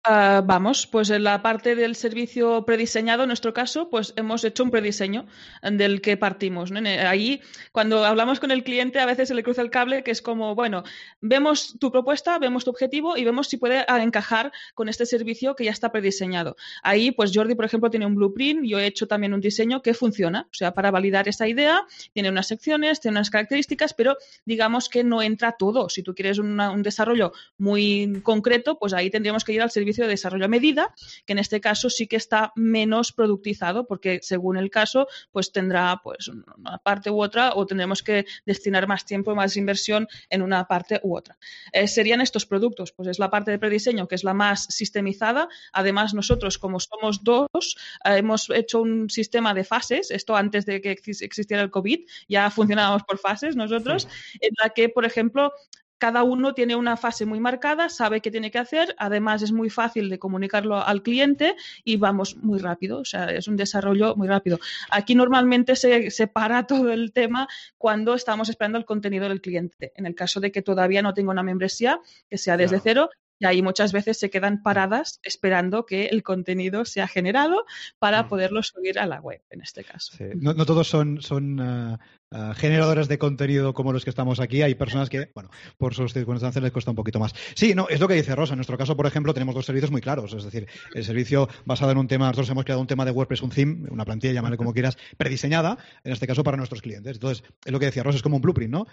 Ah, 0.09 0.41
vamos, 0.45 0.87
pues 0.87 1.09
en 1.09 1.25
la 1.25 1.41
parte 1.41 1.75
del 1.75 1.93
servicio 1.93 2.63
prediseñado, 2.63 3.23
en 3.23 3.27
nuestro 3.27 3.53
caso, 3.53 3.89
pues 3.89 4.13
hemos 4.15 4.45
hecho 4.45 4.63
un 4.63 4.71
prediseño 4.71 5.25
del 5.61 5.99
que 5.99 6.15
partimos. 6.15 6.71
Ahí, 6.71 7.41
cuando 7.73 8.05
hablamos 8.05 8.39
con 8.39 8.51
el 8.51 8.63
cliente, 8.63 8.99
a 8.99 9.05
veces 9.05 9.27
se 9.27 9.35
le 9.35 9.43
cruza 9.43 9.61
el 9.61 9.69
cable, 9.69 10.03
que 10.05 10.11
es 10.11 10.21
como, 10.21 10.55
bueno, 10.55 10.83
vemos 11.19 11.75
tu 11.77 11.91
propuesta, 11.91 12.39
vemos 12.39 12.63
tu 12.63 12.69
objetivo 12.69 13.17
y 13.17 13.25
vemos 13.25 13.49
si 13.49 13.57
puede 13.57 13.85
encajar 14.01 14.53
con 14.75 14.87
este 14.87 15.05
servicio 15.05 15.57
que 15.57 15.65
ya 15.65 15.71
está 15.71 15.91
prediseñado. 15.91 16.55
Ahí, 16.83 17.11
pues 17.11 17.33
Jordi, 17.35 17.55
por 17.55 17.65
ejemplo, 17.65 17.89
tiene 17.89 18.05
un 18.05 18.15
blueprint, 18.15 18.63
yo 18.63 18.79
he 18.79 18.85
hecho 18.85 19.09
también 19.09 19.33
un 19.33 19.41
diseño 19.41 19.81
que 19.81 19.93
funciona, 19.93 20.47
o 20.49 20.53
sea, 20.53 20.73
para 20.73 20.89
validar 20.89 21.27
esa 21.27 21.49
idea, 21.49 21.85
tiene 22.13 22.29
unas 22.29 22.47
secciones, 22.47 23.01
tiene 23.01 23.17
unas 23.17 23.29
características, 23.29 23.93
pero 23.93 24.15
digamos 24.45 24.87
que 24.87 25.03
no 25.03 25.21
entra 25.21 25.57
todo. 25.59 25.89
Si 25.89 26.01
tú 26.01 26.15
quieres 26.15 26.39
un 26.39 26.81
desarrollo 26.81 27.33
muy 27.57 28.21
concreto, 28.23 28.79
pues 28.79 28.93
ahí 28.93 29.09
tendríamos 29.09 29.43
que 29.43 29.51
ir 29.51 29.61
al 29.61 29.69
servicio 29.69 29.96
de 30.03 30.09
desarrollo 30.09 30.45
a 30.45 30.49
medida, 30.49 30.93
que 31.25 31.33
en 31.33 31.39
este 31.39 31.61
caso 31.61 31.89
sí 31.89 32.07
que 32.07 32.15
está 32.15 32.51
menos 32.55 33.11
productizado, 33.11 33.87
porque 33.87 34.19
según 34.21 34.57
el 34.57 34.69
caso, 34.69 35.07
pues 35.31 35.51
tendrá 35.51 35.99
pues 36.03 36.27
una 36.27 36.77
parte 36.79 37.09
u 37.09 37.21
otra 37.21 37.53
o 37.55 37.65
tendremos 37.65 38.03
que 38.03 38.25
destinar 38.45 38.87
más 38.87 39.05
tiempo 39.05 39.31
y 39.31 39.35
más 39.35 39.57
inversión 39.57 40.07
en 40.29 40.41
una 40.41 40.67
parte 40.67 40.99
u 41.03 41.15
otra. 41.15 41.37
Eh, 41.71 41.87
serían 41.87 42.21
estos 42.21 42.45
productos, 42.45 42.91
pues 42.91 43.09
es 43.09 43.19
la 43.19 43.29
parte 43.29 43.51
de 43.51 43.59
prediseño 43.59 44.07
que 44.07 44.15
es 44.15 44.23
la 44.23 44.33
más 44.33 44.65
sistemizada. 44.69 45.47
Además, 45.71 46.13
nosotros, 46.13 46.57
como 46.57 46.79
somos 46.79 47.23
dos, 47.23 47.77
eh, 48.05 48.17
hemos 48.17 48.49
hecho 48.49 48.81
un 48.81 49.09
sistema 49.09 49.53
de 49.53 49.63
fases, 49.63 50.11
esto 50.11 50.35
antes 50.35 50.65
de 50.65 50.81
que 50.81 50.91
existiera 50.91 51.63
el 51.63 51.71
COVID, 51.71 52.05
ya 52.27 52.49
funcionábamos 52.49 53.03
por 53.03 53.17
fases 53.17 53.55
nosotros, 53.55 54.07
en 54.39 54.51
la 54.61 54.69
que, 54.69 54.89
por 54.89 55.05
ejemplo, 55.05 55.51
cada 55.97 56.23
uno 56.23 56.53
tiene 56.53 56.75
una 56.75 56.97
fase 56.97 57.25
muy 57.25 57.39
marcada, 57.39 57.89
sabe 57.89 58.21
qué 58.21 58.31
tiene 58.31 58.51
que 58.51 58.59
hacer, 58.59 58.95
además 58.97 59.41
es 59.41 59.51
muy 59.51 59.69
fácil 59.69 60.09
de 60.09 60.19
comunicarlo 60.19 60.83
al 60.83 61.01
cliente 61.01 61.55
y 61.83 61.97
vamos 61.97 62.37
muy 62.37 62.59
rápido, 62.59 62.99
o 62.99 63.05
sea, 63.05 63.25
es 63.25 63.47
un 63.47 63.57
desarrollo 63.57 64.15
muy 64.15 64.27
rápido. 64.27 64.59
Aquí 64.91 65.15
normalmente 65.15 65.75
se 65.75 66.11
separa 66.11 66.67
todo 66.67 66.91
el 66.91 67.11
tema 67.11 67.47
cuando 67.77 68.13
estamos 68.13 68.49
esperando 68.49 68.77
el 68.77 68.85
contenido 68.85 69.27
del 69.27 69.41
cliente. 69.41 69.93
En 69.95 70.05
el 70.05 70.15
caso 70.15 70.39
de 70.39 70.51
que 70.51 70.61
todavía 70.61 71.01
no 71.01 71.13
tenga 71.13 71.31
una 71.31 71.43
membresía, 71.43 71.99
que 72.29 72.37
sea 72.37 72.57
desde 72.57 72.79
cero, 72.79 73.09
y 73.39 73.45
ahí 73.45 73.61
muchas 73.61 73.91
veces 73.91 74.17
se 74.17 74.29
quedan 74.29 74.63
paradas 74.63 75.19
esperando 75.23 75.85
que 75.85 76.07
el 76.07 76.23
contenido 76.23 76.85
sea 76.85 77.07
generado 77.07 77.65
para 77.99 78.23
mm. 78.23 78.29
poderlo 78.29 78.63
subir 78.63 78.99
a 78.99 79.05
la 79.05 79.21
web, 79.21 79.41
en 79.49 79.61
este 79.61 79.83
caso. 79.83 80.17
No, 80.35 80.65
todos 80.65 80.87
son, 80.87 81.21
son 81.21 81.59
eh, 81.59 81.97
eh, 82.29 82.51
generadores 82.55 83.07
de 83.07 83.17
contenido 83.17 83.73
como 83.73 83.93
los 83.93 84.03
que 84.03 84.09
estamos 84.09 84.39
aquí. 84.39 84.61
Hay 84.61 84.75
personas 84.75 85.09
que, 85.09 85.31
bueno, 85.33 85.49
por 85.77 85.93
sus 85.93 86.13
circunstancias 86.13 86.61
les 86.61 86.71
cuesta 86.73 86.91
un 86.91 86.95
poquito 86.95 87.19
más. 87.19 87.33
Sí, 87.55 87.73
no, 87.73 87.87
es 87.87 87.99
lo 87.99 88.07
que 88.07 88.15
dice 88.15 88.35
Rosa. 88.35 88.53
En 88.53 88.57
nuestro 88.57 88.77
caso, 88.77 88.97
por 88.97 89.05
ejemplo, 89.05 89.33
tenemos 89.33 89.55
dos 89.55 89.65
servicios 89.65 89.91
muy 89.91 90.01
claros. 90.01 90.33
Es 90.33 90.43
decir, 90.43 90.67
el 90.93 91.05
servicio 91.05 91.47
basado 91.65 91.91
en 91.91 91.97
un 91.97 92.07
tema, 92.07 92.25
nosotros 92.27 92.49
hemos 92.49 92.65
creado 92.65 92.81
un 92.81 92.87
tema 92.87 93.05
de 93.05 93.11
WordPress, 93.11 93.41
un 93.43 93.49
theme, 93.49 93.87
una 93.89 94.03
plantilla, 94.03 94.33
llámale 94.33 94.57
como 94.57 94.73
quieras, 94.73 94.97
prediseñada, 95.15 95.77
en 96.03 96.11
este 96.11 96.27
caso 96.27 96.43
para 96.43 96.57
nuestros 96.57 96.81
clientes. 96.81 97.15
Entonces, 97.15 97.43
es 97.63 97.71
lo 97.71 97.79
que 97.79 97.85
decía 97.85 98.03
Rosa, 98.03 98.17
es 98.17 98.23
como 98.23 98.35
un 98.35 98.41
blueprint, 98.41 98.73
¿no? 98.73 98.87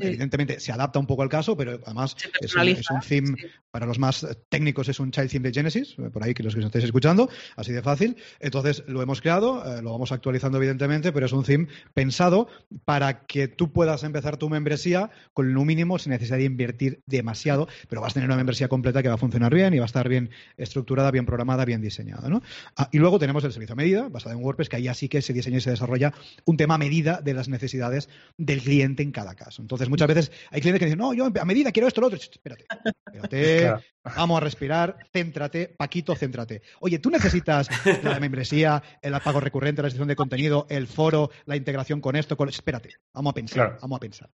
Evidentemente 0.00 0.60
se 0.60 0.70
adapta 0.70 0.98
un 0.98 1.06
poco 1.06 1.22
al 1.22 1.28
caso, 1.28 1.56
pero 1.56 1.80
además 1.84 2.16
es 2.40 2.54
un, 2.54 3.00
theme, 3.00 3.36
para 3.70 3.86
los 3.86 3.98
más 3.98 4.26
técnicos 4.48 4.88
es 4.88 5.00
un 5.00 5.10
child 5.10 5.30
theme 5.30 5.48
de 5.48 5.54
Genesis, 5.54 5.96
por 6.12 6.22
ahí 6.22 6.34
que 6.34 6.42
los 6.42 6.54
que 6.54 6.60
nos 6.60 6.66
estáis 6.66 6.84
escuchando, 6.84 7.28
así 7.56 7.72
de 7.72 7.82
fácil. 7.82 8.16
Entonces, 8.38 8.84
lo 8.86 9.02
hemos 9.02 9.20
creado, 9.20 9.64
eh, 9.64 9.82
lo 9.82 9.90
vamos 9.90 10.12
actualizando 10.12 10.58
evidentemente, 10.58 11.12
pero 11.12 11.26
es 11.26 11.32
un 11.32 11.44
theme 11.44 11.66
pensado 11.94 12.48
para 12.84 13.26
que 13.26 13.48
tú 13.48 13.72
puedas 13.72 14.02
empezar 14.04 14.36
tu 14.36 14.48
membresía 14.48 15.10
con 15.32 15.54
lo 15.54 15.64
mínimo 15.64 15.98
sin 15.98 16.10
necesidad 16.10 16.38
de 16.38 16.44
invertir 16.44 17.02
demasiado, 17.06 17.68
pero 17.88 18.00
vas 18.00 18.12
a 18.12 18.14
tener 18.14 18.28
una 18.28 18.36
membresía 18.36 18.68
completa 18.68 19.02
que 19.02 19.08
va 19.08 19.14
a 19.14 19.18
funcionar 19.18 19.54
bien 19.54 19.74
y 19.74 19.78
va 19.78 19.84
a 19.84 19.86
estar 19.86 20.08
bien 20.08 20.30
estructurada, 20.56 21.10
bien 21.10 21.26
programada, 21.26 21.64
bien 21.64 21.80
diseñada. 21.80 22.28
¿no? 22.28 22.42
Ah, 22.76 22.88
y 22.92 22.98
luego 22.98 23.18
tenemos 23.18 23.44
el 23.44 23.52
servicio 23.52 23.74
a 23.74 23.76
medida, 23.76 24.08
basado 24.08 24.34
en 24.34 24.42
WordPress, 24.44 24.68
que 24.68 24.76
ahí 24.76 24.88
así 24.88 25.08
que 25.08 25.22
se 25.22 25.32
diseña 25.32 25.58
y 25.58 25.60
se 25.60 25.70
desarrolla 25.70 26.12
un 26.44 26.56
tema 26.56 26.74
a 26.74 26.78
medida 26.78 27.20
de 27.22 27.34
las 27.34 27.48
necesidades 27.48 28.08
del 28.36 28.60
cliente 28.62 29.02
en 29.02 29.12
cada 29.12 29.34
caso. 29.34 29.62
Entonces, 29.62 29.88
muchas 29.88 30.08
veces 30.08 30.32
hay 30.50 30.60
clientes 30.60 30.80
que 30.80 30.86
dicen, 30.86 30.98
no, 30.98 31.14
yo 31.14 31.26
a 31.26 31.44
medida 31.44 31.72
quiero 31.72 31.88
esto, 31.88 32.00
lo 32.00 32.08
otro. 32.08 32.18
Espérate, 32.18 32.66
espérate, 33.12 33.84
vamos 34.04 34.36
a 34.36 34.40
respirar, 34.40 34.96
céntrate, 35.12 35.74
Paquito, 35.76 36.14
céntrate. 36.14 36.62
Oye, 36.80 36.98
tú 36.98 37.10
necesitas 37.10 37.68
la 38.02 38.20
membresía, 38.20 38.82
el 39.02 39.12
pago 39.20 39.40
recurrente, 39.40 39.82
la 39.82 39.88
gestión 39.88 40.08
de 40.08 40.16
contenido, 40.16 40.66
el 40.68 40.86
foro, 40.86 41.30
la 41.46 41.56
integración 41.56 42.00
con 42.00 42.16
esto, 42.16 42.36
con... 42.36 42.48
espérate, 42.66 42.96
Vamos 43.14 43.30
a 43.30 43.34
pensar, 43.34 43.78
vamos 43.80 43.96
a 43.96 44.00
pensar. 44.00 44.30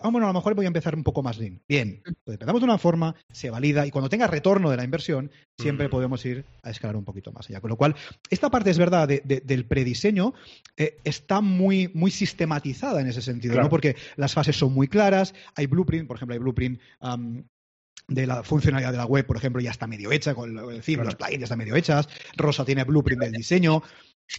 ah, 0.00 0.08
bueno, 0.10 0.26
a 0.26 0.30
lo 0.30 0.34
mejor 0.34 0.54
voy 0.54 0.66
a 0.66 0.68
empezar 0.68 0.94
un 0.94 1.02
poco 1.02 1.22
más 1.22 1.36
lean. 1.36 1.60
Bien, 1.68 2.00
empezamos 2.24 2.60
de 2.60 2.64
una 2.64 2.78
forma, 2.78 3.16
se 3.32 3.50
valida 3.50 3.84
y 3.86 3.90
cuando 3.90 4.08
tenga 4.08 4.28
retorno 4.28 4.70
de 4.70 4.76
la 4.76 4.84
inversión, 4.84 5.32
siempre 5.58 5.88
podemos 5.88 6.24
ir 6.24 6.44
a 6.62 6.70
escalar 6.70 6.94
un 6.94 7.04
poquito 7.04 7.32
más 7.32 7.48
allá. 7.50 7.60
Con 7.60 7.70
lo 7.70 7.76
cual, 7.76 7.96
esta 8.30 8.50
parte 8.50 8.70
es 8.70 8.78
verdad 8.78 9.08
del 9.08 9.64
prediseño 9.66 10.32
eh, 10.76 10.98
está 11.02 11.40
muy, 11.40 11.90
muy 11.92 12.12
sistematizada 12.12 13.00
en 13.00 13.08
ese 13.08 13.20
sentido, 13.20 13.60
¿no? 13.60 13.68
Porque 13.68 13.96
las 14.14 14.32
fases 14.32 14.56
son 14.56 14.72
muy 14.72 14.86
claras, 14.86 15.34
hay 15.56 15.66
blueprint, 15.66 16.06
por 16.06 16.16
ejemplo, 16.18 16.34
hay 16.34 16.38
blueprint 16.38 16.80
de 18.06 18.26
la 18.28 18.44
funcionalidad 18.44 18.92
de 18.92 18.98
la 18.98 19.06
web, 19.06 19.26
por 19.26 19.36
ejemplo, 19.36 19.60
ya 19.60 19.72
está 19.72 19.88
medio 19.88 20.12
hecha, 20.12 20.36
con 20.36 20.56
el 20.56 20.80
theme, 20.82 21.02
los 21.02 21.16
plugins 21.16 21.40
ya 21.40 21.44
están 21.44 21.58
medio 21.58 21.74
hechas. 21.74 22.08
Rosa 22.36 22.64
tiene 22.64 22.84
blueprint 22.84 23.22
del 23.22 23.32
diseño. 23.32 23.82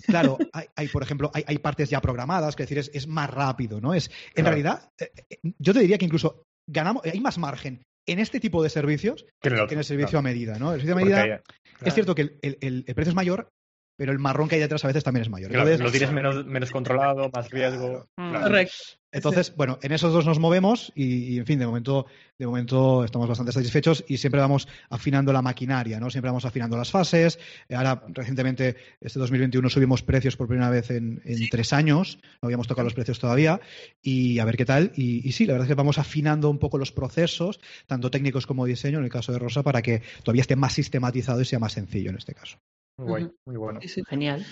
Claro, 0.06 0.38
hay, 0.76 0.88
por 0.90 1.04
ejemplo, 1.04 1.32
hay, 1.34 1.58
partes 1.60 1.90
ya 1.90 2.02
programadas, 2.02 2.56
que 2.56 2.64
decir, 2.64 2.78
es, 2.78 3.08
más 3.08 3.30
rápido, 3.30 3.80
¿no? 3.80 3.94
Es, 3.94 4.12
en 4.36 4.46
realidad, 4.46 4.92
eh, 5.00 5.12
eh, 5.30 5.38
yo 5.60 5.74
te 5.74 5.80
diría 5.80 5.98
que 5.98 6.06
incluso 6.06 6.44
ganamos, 6.68 7.04
hay 7.06 7.20
más 7.20 7.38
margen 7.38 7.82
en 8.06 8.20
este 8.20 8.40
tipo 8.40 8.64
de 8.64 8.70
servicios 8.70 9.26
que 9.42 9.50
en 9.50 9.78
el, 9.78 9.84
servicio 9.84 10.20
a 10.20 10.22
medida, 10.22 10.58
¿no? 10.58 10.74
El 10.74 10.82
servicio 10.82 10.94
a 10.94 10.98
medida, 10.98 11.42
es 11.84 11.94
cierto 11.94 12.16
que 12.16 12.38
el, 12.42 12.84
precio 12.84 13.10
es 13.10 13.16
mayor, 13.16 13.50
pero 13.98 14.12
el 14.12 14.20
marrón 14.20 14.48
que 14.48 14.56
hay 14.56 14.62
detrás 14.62 14.86
a 14.86 14.88
veces 14.88 15.04
también 15.04 15.24
es 15.24 15.30
mayor. 15.30 15.52
lo 15.52 15.92
tienes 15.92 16.12
menos, 16.12 16.46
menos 16.46 16.72
controlado, 16.72 17.30
más 17.34 17.50
riesgo. 17.50 18.08
Correcto. 18.16 18.74
Entonces, 19.12 19.56
bueno, 19.56 19.80
en 19.82 19.94
esos 19.94 20.14
dos 20.14 20.26
nos 20.26 20.38
movemos 20.38 20.92
y, 20.94 21.40
en 21.40 21.46
fin, 21.46 21.58
de 21.58 21.66
momento, 21.66 22.06
de 22.38 22.46
momento 22.46 23.04
estamos 23.04 23.28
bastante 23.28 23.52
satisfechos 23.52 24.04
y 24.08 24.18
siempre 24.18 24.42
vamos 24.42 24.68
afinando 24.90 25.34
la 25.34 25.42
maquinaria, 25.42 26.00
¿no? 26.00 26.10
Siempre 26.10 26.30
vamos 26.30 26.46
afinando 26.46 26.78
las 26.78 26.92
fases. 26.92 27.40
Ahora, 27.74 28.04
recientemente, 28.10 28.76
este 29.02 29.18
2021 29.18 29.70
subimos 29.70 30.04
precios 30.04 30.36
por 30.36 30.48
primera 30.48 30.70
vez 30.70 30.92
en, 30.92 31.22
tres 31.50 31.74
años, 31.74 32.20
no 32.42 32.48
habíamos 32.48 32.68
tocado 32.68 32.84
los 32.84 32.94
precios 32.94 33.18
todavía 33.18 33.60
y 34.02 34.40
a 34.40 34.46
ver 34.46 34.58
qué 34.58 34.66
tal. 34.66 34.92
Y, 34.96 35.28
y, 35.28 35.32
sí, 35.32 35.46
la 35.46 35.54
verdad 35.54 35.66
es 35.66 35.70
que 35.70 35.76
vamos 35.76 35.98
afinando 35.98 36.50
un 36.50 36.60
poco 36.60 36.78
los 36.78 36.92
procesos, 36.92 37.60
tanto 37.88 38.12
técnicos 38.12 38.46
como 38.46 38.66
diseño, 38.66 39.00
en 39.00 39.06
el 39.06 39.10
caso 39.10 39.32
de 39.32 39.40
Rosa, 39.40 39.64
para 39.64 39.82
que 39.82 40.04
todavía 40.24 40.42
esté 40.42 40.56
más 40.56 40.74
sistematizado 40.74 41.42
y 41.42 41.46
sea 41.46 41.60
más 41.60 41.74
sencillo 41.74 42.12
en 42.12 42.18
este 42.18 42.36
caso. 42.36 42.60
Muy, 42.98 43.32
muy 43.46 43.58
bueno. 43.58 43.80
Genial. 44.10 44.46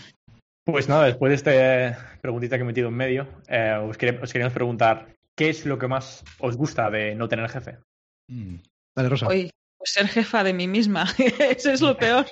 Pues 0.66 0.89
nada, 0.89 1.06
después 1.06 1.30
de 1.30 1.36
esta 1.36 2.20
preguntita 2.22 2.58
que 2.58 2.64
he 2.64 2.66
metido 2.66 2.89
en 2.89 2.96
medio, 2.96 3.28
eh, 3.48 3.76
os, 3.82 3.98
queríamos 3.98 4.54
preguntar, 4.54 5.16
¿qué 5.36 5.50
es 5.50 5.66
lo 5.66 5.78
que 5.78 5.88
más 5.88 6.24
os 6.39 6.58
gusta 6.58 6.89
de 6.89 7.16
no 7.16 7.28
tener 7.28 7.50
jefe? 7.50 7.78
Mm. 8.28 8.56
Dale, 8.96 9.10
Rosa. 9.10 9.28
Pues 9.28 9.52
Pues 9.86 9.93
ser 9.93 10.07
jefa 10.07 10.43
de 10.43 10.51
mí 10.51 10.67
misma, 10.67 11.05
eso 11.55 11.69
es 11.69 11.79
lo 11.79 11.95
peor. 11.95 12.25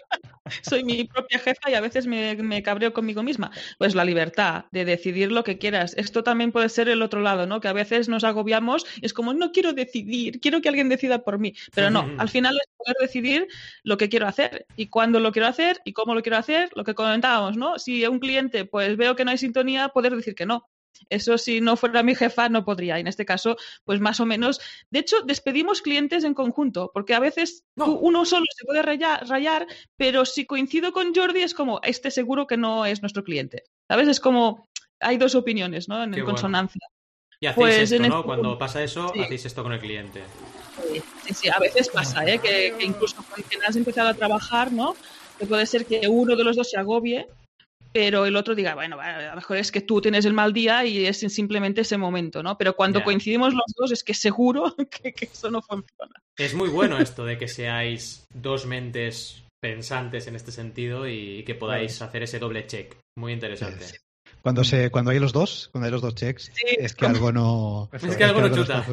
Soy 0.63 0.83
mi 0.83 1.03
propia 1.03 1.37
jefa 1.37 1.69
y 1.69 1.75
a 1.75 1.81
veces 1.81 2.07
me, 2.07 2.33
me, 2.37 2.63
cabreo 2.63 2.93
conmigo 2.93 3.21
misma. 3.21 3.51
Pues 3.77 3.93
la 3.93 4.03
libertad 4.03 4.65
de 4.71 4.85
decidir 4.85 5.31
lo 5.31 5.43
que 5.43 5.59
quieras. 5.59 5.93
Esto 5.95 6.23
también 6.23 6.51
puede 6.51 6.67
ser 6.69 6.89
el 6.89 7.03
otro 7.03 7.21
lado, 7.21 7.45
¿no? 7.45 7.61
Que 7.61 7.67
a 7.67 7.73
veces 7.73 8.09
nos 8.09 8.23
agobiamos 8.23 8.87
es 9.03 9.13
como, 9.13 9.35
no 9.35 9.51
quiero 9.51 9.73
decidir, 9.73 10.39
quiero 10.39 10.61
que 10.61 10.69
alguien 10.69 10.89
decida 10.89 11.23
por 11.23 11.37
mí. 11.37 11.53
Pero 11.75 11.91
no, 11.91 12.09
al 12.17 12.29
final 12.29 12.55
es 12.55 12.67
poder 12.75 12.95
decidir 12.99 13.47
lo 13.83 13.97
que 13.97 14.09
quiero 14.09 14.27
hacer 14.27 14.65
y 14.75 14.87
cuándo 14.87 15.19
lo 15.19 15.31
quiero 15.31 15.47
hacer 15.47 15.79
y 15.85 15.93
cómo 15.93 16.15
lo 16.15 16.23
quiero 16.23 16.37
hacer, 16.37 16.71
lo 16.73 16.83
que 16.83 16.95
comentábamos, 16.95 17.55
¿no? 17.55 17.77
Si 17.77 18.03
un 18.07 18.19
cliente, 18.19 18.65
pues 18.65 18.97
veo 18.97 19.15
que 19.15 19.25
no 19.25 19.29
hay 19.29 19.37
sintonía, 19.37 19.89
poder 19.89 20.15
decir 20.15 20.33
que 20.33 20.47
no. 20.47 20.67
Eso 21.09 21.37
si 21.37 21.61
no 21.61 21.75
fuera 21.75 22.03
mi 22.03 22.15
jefa 22.15 22.49
no 22.49 22.65
podría. 22.65 22.99
En 22.99 23.07
este 23.07 23.25
caso, 23.25 23.57
pues 23.83 23.99
más 23.99 24.19
o 24.19 24.25
menos. 24.25 24.59
De 24.89 24.99
hecho, 24.99 25.21
despedimos 25.21 25.81
clientes 25.81 26.23
en 26.23 26.33
conjunto, 26.33 26.91
porque 26.93 27.13
a 27.13 27.19
veces 27.19 27.65
uno 27.75 28.25
solo 28.25 28.45
se 28.55 28.65
puede 28.65 28.81
rayar, 28.81 29.67
pero 29.97 30.25
si 30.25 30.45
coincido 30.45 30.93
con 30.93 31.13
Jordi 31.13 31.41
es 31.41 31.53
como, 31.53 31.79
este 31.83 32.11
seguro 32.11 32.47
que 32.47 32.57
no 32.57 32.85
es 32.85 33.01
nuestro 33.01 33.23
cliente. 33.23 33.63
¿Sabes? 33.87 34.07
Es 34.07 34.19
como, 34.19 34.67
hay 34.99 35.17
dos 35.17 35.35
opiniones, 35.35 35.87
¿no? 35.89 36.03
En, 36.03 36.23
consonancia. 36.23 36.87
Y 37.39 37.47
hacéis 37.47 37.55
pues 37.55 37.91
esto, 37.91 38.07
¿no? 38.07 38.15
Este 38.15 38.25
Cuando 38.25 38.57
pasa 38.57 38.81
eso, 38.81 39.11
hacéis 39.19 39.45
esto 39.45 39.63
con 39.63 39.73
el 39.73 39.79
cliente. 39.79 40.23
Sí, 41.25 41.33
sí, 41.33 41.49
a 41.49 41.59
veces 41.59 41.89
pasa, 41.89 42.25
¿eh? 42.25 42.39
Que, 42.39 42.73
incluso 42.79 43.17
cuando 43.29 43.67
has 43.67 43.75
empezado 43.75 44.09
a 44.09 44.13
trabajar, 44.13 44.71
¿no? 44.71 44.95
Que 45.37 45.45
puede 45.45 45.65
ser 45.65 45.85
que 45.85 46.07
uno 46.07 46.35
de 46.35 46.43
los 46.43 46.55
dos 46.55 46.69
se 46.69 46.77
agobie 46.77 47.27
pero 47.93 48.25
el 48.25 48.35
otro 48.35 48.55
diga, 48.55 48.73
bueno, 48.73 48.99
a 48.99 49.21
lo 49.21 49.35
mejor 49.35 49.57
es 49.57 49.71
que 49.71 49.81
tú 49.81 50.01
tienes 50.01 50.25
el 50.25 50.33
mal 50.33 50.51
día 50.51 50.83
y 50.83 51.05
es 51.05 51.19
simplemente 51.19 51.81
ese 51.81 51.97
momento, 51.97 52.41
¿no? 52.41 52.57
Pero 52.57 52.75
cuando 52.75 53.03
coincidimos 53.03 53.53
los 53.53 53.71
dos 53.77 53.91
es 53.91 54.03
que 54.03 54.15
seguro 54.15 54.75
que, 54.89 55.13
eso 55.21 55.51
no 55.51 55.61
funciona. 55.61 56.13
Es 56.35 56.55
muy 56.55 56.69
bueno 56.69 56.97
esto 56.97 57.23
de 57.23 57.37
que 57.37 57.47
seáis 57.47 58.25
dos 58.33 58.65
mentes 58.65 59.43
pensantes 59.61 60.27
en 60.27 60.35
este 60.35 60.51
sentido 60.51 61.07
y 61.07 61.43
que 61.43 61.55
podáis 61.55 62.01
hacer 62.01 62.23
ese 62.23 62.39
doble 62.39 62.65
check. 62.65 62.97
Muy 63.15 63.31
interesante. 63.31 63.85
Cuando, 64.41 64.65
se, 64.65 64.89
cuando 64.89 65.11
hay 65.11 65.19
los 65.19 65.31
dos, 65.31 65.69
cuando 65.71 65.85
hay 65.85 65.91
los 65.91 66.01
dos 66.01 66.15
checks, 66.15 66.51
es 66.77 66.93
que 66.93 67.05
algo 67.05 67.31
no. 67.31 67.89
Es 67.93 68.17
que 68.17 68.25
algo 68.25 68.41
no 68.41 68.53
chuta. 68.53 68.85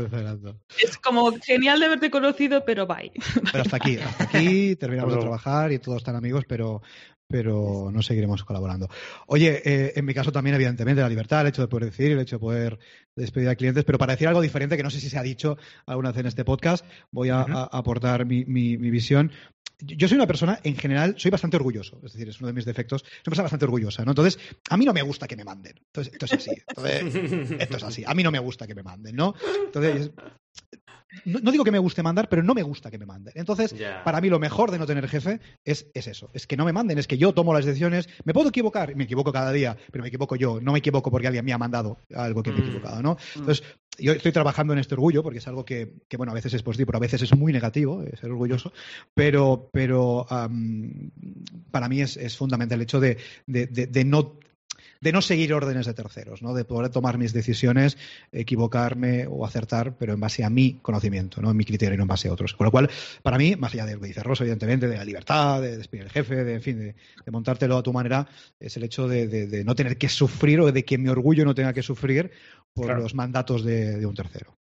Es 0.80 0.96
como 0.98 1.32
genial 1.40 1.80
de 1.80 1.86
haberte 1.86 2.09
conocido, 2.09 2.64
pero 2.64 2.86
bye. 2.86 3.11
Pero 3.51 3.62
hasta 3.62 3.76
aquí, 3.76 3.96
hasta 3.96 4.24
aquí 4.24 4.76
terminamos 4.76 5.14
de 5.14 5.20
trabajar 5.20 5.72
y 5.72 5.80
todos 5.80 5.98
están 5.98 6.14
amigos, 6.14 6.44
pero 6.46 6.82
pero 7.31 7.91
no 7.93 8.03
seguiremos 8.03 8.45
colaborando. 8.45 8.89
Oye, 9.26 9.62
eh, 9.64 9.93
en 9.97 10.05
mi 10.05 10.14
caso 10.14 10.33
también, 10.33 10.57
evidentemente, 10.57 11.01
la 11.01 11.09
libertad, 11.09 11.43
el 11.43 11.49
hecho 11.49 11.62
de 11.62 11.68
poder 11.68 11.87
decir, 11.87 12.12
el 12.12 12.20
hecho 12.20 12.37
de 12.37 12.41
poder 12.41 12.78
despedir 13.14 13.49
a 13.49 13.55
clientes, 13.55 13.85
pero 13.85 13.99
para 13.99 14.14
decir 14.14 14.28
algo 14.28 14.41
diferente, 14.41 14.76
que 14.76 14.83
no 14.83 14.91
sé 14.91 15.01
si 15.01 15.09
se 15.09 15.18
ha 15.18 15.22
dicho 15.22 15.57
alguna 15.87 16.11
vez 16.11 16.20
en 16.20 16.26
este 16.26 16.45
podcast, 16.45 16.85
voy 17.11 17.31
a, 17.31 17.43
aportar 17.43 18.26
mi, 18.26 18.45
visión 18.45 19.31
yo 19.83 20.09
soy 20.09 20.16
una 20.16 20.26
persona, 20.26 20.61
en 20.62 20.76
general, 20.76 21.14
soy 21.16 21.31
bastante 21.31 21.57
orgulloso. 21.57 21.97
Es 22.05 22.12
decir, 22.12 22.28
es 22.28 22.39
uno 22.41 22.49
de 22.49 22.53
mis 22.53 22.66
defectos. 22.66 23.01
Soy 23.01 23.11
una 23.20 23.31
persona 23.31 23.45
bastante 23.45 23.64
orgullosa, 23.64 24.05
¿no? 24.05 24.11
Entonces, 24.11 24.39
a 24.68 24.76
mí 24.76 24.85
no 24.85 24.93
me 24.93 25.01
gusta 25.01 25.26
que 25.26 25.37
me 25.37 25.45
manden. 25.45 25.74
Entonces, 25.78 26.12
esto 26.12 26.26
es 26.26 26.33
así. 26.35 26.51
esto 27.59 27.76
es 27.78 27.83
así. 27.83 28.05
A 28.07 28.12
mí 28.12 28.22
no 28.22 28.31
me 28.31 28.39
gusta 28.41 28.66
que 28.66 28.74
me 28.74 28.83
manden, 28.83 29.16
¿no? 29.16 29.35
Entonces, 29.64 30.11
no, 31.24 31.51
digo 31.51 31.64
que 31.64 31.70
me 31.70 31.78
guste 31.78 32.03
mandar, 32.03 32.28
pero 32.28 32.42
no 32.42 32.55
me 32.55 32.62
gusta 32.62 32.90
que 32.90 32.98
me 32.98 33.07
manden. 33.07 33.34
Entonces, 33.36 33.74
para 34.05 34.20
mí 34.20 34.28
lo 34.28 34.38
mejor 34.38 34.70
de 34.70 34.78
no 34.78 34.86
tener 34.86 35.09
jefe 35.09 35.40
es, 35.64 35.90
eso, 35.94 36.30
es 36.32 36.46
que 36.46 36.57
no 36.57 36.64
me 36.64 36.72
manden, 36.72 36.98
es 36.98 37.07
que 37.07 37.18
yo 37.18 37.32
tomo 37.32 37.53
las 37.53 37.64
decisiones, 37.64 38.09
me 38.24 38.32
puedo 38.32 38.48
equivocar, 38.48 38.94
me 38.94 39.05
equivoco 39.05 39.32
cada 39.32 39.53
día, 39.53 39.76
pero 39.90 40.03
me 40.03 40.09
equivoco 40.09 40.36
yo, 40.36 40.61
no 40.61 40.72
me 40.72 40.78
equivoco 40.78 41.11
porque 41.11 41.26
alguien 41.26 41.44
me 41.44 41.53
ha 41.53 41.59
mandado 41.59 41.98
algo 42.14 42.42
que 42.42 42.53
me 42.53 42.59
he 42.59 42.61
mm. 42.61 42.64
equivocado, 42.64 43.03
¿no? 43.03 43.14
Mm. 43.14 43.38
Entonces, 43.40 43.66
yo 43.98 44.12
estoy 44.12 44.32
trabajando 44.32 44.72
en 44.72 44.78
este 44.78 44.94
orgullo 44.94 45.22
porque 45.22 45.38
es 45.38 45.48
algo 45.48 45.64
que, 45.64 46.01
bueno, 46.16 46.32
a 46.32 46.34
veces 46.34 46.55
es 46.55 46.62
positivo, 46.62 46.86
pero 46.86 46.98
a 46.98 47.01
veces 47.01 47.22
es 47.22 47.36
muy 47.36 47.53
negativo, 47.53 48.03
eh, 48.03 48.16
ser 48.18 48.30
orgulloso, 48.30 48.72
pero, 49.12 49.68
pero 49.72 50.26
para 51.70 51.88
mí 51.88 52.01
es, 52.01 52.36
fundamental 52.36 52.78
el 52.78 52.82
hecho 52.82 53.01
de, 53.01 53.18
de 53.46 54.05
no 54.05 54.38
de 55.01 55.12
no 55.12 55.22
seguir 55.22 55.55
órdenes 55.55 55.86
de 55.86 55.94
terceros, 55.94 56.42
¿no? 56.42 56.53
de 56.53 56.64
poder 56.64 56.90
tomar 56.90 57.16
mis 57.16 57.32
decisiones, 57.32 57.96
equivocarme 58.32 59.26
o 59.26 59.46
acertar, 59.46 59.96
pero 59.96 60.12
en 60.12 60.20
base 60.20 60.44
a 60.44 60.51
mi 60.51 60.74
conocimiento, 60.74 61.40
no 61.40 61.51
en 61.51 61.57
mi 61.57 61.64
criterio 61.64 61.94
y 61.94 61.96
no 61.96 62.05
en 62.05 62.09
base 62.09 62.28
a 62.28 62.32
otros. 62.32 62.53
Con 62.55 62.66
lo 62.66 62.70
cual, 62.70 62.90
para 63.22 63.38
mí, 63.38 63.57
más 63.57 63.72
allá 63.72 63.86
de 63.86 63.94
lo 63.94 64.01
que 64.01 64.09
dice 64.09 64.22
Rosa, 64.22 64.44
evidentemente, 64.44 64.88
de 64.88 64.98
la 64.98 65.05
libertad, 65.05 65.62
de 65.62 65.78
despedir 65.78 66.05
al 66.05 66.11
jefe, 66.11 66.44
de, 66.44 66.55
en 66.55 66.62
fin, 66.62 66.78
de, 66.78 66.94
montártelo 67.30 67.78
a 67.78 67.82
tu 67.82 67.92
manera, 67.92 68.28
es 68.59 68.76
el 68.76 68.84
hecho 68.84 69.09
de, 69.09 69.62
no 69.64 69.74
tener 69.74 69.96
que 69.96 70.09
sufrir 70.09 70.61
o 70.61 70.70
de 70.70 70.84
que 70.84 70.98
mi 70.98 71.09
orgullo 71.09 71.44
no 71.44 71.55
tenga 71.55 71.72
que 71.72 71.82
sufrir 71.82 72.30
por 72.74 72.96
los 72.98 73.14
mandatos 73.14 73.64
de, 73.64 74.05
un 74.05 74.14
tercero. 74.14 74.55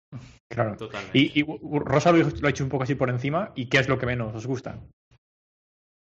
Claro. 0.50 0.78
Y, 1.14 1.44
Rosa 1.44 2.12
lo, 2.12 2.30
lo 2.30 2.48
ha 2.48 2.50
hecho 2.52 2.64
un 2.64 2.70
poco 2.70 2.84
así 2.84 2.96
por 2.96 3.10
encima. 3.10 3.52
¿Y 3.56 3.66
qué 3.66 3.80
es 3.80 3.90
lo 3.90 3.98
que 3.98 4.06
menos 4.06 4.36
os 4.36 4.46
gusta? 4.46 4.80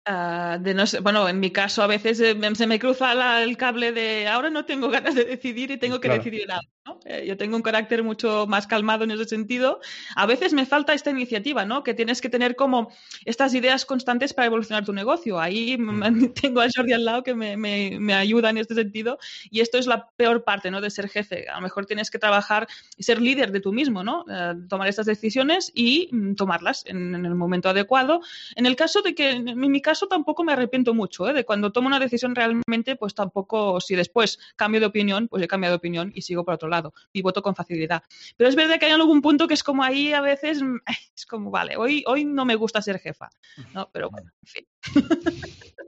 Ah, 0.04 0.58
de 0.60 0.74
no 0.74 0.82
bueno, 1.02 1.28
en 1.28 1.38
mi 1.38 1.52
caso 1.52 1.80
a 1.82 1.86
veces 1.86 2.18
eh, 2.20 2.36
se 2.56 2.66
me 2.66 2.80
cruza 2.80 3.40
el 3.42 3.56
cable 3.56 3.92
de 3.92 4.26
ahora 4.26 4.50
no 4.50 4.64
tengo 4.64 4.88
ganas 4.90 5.14
de 5.14 5.24
decidir 5.24 5.70
y 5.70 5.78
tengo 5.78 6.00
que 6.00 6.08
decidir 6.08 6.50
algo. 6.50 6.68
Eh, 7.04 7.26
yo 7.26 7.36
tengo 7.36 7.56
un 7.56 7.62
carácter 7.62 8.02
mucho 8.02 8.46
más 8.48 8.66
calmado 8.66 9.04
en 9.04 9.12
ese 9.12 9.24
sentido. 9.24 9.80
A 10.16 10.26
veces 10.26 10.52
me 10.52 10.66
falta 10.66 10.94
esta 10.94 11.10
iniciativa, 11.10 11.64
¿no? 11.64 11.84
Que 11.84 11.94
tienes 11.94 12.20
que 12.20 12.28
tener 12.28 12.56
como 12.56 12.90
estas 13.24 13.54
ideas 13.54 13.84
constantes 13.84 14.34
para 14.34 14.46
evolucionar 14.46 14.84
tu 14.84 14.92
negocio. 14.92 15.38
Ahí 15.40 15.76
mm. 15.78 16.32
tengo 16.40 16.60
a 16.60 16.66
Jordi 16.74 16.92
al 16.92 17.04
lado 17.04 17.22
que 17.22 17.34
me, 17.34 17.56
me, 17.56 18.14
ayuda 18.14 18.50
en 18.50 18.58
este 18.58 18.74
sentido. 18.74 19.18
Y 19.50 19.60
esto 19.60 19.78
es 19.78 19.86
la 19.86 20.08
peor 20.16 20.42
parte, 20.42 20.70
¿no? 20.70 20.80
De 20.80 20.90
ser 20.90 21.08
jefe. 21.08 21.48
A 21.48 21.56
lo 21.56 21.62
mejor 21.62 21.86
tienes 21.86 22.10
que 22.10 22.18
trabajar 22.18 22.66
y 22.96 23.04
ser 23.04 23.20
líder 23.20 23.52
de 23.52 23.60
tú 23.60 23.72
mismo, 23.72 24.02
¿no? 24.02 24.24
Eh, 24.28 24.54
tomar 24.68 24.88
estas 24.88 25.06
decisiones 25.06 25.70
y 25.74 26.08
mm, 26.10 26.34
tomarlas 26.34 26.84
en, 26.86 27.14
el 27.14 27.34
momento 27.36 27.68
adecuado. 27.68 28.20
En 28.56 28.66
el 28.66 28.74
caso 28.74 29.02
de 29.02 29.14
que, 29.14 29.30
en 29.30 29.58
mi 29.58 29.80
caso, 29.80 30.08
tampoco 30.08 30.42
me 30.42 30.52
arrepiento 30.52 30.94
mucho, 30.94 31.28
¿eh? 31.28 31.32
De 31.32 31.44
cuando 31.44 31.70
tomo 31.70 31.86
una 31.86 32.00
decisión 32.00 32.34
realmente, 32.34 32.96
pues 32.96 33.14
tampoco, 33.14 33.80
si 33.80 33.94
después 33.94 34.38
cambio 34.56 34.80
de 34.80 34.86
opinión, 34.86 35.28
pues 35.28 35.42
he 35.42 35.48
cambiado 35.48 35.74
de 35.74 35.78
opinión 35.78 36.10
y 36.14 36.22
sigo 36.22 36.44
por 36.44 36.54
otro 36.54 36.68
lado 36.68 36.71
y 37.12 37.22
voto 37.22 37.42
con 37.42 37.54
facilidad. 37.54 38.02
Pero 38.36 38.48
es 38.48 38.56
verdad 38.56 38.78
que 38.78 38.86
hay 38.86 38.92
algún 38.92 39.20
punto 39.20 39.48
que 39.48 39.54
es 39.54 39.62
como 39.62 39.82
ahí 39.82 40.12
a 40.12 40.20
veces, 40.20 40.62
mm, 40.62 40.78
es 41.16 41.26
como, 41.26 41.50
vale, 41.50 41.76
hoy, 41.76 42.04
hoy 42.06 42.24
no 42.24 42.44
me 42.44 42.54
gusta 42.54 42.82
ser 42.82 42.98
jefa, 42.98 43.28
¿no? 43.74 43.90
Pero 43.92 44.10
bueno, 44.10 44.30
en 44.42 44.48
fin. 44.48 44.66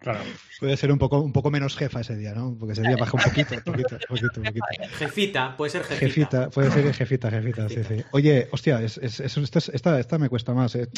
Claro. 0.01 0.21
Puede 0.61 0.77
ser 0.77 0.93
un 0.93 0.99
poco, 0.99 1.21
un 1.21 1.33
poco 1.33 1.51
menos 1.51 1.77
jefa 1.77 2.01
ese 2.01 2.17
día, 2.17 2.33
¿no? 2.35 2.57
Porque 2.59 2.73
ese 2.73 2.83
día 2.83 2.97
baja 2.97 3.17
un 3.17 3.23
poquito, 3.23 3.55
poquito, 3.65 3.99
poquito, 4.09 4.43
poquito. 4.43 4.67
Jefita, 4.99 5.57
puede 5.57 5.71
ser 5.71 5.83
jefita. 5.83 6.07
Jefita, 6.07 6.51
puede 6.51 6.71
ser 6.71 6.95
jefita, 6.95 7.31
jefita, 7.31 7.69
sí, 7.69 7.85
sí. 7.85 8.05
Oye, 8.13 8.49
hostia, 8.53 8.81
es, 8.83 8.99
es, 8.99 9.21
esta, 9.21 9.99
esta, 9.99 10.19
me 10.19 10.29
cuesta 10.29 10.55
más. 10.55 10.75
Eh. 10.77 10.89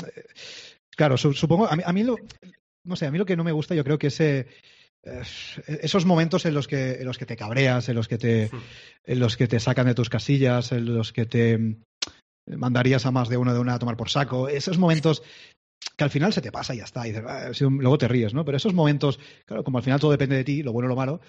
Claro, 0.90 1.16
supongo, 1.16 1.66
a 1.66 1.76
mí, 1.76 1.82
a 1.84 1.92
mí 1.92 2.04
lo, 2.04 2.16
no 2.84 2.96
sé, 2.96 3.06
a 3.06 3.10
mí 3.10 3.18
lo 3.18 3.26
que 3.26 3.36
no 3.36 3.44
me 3.44 3.52
gusta 3.52 3.74
yo 3.74 3.84
creo 3.84 3.98
que 3.98 4.08
ese 4.08 4.46
esos 5.66 6.04
momentos 6.04 6.44
en 6.46 6.54
los 6.54 6.66
que 6.68 6.94
en 6.94 7.04
los 7.04 7.18
que 7.18 7.26
te 7.26 7.36
cabreas, 7.36 7.88
en 7.88 7.94
los 7.94 8.08
que 8.08 8.18
te 8.18 8.50
en 9.04 9.20
los 9.20 9.36
que 9.36 9.46
te 9.46 9.60
sacan 9.60 9.86
de 9.86 9.94
tus 9.94 10.10
casillas, 10.10 10.72
en 10.72 10.94
los 10.94 11.12
que 11.12 11.26
te 11.26 11.76
mandarías 12.46 13.06
a 13.06 13.10
más 13.10 13.28
de 13.28 13.36
uno 13.36 13.52
de 13.52 13.60
una 13.60 13.74
a 13.74 13.78
tomar 13.78 13.96
por 13.96 14.10
saco, 14.10 14.48
esos 14.48 14.78
momentos 14.78 15.22
que 15.96 16.04
al 16.04 16.10
final 16.10 16.32
se 16.32 16.40
te 16.40 16.52
pasa 16.52 16.74
y 16.74 16.78
ya 16.78 16.84
está, 16.84 17.06
y 17.08 17.14
ah, 17.14 17.50
luego 17.60 17.98
te 17.98 18.08
ríes, 18.08 18.34
¿no? 18.34 18.44
Pero 18.44 18.56
esos 18.56 18.74
momentos, 18.74 19.18
claro, 19.46 19.64
como 19.64 19.78
al 19.78 19.84
final 19.84 20.00
todo 20.00 20.10
depende 20.10 20.36
de 20.36 20.44
ti, 20.44 20.62
lo 20.62 20.72
bueno 20.72 20.86
o 20.86 20.90
lo 20.90 20.96
malo, 20.96 21.20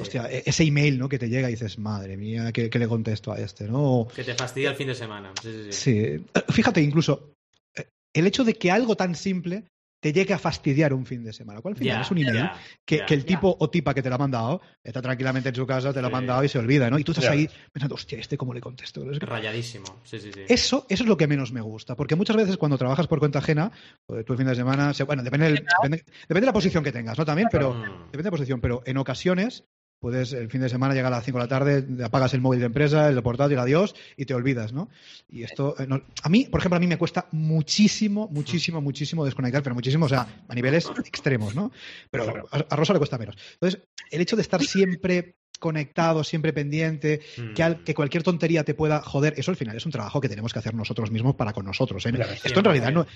hostia, 0.00 0.30
e-, 0.30 0.42
ese 0.46 0.64
email, 0.64 0.98
¿no? 0.98 1.08
Que 1.08 1.18
te 1.18 1.28
llega 1.28 1.48
y 1.48 1.52
dices, 1.52 1.78
madre 1.78 2.16
mía, 2.16 2.52
¿qué, 2.52 2.70
le 2.72 2.88
contesto 2.88 3.32
a 3.32 3.38
este, 3.38 3.68
no? 3.68 4.08
Que 4.14 4.24
te 4.24 4.34
fastidia 4.34 4.70
el 4.70 4.76
fin 4.76 4.88
de 4.88 4.94
semana. 4.94 5.32
sí. 5.70 6.24
Fíjate, 6.48 6.80
incluso, 6.80 7.32
eh, 7.76 7.86
el 8.14 8.26
hecho 8.26 8.44
de 8.44 8.54
que 8.54 8.70
algo 8.70 8.96
tan 8.96 9.14
simple 9.14 9.64
te 10.02 10.12
llegue 10.12 10.34
a 10.34 10.38
fastidiar 10.38 10.92
un 10.92 11.06
fin 11.06 11.22
de 11.22 11.32
semana. 11.32 11.60
¿Cuál 11.60 11.76
final 11.76 12.00
es 12.00 12.10
un 12.10 12.18
email 12.18 12.50
que, 12.84 13.04
el 13.08 13.24
tipo 13.24 13.56
o 13.56 13.70
tipa 13.70 13.94
que 13.94 14.02
te 14.02 14.08
lo 14.08 14.16
ha 14.16 14.18
mandado 14.18 14.60
está 14.82 15.00
tranquilamente 15.00 15.50
en 15.50 15.54
su 15.54 15.64
casa, 15.64 15.92
te 15.92 16.00
lo 16.00 16.08
ha 16.08 16.10
mandado 16.10 16.42
y 16.42 16.48
se 16.48 16.58
olvida, 16.58 16.90
¿no? 16.90 16.98
Y 16.98 17.04
tú 17.04 17.12
estás 17.12 17.28
ahí 17.28 17.48
pensando, 17.72 17.94
hostia, 17.94 18.18
¿este 18.18 18.36
cómo 18.36 18.52
le 18.52 18.60
contesto? 18.60 19.04
Rayadísimo. 19.20 20.00
Sí, 20.02 20.18
sí, 20.18 20.32
sí. 20.34 20.40
Eso, 20.48 20.86
eso 20.88 21.04
es 21.04 21.08
lo 21.08 21.16
que 21.16 21.28
menos 21.28 21.52
me 21.52 21.60
gusta, 21.60 21.94
porque 21.94 22.16
muchas 22.16 22.34
veces 22.34 22.56
cuando 22.56 22.76
trabajas 22.76 23.06
por 23.06 23.20
cuenta 23.20 23.38
ajena, 23.38 23.70
pues, 24.04 24.24
tú 24.24 24.32
el 24.32 24.38
fin 24.40 24.48
de 24.48 24.56
semana, 24.56 24.92
bueno, 25.06 25.22
depende, 25.22 25.52
depende, 25.52 26.04
de 26.26 26.46
la 26.46 26.52
posición 26.52 26.82
que 26.82 26.90
tengas, 26.90 27.16
¿no? 27.16 27.24
También, 27.24 27.46
pero 27.48 27.72
depende 27.72 28.10
de 28.10 28.24
la 28.24 28.30
posición, 28.32 28.60
pero 28.60 28.82
en 28.84 28.96
ocasiones 28.96 29.66
puedes 30.02 30.32
el 30.32 30.50
fin 30.50 30.60
de 30.60 30.68
semana 30.68 30.94
llegar 30.94 31.12
a 31.12 31.16
las 31.16 31.24
5 31.24 31.38
de 31.38 31.44
la 31.44 31.48
tarde, 31.48 31.86
apagas 32.04 32.34
el 32.34 32.40
móvil 32.40 32.58
de 32.58 32.66
empresa, 32.66 33.08
el 33.08 33.22
portátil, 33.22 33.56
adiós, 33.56 33.94
y 34.16 34.24
te 34.24 34.34
olvidas, 34.34 34.72
¿no? 34.72 34.90
Y 35.30 35.44
esto, 35.44 35.76
eh, 35.78 35.86
a 36.24 36.28
mí, 36.28 36.46
por 36.50 36.58
ejemplo, 36.58 36.76
a 36.76 36.80
mí 36.80 36.88
me 36.88 36.98
cuesta 36.98 37.28
muchísimo, 37.30 38.28
muchísimo, 38.28 38.80
muchísimo 38.80 39.24
desconectar, 39.24 39.62
pero 39.62 39.76
muchísimo, 39.76 40.06
o 40.06 40.08
sea, 40.08 40.26
a 40.48 40.54
niveles 40.56 40.90
extremos, 41.06 41.54
¿no? 41.54 41.70
Pero 42.10 42.48
a, 42.50 42.76
Rosa 42.76 42.92
le 42.94 42.98
cuesta 42.98 43.16
menos. 43.16 43.36
Entonces, 43.54 43.80
el 44.10 44.20
hecho 44.20 44.34
de 44.34 44.42
estar 44.42 44.60
siempre 44.60 45.36
conectado, 45.60 46.24
siempre 46.24 46.52
pendiente, 46.52 47.20
que, 47.54 47.68
mm. 47.68 47.84
que, 47.84 47.94
cualquier 47.94 48.24
tontería 48.24 48.64
te 48.64 48.74
pueda 48.74 49.02
joder, 49.02 49.34
eso 49.36 49.52
al 49.52 49.56
final 49.56 49.76
es 49.76 49.86
un 49.86 49.92
trabajo 49.92 50.20
que 50.20 50.28
tenemos 50.28 50.52
que 50.52 50.58
hacer 50.58 50.74
nosotros 50.74 51.12
mismos 51.12 51.36
para 51.36 51.52
con 51.52 51.64
nosotros. 51.64 52.04
¿eh? 52.06 52.12
Esto 52.42 52.58
en 52.58 52.64
realidad 52.64 52.90
no, 52.90 53.06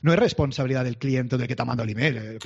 no, 0.00 0.14
es 0.14 0.18
responsabilidad 0.18 0.84
del 0.84 0.96
cliente 0.96 1.36
de 1.36 1.46
que 1.46 1.54
te 1.54 1.64
manda 1.66 1.84
el 1.84 1.90
email. 1.90 2.16
Eh, 2.16 2.38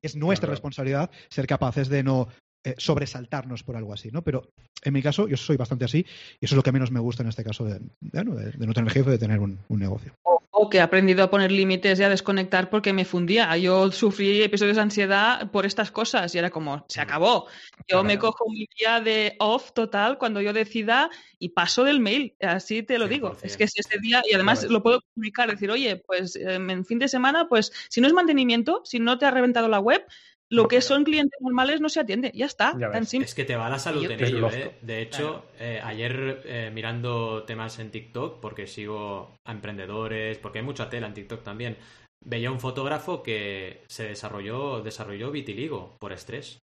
es 0.00 0.16
nuestra 0.16 0.48
responsabilidad 0.48 1.10
ser 1.28 1.46
capaces 1.46 1.90
de 1.90 2.02
no 2.02 2.28
eh, 2.66 2.74
sobresaltarnos 2.78 3.62
por 3.62 3.76
algo 3.76 3.92
así, 3.92 4.10
¿no? 4.10 4.22
Pero 4.22 4.50
en 4.82 4.92
mi 4.92 5.00
caso, 5.00 5.28
yo 5.28 5.36
soy 5.36 5.56
bastante 5.56 5.84
así, 5.84 5.98
y 6.40 6.44
eso 6.44 6.54
es 6.54 6.56
lo 6.56 6.64
que 6.64 6.72
menos 6.72 6.90
me 6.90 6.98
gusta 6.98 7.22
en 7.22 7.28
este 7.28 7.44
caso 7.44 7.64
de, 7.64 7.78
no 8.00 8.74
tener 8.74 8.90
jefe, 8.90 9.08
de 9.08 9.18
tener 9.18 9.38
un, 9.38 9.60
negocio. 9.68 10.12
O, 10.24 10.42
o 10.50 10.68
que 10.68 10.78
he 10.78 10.80
aprendido 10.80 11.22
a 11.22 11.30
poner 11.30 11.52
límites 11.52 12.00
y 12.00 12.02
a 12.02 12.08
desconectar 12.08 12.68
porque 12.68 12.92
me 12.92 13.04
fundía. 13.04 13.56
Yo 13.56 13.92
sufrí 13.92 14.42
episodios 14.42 14.74
de 14.74 14.82
ansiedad 14.82 15.48
por 15.52 15.64
estas 15.64 15.92
cosas 15.92 16.34
y 16.34 16.38
era 16.38 16.50
como, 16.50 16.84
se 16.88 17.00
acabó. 17.00 17.46
Yo 17.86 18.02
me 18.02 18.18
cojo 18.18 18.44
un 18.44 18.56
día 18.76 19.00
de 19.00 19.36
off 19.38 19.70
total 19.72 20.18
cuando 20.18 20.40
yo 20.40 20.52
decida 20.52 21.08
y 21.38 21.50
paso 21.50 21.84
del 21.84 22.00
mail, 22.00 22.34
así 22.40 22.82
te 22.82 22.98
lo 22.98 23.06
digo. 23.06 23.36
Es 23.42 23.56
que 23.56 23.62
es 23.62 23.74
ese 23.76 24.00
día 24.00 24.22
y 24.28 24.34
además 24.34 24.64
lo 24.64 24.82
puedo 24.82 25.02
comunicar, 25.14 25.48
decir, 25.48 25.70
oye, 25.70 26.02
pues 26.04 26.34
em, 26.34 26.68
en 26.68 26.84
fin 26.84 26.98
de 26.98 27.06
semana, 27.06 27.48
pues 27.48 27.72
si 27.88 28.00
no 28.00 28.08
es 28.08 28.12
mantenimiento, 28.12 28.82
si 28.84 28.98
no 28.98 29.18
te 29.18 29.26
ha 29.26 29.30
reventado 29.30 29.68
la 29.68 29.78
web, 29.78 30.04
lo 30.48 30.68
que 30.68 30.80
son 30.80 31.04
clientes 31.04 31.38
normales 31.40 31.80
no 31.80 31.88
se 31.88 32.00
atiende, 32.00 32.30
ya 32.34 32.46
está. 32.46 32.76
es 33.00 33.34
que 33.34 33.44
te 33.44 33.56
va 33.56 33.68
la 33.68 33.78
salud 33.78 34.08
en 34.08 34.24
ello. 34.24 34.48
¿eh? 34.50 34.76
De 34.80 35.02
hecho, 35.02 35.46
eh, 35.58 35.80
ayer 35.82 36.42
eh, 36.44 36.70
mirando 36.72 37.42
temas 37.44 37.78
en 37.78 37.90
TikTok, 37.90 38.40
porque 38.40 38.66
sigo 38.66 39.34
a 39.44 39.52
emprendedores, 39.52 40.38
porque 40.38 40.60
hay 40.60 40.64
mucha 40.64 40.88
tela 40.88 41.08
en 41.08 41.14
TikTok 41.14 41.42
también, 41.42 41.76
veía 42.24 42.52
un 42.52 42.60
fotógrafo 42.60 43.22
que 43.22 43.82
se 43.88 44.08
desarrolló, 44.08 44.82
desarrolló 44.82 45.30
vitiligo 45.30 45.96
por 45.98 46.12
estrés. 46.12 46.58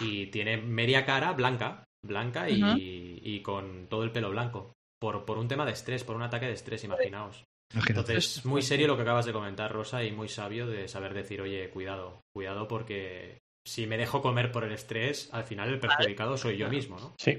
Y 0.00 0.26
tiene 0.26 0.58
media 0.58 1.06
cara 1.06 1.32
blanca, 1.32 1.84
blanca 2.04 2.50
y, 2.50 3.40
con 3.42 3.86
todo 3.88 4.02
el 4.02 4.12
pelo 4.12 4.30
blanco. 4.30 4.72
Por, 5.00 5.24
por 5.24 5.38
un 5.38 5.46
tema 5.46 5.64
de 5.64 5.72
estrés, 5.72 6.02
por 6.02 6.16
un 6.16 6.22
ataque 6.22 6.46
de 6.46 6.52
estrés, 6.52 6.82
imaginaos. 6.84 7.44
Entonces, 7.74 8.44
muy 8.44 8.62
serio 8.62 8.86
lo 8.86 8.96
que 8.96 9.02
acabas 9.02 9.26
de 9.26 9.32
comentar, 9.32 9.70
Rosa, 9.70 10.02
y 10.02 10.12
muy 10.12 10.28
sabio 10.28 10.66
de 10.66 10.88
saber 10.88 11.14
decir, 11.14 11.40
oye, 11.40 11.68
cuidado, 11.70 12.22
cuidado 12.32 12.66
porque 12.66 13.38
si 13.66 13.86
me 13.86 13.98
dejo 13.98 14.22
comer 14.22 14.50
por 14.50 14.64
el 14.64 14.72
estrés, 14.72 15.28
al 15.32 15.44
final 15.44 15.68
el 15.68 15.78
perjudicado 15.78 16.38
soy 16.38 16.56
yo 16.56 16.70
mismo, 16.70 16.98
¿no? 16.98 17.14
Sí. 17.18 17.38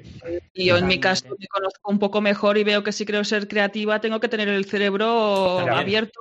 Y 0.53 0.65
yo 0.65 0.77
en 0.77 0.86
mi 0.86 0.99
caso 0.99 1.27
me 1.27 1.47
conozco 1.47 1.91
un 1.91 1.97
poco 1.97 2.21
mejor 2.21 2.59
y 2.59 2.63
veo 2.63 2.84
que 2.84 2.91
si 2.91 3.05
quiero 3.05 3.23
ser 3.23 3.47
creativa 3.47 3.99
tengo 3.99 4.19
que 4.19 4.30
tener 4.30 4.47
el 4.47 4.65
cerebro 4.65 5.59
abierto 5.59 6.19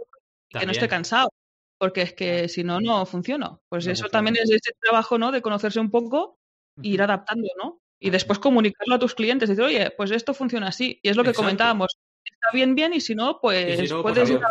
y 0.48 0.58
que 0.58 0.64
no 0.64 0.72
esté 0.72 0.88
cansado, 0.88 1.30
porque 1.78 2.00
es 2.00 2.14
que 2.14 2.48
si 2.48 2.64
no, 2.64 2.80
no 2.80 3.04
funciona. 3.04 3.58
Pues 3.68 3.86
eso 3.86 4.08
también 4.08 4.36
es 4.36 4.50
ese 4.50 4.72
trabajo, 4.80 5.18
¿no? 5.18 5.30
De 5.30 5.42
conocerse 5.42 5.78
un 5.78 5.90
poco 5.90 6.38
e 6.82 6.88
ir 6.88 7.02
adaptando, 7.02 7.48
¿no? 7.62 7.78
Y 8.00 8.08
después 8.08 8.38
comunicarlo 8.38 8.94
a 8.94 8.98
tus 8.98 9.14
clientes, 9.14 9.48
decir, 9.48 9.64
oye, 9.64 9.90
pues 9.90 10.10
esto 10.12 10.32
funciona 10.32 10.68
así. 10.68 10.98
Y 11.02 11.10
es 11.10 11.16
lo 11.16 11.24
que 11.24 11.34
comentábamos, 11.34 11.98
está 12.40 12.54
bien, 12.54 12.74
bien, 12.74 12.94
y 12.94 13.00
si 13.00 13.14
no, 13.14 13.38
pues, 13.40 13.92
puedes 14.02 14.30
ir 14.30 14.42
a 14.42 14.50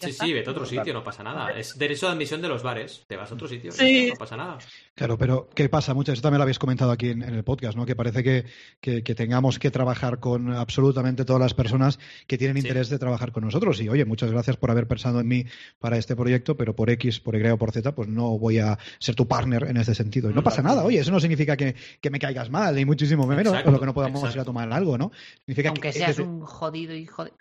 Sí, 0.00 0.12
sí, 0.12 0.32
vete 0.32 0.48
a 0.48 0.52
otro 0.52 0.64
sitio, 0.64 0.94
no 0.94 1.04
pasa 1.04 1.22
nada. 1.22 1.50
Es 1.50 1.78
derecho 1.78 2.06
de 2.06 2.12
admisión 2.12 2.40
de 2.40 2.48
los 2.48 2.62
bares. 2.62 3.04
Te 3.06 3.16
vas 3.16 3.30
a 3.30 3.34
otro 3.34 3.46
sitio, 3.46 3.70
sí. 3.70 4.08
no 4.10 4.16
pasa 4.16 4.36
nada. 4.36 4.58
Claro, 4.94 5.18
pero 5.18 5.48
¿qué 5.54 5.68
pasa? 5.68 5.92
Muchas 5.92 6.14
veces 6.14 6.22
también 6.22 6.38
lo 6.38 6.44
habéis 6.44 6.58
comentado 6.58 6.90
aquí 6.90 7.10
en, 7.10 7.22
el 7.22 7.44
podcast, 7.44 7.76
¿no? 7.76 7.84
Que 7.84 7.94
parece 7.94 8.22
que, 8.22 8.44
que, 8.80 9.14
tengamos 9.14 9.58
que 9.58 9.70
trabajar 9.70 10.18
con 10.18 10.52
absolutamente 10.54 11.24
todas 11.24 11.40
las 11.40 11.54
personas 11.54 11.98
que 12.26 12.38
tienen 12.38 12.56
interés 12.56 12.88
de 12.88 12.98
trabajar 12.98 13.32
con 13.32 13.44
nosotros. 13.44 13.80
Y 13.80 13.88
oye, 13.88 14.04
muchas 14.04 14.30
gracias 14.30 14.56
por 14.56 14.70
haber 14.70 14.86
pensado 14.86 15.20
en 15.20 15.28
mí 15.28 15.44
para 15.78 15.98
este 15.98 16.16
proyecto, 16.16 16.56
pero 16.56 16.74
por 16.74 16.90
X, 16.90 17.20
por 17.20 17.36
Y 17.36 17.46
o 17.48 17.58
por 17.58 17.72
Z, 17.72 17.94
pues 17.94 18.08
no 18.08 18.38
voy 18.38 18.58
a 18.58 18.78
ser 18.98 19.14
tu 19.14 19.28
partner 19.28 19.64
en 19.68 19.76
este 19.76 19.94
sentido. 19.94 20.30
Y 20.30 20.34
no 20.34 20.42
pasa 20.42 20.62
nada, 20.62 20.84
oye, 20.84 20.98
eso 20.98 21.10
no 21.10 21.20
significa 21.20 21.56
que, 21.56 21.74
me 22.10 22.18
caigas 22.18 22.50
mal, 22.50 22.74
ni 22.74 22.84
muchísimo 22.84 23.26
menos, 23.26 23.54
o 23.64 23.70
lo 23.70 23.78
que 23.78 23.86
no 23.86 23.94
podamos 23.94 24.34
ir 24.34 24.40
a 24.40 24.44
tomar 24.44 24.72
algo, 24.72 24.98
¿no? 24.98 25.12
Significa 25.40 25.68
Aunque 25.68 25.92
seas 25.92 26.18
un 26.18 26.40
jodido 26.40 26.94
hijo 26.94 27.24
de. 27.24 27.32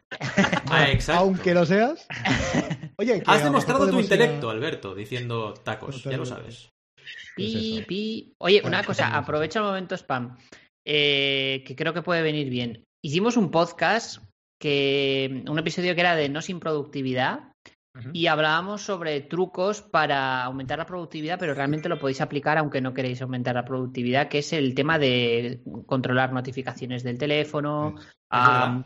Ah, 0.72 0.88
Aunque 1.16 1.54
lo 1.54 1.66
seas. 1.66 2.08
Oye, 2.98 3.24
Has 3.26 3.44
demostrado 3.44 3.90
tu 3.90 4.00
intelecto, 4.00 4.50
Alberto, 4.50 4.96
diciendo 4.96 5.54
tacos, 5.54 6.04
ya 6.04 6.18
lo 6.18 6.26
sabes. 6.26 6.70
Pi, 7.36 8.34
Oye, 8.40 8.62
una 8.66 8.84
cosa, 8.84 9.16
aprovecha 9.16 9.60
el 9.60 9.66
momento 9.66 9.96
spam, 9.96 10.38
eh, 10.86 11.64
que 11.66 11.76
creo 11.76 11.94
que 11.94 12.02
puede 12.02 12.22
venir 12.22 12.50
bien. 12.50 12.84
Hicimos 13.04 13.38
un 13.38 13.52
podcast, 13.52 14.22
que 14.60 15.44
un 15.48 15.58
episodio 15.58 15.96
que 15.96 16.02
era 16.02 16.16
de 16.16 16.28
no 16.28 16.42
sin 16.42 16.60
productividad, 16.60 17.50
y 18.14 18.28
hablábamos 18.28 18.84
sobre 18.84 19.20
trucos 19.22 19.82
para 19.82 20.44
aumentar 20.44 20.78
la 20.78 20.86
productividad, 20.86 21.40
pero 21.40 21.54
realmente 21.54 21.90
lo 21.90 22.00
podéis 22.00 22.22
aplicar 22.22 22.58
aunque 22.58 22.82
no 22.82 22.94
queréis 22.94 23.22
aumentar 23.22 23.56
la 23.56 23.66
productividad, 23.66 24.30
que 24.30 24.40
es 24.40 24.54
el 24.54 24.74
tema 24.74 25.00
de 25.00 25.62
controlar 25.86 26.32
notificaciones 26.32 27.04
del 27.04 27.18
teléfono, 27.18 27.96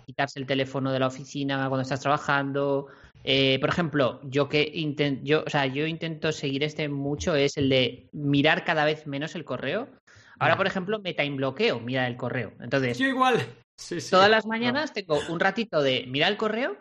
quitarse 0.06 0.40
el 0.40 0.46
teléfono 0.46 0.92
de 0.92 1.00
la 1.00 1.08
oficina 1.08 1.68
cuando 1.68 1.82
estás 1.82 2.00
trabajando, 2.00 2.88
eh, 3.24 3.58
por 3.60 3.70
ejemplo, 3.70 4.20
yo 4.24 4.50
que 4.50 4.70
intento, 4.74 5.22
yo, 5.24 5.44
o 5.46 5.50
sea, 5.50 5.66
yo 5.66 5.88
intento 5.88 6.32
seguir 6.32 6.64
este 6.64 6.90
mucho 6.90 7.36
es 7.36 7.58
el 7.58 7.70
de 7.70 8.10
mirar 8.12 8.66
cada 8.66 8.86
vez 8.86 9.08
menos 9.08 9.36
el 9.36 9.46
correo. 9.46 9.90
Ahora, 10.40 10.58
por 10.58 10.68
ejemplo, 10.68 11.00
me 11.00 11.14
time 11.14 11.38
bloqueo, 11.38 11.80
mira 11.80 12.06
el 12.06 12.18
correo. 12.18 12.52
Entonces, 12.60 12.98
yo 12.98 13.08
igual. 13.08 13.40
Todas 14.10 14.30
las 14.30 14.46
mañanas 14.46 14.94
tengo 14.94 15.20
un 15.30 15.40
ratito 15.40 15.82
de 15.82 16.06
mirar 16.08 16.32
el 16.32 16.38
correo 16.38 16.78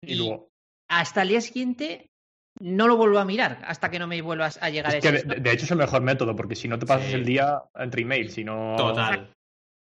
y, 0.00 0.14
luego 0.14 0.48
hasta 0.88 1.22
el 1.22 1.28
día 1.28 1.40
siguiente 1.40 2.10
no 2.60 2.86
lo 2.86 2.96
vuelvo 2.96 3.18
a 3.18 3.24
mirar 3.24 3.62
hasta 3.66 3.90
que 3.90 3.98
no 3.98 4.06
me 4.06 4.20
vuelvas 4.22 4.58
a 4.62 4.70
llegar 4.70 4.94
es 4.94 5.02
que 5.02 5.12
de, 5.12 5.52
hecho 5.52 5.64
es 5.64 5.70
el 5.70 5.78
mejor 5.78 6.02
método 6.02 6.36
porque 6.36 6.54
si 6.54 6.68
no 6.68 6.78
te 6.78 6.86
pasas 6.86 7.12
el 7.12 7.24
día 7.24 7.62
entre 7.74 8.02
email, 8.02 8.30
si 8.30 8.44
no 8.44 8.74
Total. 8.76 9.32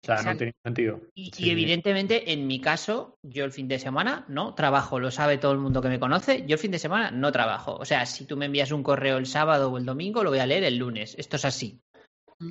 O 0.04 0.06
sea, 0.06 0.24
no 0.24 0.38
tiene 0.38 0.54
sentido. 0.66 1.02
Y, 1.14 1.52
evidentemente, 1.52 2.34
en 2.34 2.48
mi 2.48 2.60
caso, 2.60 3.18
yo 3.22 3.46
el 3.46 3.52
fin 3.52 3.68
de 3.68 3.78
semana 3.78 4.26
no 4.28 4.56
trabajo, 4.56 5.00
lo 5.00 5.12
sabe 5.12 5.38
todo 5.38 5.52
el 5.52 5.60
mundo 5.60 5.82
que 5.82 5.90
me 5.90 6.00
conoce, 6.00 6.44
yo 6.48 6.56
el 6.56 6.60
fin 6.60 6.72
de 6.72 6.80
semana 6.80 7.12
no 7.12 7.32
trabajo. 7.32 7.76
O 7.76 7.86
sea, 7.86 8.06
si 8.08 8.26
tú 8.26 8.36
me 8.36 8.46
envías 8.46 8.72
un 8.72 8.82
correo 8.82 9.18
el 9.18 9.28
sábado 9.28 9.72
o 9.72 9.78
el 9.78 9.86
domingo, 9.86 10.24
lo 10.24 10.32
voy 10.32 10.40
a 10.40 10.48
leer 10.48 10.64
el 10.64 10.78
lunes. 10.78 11.16
Esto 11.20 11.36
es 11.36 11.46
así. 11.46 11.80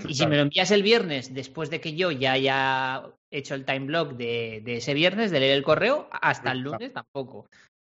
Y 0.09 0.15
si 0.15 0.27
me 0.27 0.37
lo 0.37 0.43
envías 0.43 0.71
el 0.71 0.85
viernes, 0.85 1.35
después 1.35 1.69
de 1.71 1.81
que 1.81 1.97
yo 1.97 2.13
ya 2.13 2.33
haya 2.33 3.03
hecho 3.33 3.57
el 3.57 3.65
time 3.65 3.87
block 3.87 4.13
de, 4.13 4.63
ese 4.65 4.95
viernes, 4.95 5.33
de 5.33 5.41
leer 5.41 5.57
el 5.57 5.65
correo, 5.65 6.09
hasta 6.13 6.53
el 6.53 6.61
lunes 6.61 6.93
tampoco. 6.93 7.47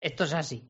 Esto 0.01 0.26
es 0.26 0.34
así. 0.34 0.68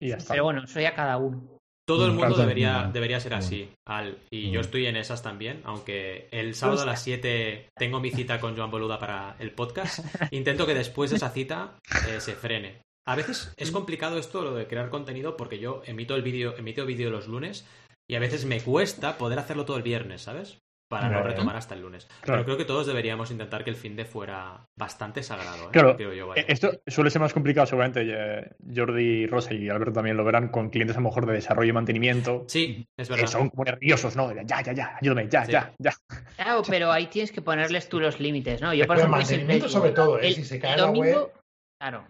Pero 0.00 0.42
bueno, 0.42 0.66
soy 0.66 0.86
a 0.86 0.94
cada 0.94 1.16
uno. 1.18 1.60
Todo 1.86 2.06
el 2.06 2.12
mundo 2.12 2.34
debería, 2.34 2.90
debería 2.92 3.20
ser 3.20 3.34
así, 3.34 3.68
Al. 3.84 4.18
Y 4.30 4.50
yo 4.50 4.60
estoy 4.60 4.86
en 4.86 4.96
esas 4.96 5.22
también, 5.22 5.60
aunque 5.64 6.28
el 6.30 6.54
sábado 6.54 6.82
a 6.82 6.86
las 6.86 7.02
7 7.02 7.68
tengo 7.76 8.00
mi 8.00 8.10
cita 8.10 8.40
con 8.40 8.56
Joan 8.56 8.70
Boluda 8.70 8.98
para 8.98 9.36
el 9.38 9.52
podcast. 9.52 10.00
Intento 10.30 10.66
que 10.66 10.74
después 10.74 11.10
de 11.10 11.16
esa 11.16 11.30
cita 11.30 11.78
eh, 12.08 12.20
se 12.20 12.34
frene. 12.34 12.80
A 13.06 13.16
veces 13.16 13.52
es 13.58 13.70
complicado 13.70 14.18
esto, 14.18 14.40
lo 14.40 14.54
de 14.54 14.66
crear 14.66 14.88
contenido, 14.88 15.36
porque 15.36 15.58
yo 15.58 15.82
emito 15.84 16.14
el 16.14 16.22
vídeo, 16.22 16.56
emito 16.56 16.86
vídeo 16.86 17.10
los 17.10 17.28
lunes 17.28 17.66
y 18.08 18.14
a 18.14 18.20
veces 18.20 18.46
me 18.46 18.62
cuesta 18.62 19.18
poder 19.18 19.38
hacerlo 19.38 19.66
todo 19.66 19.76
el 19.76 19.82
viernes, 19.82 20.22
¿sabes? 20.22 20.58
Para 20.94 21.08
no 21.08 21.22
retomar 21.24 21.56
hasta 21.56 21.74
el 21.74 21.80
lunes. 21.80 22.06
Pero 22.24 22.44
creo 22.44 22.56
que 22.56 22.64
todos 22.64 22.86
deberíamos 22.86 23.32
intentar 23.32 23.64
que 23.64 23.70
el 23.70 23.76
fin 23.76 23.96
de 23.96 24.04
fuera 24.04 24.64
bastante 24.76 25.24
sagrado. 25.24 25.64
¿eh? 25.64 25.68
Claro, 25.72 25.96
e-, 26.36 26.44
esto 26.46 26.70
suele 26.86 27.10
ser 27.10 27.20
más 27.20 27.32
complicado 27.32 27.66
seguramente. 27.66 28.06
Eh, 28.06 28.50
Jordi, 28.74 29.26
Rosa 29.26 29.52
y 29.54 29.68
Alberto 29.68 29.94
también 29.94 30.16
lo 30.16 30.24
verán 30.24 30.48
con 30.48 30.70
clientes 30.70 30.96
a 30.96 31.00
lo 31.00 31.08
mejor 31.08 31.26
de 31.26 31.32
desarrollo 31.32 31.70
y 31.70 31.72
mantenimiento. 31.72 32.44
Sí, 32.46 32.86
es 32.96 33.08
verdad. 33.08 33.24
Que 33.24 33.28
son 33.28 33.50
como 33.50 33.64
nerviosos, 33.64 34.14
¿no? 34.14 34.32
Ya, 34.32 34.62
ya, 34.62 34.72
ya, 34.72 34.96
ayúdame, 35.00 35.28
ya, 35.28 35.44
ya, 35.46 35.74
ya. 35.78 35.92
Claro, 36.36 36.62
pero 36.68 36.92
ahí 36.92 37.08
tienes 37.08 37.32
que 37.32 37.42
ponerles 37.42 37.88
tú 37.88 37.98
los 37.98 38.20
límites, 38.20 38.62
¿no? 38.62 38.72
Yo, 38.72 38.86
por 38.86 38.96
ejemplo, 38.96 39.16
mantenimiento 39.16 39.68
sobre 39.68 39.90
todo, 39.90 40.20
¿eh? 40.20 40.32
si 40.32 40.44
se 40.44 40.60
cae 40.60 40.76
la 40.76 40.90
web... 40.90 41.32
Claro, 41.80 42.06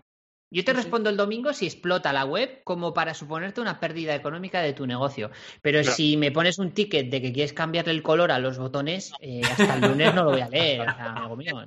yo 0.54 0.64
te 0.64 0.72
respondo 0.72 1.10
el 1.10 1.16
domingo 1.16 1.52
si 1.52 1.66
explota 1.66 2.12
la 2.12 2.24
web 2.24 2.62
como 2.62 2.94
para 2.94 3.12
suponerte 3.12 3.60
una 3.60 3.80
pérdida 3.80 4.14
económica 4.14 4.60
de 4.60 4.72
tu 4.72 4.86
negocio. 4.86 5.30
Pero 5.62 5.82
si 5.82 6.16
me 6.16 6.30
pones 6.30 6.60
un 6.60 6.70
ticket 6.70 7.10
de 7.10 7.20
que 7.20 7.32
quieres 7.32 7.52
cambiarle 7.52 7.92
el 7.92 8.02
color 8.02 8.30
a 8.30 8.38
los 8.38 8.56
botones, 8.56 9.12
eh, 9.20 9.42
hasta 9.44 9.74
el 9.74 9.80
lunes 9.80 10.14
no 10.14 10.22
lo 10.24 10.30
voy 10.30 10.42
a 10.42 10.48
leer. 10.48 10.82
O 10.82 10.84
sea, 10.84 11.12
amigo 11.12 11.36
mío. 11.36 11.66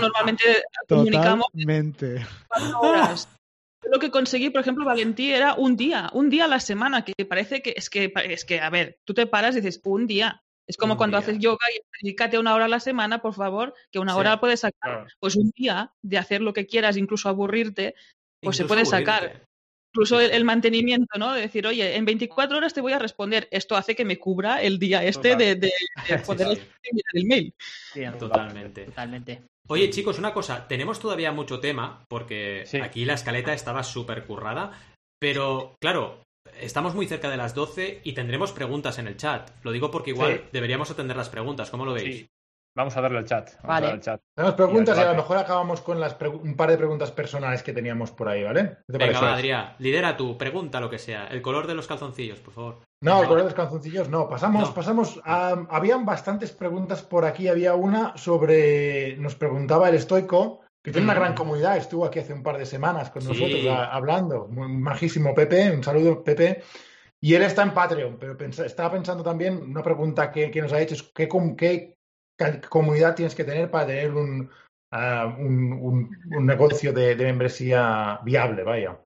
Normalmente 0.00 0.44
comunicamos 0.88 1.46
horas. 2.80 3.28
Lo 3.84 3.98
que 3.98 4.10
conseguí, 4.10 4.50
por 4.50 4.60
ejemplo, 4.60 4.84
Valentí, 4.84 5.32
era 5.32 5.54
un 5.54 5.76
día, 5.76 6.10
un 6.12 6.28
día 6.28 6.46
a 6.46 6.48
la 6.48 6.60
semana, 6.60 7.04
que 7.04 7.24
parece 7.24 7.62
que 7.62 7.74
es 7.76 7.88
que, 7.90 8.12
es 8.28 8.44
que, 8.44 8.60
a 8.60 8.70
ver, 8.70 8.98
tú 9.04 9.14
te 9.14 9.26
paras 9.26 9.54
y 9.54 9.60
dices, 9.60 9.80
un 9.84 10.06
día, 10.06 10.42
es 10.66 10.76
como 10.76 10.96
cuando 10.96 11.16
haces 11.16 11.38
yoga 11.38 11.66
y 11.74 11.80
dedícate 12.02 12.38
una 12.38 12.54
hora 12.54 12.66
a 12.66 12.68
la 12.68 12.80
semana, 12.80 13.20
por 13.20 13.34
favor, 13.34 13.74
que 13.90 13.98
una 13.98 14.16
hora 14.16 14.40
puedes 14.40 14.60
sacar. 14.60 15.08
Pues 15.18 15.36
un 15.36 15.50
día 15.56 15.92
de 16.02 16.18
hacer 16.18 16.40
lo 16.40 16.52
que 16.52 16.66
quieras, 16.66 16.96
incluso 16.96 17.28
aburrirte, 17.28 17.94
pues 18.40 18.56
se 18.56 18.64
puede 18.64 18.84
sacar. 18.84 19.42
Incluso 19.94 20.20
el, 20.20 20.44
mantenimiento, 20.44 21.18
¿no? 21.18 21.34
De 21.34 21.42
decir, 21.42 21.66
oye, 21.66 21.96
en 21.96 22.06
24 22.06 22.56
horas 22.56 22.72
te 22.72 22.80
voy 22.80 22.94
a 22.94 22.98
responder. 22.98 23.46
Esto 23.50 23.76
hace 23.76 23.94
que 23.94 24.06
me 24.06 24.18
cubra 24.18 24.62
el 24.62 24.78
día 24.78 25.04
este 25.04 25.36
de, 25.36 25.54
de, 25.54 25.70
poder 26.26 26.48
enviar 26.82 27.12
el 27.12 27.26
mail. 27.26 27.54
totalmente. 28.18 28.84
totalmente. 28.86 29.42
Oye, 29.68 29.90
chicos, 29.90 30.18
una 30.18 30.32
cosa. 30.32 30.66
Tenemos 30.66 30.98
todavía 30.98 31.30
mucho 31.32 31.60
tema, 31.60 32.04
porque 32.08 32.64
aquí 32.82 33.04
la 33.04 33.14
escaleta 33.14 33.52
estaba 33.52 33.82
súper 33.82 34.24
currada. 34.24 34.72
Pero, 35.18 35.74
claro, 35.78 36.22
estamos 36.60 36.94
muy 36.94 37.06
cerca 37.06 37.30
de 37.30 37.36
las 37.36 37.54
12 37.54 38.00
y 38.04 38.12
tendremos 38.12 38.52
preguntas 38.52 38.98
en 38.98 39.06
el 39.06 39.16
chat. 39.16 39.50
Lo 39.62 39.72
digo 39.72 39.90
porque 39.90 40.10
igual 40.10 40.44
deberíamos 40.52 40.90
atender 40.90 41.16
las 41.16 41.28
preguntas. 41.28 41.70
¿Cómo 41.70 41.84
lo 41.84 41.92
veis? 41.94 42.28
Vamos 42.74 42.96
a 42.96 43.02
darle 43.02 43.18
al 43.18 43.26
chat. 43.26 43.50
vale. 43.64 44.00
Tenemos 44.34 44.54
preguntas 44.54 44.96
y, 44.96 45.00
a 45.00 45.10
lo 45.10 45.14
mejor 45.14 45.36
acabamos 45.36 45.82
con 45.82 46.00
las 46.00 46.16
un 46.22 46.56
par 46.56 46.70
de 46.70 46.78
preguntas 46.78 47.10
personales 47.10 47.62
que 47.62 47.74
teníamos 47.74 48.12
por 48.12 48.30
ahí, 48.30 48.42
¿vale? 48.42 48.78
Venga, 48.88 49.34
Adrián, 49.34 49.74
lidera 49.78 50.16
tu 50.16 50.38
pregunta, 50.38 50.80
lo 50.80 50.88
que 50.88 50.98
sea. 50.98 51.26
El 51.26 51.42
color 51.42 51.66
de 51.66 51.74
los 51.74 51.86
calzoncillos, 51.86 52.40
por 52.40 52.54
favor. 52.54 52.78
No, 53.02 53.20
el 53.20 53.28
color 53.28 53.42
de 53.42 53.44
los 53.44 53.54
calzoncillos 53.54 54.08
no. 54.08 54.26
Pasamos, 54.26 54.70
pasamos. 54.70 55.20
A, 55.24 55.66
habían 55.68 56.06
bastantes 56.06 56.52
preguntas 56.52 57.02
por 57.02 57.26
aquí. 57.26 57.48
Había 57.48 57.74
una 57.74 58.16
sobre. 58.16 59.16
Nos 59.18 59.34
preguntaba 59.34 59.90
el 59.90 59.96
estoico 59.96 60.62
que 60.82 60.90
tiene 60.90 61.04
una 61.06 61.14
gran 61.14 61.34
comunidad. 61.34 61.76
Estuvo 61.76 62.04
aquí 62.04 62.18
hace 62.18 62.32
un 62.32 62.42
par 62.42 62.58
de 62.58 62.66
semanas 62.66 63.10
con 63.10 63.24
nosotros 63.24 63.64
hablando. 63.66 64.48
Muy 64.48 64.68
majísimo 64.68 65.34
Pepe, 65.34 65.70
un 65.70 65.82
saludo 65.82 66.22
Pepe. 66.24 66.62
Y 67.20 67.34
él 67.34 67.42
está 67.42 67.62
en 67.62 67.72
Patreon, 67.72 68.18
pero 68.18 68.36
estaba 68.64 68.90
pensando 68.90 69.22
también, 69.22 69.56
una 69.62 69.82
pregunta 69.82 70.32
que, 70.32 70.50
nos 70.60 70.72
ha 70.72 70.80
hecho 70.80 70.96
es 70.96 71.04
¿qué, 71.14 71.28
qué 71.56 71.94
comunidad 72.68 73.14
tienes 73.14 73.36
que 73.36 73.44
tener 73.44 73.70
para 73.70 73.86
tener 73.86 74.12
un, 74.12 74.50
ah, 74.90 75.32
un, 75.38 76.10
negocio 76.44 76.92
de, 76.92 77.14
membresía 77.14 78.18
viable, 78.24 78.64
vaya. 78.64 79.00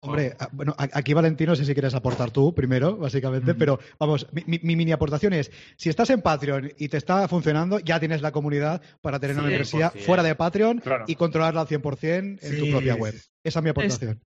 Hombre, 0.00 0.36
ah, 0.38 0.48
bueno, 0.52 0.74
aquí 0.78 1.12
Valentino, 1.12 1.52
no 1.52 1.56
sé 1.56 1.64
si 1.64 1.72
quieres 1.72 1.94
aportar 1.94 2.30
tú 2.30 2.54
primero, 2.54 2.96
básicamente, 2.96 3.54
pero 3.54 3.80
vamos, 3.98 4.28
mi, 4.46 4.60
mini 4.62 4.92
aportación 4.92 5.32
es, 5.32 5.50
si 5.76 5.88
estás 5.88 6.10
en 6.10 6.22
Patreon 6.22 6.72
y 6.78 6.88
te 6.88 6.96
está 6.96 7.26
funcionando, 7.26 7.80
ya 7.80 7.98
tienes 7.98 8.22
la 8.22 8.30
comunidad 8.30 8.80
para 9.00 9.18
tener 9.18 9.34
una 9.36 9.48
membresía 9.48 9.90
fuera 9.90 10.22
de 10.22 10.36
Patreon 10.36 10.82
y 11.08 11.16
controlarla 11.16 11.62
al 11.62 11.66
100% 11.66 12.38
en 12.40 12.58
tu 12.58 12.70
propia 12.70 12.94
web. 12.94 13.14
Esa 13.42 13.58
es 13.58 13.62
mi 13.62 13.70
aportación. 13.70 14.20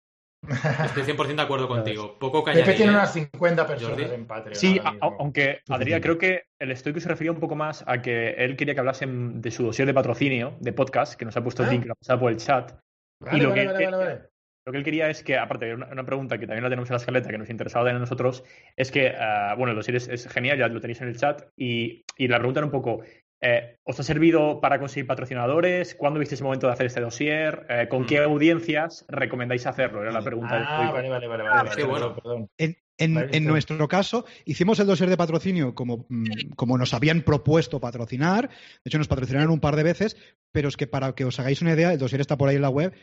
Estoy 0.47 1.03
100% 1.03 1.35
de 1.35 1.41
acuerdo 1.41 1.67
contigo. 1.67 2.17
Poco 2.17 2.43
que 2.43 2.53
Pepe 2.53 2.73
tiene 2.73 2.91
unas 2.93 3.13
50 3.13 3.67
personas 3.67 4.11
en 4.11 4.25
Patreon. 4.25 4.55
Sí, 4.55 4.79
aunque 5.01 5.59
Adrián, 5.67 6.01
creo 6.01 6.17
que 6.17 6.45
el 6.57 6.71
estoico 6.71 6.99
se 6.99 7.09
refería 7.09 7.31
un 7.31 7.39
poco 7.39 7.55
más 7.55 7.83
a 7.85 8.01
que 8.01 8.31
él 8.31 8.55
quería 8.55 8.73
que 8.73 8.79
hablasen 8.79 9.41
de 9.41 9.51
su 9.51 9.63
dossier 9.63 9.85
de 9.85 9.93
patrocinio 9.93 10.55
de 10.61 10.73
podcast, 10.73 11.13
que 11.13 11.25
nos 11.25 11.35
ha 11.37 11.43
puesto 11.43 11.63
el 11.63 11.69
ah. 11.69 11.71
link 11.73 11.87
por 12.19 12.31
el 12.31 12.37
chat. 12.37 12.71
y 13.33 13.37
lo, 13.37 13.53
que, 13.53 13.67
lo 14.69 14.73
que 14.73 14.77
él 14.77 14.83
quería 14.83 15.09
es 15.09 15.23
que, 15.23 15.35
aparte, 15.35 15.73
una, 15.73 15.87
una 15.87 16.05
pregunta 16.05 16.37
que 16.37 16.45
también 16.45 16.61
la 16.63 16.69
tenemos 16.69 16.87
en 16.91 16.93
la 16.93 16.99
escaleta 16.99 17.29
que 17.29 17.39
nos 17.39 17.49
interesaba 17.49 17.91
de 17.91 17.93
nosotros, 17.93 18.43
es 18.77 18.91
que, 18.91 19.15
ah, 19.17 19.55
bueno, 19.57 19.71
el 19.71 19.77
dossier 19.77 19.95
es, 19.95 20.27
genial, 20.27 20.59
ya 20.59 20.67
lo 20.67 20.79
tenéis 20.79 21.01
en 21.01 21.07
el 21.07 21.17
chat, 21.17 21.41
y, 21.57 22.03
y 22.17 22.27
la 22.27 22.37
pregunta 22.37 22.59
era 22.59 22.67
un 22.67 22.71
poco, 22.71 23.01
eh, 23.41 23.77
¿Os 23.83 23.99
ha 23.99 24.03
servido 24.03 24.61
para 24.61 24.77
conseguir 24.79 25.07
patrocinadores? 25.07 25.95
¿Cuándo 25.95 26.19
viste 26.19 26.35
ese 26.35 26.43
momento 26.43 26.67
de 26.67 26.73
hacer 26.73 26.85
este 26.85 27.01
dossier? 27.01 27.65
Eh, 27.69 27.87
¿Con 27.89 28.05
qué 28.05 28.19
mm. 28.19 28.23
audiencias 28.23 29.05
recomendáis 29.07 29.65
hacerlo? 29.65 30.03
Era 30.03 30.11
la 30.11 30.21
pregunta. 30.21 30.63
Ah, 30.67 30.91
vale, 30.91 31.09
vale, 31.09 31.27
vale. 31.27 31.43
vale, 31.43 31.71
ah, 31.71 31.85
bueno. 31.87 32.15
Perdón. 32.15 32.49
En, 32.99 33.45
nuestro 33.45 33.87
caso, 33.87 34.25
hicimos 34.43 34.77
el 34.81 34.87
dossier 34.87 35.09
de 35.09 35.15
patrocinio 35.15 35.73
como, 35.73 36.05
mm, 36.09 36.51
como, 36.57 36.77
nos 36.77 36.93
habían 36.93 37.21
propuesto 37.21 37.79
patrocinar. 37.79 38.49
De 38.49 38.55
hecho, 38.83 38.97
nos 38.97 39.07
patrocinaron 39.07 39.51
un 39.51 39.61
par 39.61 39.77
de 39.77 39.83
veces, 39.83 40.17
pero 40.51 40.67
es 40.67 40.75
que 40.75 40.85
para 40.85 41.13
que 41.13 41.23
os 41.23 41.39
hagáis 41.39 41.61
una 41.61 41.73
idea, 41.73 41.93
el 41.93 41.99
dossier 41.99 42.19
está 42.19 42.37
por 42.37 42.49
ahí 42.49 42.57
en 42.57 42.61
la 42.61 42.69
web, 42.69 42.93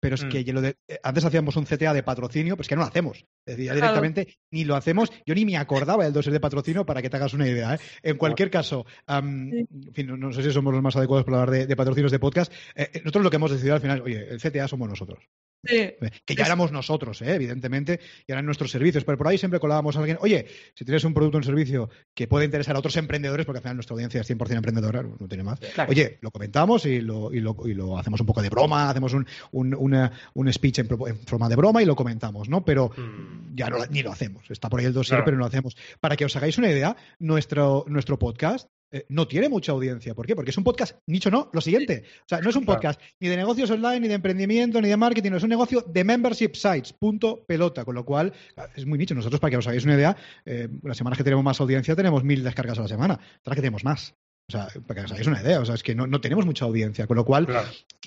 pero 0.00 0.16
es 0.16 0.24
mm. 0.24 0.28
que 0.28 0.52
lo 0.52 0.60
de, 0.60 0.76
eh, 0.88 0.98
antes 1.02 1.24
hacíamos 1.24 1.56
un 1.56 1.64
CTA 1.64 1.92
de 1.92 2.02
patrocinio, 2.02 2.56
pues 2.56 2.68
que 2.68 2.74
no 2.74 2.82
lo 2.82 2.88
hacemos. 2.88 3.24
Decía 3.46 3.74
directamente, 3.74 4.36
ni 4.50 4.64
lo 4.64 4.76
hacemos. 4.76 5.10
Yo 5.26 5.34
ni 5.34 5.44
me 5.44 5.56
acordaba 5.56 6.04
del 6.04 6.12
dossier 6.12 6.32
de 6.32 6.40
patrocinio 6.40 6.84
para 6.84 7.02
que 7.02 7.10
te 7.10 7.16
hagas 7.16 7.34
una 7.34 7.48
idea. 7.48 7.74
¿eh? 7.74 7.78
En 8.02 8.16
cualquier 8.16 8.50
caso, 8.50 8.86
en 9.08 9.66
fin, 9.92 10.18
no, 10.18 10.32
sé 10.32 10.42
si 10.42 10.52
somos 10.52 10.72
los 10.72 10.82
más 10.82 10.96
adecuados 10.96 11.24
para 11.24 11.42
hablar 11.42 11.66
de, 11.66 11.76
patrocinios 11.76 12.12
de 12.12 12.18
podcast. 12.18 12.52
Eh, 12.74 12.90
nosotros 12.96 13.24
lo 13.24 13.30
que 13.30 13.36
hemos 13.36 13.50
decidido 13.50 13.74
al 13.74 13.80
final, 13.80 14.02
oye, 14.02 14.28
el 14.28 14.40
CTA 14.40 14.68
somos 14.68 14.88
nosotros. 14.88 15.24
Que 15.64 16.34
ya 16.34 16.44
éramos 16.44 16.72
nosotros, 16.72 17.20
¿eh? 17.22 17.34
evidentemente, 17.34 18.00
y 18.26 18.32
eran 18.32 18.46
nuestros 18.46 18.70
servicios. 18.70 19.04
Pero 19.04 19.18
por 19.18 19.28
ahí 19.28 19.38
siempre 19.38 19.60
colábamos 19.60 19.96
a 19.96 20.00
alguien, 20.00 20.18
oye, 20.20 20.46
si 20.74 20.84
tienes 20.84 21.04
un 21.04 21.14
producto 21.14 21.38
o 21.38 21.40
un 21.40 21.44
servicio 21.44 21.90
que 22.14 22.26
puede 22.26 22.44
interesar 22.44 22.76
a 22.76 22.78
otros 22.78 22.96
emprendedores, 22.96 23.46
porque 23.46 23.58
al 23.58 23.62
final 23.62 23.76
nuestra 23.76 23.94
audiencia 23.94 24.20
es 24.20 24.30
100% 24.30 24.56
emprendedora, 24.56 25.02
no 25.02 25.28
tiene 25.28 25.44
más. 25.44 25.58
Oye, 25.88 26.18
lo 26.20 26.30
comentamos 26.30 26.86
y 26.86 27.00
lo, 27.00 27.32
y 27.32 27.40
lo, 27.40 27.56
y, 27.64 27.74
lo, 27.74 27.98
hacemos 27.98 28.20
un 28.20 28.26
poco 28.26 28.42
de 28.42 28.50
broma, 28.50 28.90
hacemos 28.90 29.12
un, 29.12 29.26
un, 29.52 30.10
un 30.34 30.52
speech 30.52 30.80
en, 30.80 30.88
forma 31.26 31.48
de 31.48 31.56
broma 31.56 31.82
y 31.82 31.86
lo 31.86 31.96
comentamos, 31.96 32.48
¿no? 32.48 32.64
Pero 32.64 32.90
mm. 32.96 33.54
ya 33.54 33.68
no, 33.68 33.78
ni 33.86 34.02
lo 34.02 34.12
hacemos. 34.12 34.50
Está 34.50 34.68
por 34.68 34.80
ahí 34.80 34.86
el 34.86 34.92
dossier, 34.92 35.22
pero 35.24 35.36
no 35.36 35.42
lo 35.42 35.46
hacemos. 35.46 35.76
Para 36.00 36.16
que 36.16 36.24
os 36.24 36.36
hagáis 36.36 36.58
una 36.58 36.70
idea, 36.70 36.96
nuestro, 37.18 37.84
nuestro 37.88 38.18
podcast 38.18 38.68
eh, 38.94 39.06
no 39.08 39.26
tiene 39.26 39.48
mucha 39.48 39.72
audiencia. 39.72 40.14
¿Por 40.14 40.24
qué? 40.24 40.36
Porque 40.36 40.52
es 40.52 40.56
un 40.56 40.62
podcast 40.62 40.96
nicho, 41.08 41.28
no, 41.28 41.50
lo 41.52 41.60
siguiente. 41.60 42.04
O 42.20 42.28
sea, 42.28 42.40
no 42.40 42.50
es 42.50 42.54
un 42.54 42.64
podcast 42.64 43.00
ni 43.18 43.28
de 43.28 43.36
negocios 43.36 43.68
online, 43.68 43.98
ni 43.98 44.06
de 44.06 44.14
emprendimiento, 44.14 44.80
ni 44.80 44.88
de 44.88 44.96
marketing, 44.96 45.32
es 45.32 45.42
un 45.42 45.48
negocio 45.48 45.80
de 45.80 46.04
membership 46.04 46.52
sites, 46.54 46.92
punto 46.92 47.44
pelota. 47.44 47.84
Con 47.84 47.96
lo 47.96 48.04
cual, 48.04 48.32
es 48.76 48.86
muy 48.86 48.96
nicho. 48.96 49.16
Nosotros, 49.16 49.40
para 49.40 49.50
que 49.50 49.56
os 49.56 49.66
hagáis 49.66 49.84
una 49.84 49.94
idea, 49.94 50.16
eh, 50.46 50.68
las 50.84 50.96
semanas 50.96 51.16
que 51.16 51.24
tenemos 51.24 51.44
más 51.44 51.60
audiencia 51.60 51.96
tenemos 51.96 52.22
mil 52.22 52.44
descargas 52.44 52.78
a 52.78 52.82
la 52.82 52.88
semana. 52.88 53.18
Otras 53.40 53.56
que 53.56 53.62
tenemos 53.62 53.82
más. 53.82 54.14
O 54.48 54.52
sea, 54.52 54.68
para 54.86 55.00
que 55.00 55.06
os 55.06 55.10
hagáis 55.10 55.26
una 55.26 55.42
idea, 55.42 55.58
o 55.58 55.64
sea, 55.64 55.74
es 55.74 55.82
que 55.82 55.96
no, 55.96 56.20
tenemos 56.20 56.46
mucha 56.46 56.64
audiencia, 56.64 57.08
con 57.08 57.16
lo 57.16 57.24
cual 57.24 57.48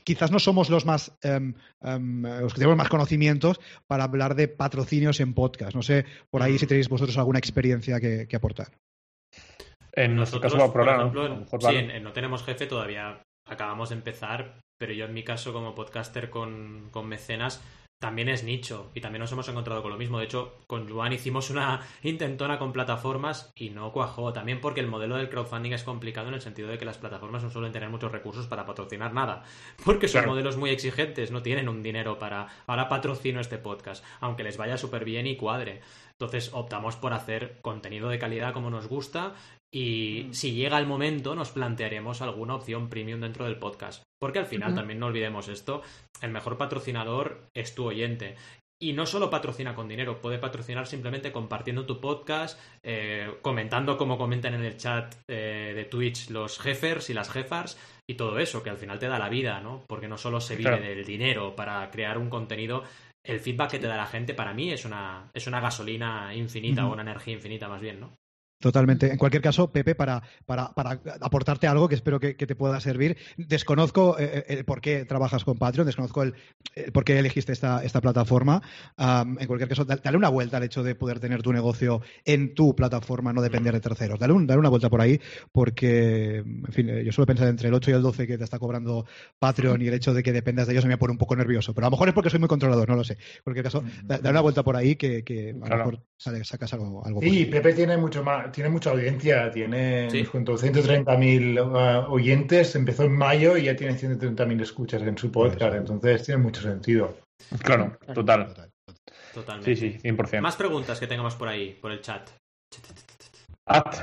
quizás 0.05 0.31
no 0.31 0.39
somos 0.39 0.69
los 0.69 0.85
más 0.85 1.11
em, 1.22 1.53
los 1.81 2.53
que 2.53 2.59
tenemos 2.59 2.77
más 2.77 2.89
conocimientos 2.89 3.59
para 3.88 4.05
hablar 4.05 4.35
de 4.35 4.47
patrocinios 4.47 5.19
en 5.19 5.34
podcast. 5.34 5.76
No 5.76 5.81
sé 5.81 6.05
por 6.30 6.43
ahí 6.43 6.53
mm. 6.53 6.59
si 6.59 6.68
tenéis 6.68 6.88
vosotros 6.88 7.18
alguna 7.18 7.39
experiencia 7.39 7.99
que 7.99 8.35
aportar. 8.35 8.72
En 9.98 10.15
nuestro 10.15 10.40
caso, 10.40 10.72
por 10.72 10.88
ejemplo, 10.88 11.45
sí, 11.60 11.76
en, 11.76 12.03
No 12.03 12.14
Tenemos 12.14 12.44
Jefe 12.44 12.68
todavía 12.68 13.24
acabamos 13.48 13.90
de 13.90 13.95
empezar, 13.95 14.60
pero 14.78 14.94
yo 14.94 15.06
en 15.06 15.14
mi 15.14 15.24
caso 15.24 15.52
como 15.52 15.74
podcaster 15.74 16.30
con, 16.30 16.90
con 16.91 17.07
mecenas 17.07 17.64
también 17.99 18.30
es 18.30 18.44
nicho 18.44 18.91
y 18.94 19.02
también 19.02 19.22
nos 19.22 19.32
hemos 19.32 19.49
encontrado 19.49 19.82
con 19.82 19.91
lo 19.91 19.98
mismo. 19.98 20.19
De 20.19 20.26
hecho, 20.26 20.60
con 20.68 20.88
Juan 20.88 21.14
hicimos 21.14 21.49
una 21.49 21.82
intentona 22.03 22.60
con 22.60 22.72
plataformas 22.72 23.52
y 23.56 23.72
no 23.72 23.91
cuajó. 23.91 24.32
También 24.34 24.61
porque 24.61 24.82
el 24.82 24.88
modelo 24.88 25.18
del 25.18 25.30
crowdfunding 25.30 25.72
es 25.72 25.84
complicado 25.84 26.28
en 26.28 26.36
el 26.36 26.41
sentido 26.41 26.69
de 26.69 26.78
que 26.78 26.86
las 26.86 26.99
plataformas 26.99 27.41
no 27.41 27.49
suelen 27.49 27.72
tener 27.72 27.90
muchos 27.90 28.11
recursos 28.11 28.45
para 28.45 28.68
patrocinar 28.68 29.14
nada. 29.14 29.44
Porque 29.84 30.07
son 30.07 30.28
modelos 30.28 30.57
muy 30.57 30.69
exigentes, 30.69 31.32
no 31.32 31.41
tienen 31.41 31.69
un 31.69 31.82
dinero 31.82 32.19
para 32.19 32.48
ahora 32.68 32.88
patrocino 32.88 33.40
este 33.40 33.57
podcast, 33.57 34.06
aunque 34.19 34.44
les 34.44 34.57
vaya 34.57 34.78
súper 34.78 35.03
bien 35.03 35.26
y 35.26 35.36
cuadre. 35.36 35.82
Entonces 36.11 36.52
optamos 36.53 36.95
por 36.95 37.14
hacer 37.14 37.60
contenido 37.61 38.10
de 38.10 38.19
calidad 38.19 38.53
como 38.53 38.69
nos 38.69 38.88
gusta 38.88 39.34
y 39.73 40.27
mm. 40.27 40.34
si 40.34 40.53
llega 40.53 40.77
el 40.80 40.88
momento 40.88 41.35
nos 41.35 41.52
plantearemos 41.52 42.22
alguna 42.22 42.56
opción 42.56 42.89
premium 42.89 43.22
dentro 43.22 43.45
del 43.45 43.60
podcast. 43.60 44.03
Porque 44.19 44.39
al 44.39 44.48
final, 44.48 44.73
también 44.73 44.99
no 44.99 45.07
olvidemos 45.07 45.48
esto, 45.48 45.84
el 46.22 46.31
mejor 46.31 46.57
patrocinador 46.57 47.49
es 47.56 47.76
tu 47.76 47.85
oyente. 47.85 48.35
Y 48.80 48.94
no 48.94 49.07
solo 49.07 49.31
patrocina 49.31 49.73
con 49.73 49.88
dinero, 49.88 50.22
puede 50.22 50.38
patrocinar 50.38 50.85
simplemente 50.85 51.31
compartiendo 51.31 51.88
tu 51.88 51.99
podcast, 51.99 52.60
eh, 52.84 53.38
comentando 53.41 53.98
como 53.98 54.19
comentan 54.19 54.53
en 54.53 54.64
el 54.64 54.77
chat 54.77 55.15
eh, 55.27 55.73
de 55.76 55.85
Twitch 55.85 56.30
los 56.30 56.60
jefers 56.60 57.10
y 57.10 57.15
las 57.15 57.31
jefars 57.31 57.77
y 58.07 58.15
todo 58.15 58.38
eso, 58.38 58.61
que 58.61 58.69
al 58.69 58.77
final 58.77 58.99
te 58.99 59.07
da 59.07 59.18
la 59.18 59.30
vida, 59.30 59.60
¿no? 59.61 59.84
Porque 59.88 60.07
no 60.07 60.18
solo 60.18 60.39
se 60.39 60.56
vive 60.56 60.80
del 60.80 61.06
dinero 61.06 61.56
para 61.56 61.89
crear 61.89 62.19
un 62.19 62.30
contenido, 62.30 62.84
el 63.26 63.39
feedback 63.39 63.72
que 63.72 63.80
te 63.80 63.88
da 63.88 63.98
la 63.98 64.06
gente 64.06 64.35
para 64.35 64.53
mí 64.53 64.72
es 64.72 64.85
una, 64.85 65.30
es 65.34 65.48
una 65.48 65.60
gasolina 65.60 66.34
infinita 66.35 66.88
o 66.88 66.94
una 66.94 67.02
energía 67.02 67.34
infinita 67.34 67.68
más 67.68 67.81
bien, 67.81 67.99
¿no? 67.99 68.14
Totalmente. 68.60 69.12
En 69.12 69.18
cualquier 69.18 69.44
caso, 69.44 69.72
Pepe, 69.72 69.94
para, 69.94 70.24
para, 70.46 70.74
para 70.74 71.00
aportarte 71.22 71.68
algo 71.68 71.88
que 71.88 71.94
espero 71.94 72.20
que, 72.20 72.34
te 72.34 72.56
pueda 72.56 72.80
servir, 72.80 73.18
desconozco 73.38 74.18
eh, 74.18 74.46
eh, 74.48 74.58
el 74.58 74.66
por 74.66 74.82
qué 74.82 75.06
trabajas 75.06 75.44
con 75.44 75.58
Patreon, 75.58 75.86
desconozco 75.86 76.24
el, 76.24 76.34
por 76.92 77.04
qué 77.04 77.20
elegiste 77.20 77.52
esta, 77.52 77.84
esta 77.84 78.02
plataforma. 78.02 78.64
en 78.98 79.46
cualquier 79.46 79.70
caso, 79.70 79.86
dale 79.86 80.18
una 80.18 80.30
vuelta 80.30 80.58
al 80.58 80.64
hecho 80.64 80.82
de 80.82 80.96
poder 80.96 81.20
tener 81.20 81.44
tu 81.44 81.54
negocio 81.54 82.02
en 82.26 82.56
tu 82.56 82.76
plataforma, 82.76 83.32
no 83.32 83.42
depender 83.42 83.74
de 83.74 83.80
terceros. 83.80 84.18
Dale, 84.20 84.34
un, 84.34 84.48
dale 84.48 84.60
una 84.60 84.70
vuelta 84.70 84.90
por 84.90 85.02
ahí, 85.02 85.22
porque, 85.52 86.38
en 86.38 86.74
fin, 86.74 86.88
yo 87.04 87.12
suelo 87.12 87.28
pensar 87.28 87.48
entre 87.50 87.68
el 87.68 87.76
8 87.76 87.92
y 87.92 87.94
el 87.94 88.02
12 88.02 88.26
que 88.26 88.38
te 88.40 88.44
está 88.44 88.58
cobrando 88.58 89.06
Patreon 89.38 89.82
y 89.84 89.88
el 89.88 89.94
hecho 89.94 90.16
de 90.16 90.24
que 90.24 90.32
dependas 90.32 90.66
de 90.66 90.74
ellos 90.74 90.86
me 90.86 90.98
pone 90.98 91.12
un 91.12 91.20
poco 91.20 91.36
nervioso. 91.36 91.76
Pero 91.76 91.86
a 91.86 91.90
lo 91.90 91.92
mejor 91.92 92.08
es 92.08 92.14
porque 92.16 92.32
soy 92.32 92.40
muy 92.40 92.50
controlador, 92.50 92.90
no 92.90 92.96
lo 92.96 93.04
sé. 93.04 93.14
En 93.14 93.44
cualquier 93.44 93.66
caso, 93.66 93.84
dale 94.04 94.30
una 94.30 94.42
vuelta 94.42 94.64
por 94.64 94.76
ahí 94.76 94.96
que, 94.96 95.24
que 95.24 95.56
a 95.62 95.70
lo 95.70 95.78
mejor 95.78 96.04
sacas 96.18 96.74
algo, 96.74 97.06
algo 97.06 97.22
Sí, 97.22 97.46
Pepe 97.46 97.74
tiene 97.74 97.98
mucho 97.98 98.24
más 98.24 98.47
tiene 98.52 98.69
mucha 98.69 98.91
audiencia, 98.91 99.52
tiene 99.52 100.10
¿Sí? 100.10 100.24
130.000 100.24 102.07
uh, 102.07 102.11
oyentes, 102.11 102.76
empezó 102.76 103.03
en 103.03 103.14
mayo 103.14 103.57
y 103.57 103.64
ya 103.64 103.76
tiene 103.76 103.95
130.000 103.95 104.61
escuchas 104.61 105.02
en 105.02 105.18
su 105.18 105.32
podcast, 105.32 105.76
entonces 105.76 106.24
tiene 106.24 106.41
mucho 106.41 106.61
sentido. 106.61 107.18
Claro, 107.64 107.98
total. 108.14 108.53
Totalmente. 109.34 109.76
Sí, 109.76 109.99
sí, 109.99 110.10
100%. 110.10 110.41
Más 110.41 110.56
preguntas 110.56 110.99
que 110.99 111.07
tengamos 111.07 111.36
por 111.36 111.48
ahí, 111.48 111.78
por 111.82 111.91
el 111.91 112.02
chat. 112.02 112.30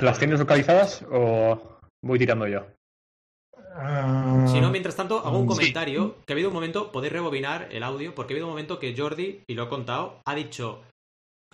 ¿Las 0.01 0.19
tienes 0.19 0.39
localizadas 0.39 1.05
o 1.11 1.79
voy 2.03 2.19
tirando 2.19 2.47
yo? 2.47 2.67
Ah, 3.77 4.47
si 4.47 4.61
no, 4.61 4.71
mientras 4.71 4.95
tanto, 4.95 5.19
hago 5.19 5.39
un 5.39 5.47
comentario. 5.47 6.17
Que 6.27 6.33
ha 6.33 6.35
habido 6.35 6.51
un 6.51 6.55
momento, 6.55 6.93
podéis 6.93 7.13
rebobinar 7.13 7.69
el 7.73 7.83
audio, 7.83 8.15
porque 8.15 8.33
ha 8.33 8.35
habido 8.35 8.47
un 8.47 8.53
momento 8.53 8.79
que 8.79 8.95
Jordi, 8.97 9.43
y 9.49 9.55
lo 9.55 9.65
he 9.65 9.69
contado, 9.69 10.21
ha 10.25 10.35
dicho 10.35 10.83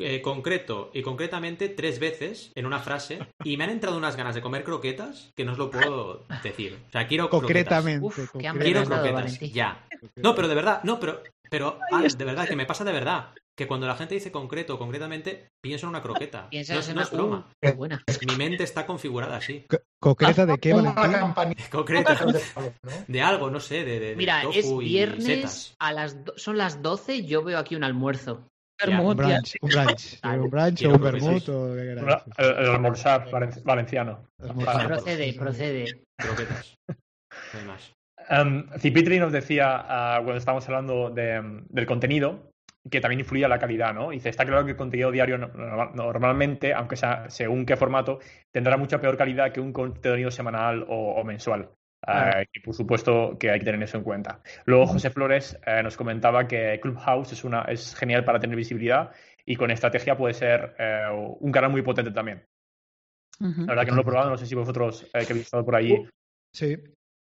eh, 0.00 0.22
concreto 0.22 0.90
y 0.94 1.02
concretamente 1.02 1.68
tres 1.68 1.98
veces 1.98 2.52
en 2.54 2.66
una 2.66 2.78
frase 2.78 3.18
y 3.44 3.56
me 3.56 3.64
han 3.64 3.70
entrado 3.70 3.98
unas 3.98 4.16
ganas 4.16 4.34
de 4.34 4.40
comer 4.40 4.64
croquetas 4.64 5.32
que 5.36 5.44
no 5.44 5.52
os 5.52 5.58
lo 5.58 5.70
puedo 5.70 6.24
decir. 6.42 6.78
O 6.88 6.90
sea, 6.90 7.06
quiero 7.06 7.28
concretamente. 7.28 8.04
Uf, 8.04 8.30
quiero 8.32 8.84
croquetas, 8.84 9.38
ya. 9.40 9.86
No, 10.16 10.34
pero 10.34 10.48
de 10.48 10.54
verdad, 10.54 10.80
no, 10.84 10.98
pero, 10.98 11.22
pero 11.50 11.78
de 11.92 12.24
verdad, 12.24 12.48
que 12.48 12.56
me 12.56 12.66
pasa 12.66 12.84
de 12.84 12.92
verdad. 12.92 13.34
Que 13.56 13.66
cuando 13.66 13.86
la 13.86 13.96
gente 13.96 14.14
dice 14.14 14.32
concreto 14.32 14.76
o 14.76 14.78
concretamente, 14.78 15.50
pienso 15.60 15.84
en 15.84 15.90
una 15.90 16.02
croqueta. 16.02 16.48
no, 16.52 17.02
es, 17.02 17.10
broma. 17.10 17.46
Mi 17.62 18.36
mente 18.36 18.64
está 18.64 18.86
configurada 18.86 19.36
así. 19.36 19.66
¿Concreta 20.00 20.46
de 20.46 20.56
qué, 20.56 20.70
Concreta. 21.70 22.18
De 23.06 23.20
algo, 23.20 23.50
no 23.50 23.60
sé, 23.60 23.84
de, 23.84 24.00
de 24.00 24.16
Mira, 24.16 24.44
es 24.54 24.74
viernes, 24.78 25.76
a 25.78 25.92
las 25.92 26.16
son 26.36 26.56
las 26.56 26.80
12 26.80 27.26
yo 27.26 27.42
veo 27.42 27.58
aquí 27.58 27.76
un 27.76 27.84
almuerzo 27.84 28.49
un 28.88 29.16
brunch, 29.16 29.56
un 29.60 29.68
brunch, 29.68 30.20
un 30.24 30.50
brunch 30.50 30.84
o 30.84 30.90
un 30.90 31.00
vermut 31.00 31.48
o 31.48 31.78
el, 31.78 31.98
almorzar 32.38 33.28
valenciano. 33.64 34.26
Procede, 34.38 35.34
procede. 35.34 35.86
Croquetas. 36.16 36.78
No 37.52 37.60
hay 37.60 37.66
más. 37.66 37.94
Um, 38.28 38.66
Cipitri 38.78 39.18
nos 39.18 39.32
decía 39.32 39.84
uh, 39.84 40.24
cuando 40.24 40.36
estábamos 40.36 40.66
hablando 40.68 41.10
de, 41.10 41.62
del 41.68 41.86
contenido 41.86 42.50
que 42.88 43.00
también 43.00 43.20
influía 43.20 43.48
la 43.48 43.58
calidad, 43.58 43.92
¿no? 43.92 44.10
Dice, 44.10 44.30
está 44.30 44.46
claro 44.46 44.64
que 44.64 44.70
el 44.70 44.76
contenido 44.76 45.10
diario 45.10 45.36
normalmente, 45.38 46.72
aunque 46.72 46.96
sea 46.96 47.28
según 47.28 47.66
qué 47.66 47.76
formato, 47.76 48.20
tendrá 48.50 48.76
mucha 48.76 49.00
peor 49.00 49.16
calidad 49.16 49.52
que 49.52 49.60
un 49.60 49.72
contenido 49.72 50.30
semanal 50.30 50.86
o, 50.88 51.22
mensual. 51.24 51.70
Uh, 52.06 52.44
y 52.52 52.60
por 52.60 52.74
supuesto 52.74 53.36
que 53.38 53.50
hay 53.50 53.58
que 53.58 53.66
tener 53.66 53.82
eso 53.82 53.98
en 53.98 54.04
cuenta. 54.04 54.40
Luego 54.64 54.86
José 54.86 55.10
Flores 55.10 55.58
uh, 55.66 55.82
nos 55.82 55.96
comentaba 55.96 56.48
que 56.48 56.78
Clubhouse 56.80 57.32
es, 57.32 57.44
una, 57.44 57.62
es 57.62 57.94
genial 57.94 58.24
para 58.24 58.40
tener 58.40 58.56
visibilidad 58.56 59.10
y 59.44 59.56
con 59.56 59.70
estrategia 59.70 60.16
puede 60.16 60.32
ser 60.34 60.76
uh, 60.78 61.36
un 61.40 61.52
canal 61.52 61.70
muy 61.70 61.82
potente 61.82 62.10
también. 62.10 62.44
La 63.38 63.66
verdad 63.66 63.84
que 63.84 63.90
no 63.90 63.96
lo 63.96 64.02
he 64.02 64.04
probado, 64.04 64.30
no 64.30 64.36
sé 64.36 64.46
si 64.46 64.54
vosotros 64.54 65.06
que 65.12 65.18
habéis 65.18 65.46
estado 65.46 65.64
por 65.64 65.74
ahí. 65.74 66.06
Sí, 66.54 66.76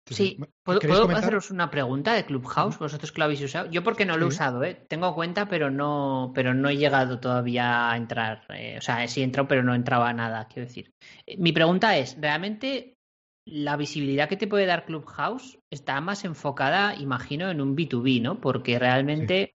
Sí, 0.06 0.38
¿puedo, 0.62 1.08
haceros 1.16 1.50
una 1.50 1.70
pregunta 1.70 2.12
de 2.12 2.26
Clubhouse? 2.26 2.78
¿Vosotros 2.78 3.10
que 3.10 3.18
lo 3.18 3.24
habéis 3.24 3.40
usado? 3.40 3.70
Yo 3.70 3.82
porque 3.82 4.04
no 4.04 4.18
lo 4.18 4.26
he 4.26 4.28
usado, 4.28 4.62
¿eh? 4.62 4.74
Tengo 4.86 5.14
cuenta, 5.14 5.48
pero 5.48 5.70
no, 5.70 6.30
pero 6.34 6.52
no 6.52 6.68
he 6.68 6.76
llegado 6.76 7.20
todavía 7.20 7.90
a 7.90 7.96
entrar. 7.96 8.42
Eh, 8.50 8.76
o 8.76 8.82
sea, 8.82 9.08
sí 9.08 9.22
he 9.22 9.24
entrado, 9.24 9.48
pero 9.48 9.62
no 9.62 9.74
entraba 9.74 10.10
a 10.10 10.12
nada, 10.12 10.46
quiero 10.46 10.68
decir. 10.68 10.92
Eh, 11.26 11.38
mi 11.38 11.52
pregunta 11.52 11.96
es, 11.96 12.20
¿realmente 12.20 12.98
la 13.46 13.76
visibilidad 13.76 14.28
que 14.28 14.36
te 14.36 14.46
puede 14.46 14.66
dar 14.66 14.86
Clubhouse 14.86 15.58
está 15.70 16.00
más 16.00 16.24
enfocada, 16.24 16.94
imagino, 16.94 17.50
en 17.50 17.60
un 17.60 17.76
B2B, 17.76 18.22
¿no? 18.22 18.40
Porque 18.40 18.78
realmente 18.78 19.54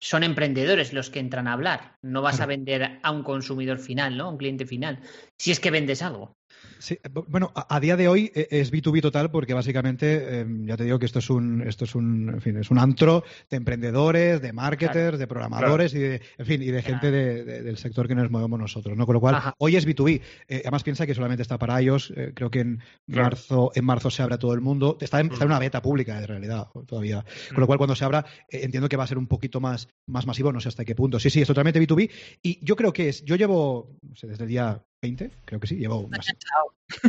son 0.00 0.22
emprendedores 0.22 0.92
los 0.92 1.10
que 1.10 1.20
entran 1.20 1.48
a 1.48 1.52
hablar. 1.52 1.96
No 2.02 2.22
vas 2.22 2.40
a 2.40 2.46
vender 2.46 3.00
a 3.02 3.10
un 3.10 3.22
consumidor 3.22 3.78
final, 3.78 4.16
¿no? 4.16 4.24
A 4.24 4.30
un 4.30 4.38
cliente 4.38 4.64
final. 4.64 5.00
Si 5.38 5.50
es 5.50 5.60
que 5.60 5.70
vendes 5.70 6.02
algo. 6.02 6.36
Sí, 6.78 6.98
bueno, 7.26 7.52
a, 7.54 7.80
día 7.80 7.96
de 7.96 8.08
hoy 8.08 8.30
e, 8.34 8.48
es 8.50 8.72
B2B 8.72 9.00
total 9.02 9.30
porque 9.30 9.54
básicamente, 9.54 10.40
em, 10.40 10.66
ya 10.66 10.76
te 10.76 10.84
digo 10.84 10.98
que 10.98 11.06
esto 11.06 11.18
es 11.18 11.30
un, 11.30 11.62
esto 11.62 11.84
es 11.84 11.94
un, 11.94 12.30
en 12.34 12.40
fin, 12.40 12.56
es 12.56 12.70
un 12.70 12.78
antro 12.78 13.24
de 13.50 13.56
emprendedores, 13.56 14.40
de 14.40 14.52
marketers, 14.52 15.18
de 15.18 15.26
programadores 15.26 15.94
y 15.94 15.98
de, 15.98 16.22
en 16.38 16.46
fin, 16.46 16.62
y 16.62 16.66
de 16.66 16.82
gente 16.82 17.10
del 17.10 17.76
sector 17.78 18.06
que 18.06 18.14
nos 18.14 18.30
movemos 18.30 18.58
nosotros, 18.58 18.96
¿no? 18.96 19.06
Con 19.06 19.14
lo 19.14 19.20
cual, 19.20 19.54
hoy 19.58 19.76
es 19.76 19.86
B2B. 19.86 20.20
Eh, 20.48 20.60
además 20.64 20.82
piensa 20.82 21.06
que 21.06 21.14
solamente 21.14 21.42
está 21.42 21.58
para 21.58 21.80
ellos. 21.80 22.12
Eh, 22.16 22.32
creo 22.34 22.50
que 22.50 22.60
en 22.60 22.80
marzo, 23.06 23.70
en 23.74 23.84
marzo 23.84 24.10
se 24.10 24.22
abre 24.22 24.36
a 24.36 24.38
todo 24.38 24.54
el 24.54 24.60
mundo. 24.60 24.98
Está 25.00 25.20
en, 25.20 25.30
una 25.42 25.58
beta 25.58 25.82
pública, 25.82 26.18
en 26.18 26.26
realidad, 26.26 26.68
todavía. 26.86 27.24
Con 27.48 27.60
lo 27.60 27.66
cual, 27.66 27.78
cuando 27.78 27.96
se 27.96 28.04
abra, 28.04 28.24
eh, 28.48 28.60
entiendo 28.62 28.88
que 28.88 28.96
va 28.96 29.04
a 29.04 29.08
ser 29.08 29.18
un 29.18 29.26
poquito 29.26 29.60
más, 29.60 29.88
más 30.06 30.26
masivo, 30.26 30.52
no 30.52 30.60
sé 30.60 30.68
hasta 30.68 30.84
qué 30.84 30.94
punto. 30.94 31.18
Sí, 31.18 31.30
sí, 31.30 31.40
es 31.40 31.48
totalmente 31.48 31.80
B2B. 31.80 32.10
Y 32.42 32.64
yo 32.64 32.76
creo 32.76 32.92
que 32.92 33.08
es, 33.08 33.24
yo 33.24 33.36
llevo, 33.36 33.96
no 34.02 34.16
sé, 34.16 34.26
desde 34.26 34.44
el 34.44 34.50
día 34.50 34.82
20, 35.02 35.30
creo 35.44 35.60
que 35.60 35.66
sí, 35.66 35.76
llevo 35.76 36.08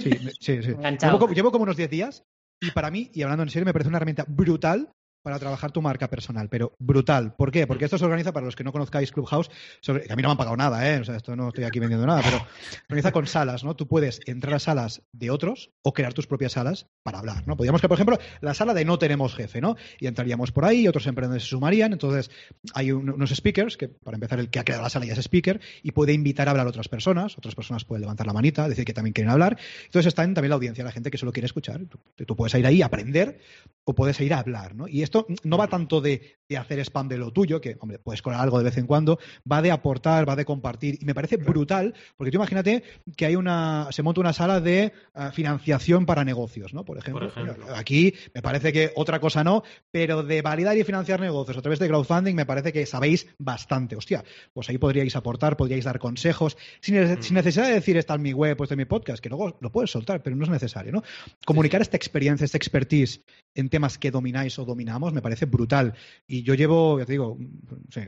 Sí, 0.01 0.11
sí, 0.39 0.63
sí. 0.63 0.75
Llevo, 1.01 1.29
llevo, 1.29 1.51
como 1.51 1.63
unos 1.63 1.77
10 1.77 1.89
días 1.89 2.23
y 2.59 2.71
para 2.71 2.91
mí, 2.91 3.09
y 3.13 3.21
hablando 3.21 3.43
en 3.43 3.49
serio, 3.49 3.65
me 3.65 3.73
parece 3.73 3.89
una 3.89 3.97
herramienta 3.97 4.25
brutal 4.27 4.91
para 5.21 5.39
trabajar 5.39 5.71
tu 5.71 5.81
marca 5.81 6.09
personal, 6.09 6.49
pero 6.49 6.73
brutal. 6.79 7.35
¿Por 7.35 7.51
qué? 7.51 7.67
Porque 7.67 7.85
esto 7.85 7.97
se 7.97 8.05
organiza, 8.05 8.31
para 8.31 8.45
los 8.45 8.55
que 8.55 8.63
no 8.63 8.71
conozcáis 8.71 9.11
Clubhouse, 9.11 9.49
sobre, 9.81 10.03
que 10.03 10.13
a 10.13 10.15
mí 10.15 10.21
no 10.21 10.29
me 10.29 10.31
han 10.31 10.37
pagado 10.37 10.57
nada, 10.57 10.89
¿eh? 10.89 10.99
O 10.99 11.03
sea, 11.03 11.15
esto 11.15 11.35
no 11.35 11.49
estoy 11.49 11.65
aquí 11.65 11.79
vendiendo 11.79 12.05
nada, 12.05 12.21
pero 12.23 12.45
organiza 12.89 13.11
con 13.11 13.27
salas, 13.27 13.63
¿no? 13.63 13.75
Tú 13.75 13.87
puedes 13.87 14.21
entrar 14.25 14.55
a 14.55 14.59
salas 14.59 15.01
de 15.11 15.29
otros 15.29 15.71
o 15.81 15.93
crear 15.93 16.13
tus 16.13 16.27
propias 16.27 16.53
salas 16.53 16.87
para 17.03 17.19
hablar, 17.19 17.47
¿no? 17.47 17.57
Podríamos 17.57 17.81
que, 17.81 17.87
por 17.87 17.95
ejemplo, 17.95 18.17
la 18.41 18.53
sala 18.53 18.73
de 18.73 18.85
no 18.85 18.97
tenemos 18.97 19.35
jefe, 19.35 19.61
¿no? 19.61 19.75
Y 19.99 20.07
entraríamos 20.07 20.51
por 20.51 20.65
ahí, 20.65 20.87
otros 20.87 21.07
emprendedores 21.07 21.43
se 21.43 21.49
sumarían, 21.49 21.93
entonces 21.93 22.31
hay 22.73 22.91
unos 22.91 23.29
speakers, 23.31 23.77
que 23.77 23.87
para 23.87 24.15
empezar 24.15 24.39
el 24.39 24.49
que 24.49 24.59
ha 24.59 24.63
creado 24.63 24.83
la 24.83 24.89
sala 24.89 25.05
ya 25.05 25.13
es 25.13 25.19
speaker, 25.19 25.59
y 25.83 25.91
puede 25.91 26.13
invitar 26.13 26.47
a 26.47 26.51
hablar 26.51 26.67
a 26.67 26.69
otras 26.69 26.87
personas, 26.87 27.37
otras 27.37 27.55
personas 27.55 27.85
pueden 27.85 28.01
levantar 28.01 28.25
la 28.27 28.33
manita, 28.33 28.67
decir 28.69 28.85
que 28.85 28.93
también 28.93 29.13
quieren 29.13 29.31
hablar, 29.31 29.57
entonces 29.85 30.07
está 30.07 30.23
en 30.23 30.33
también 30.33 30.49
la 30.49 30.55
audiencia, 30.55 30.83
la 30.83 30.91
gente 30.91 31.11
que 31.11 31.17
solo 31.17 31.31
quiere 31.31 31.45
escuchar, 31.45 31.81
tú, 31.85 31.99
tú 32.25 32.35
puedes 32.35 32.53
ir 32.55 32.65
ahí 32.65 32.81
a 32.81 32.85
aprender 32.85 33.39
o 33.83 33.95
puedes 33.95 34.19
ir 34.21 34.33
a 34.33 34.39
hablar, 34.39 34.75
¿no? 34.75 34.87
Y 34.87 35.01
esto 35.09 35.25
no 35.43 35.57
va 35.57 35.67
tanto 35.67 36.01
de, 36.01 36.37
hacer 36.57 36.79
spam 36.79 37.07
de 37.07 37.17
lo 37.17 37.31
tuyo, 37.31 37.59
que, 37.59 37.77
hombre, 37.79 37.99
puedes 37.99 38.21
colar 38.21 38.41
algo 38.41 38.57
de 38.57 38.63
vez 38.63 38.77
en 38.77 38.87
cuando, 38.87 39.19
va 39.49 39.61
de 39.61 39.71
aportar, 39.71 40.27
va 40.27 40.35
de 40.35 40.45
compartir. 40.45 40.97
Y 41.01 41.05
me 41.05 41.13
parece 41.13 41.37
brutal, 41.37 41.93
porque 42.15 42.31
tú 42.31 42.37
imagínate 42.37 42.83
que 43.15 43.25
hay 43.25 43.35
una, 43.35 43.87
se 43.91 44.03
monta 44.03 44.21
una 44.21 44.33
sala 44.33 44.61
de 44.61 44.93
ah, 45.13 45.31
financiación 45.31 46.05
para 46.05 46.23
negocios, 46.23 46.73
¿no? 46.73 46.85
Por 46.85 46.97
ejemplo. 46.97 47.31
Aquí 47.75 48.13
me 48.33 48.41
parece 48.41 48.71
que 48.71 48.91
otra 48.95 49.19
cosa 49.19 49.43
no, 49.43 49.63
pero 49.91 50.23
de 50.23 50.41
validar 50.41 50.77
y 50.77 50.83
financiar 50.83 51.19
negocios 51.19 51.57
a 51.57 51.61
través 51.61 51.79
de 51.79 51.87
crowdfunding 51.87 52.35
me 52.35 52.45
parece 52.45 52.71
que 52.71 52.85
sabéis 52.85 53.27
bastante. 53.37 53.95
Hostia, 53.95 54.23
pues 54.53 54.69
ahí 54.69 54.77
podríais 54.77 55.15
aportar, 55.15 55.57
podríais 55.57 55.85
dar 55.85 55.99
consejos, 55.99 56.57
sin, 56.81 56.95
mm. 56.95 57.33
necesidad 57.33 57.67
de 57.67 57.73
decir 57.73 57.97
está 57.97 58.15
en 58.15 58.21
mi 58.21 58.33
web, 58.33 58.57
pues 58.57 58.71
en 58.71 58.77
mi 58.77 58.85
podcast, 58.85 59.21
que 59.21 59.29
luego 59.29 59.57
lo 59.59 59.71
puedes 59.71 59.91
soltar, 59.91 60.21
pero 60.21 60.35
no 60.35 60.43
es 60.43 60.49
necesario, 60.49 60.91
¿no? 60.91 61.03
Comunicar 61.45 61.81
esta 61.81 61.97
experiencia, 61.97 62.45
esta 62.45 62.57
expertise 62.57 63.21
en 63.55 63.69
temas 63.69 63.97
que 63.97 64.11
domináis 64.11 64.57
o 64.59 64.65
dominamos 64.65 64.98
me 65.13 65.21
parece 65.21 65.45
brutal. 65.45 65.93
Y 66.27 66.43
yo 66.43 66.53
llevo, 66.53 66.99
ya 66.99 67.05
te 67.05 67.13
digo, 67.13 67.37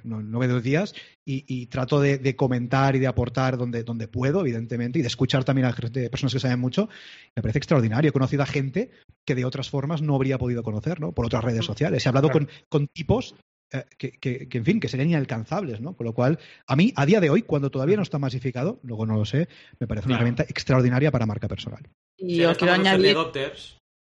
nueve 0.03 0.47
dos 0.47 0.63
días 0.63 0.93
y, 1.25 1.65
trato 1.67 1.99
de, 1.99 2.35
comentar 2.35 2.95
y 2.95 2.99
de 2.99 3.07
aportar 3.07 3.57
donde, 3.57 3.83
donde 3.83 4.07
puedo, 4.07 4.41
evidentemente, 4.41 4.99
y 4.99 5.01
de 5.01 5.07
escuchar 5.07 5.43
también 5.43 5.67
a 5.67 5.73
personas 5.73 6.33
que 6.33 6.39
saben 6.39 6.59
mucho. 6.59 6.89
Me 7.35 7.41
parece 7.41 7.59
extraordinario. 7.59 8.09
He 8.09 8.13
conocido 8.13 8.43
a 8.43 8.47
gente 8.47 8.91
que 9.25 9.35
de 9.35 9.45
otras 9.45 9.69
formas 9.69 10.01
no 10.01 10.15
habría 10.15 10.37
podido 10.37 10.63
conocer, 10.63 10.99
¿no? 10.99 11.13
Por 11.13 11.25
otras 11.25 11.43
redes 11.43 11.65
sociales. 11.65 12.05
He 12.05 12.09
hablado 12.09 12.29
con, 12.29 12.49
con 12.69 12.87
tipos 12.87 13.35
eh, 13.73 13.85
que, 13.97 14.11
que, 14.11 14.57
en 14.57 14.65
fin, 14.65 14.79
que 14.81 14.89
serían 14.89 15.09
inalcanzables, 15.09 15.79
¿no? 15.79 15.95
Con 15.95 16.05
lo 16.05 16.13
cual, 16.13 16.39
a 16.67 16.75
mí, 16.75 16.91
a 16.95 17.05
día 17.05 17.21
de 17.21 17.29
hoy, 17.29 17.43
cuando 17.43 17.71
todavía 17.71 17.95
no 17.95 18.03
está 18.03 18.19
masificado, 18.19 18.79
luego 18.83 19.05
no 19.05 19.15
lo 19.15 19.23
sé, 19.23 19.47
me 19.79 19.87
parece 19.87 20.07
una 20.07 20.15
herramienta 20.15 20.43
extraordinaria 20.43 21.09
para 21.09 21.25
marca 21.25 21.47
personal. 21.47 21.87
Y 22.17 22.43
os 22.43 22.57
quiero 22.57 22.73
añadir... 22.73 23.15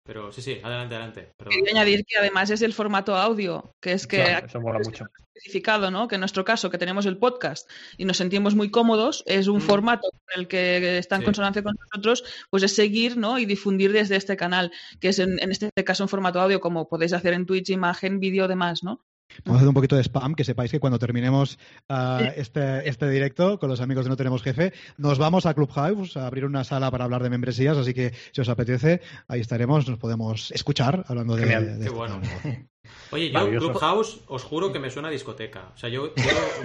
Pero 0.03 0.31
sí, 0.31 0.41
sí, 0.41 0.59
adelante, 0.63 0.95
adelante. 0.95 1.31
Quería 1.37 1.71
añadir 1.71 2.03
que 2.05 2.17
además 2.17 2.49
es 2.49 2.61
el 2.63 2.73
formato 2.73 3.15
audio, 3.15 3.75
que 3.79 3.93
es 3.93 4.07
que 4.07 4.21
eso, 4.21 4.59
mola 4.59 4.79
mucho. 4.79 5.05
especificado, 5.35 5.91
¿no? 5.91 6.07
Que 6.07 6.15
en 6.15 6.21
nuestro 6.21 6.43
caso, 6.43 6.71
que 6.71 6.79
tenemos 6.79 7.05
el 7.05 7.17
podcast 7.17 7.69
y 7.97 8.05
nos 8.05 8.17
sentimos 8.17 8.55
muy 8.55 8.71
cómodos, 8.71 9.23
es 9.27 9.47
un 9.47 9.57
mm. 9.57 9.61
formato 9.61 10.09
el 10.35 10.47
que 10.47 10.97
está 10.97 11.17
en 11.17 11.23
consonancia 11.23 11.61
con 11.61 11.75
nosotros, 11.79 12.23
pues 12.49 12.63
es 12.63 12.75
seguir, 12.75 13.17
¿no? 13.17 13.37
Y 13.37 13.45
difundir 13.45 13.91
desde 13.91 14.15
este 14.15 14.35
canal, 14.37 14.71
que 14.99 15.09
es 15.09 15.19
en, 15.19 15.37
en, 15.39 15.51
este 15.51 15.69
caso 15.83 16.03
un 16.03 16.09
formato 16.09 16.41
audio, 16.41 16.59
como 16.59 16.89
podéis 16.89 17.13
hacer 17.13 17.33
en 17.33 17.45
Twitch, 17.45 17.69
imagen, 17.69 18.19
vídeo, 18.19 18.47
demás, 18.47 18.83
¿no? 18.83 19.03
Vamos 19.45 19.57
a 19.57 19.59
hacer 19.59 19.67
un 19.67 19.73
poquito 19.73 19.95
de 19.95 20.03
spam, 20.03 20.35
que 20.35 20.43
sepáis 20.43 20.71
que 20.71 20.79
cuando 20.79 20.99
terminemos 20.99 21.57
uh, 21.89 22.23
este, 22.35 22.87
este 22.87 23.09
directo 23.09 23.59
con 23.59 23.69
los 23.69 23.81
amigos 23.81 24.05
de 24.05 24.09
No 24.09 24.17
Tenemos 24.17 24.43
Jefe, 24.43 24.73
nos 24.97 25.17
vamos 25.17 25.45
a 25.45 25.53
Clubhouse 25.53 26.17
a 26.17 26.27
abrir 26.27 26.45
una 26.45 26.63
sala 26.63 26.91
para 26.91 27.05
hablar 27.05 27.23
de 27.23 27.29
membresías, 27.29 27.77
así 27.77 27.93
que 27.93 28.13
si 28.31 28.41
os 28.41 28.49
apetece, 28.49 29.01
ahí 29.27 29.39
estaremos, 29.39 29.87
nos 29.87 29.97
podemos 29.97 30.51
escuchar 30.51 31.05
hablando 31.07 31.35
de... 31.35 31.45
de 31.45 31.85
Qué 31.85 31.89
bueno. 31.89 32.21
Oye, 33.11 33.31
yo 33.31 33.59
Clubhouse 33.59 34.21
os 34.27 34.43
juro 34.43 34.71
que 34.71 34.79
me 34.79 34.89
suena 34.89 35.09
a 35.09 35.11
discoteca. 35.11 35.71
O 35.73 35.77
sea, 35.77 35.89
yo, 35.89 36.13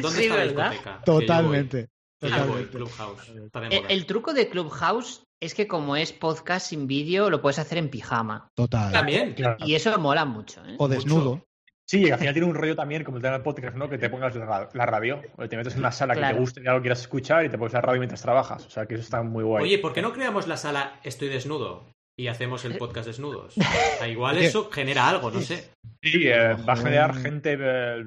¿dónde 0.01 0.23
está 0.23 0.37
la 0.37 0.45
discoteca? 0.45 1.03
Totalmente. 1.05 1.89
Clubhouse. 2.19 3.31
El, 3.71 3.85
el, 3.89 4.07
truco 4.07 4.33
de 4.33 4.49
Clubhouse 4.49 5.25
es 5.41 5.55
que 5.55 5.67
como 5.67 5.97
es 5.97 6.13
podcast 6.13 6.69
sin 6.69 6.87
vídeo, 6.87 7.29
lo 7.29 7.43
puedes 7.43 7.59
hacer 7.59 7.79
en 7.79 7.91
pijama. 7.91 8.49
Total. 8.55 8.93
También. 8.93 9.37
Y 9.59 9.75
eso 9.75 9.97
mola 9.99 10.25
mucho. 10.25 10.65
¿eh? 10.65 10.77
O 10.79 10.89
desnudo. 10.89 11.45
Sí, 11.89 12.11
al 12.11 12.19
final 12.19 12.35
tiene 12.35 12.49
un 12.49 12.55
rollo 12.55 12.75
también, 12.75 13.05
como 13.05 13.19
el 13.19 13.23
tema 13.23 13.35
del 13.35 13.43
podcast, 13.43 13.77
¿no? 13.77 13.89
Que 13.89 13.97
te 13.97 14.11
pongas 14.11 14.35
la, 14.35 14.87
radio, 14.87 15.23
o 15.37 15.49
te 15.49 15.57
metes 15.57 15.75
en 15.75 15.81
una 15.81 15.93
sala 15.93 16.15
que 16.15 16.21
te 16.21 16.33
guste 16.33 16.61
y 16.61 16.67
algo 16.67 16.81
quieras 16.81 17.01
escuchar 17.01 17.45
y 17.45 17.49
te 17.49 17.59
pones 17.59 17.75
la 17.75 17.81
radio 17.81 18.01
mientras 18.01 18.23
trabajas. 18.23 18.67
O 18.67 18.71
sea, 18.71 18.87
que 18.87 18.95
eso 18.95 19.05
está 19.05 19.23
muy 19.23 19.45
guay. 19.45 19.65
Oye, 19.65 19.79
¿por 19.79 19.93
qué 19.93 20.03
no 20.03 20.13
creamos 20.13 20.49
la 20.49 20.57
sala 20.57 20.99
Estoy 21.05 21.29
desnudo? 21.29 21.87
Y 22.19 22.27
hacemos 22.29 22.65
el 22.65 22.77
podcast 22.77 23.07
desnudos. 23.07 23.55
igual 24.09 24.39
eso 24.39 24.69
genera 24.71 25.09
algo, 25.09 25.31
no 25.31 25.41
sé. 25.41 25.71
Sí, 26.03 26.27
eh, 26.27 26.55
va 26.69 26.73
a 26.73 26.77
generar 26.77 27.15
gente 27.15 27.57
eh, 27.61 28.05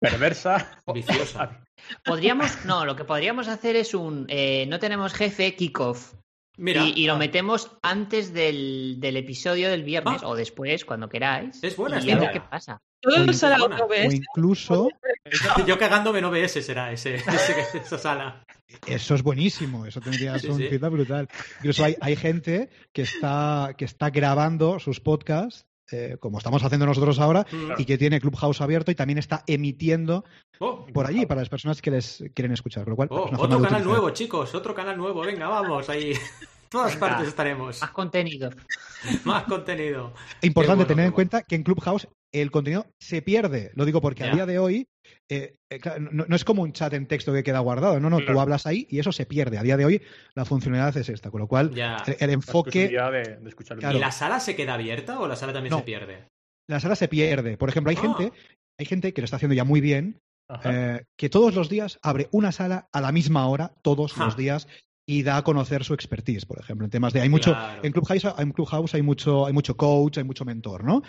perversa. 0.00 0.80
Viciosa. 0.94 1.64
Podríamos, 2.04 2.64
no, 2.64 2.86
lo 2.86 2.94
que 2.94 3.04
podríamos 3.04 3.48
hacer 3.48 3.74
es 3.74 3.94
un 3.94 4.26
eh, 4.28 4.66
no 4.68 4.78
tenemos 4.78 5.12
jefe 5.12 5.56
kickoff. 5.56 6.14
Mira, 6.58 6.84
y, 6.84 7.06
lo 7.06 7.16
metemos 7.16 7.70
antes 7.82 8.34
del, 8.34 8.96
del 8.98 9.16
episodio 9.16 9.70
del 9.70 9.84
viernes 9.84 10.22
ah. 10.22 10.28
o 10.28 10.36
después, 10.36 10.84
cuando 10.84 11.08
queráis. 11.08 11.62
Es 11.64 11.76
buena, 11.76 12.00
y 12.04 12.10
a 12.10 12.18
ver 12.18 12.32
qué 12.32 12.40
pasa. 12.40 12.80
Todo 13.00 13.32
será 13.32 13.56
O 13.64 14.12
incluso. 14.12 14.88
Yo 15.66 15.78
cagándome 15.78 16.20
en 16.20 16.26
OBS 16.26 16.52
será 16.64 16.92
ese, 16.92 17.16
esa 17.16 17.98
sala. 17.98 18.44
Eso 18.86 19.14
es 19.14 19.22
buenísimo, 19.22 19.86
eso 19.86 20.00
tendría 20.00 20.38
sí, 20.38 20.48
un 20.48 20.58
sí. 20.58 20.76
brutal. 20.76 21.28
Incluso 21.58 21.84
hay, 21.84 21.96
hay 22.00 22.16
gente 22.16 22.70
que 22.92 23.02
está, 23.02 23.74
que 23.76 23.84
está 23.84 24.10
grabando 24.10 24.78
sus 24.78 25.00
podcasts 25.00 25.66
eh, 25.90 26.16
como 26.20 26.38
estamos 26.38 26.62
haciendo 26.62 26.86
nosotros 26.86 27.18
ahora, 27.18 27.46
y 27.78 27.84
que 27.84 27.98
tiene 27.98 28.20
Clubhouse 28.20 28.60
abierto 28.60 28.90
y 28.90 28.94
también 28.94 29.18
está 29.18 29.42
emitiendo 29.46 30.24
oh, 30.58 30.86
por 30.92 31.06
allí 31.06 31.26
para 31.26 31.40
las 31.40 31.48
personas 31.48 31.82
que 31.82 31.90
les 31.90 32.24
quieren 32.34 32.52
escuchar. 32.52 32.86
Lo 32.88 32.96
cual, 32.96 33.08
oh, 33.10 33.30
otro 33.36 33.60
canal 33.60 33.84
nuevo, 33.84 34.10
chicos, 34.10 34.54
otro 34.54 34.74
canal 34.74 34.96
nuevo. 34.96 35.20
Venga, 35.22 35.48
vamos, 35.48 35.88
ahí. 35.88 36.12
Todas 36.72 36.96
partes 36.96 37.28
estaremos. 37.28 37.80
Más 37.82 37.90
contenido. 37.90 38.50
Más 39.24 39.44
contenido. 39.44 40.14
Importante 40.40 40.86
tener 40.86 41.04
en 41.04 41.12
cuenta 41.12 41.42
que 41.42 41.54
en 41.54 41.64
Clubhouse 41.64 42.08
el 42.32 42.50
contenido 42.50 42.86
se 42.98 43.20
pierde. 43.20 43.72
Lo 43.74 43.84
digo 43.84 44.00
porque 44.00 44.24
a 44.24 44.32
día 44.32 44.46
de 44.46 44.58
hoy 44.58 44.88
eh, 45.28 45.54
eh, 45.70 45.80
no, 45.98 46.34
es 46.34 46.44
como 46.44 46.62
un 46.62 46.72
chat 46.72 46.92
en 46.92 47.06
texto 47.06 47.32
que 47.32 47.42
queda 47.42 47.60
guardado, 47.60 47.98
no, 48.00 48.10
no, 48.10 48.20
tú 48.20 48.38
hablas 48.38 48.66
ahí 48.66 48.86
y 48.90 48.98
eso 48.98 49.12
se 49.12 49.26
pierde. 49.26 49.58
A 49.58 49.62
día 49.62 49.76
de 49.76 49.84
hoy 49.84 50.02
la 50.34 50.44
funcionalidad 50.44 50.96
es 50.96 51.08
esta, 51.08 51.30
con 51.30 51.40
lo 51.40 51.48
cual 51.48 51.72
el, 52.18 52.30
enfoque... 52.30 52.90
¿Y 52.90 53.98
la 53.98 54.12
sala 54.12 54.40
se 54.40 54.54
queda 54.56 54.74
abierta 54.74 55.20
o 55.20 55.26
la 55.26 55.36
sala 55.36 55.52
también 55.52 55.76
se 55.76 55.82
pierde? 55.82 56.28
La 56.68 56.80
sala 56.80 56.96
se 56.96 57.08
pierde. 57.08 57.56
Por 57.56 57.68
ejemplo, 57.68 57.90
hay 57.90 57.96
ah. 57.96 58.00
gente, 58.00 58.32
hay 58.78 58.86
gente 58.86 59.12
que 59.12 59.20
lo 59.20 59.24
está 59.24 59.36
haciendo 59.36 59.54
ya 59.54 59.64
muy 59.64 59.80
bien, 59.80 60.20
eh, 60.64 61.04
que 61.16 61.30
todos 61.30 61.54
los 61.54 61.68
días 61.68 61.98
abre 62.02 62.28
una 62.30 62.52
sala 62.52 62.88
a 62.92 63.00
la 63.00 63.12
misma 63.12 63.46
hora, 63.46 63.74
todos 63.82 64.16
los 64.16 64.36
días, 64.36 64.68
y 65.04 65.22
da 65.22 65.36
a 65.36 65.42
conocer 65.42 65.84
su 65.84 65.94
expertise, 65.94 66.46
por 66.46 66.60
ejemplo, 66.60 66.84
en 66.84 66.90
temas 66.90 67.12
de 67.12 67.20
hay 67.20 67.28
mucho 67.28 67.56
en 67.82 67.92
Clubhouse, 67.92 68.34
en 68.38 68.52
Clubhouse 68.52 68.94
hay 68.94 69.02
mucho 69.02 69.46
hay 69.46 69.52
mucho 69.52 69.76
coach, 69.76 70.18
hay 70.18 70.24
mucho 70.24 70.44
mentor, 70.44 70.84
¿no? 70.84 71.02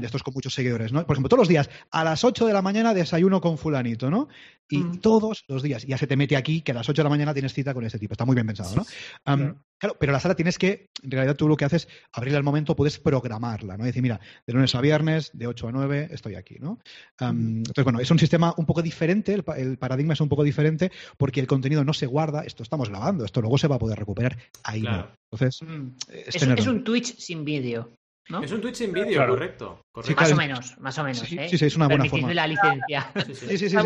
de 0.00 0.06
estos 0.06 0.22
con 0.22 0.34
muchos 0.34 0.54
seguidores, 0.54 0.92
¿no? 0.92 1.04
Por 1.04 1.16
ejemplo, 1.16 1.28
todos 1.28 1.40
los 1.40 1.48
días 1.48 1.68
a 1.90 2.04
las 2.04 2.22
8 2.22 2.46
de 2.46 2.52
la 2.52 2.62
mañana 2.62 2.94
desayuno 2.94 3.40
con 3.40 3.58
fulanito, 3.58 4.10
¿no? 4.10 4.28
Y 4.68 4.78
mm. 4.78 5.00
todos 5.00 5.44
los 5.48 5.62
días 5.62 5.84
ya 5.86 5.98
se 5.98 6.06
te 6.06 6.16
mete 6.16 6.36
aquí 6.36 6.62
que 6.62 6.72
a 6.72 6.74
las 6.74 6.88
8 6.88 7.02
de 7.02 7.04
la 7.04 7.10
mañana 7.10 7.32
tienes 7.32 7.52
cita 7.52 7.74
con 7.74 7.84
ese 7.84 7.98
tipo. 7.98 8.14
Está 8.14 8.24
muy 8.24 8.34
bien 8.34 8.46
pensado, 8.46 8.74
¿no? 8.76 8.86
claro. 9.24 9.60
Pero 9.98 10.12
la 10.12 10.20
sala 10.20 10.34
tienes 10.34 10.58
que 10.58 10.88
en 11.02 11.10
realidad 11.10 11.36
tú 11.36 11.48
lo 11.48 11.56
que 11.56 11.64
haces 11.64 11.88
abrirle 12.12 12.38
al 12.38 12.44
momento 12.44 12.76
puedes 12.76 12.98
programarla, 12.98 13.76
¿no? 13.76 13.84
decir, 13.84 14.02
mira, 14.02 14.20
de 14.46 14.52
lunes 14.52 14.74
a 14.74 14.80
viernes, 14.80 15.30
de 15.34 15.46
8 15.46 15.68
a 15.68 15.72
9 15.72 16.08
estoy 16.10 16.34
aquí, 16.34 16.56
¿no? 16.58 16.78
Entonces, 17.20 17.84
bueno, 17.84 18.00
es 18.00 18.10
un 18.10 18.18
sistema 18.18 18.54
un 18.56 18.66
poco 18.66 18.82
diferente, 18.82 19.34
el, 19.34 19.44
el 19.56 19.78
paradigma 19.78 20.14
es 20.14 20.20
un 20.20 20.28
poco 20.28 20.42
diferente 20.42 20.90
porque 21.16 21.40
el 21.40 21.46
contenido 21.46 21.84
no 21.84 21.92
se 21.92 22.06
guarda, 22.06 22.42
esto 22.42 22.62
estamos 22.62 22.88
grabando 22.88 23.24
esto 23.24 23.40
luego 23.40 23.58
se 23.58 23.68
va 23.68 23.76
a 23.76 23.78
poder 23.78 23.98
recuperar 23.98 24.38
ahí 24.62 24.82
no. 24.82 25.08
Entonces, 25.30 25.62
mm. 25.62 25.96
es, 26.08 26.66
un 26.66 26.84
Twitch 26.84 27.16
sin 27.18 27.44
vídeo. 27.44 27.90
¿No? 28.28 28.42
Es 28.42 28.52
un 28.52 28.60
Twitch 28.60 28.76
sin 28.76 28.92
vídeo, 28.92 29.26
correcto. 29.26 29.84
más 30.16 30.32
o 30.32 30.36
menos, 30.36 30.78
más 30.78 30.98
o 30.98 31.04
menos. 31.04 31.18
Sí, 31.18 31.36
¿eh? 31.38 31.48
sí, 31.48 31.64
es 31.64 31.76
una 31.76 31.88
buena 31.88 32.06
forma. 32.06 32.32
la 32.32 32.46
licencia. 32.46 33.12
Sí, 33.34 33.58
sí, 33.58 33.68
sí. 33.68 33.76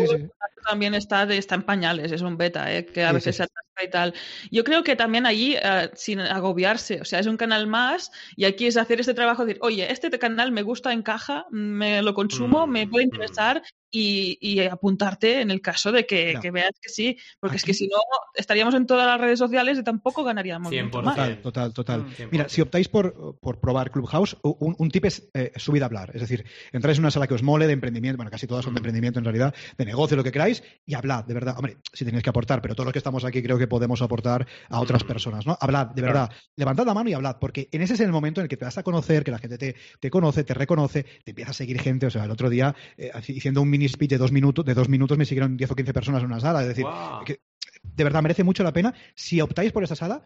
También 0.65 0.93
está, 0.93 1.23
está 1.33 1.55
en 1.55 1.63
pañales, 1.63 2.11
es 2.11 2.21
un 2.21 2.37
beta, 2.37 2.73
¿eh? 2.73 2.85
que 2.85 3.03
a 3.03 3.11
veces 3.11 3.37
se 3.37 3.43
atasca 3.43 3.68
y 3.83 3.89
tal. 3.89 4.13
Yo 4.51 4.63
creo 4.63 4.83
que 4.83 4.95
también 4.95 5.25
allí, 5.25 5.55
eh, 5.55 5.89
sin 5.95 6.19
agobiarse, 6.19 7.01
o 7.01 7.05
sea, 7.05 7.19
es 7.19 7.27
un 7.27 7.37
canal 7.37 7.67
más 7.67 8.11
y 8.35 8.45
aquí 8.45 8.67
es 8.67 8.77
hacer 8.77 8.99
este 8.99 9.13
trabajo 9.13 9.43
de 9.43 9.49
decir, 9.49 9.61
oye, 9.63 9.91
este 9.91 10.09
canal 10.19 10.51
me 10.51 10.63
gusta, 10.63 10.93
encaja, 10.93 11.45
me 11.51 12.01
lo 12.01 12.13
consumo, 12.13 12.67
mm, 12.67 12.69
me 12.69 12.87
puede 12.87 13.05
mm. 13.05 13.09
interesar 13.09 13.63
y, 13.91 14.59
apuntarte 14.59 15.41
en 15.41 15.51
el 15.51 15.61
caso 15.61 15.91
de 15.91 16.05
que, 16.05 16.37
veas 16.51 16.71
que 16.81 16.89
sí, 16.89 17.17
porque 17.39 17.57
es 17.57 17.63
que 17.63 17.73
si 17.73 17.87
no 17.87 17.97
estaríamos 18.35 18.73
en 18.75 18.85
todas 18.85 19.07
las 19.07 19.19
redes 19.19 19.39
sociales 19.39 19.79
y 19.79 19.83
tampoco 19.83 20.23
ganaríamos 20.23 20.71
100%. 20.71 20.91
Total, 20.91 21.41
total, 21.41 21.73
total. 21.73 22.01
Mm. 22.01 22.23
Mira, 22.31 22.49
si 22.49 22.61
optáis 22.61 22.87
por, 22.87 23.39
por 23.39 23.59
probar 23.59 23.91
Clubhouse, 23.91 24.37
un, 24.43 24.89
tip 24.91 25.05
es 25.05 25.29
eh, 25.33 25.51
subir 25.55 25.83
a 25.83 25.87
hablar. 25.87 26.11
Es 26.13 26.21
decir, 26.21 26.45
entráis 26.71 26.97
en 26.97 27.05
una 27.05 27.11
sala 27.11 27.27
que 27.27 27.33
os 27.33 27.43
mole 27.43 27.67
de 27.67 27.73
emprendimiento, 27.73 28.17
bueno, 28.17 28.31
casi 28.31 28.47
todas 28.47 28.65
son 28.65 28.73
de 28.73 28.79
emprendimiento 28.79 29.19
en 29.19 29.25
realidad, 29.25 29.53
de 29.77 29.85
negocio, 29.85 30.17
lo 30.17 30.23
que 30.23 30.31
queráis, 30.31 30.63
y 30.85 30.93
hablad, 30.93 31.25
de 31.25 31.33
verdad. 31.33 31.55
Hombre, 31.57 31.77
si 31.91 32.05
tenéis 32.05 32.23
que 32.23 32.29
aportar, 32.29 32.61
pero 32.61 32.75
todos 32.75 32.85
los 32.85 32.93
que 32.93 32.99
estamos 32.99 33.25
aquí 33.25 33.41
creo 33.41 33.57
que 33.57 33.67
podemos 33.69 34.01
aportar 34.01 34.47
a 34.69 34.79
otras 34.79 35.03
personas, 35.03 35.45
¿no? 35.45 35.57
Hablad, 35.59 35.87
de 35.87 36.01
verdad. 36.01 36.31
Levantad 36.55 36.85
la 36.85 36.93
mano 36.93 37.09
y 37.09 37.13
hablad, 37.13 37.37
porque 37.39 37.69
en 37.71 37.81
ese 37.81 37.93
es 37.93 37.99
el 38.01 38.11
momento 38.11 38.41
en 38.41 38.45
el 38.45 38.49
que 38.49 38.57
te 38.57 38.65
vas 38.65 38.77
a 38.77 38.83
conocer, 38.83 39.23
que 39.23 39.31
la 39.31 39.39
gente 39.39 39.57
te, 39.57 39.75
te 39.99 40.09
conoce, 40.09 40.43
te 40.43 40.53
reconoce, 40.53 41.03
te 41.23 41.31
empieza 41.31 41.51
a 41.51 41.53
seguir 41.53 41.79
gente. 41.79 42.07
O 42.07 42.09
sea, 42.09 42.25
el 42.25 42.31
otro 42.31 42.49
día, 42.49 42.75
eh, 42.97 43.11
haciendo 43.13 43.61
un 43.61 43.69
mini 43.69 43.87
speech 43.87 44.11
de 44.11 44.17
dos 44.17 44.31
minutos, 44.31 44.65
de 44.65 44.73
dos 44.73 44.89
minutos 44.89 45.17
me 45.17 45.25
siguieron 45.25 45.55
10 45.55 45.71
o 45.71 45.75
15 45.75 45.93
personas 45.93 46.21
en 46.21 46.27
una 46.27 46.39
sala. 46.39 46.61
Es 46.61 46.67
decir, 46.67 46.85
que 47.25 47.41
de 47.83 48.03
verdad 48.03 48.21
merece 48.21 48.43
mucho 48.43 48.63
la 48.63 48.73
pena. 48.73 48.93
Si 49.15 49.39
optáis 49.41 49.71
por 49.71 49.83
esa 49.83 49.95
sala, 49.95 50.25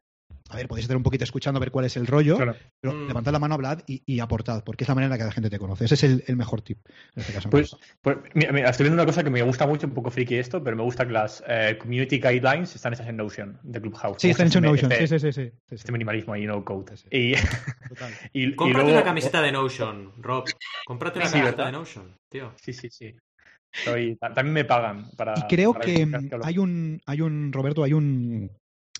a 0.54 0.58
ver, 0.58 0.68
podéis 0.68 0.84
estar 0.84 0.96
un 0.96 1.02
poquito 1.02 1.24
escuchando 1.24 1.58
a 1.58 1.60
ver 1.60 1.72
cuál 1.72 1.86
es 1.86 1.98
el 1.98 2.06
rollo, 2.06 2.38
pero 2.80 2.94
mm. 2.94 3.08
levantad 3.08 3.32
la 3.32 3.40
mano, 3.40 3.56
hablad 3.56 3.80
y, 3.88 4.20
aportad, 4.20 4.64
porque 4.64 4.84
es 4.84 4.88
la 4.88 4.94
manera 4.94 5.08
en 5.08 5.12
la 5.12 5.18
que 5.18 5.24
la 5.26 5.32
gente 5.32 5.50
te 5.50 5.58
conoce. 5.58 5.86
Ese 5.86 5.96
es 5.96 6.04
el, 6.04 6.36
mejor 6.36 6.62
tip 6.62 6.78
en 7.16 7.22
este 7.22 7.34
caso. 7.34 7.50
Pues, 7.50 7.76
pues 8.02 8.18
mira, 8.36 8.70
estoy 8.70 8.84
viendo 8.84 9.02
una 9.02 9.06
cosa 9.06 9.24
que 9.24 9.32
me 9.32 9.42
gusta 9.42 9.66
mucho, 9.66 9.88
un 9.88 9.94
poco 9.94 10.12
friki 10.12 10.36
esto, 10.36 10.64
pero 10.64 10.78
me 10.78 10.84
gusta 10.84 11.08
que 11.08 11.14
las 11.14 11.44
eh, 11.48 11.78
community 11.80 12.20
guidelines 12.20 12.76
están 12.76 12.94
hechas 12.94 13.08
en 13.08 13.18
Notion 13.18 13.60
de 13.64 13.82
Clubhouse. 13.82 14.18
Sí, 14.22 14.30
están 14.30 14.48
hechas 14.48 14.58
en 14.58 14.64
Notion, 14.64 14.92
sí, 14.92 15.08
sí, 15.08 15.20
sí, 15.20 15.34
sí, 15.34 15.52
Este 15.72 15.92
minimalismo 15.92 16.34
ahí, 16.34 16.46
no 16.46 16.64
code. 16.64 16.94
Y, 17.12 17.34
y, 18.34 18.56
Cómprate 18.56 18.92
una 18.92 19.04
camiseta 19.04 19.42
de 19.42 19.52
Notion, 19.52 20.12
Rob. 20.20 20.46
Cómprate 20.86 21.20
una 21.20 21.32
camiseta 21.32 21.66
de 21.66 21.72
Notion, 21.72 22.16
tío. 22.30 22.54
Sí, 22.62 22.74
sí, 22.74 22.90
sí. 22.92 23.16
también 24.20 24.54
me 24.54 24.66
pagan 24.66 25.10
para. 25.18 25.34
Y 25.36 25.42
creo 25.48 25.74
que 25.74 26.08
hay 26.44 26.58
un, 26.60 27.02
hay 27.06 27.22
un, 27.22 27.52
Roberto, 27.52 27.84
hay 27.84 27.94
un 27.94 28.52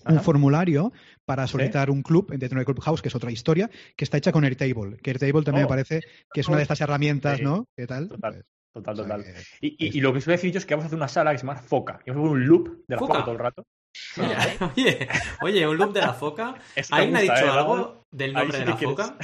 un 0.06 0.20
formulario 0.20 0.92
para 1.24 1.46
solicitar 1.46 1.90
un 1.90 2.02
club 2.02 2.30
dentro 2.36 2.58
del 2.58 2.66
Clubhouse, 2.66 3.02
que 3.02 3.08
es 3.08 3.14
otra 3.14 3.30
historia, 3.30 3.70
que 3.96 4.04
está 4.04 4.18
hecha 4.18 4.32
con 4.32 4.44
Airtable. 4.44 4.96
Que 4.98 5.10
Airtable 5.10 5.42
también 5.42 5.62
me 5.62 5.64
oh. 5.64 5.68
parece 5.68 6.00
que 6.32 6.40
es 6.40 6.48
una 6.48 6.58
de 6.58 6.62
estas 6.62 6.80
herramientas, 6.80 7.40
¿no? 7.40 7.66
¿Qué 7.76 7.86
tal? 7.86 8.08
Total. 8.08 8.44
Pues, 8.74 8.84
total, 8.84 8.96
total. 8.96 9.24
Y, 9.60 10.00
lo 10.00 10.12
que 10.12 10.20
suele 10.20 10.36
decir 10.36 10.52
yo 10.52 10.58
es 10.58 10.66
que 10.66 10.74
vamos 10.74 10.84
a 10.84 10.86
hacer 10.86 10.96
una 10.96 11.08
sala 11.08 11.32
que 11.32 11.38
se 11.38 11.46
llama 11.46 11.58
Foca. 11.58 12.00
Y 12.04 12.10
vamos 12.10 12.24
a 12.24 12.28
poner 12.28 12.42
un 12.42 12.46
loop 12.48 12.68
de 12.88 12.94
la 12.94 12.98
foca, 12.98 13.20
todo 13.20 13.32
el 13.32 13.38
rato. 13.38 13.66
oye, 14.76 15.08
oye, 15.42 15.68
un 15.68 15.76
loop 15.76 15.92
de 15.92 16.00
la 16.00 16.12
foca. 16.12 16.56
¿Alguien 16.90 17.16
ha 17.16 17.20
dicho 17.20 17.34
¿eh? 17.34 17.50
algo 17.50 18.02
del 18.10 18.32
nombre 18.32 18.58
de 18.58 18.66
la 18.66 18.76
foca? 18.76 19.16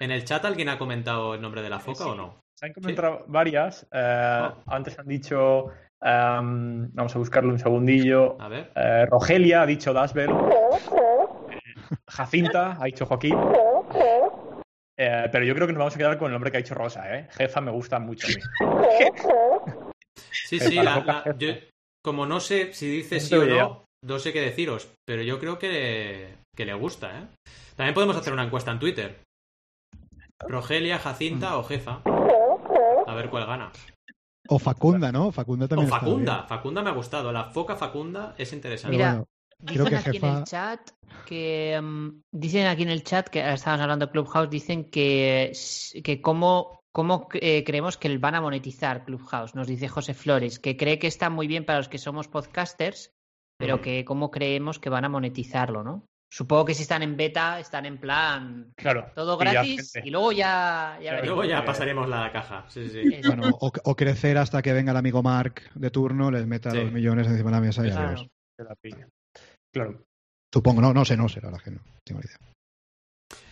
¿En 0.00 0.10
el 0.10 0.24
chat 0.24 0.44
alguien 0.44 0.68
ha 0.68 0.78
comentado 0.78 1.34
el 1.34 1.40
nombre 1.40 1.62
de 1.62 1.70
la 1.70 1.78
foca 1.78 2.06
o 2.06 2.14
no? 2.14 2.40
Se 2.54 2.66
han 2.66 2.72
comentado 2.72 3.24
varias. 3.28 3.86
Eh, 3.92 4.40
oh. 4.42 4.62
Antes 4.66 4.98
han 4.98 5.06
dicho 5.06 5.68
vamos 6.04 7.14
a 7.14 7.18
buscarlo 7.18 7.52
un 7.52 7.58
segundillo. 7.58 8.36
A 8.40 8.48
ver. 8.48 8.70
Eh, 8.74 9.06
Rogelia 9.06 9.62
ha 9.62 9.66
dicho 9.66 9.92
Dasbel. 9.92 10.30
Jacinta 12.08 12.76
ha 12.80 12.84
dicho 12.84 13.06
Joaquín. 13.06 13.38
Eh, 14.96 15.28
pero 15.32 15.44
yo 15.44 15.54
creo 15.54 15.66
que 15.66 15.72
nos 15.72 15.80
vamos 15.80 15.94
a 15.94 15.98
quedar 15.98 16.18
con 16.18 16.26
el 16.26 16.32
nombre 16.32 16.50
que 16.50 16.58
ha 16.58 16.60
dicho 16.62 16.74
Rosa, 16.74 17.16
¿eh? 17.16 17.28
Jefa 17.32 17.60
me 17.60 17.72
gusta 17.72 17.98
mucho 17.98 18.28
a 18.28 18.30
mí. 18.30 18.36
Sí, 20.30 20.60
sí, 20.60 20.76
yo, 21.38 21.54
como 22.04 22.26
no 22.26 22.38
sé 22.38 22.72
si 22.74 22.88
dice 22.88 23.18
sí 23.18 23.34
o 23.34 23.44
no, 23.44 23.84
no 24.04 24.18
sé 24.18 24.32
qué 24.32 24.40
deciros, 24.40 24.92
pero 25.06 25.22
yo 25.22 25.40
creo 25.40 25.58
que, 25.58 26.34
que 26.54 26.64
le 26.64 26.74
gusta, 26.74 27.18
¿eh? 27.18 27.26
También 27.76 27.94
podemos 27.94 28.16
hacer 28.16 28.32
una 28.32 28.44
encuesta 28.44 28.70
en 28.70 28.78
Twitter. 28.78 29.20
Rogelia, 30.46 30.98
Jacinta 30.98 31.56
o 31.56 31.64
Jefa. 31.64 32.02
A 33.06 33.14
ver 33.14 33.30
cuál 33.30 33.46
gana. 33.46 33.72
O 34.48 34.58
Facunda, 34.58 35.10
¿no? 35.10 35.32
Facunda 35.32 35.66
también. 35.68 35.90
O 35.90 35.94
Facunda, 35.94 36.42
Facunda 36.44 36.82
me 36.82 36.90
ha 36.90 36.92
gustado. 36.92 37.32
La 37.32 37.44
foca 37.44 37.76
Facunda 37.76 38.34
es 38.36 38.52
interesante. 38.52 38.96
Mira, 38.96 39.24
dicen 39.58 39.94
aquí 39.94 40.16
en 40.18 40.24
el 40.24 40.44
chat 40.44 40.90
que 41.26 41.80
mm, 41.80 42.22
dicen 42.30 42.66
aquí 42.66 42.82
en 42.82 42.90
el 42.90 43.02
chat 43.02 43.28
que 43.28 43.40
estabas 43.52 43.80
hablando 43.80 44.06
de 44.06 44.12
Clubhouse, 44.12 44.50
dicen 44.50 44.90
que, 44.90 45.52
que 46.02 46.20
cómo, 46.20 46.80
cómo 46.92 47.28
eh, 47.34 47.64
creemos 47.64 47.96
que 47.96 48.16
van 48.18 48.34
a 48.34 48.40
monetizar 48.40 49.04
Clubhouse. 49.04 49.54
Nos 49.54 49.66
dice 49.66 49.88
José 49.88 50.12
Flores, 50.14 50.58
que 50.58 50.76
cree 50.76 50.98
que 50.98 51.06
está 51.06 51.30
muy 51.30 51.46
bien 51.46 51.64
para 51.64 51.78
los 51.78 51.88
que 51.88 51.98
somos 51.98 52.28
podcasters, 52.28 53.12
pero 53.56 53.78
mm. 53.78 53.80
que 53.80 54.04
cómo 54.04 54.30
creemos 54.30 54.78
que 54.78 54.90
van 54.90 55.04
a 55.04 55.08
monetizarlo, 55.08 55.82
¿no? 55.82 56.06
Supongo 56.34 56.64
que 56.64 56.74
si 56.74 56.82
están 56.82 57.04
en 57.04 57.16
beta, 57.16 57.60
están 57.60 57.86
en 57.86 57.96
plan 57.96 58.72
claro, 58.74 59.08
todo 59.14 59.36
gratis 59.36 59.92
y 60.02 60.10
luego 60.10 60.32
ya, 60.32 60.98
luego 61.22 61.44
ya 61.44 61.64
pasaremos 61.64 62.08
la 62.08 62.32
caja. 62.32 62.64
Sí, 62.68 62.88
sí. 62.88 63.20
Bueno, 63.24 63.50
o, 63.60 63.94
crecer 63.94 64.36
hasta 64.38 64.60
que 64.60 64.72
venga 64.72 64.90
el 64.90 64.96
amigo 64.96 65.22
Mark 65.22 65.62
de 65.76 65.92
turno, 65.92 66.32
les 66.32 66.44
meta 66.44 66.74
los 66.74 66.90
millones 66.90 67.28
encima 67.28 67.50
de 67.50 67.56
la 67.56 67.60
mesa 67.60 67.86
y 67.86 67.90
claro. 67.92 68.26
Claro. 69.72 70.04
Supongo, 70.52 70.80
no, 70.80 70.92
no 70.92 71.04
sé, 71.04 71.16
no 71.16 71.28
sé, 71.28 71.40
la 71.40 71.56
gente 71.60 71.80
no 71.84 72.00
tengo 72.02 72.20
idea. 72.20 72.36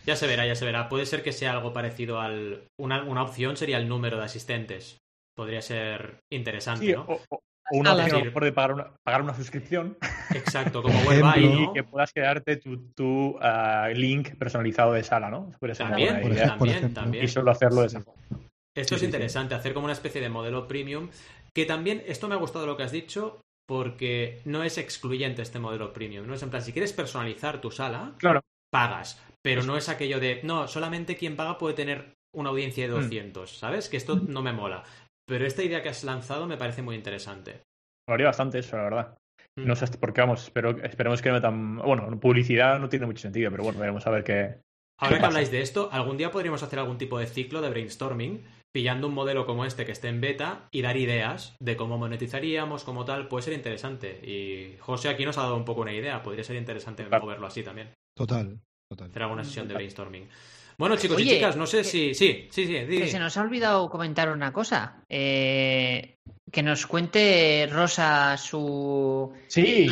Ya 0.04 0.16
se 0.16 0.26
verá, 0.26 0.44
ya 0.44 0.56
se 0.56 0.64
verá. 0.64 0.88
Puede 0.88 1.06
ser 1.06 1.22
que 1.22 1.30
sea 1.30 1.52
algo 1.52 1.72
parecido 1.72 2.20
al. 2.20 2.66
Una, 2.80 3.04
una 3.04 3.22
opción 3.22 3.56
sería 3.56 3.78
el 3.78 3.88
número 3.88 4.16
de 4.16 4.24
asistentes. 4.24 4.98
Podría 5.36 5.62
ser 5.62 6.18
interesante, 6.32 6.94
¿no? 6.94 7.06
O 7.30 7.42
una 7.72 7.94
opción 7.94 8.22
de 8.22 8.52
pagar 8.52 8.72
una, 8.72 8.92
pagar 9.02 9.22
una 9.22 9.34
suscripción. 9.34 9.96
Exacto, 10.34 10.82
como 10.82 10.98
Webby, 11.00 11.44
Y 11.70 11.72
que 11.72 11.84
puedas 11.84 12.12
quedarte 12.12 12.56
tu, 12.56 13.38
ah, 13.40 13.88
link 13.94 14.36
personalizado 14.36 14.92
de 14.92 15.02
sala, 15.02 15.30
¿no? 15.30 15.50
también, 15.76 16.22
también, 16.36 16.94
también. 16.94 17.24
Y 17.24 17.28
solo 17.28 17.50
hacerlo 17.50 17.80
de 17.80 17.86
esa 17.88 18.00
forma. 18.00 18.22
Esto 18.74 18.96
es 18.96 19.02
interesante, 19.02 19.54
hacer 19.54 19.74
como 19.74 19.84
una 19.84 19.92
especie 19.92 20.20
de 20.20 20.30
modelo 20.30 20.66
premium, 20.66 21.10
que 21.54 21.66
también, 21.66 22.02
esto 22.06 22.28
me 22.28 22.34
ha 22.34 22.38
gustado 22.38 22.66
lo 22.66 22.76
que 22.76 22.84
has 22.84 22.92
dicho, 22.92 23.40
porque 23.66 24.40
no 24.44 24.64
es 24.64 24.78
excluyente 24.78 25.42
este 25.42 25.58
modelo 25.58 25.92
premium, 25.92 26.26
no 26.26 26.34
es 26.34 26.42
en 26.42 26.50
plan, 26.50 26.62
si 26.62 26.72
quieres 26.72 26.92
personalizar 26.92 27.60
tu 27.60 27.70
sala, 27.70 28.14
claro. 28.16 28.40
pagas, 28.70 29.20
pero 29.42 29.62
no 29.62 29.76
es 29.76 29.88
aquello 29.88 30.20
de, 30.20 30.40
no, 30.42 30.68
solamente 30.68 31.16
quien 31.16 31.36
paga 31.36 31.58
puede 31.58 31.74
tener 31.74 32.14
una 32.34 32.50
audiencia 32.50 32.86
de 32.86 32.92
200, 32.92 33.52
mm. 33.52 33.54
¿sabes? 33.54 33.88
Que 33.88 33.98
esto 33.98 34.16
no 34.16 34.42
me 34.42 34.52
mola. 34.52 34.84
Pero 35.32 35.46
esta 35.46 35.62
idea 35.62 35.82
que 35.82 35.88
has 35.88 36.04
lanzado 36.04 36.46
me 36.46 36.58
parece 36.58 36.82
muy 36.82 36.94
interesante. 36.94 37.62
Haría 38.06 38.26
bastante 38.26 38.58
eso, 38.58 38.76
la 38.76 38.82
verdad. 38.82 39.18
Mm. 39.56 39.66
No 39.66 39.74
sé 39.74 39.86
por 39.86 40.12
qué 40.12 40.20
vamos, 40.20 40.50
pero 40.50 40.76
esperemos 40.84 41.22
que 41.22 41.30
no 41.30 41.40
tan. 41.40 41.78
Bueno, 41.78 42.20
publicidad 42.20 42.78
no 42.78 42.90
tiene 42.90 43.06
mucho 43.06 43.22
sentido, 43.22 43.50
pero 43.50 43.64
bueno, 43.64 43.78
veremos 43.78 44.06
a 44.06 44.10
ver 44.10 44.24
qué. 44.24 44.60
Ahora 45.00 45.18
que 45.18 45.24
habláis 45.24 45.50
de 45.50 45.62
esto, 45.62 45.88
algún 45.90 46.18
día 46.18 46.30
podríamos 46.30 46.62
hacer 46.62 46.78
algún 46.78 46.98
tipo 46.98 47.18
de 47.18 47.24
ciclo 47.24 47.62
de 47.62 47.70
brainstorming, 47.70 48.44
pillando 48.74 49.08
un 49.08 49.14
modelo 49.14 49.46
como 49.46 49.64
este 49.64 49.86
que 49.86 49.92
esté 49.92 50.08
en 50.08 50.20
beta 50.20 50.68
y 50.70 50.82
dar 50.82 50.98
ideas 50.98 51.56
de 51.60 51.76
cómo 51.76 51.96
monetizaríamos, 51.96 52.84
como 52.84 53.06
tal, 53.06 53.28
puede 53.28 53.44
ser 53.44 53.54
interesante. 53.54 54.20
Y 54.22 54.76
José 54.80 55.08
aquí 55.08 55.24
nos 55.24 55.38
ha 55.38 55.44
dado 55.44 55.56
un 55.56 55.64
poco 55.64 55.80
una 55.80 55.94
idea, 55.94 56.22
podría 56.22 56.44
ser 56.44 56.56
interesante 56.56 57.06
moverlo 57.08 57.46
así 57.46 57.62
también. 57.62 57.94
Total, 58.14 58.60
total. 58.90 59.08
Hacer 59.08 59.22
alguna 59.22 59.44
sesión 59.44 59.66
de 59.66 59.72
brainstorming. 59.72 60.28
Bueno, 60.82 60.96
chicos 60.96 61.20
y 61.20 61.28
chicas, 61.28 61.54
no 61.54 61.64
sé 61.64 61.84
si. 61.84 62.12
Sí, 62.12 62.48
sí, 62.50 62.66
sí. 62.66 62.86
Que 62.88 63.06
se 63.06 63.20
nos 63.20 63.36
ha 63.36 63.42
olvidado 63.42 63.88
comentar 63.88 64.28
una 64.32 64.52
cosa. 64.52 65.04
Eh, 65.08 66.16
que 66.50 66.62
nos 66.64 66.88
cuente 66.88 67.68
Rosa 67.70 68.36
su. 68.36 69.32
Sí. 69.46 69.88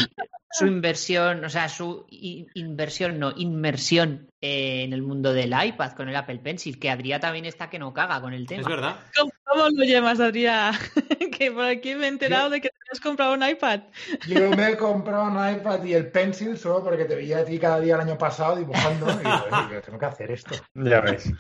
Su 0.51 0.67
inversión, 0.67 1.45
o 1.45 1.49
sea, 1.49 1.69
su 1.69 2.07
inversión, 2.55 3.21
no, 3.21 3.33
inmersión 3.37 4.33
en 4.41 4.93
el 4.93 5.03
mundo 5.03 5.33
del 5.33 5.55
iPad 5.65 5.93
con 5.93 6.09
el 6.09 6.17
Apple 6.17 6.41
Pencil, 6.41 6.81
que 6.81 6.91
Adrián 6.91 7.21
también 7.21 7.45
está 7.45 7.71
que 7.71 7.79
no 7.79 7.95
caga 7.95 8.21
con 8.21 8.35
el 8.35 8.49
tema. 8.49 8.63
Es 8.63 8.67
verdad. 8.67 8.97
¿Cómo, 9.45 9.69
lo 9.69 9.85
llamas, 9.85 10.19
Adrián? 10.19 10.75
que 11.39 11.53
por 11.53 11.67
aquí 11.67 11.95
me 11.95 12.07
he 12.07 12.09
enterado 12.09 12.51
de 12.51 12.63
que 12.63 12.71
has 12.91 13.01
comprado 13.01 13.35
un 13.35 13.47
iPad. 13.47 13.81
Yo 14.27 14.51
me 14.51 14.71
he 14.71 14.77
comprado 14.77 15.25
un 15.25 15.57
iPad 15.57 15.85
y 15.85 15.95
el 15.95 16.11
Pencil 16.11 16.59
solo 16.59 16.83
porque 16.83 17.05
te 17.05 17.15
veía 17.15 17.39
a 17.39 17.45
ti 17.45 17.59
cada 17.59 17.81
día 17.81 17.95
el 17.95 18.01
año 18.01 18.19
pasado 18.19 18.57
dibujando 18.57 19.07
y 19.11 19.17
digo, 19.19 19.83
tengo 19.85 19.99
que 19.99 20.07
hacer 20.07 20.31
esto. 20.31 20.55
Ya 20.75 21.01
ves. 21.01 21.31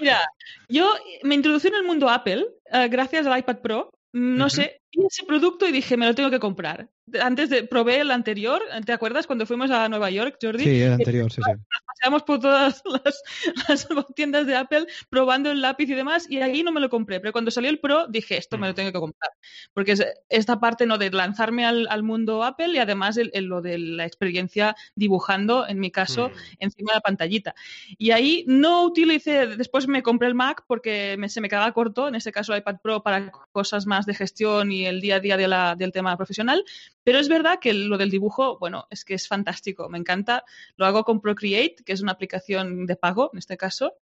Mira, 0.00 0.20
yo 0.68 0.94
me 1.22 1.34
introducí 1.34 1.68
en 1.68 1.74
el 1.74 1.84
mundo 1.84 2.08
Apple 2.08 2.46
eh, 2.72 2.88
gracias 2.88 3.26
al 3.26 3.38
iPad 3.38 3.58
Pro 3.58 3.90
no 4.12 4.50
sé, 4.50 4.82
vi 4.90 5.06
ese 5.06 5.24
producto 5.24 5.66
y 5.66 5.72
dije, 5.72 5.96
me 5.96 6.06
lo 6.06 6.14
tengo 6.14 6.30
que 6.30 6.40
comprar. 6.40 6.88
Antes 7.20 7.50
de, 7.50 7.64
probé 7.64 8.00
el 8.00 8.10
anterior, 8.10 8.62
¿te 8.84 8.92
acuerdas 8.92 9.26
cuando 9.26 9.46
fuimos 9.46 9.70
a 9.70 9.88
Nueva 9.88 10.10
York, 10.10 10.36
Jordi? 10.40 10.64
Sí, 10.64 10.82
el 10.82 10.92
anterior, 10.92 11.30
sí, 11.32 11.40
sí. 11.44 11.50
Nos 11.50 11.82
paseamos 11.86 12.22
por 12.22 12.40
todas 12.40 12.82
las, 13.68 13.88
tiendas 14.14 14.46
de 14.46 14.56
Apple 14.56 14.86
probando 15.08 15.50
el 15.50 15.60
lápiz 15.60 15.88
y 15.88 15.94
demás, 15.94 16.30
y 16.30 16.38
ahí 16.38 16.62
no 16.62 16.72
me 16.72 16.80
lo 16.80 16.90
compré. 16.90 17.20
Pero 17.20 17.32
cuando 17.32 17.50
salió 17.50 17.70
el 17.70 17.78
Pro, 17.78 18.06
dije, 18.08 18.36
esto 18.36 18.58
me 18.58 18.68
lo 18.68 18.74
tengo 18.74 18.92
que 18.92 18.98
comprar. 18.98 19.32
Porque 19.72 19.92
es 19.92 20.04
esta 20.28 20.60
parte 20.60 20.86
no 20.86 20.98
de 20.98 21.10
lanzarme 21.10 21.66
al, 21.66 22.02
mundo 22.02 22.42
Apple 22.44 22.68
y 22.68 22.78
además 22.78 23.18
el, 23.18 23.30
lo 23.44 23.60
de 23.60 23.78
la 23.78 24.06
experiencia 24.06 24.74
dibujando, 24.94 25.68
en 25.68 25.78
mi 25.78 25.90
caso, 25.90 26.30
encima 26.58 26.92
de 26.92 26.96
la 26.96 27.00
pantallita. 27.00 27.54
Y 27.98 28.10
ahí 28.10 28.44
no 28.46 28.84
utilicé, 28.84 29.46
después 29.46 29.86
me 29.86 30.02
compré 30.02 30.28
el 30.28 30.34
Mac 30.34 30.64
porque 30.66 31.18
se 31.28 31.40
me 31.40 31.48
quedaba 31.48 31.72
corto, 31.72 32.08
en 32.08 32.14
este 32.14 32.32
caso 32.32 32.52
el 32.52 32.60
iPad 32.60 32.76
Pro 32.82 33.02
para 33.02 33.30
cosas 33.52 33.86
más 33.86 34.06
de 34.06 34.14
gestión 34.14 34.72
y 34.72 34.86
el 34.86 35.00
día 35.00 35.16
a 35.16 35.20
día 35.20 35.36
de 35.36 35.48
la, 35.48 35.74
del 35.76 35.92
tema 35.92 36.16
profesional, 36.16 36.64
pero 37.04 37.18
es 37.18 37.28
verdad 37.28 37.58
que 37.60 37.72
lo 37.72 37.98
del 37.98 38.10
dibujo, 38.10 38.58
bueno, 38.58 38.86
es 38.90 39.04
que 39.04 39.14
es 39.14 39.26
fantástico, 39.26 39.88
me 39.88 39.98
encanta. 39.98 40.44
Lo 40.76 40.86
hago 40.86 41.04
con 41.04 41.20
Procreate, 41.20 41.76
que 41.84 41.92
es 41.92 42.02
una 42.02 42.12
aplicación 42.12 42.86
de 42.86 42.96
pago 42.96 43.30
en 43.32 43.38
este 43.38 43.56
caso, 43.56 43.94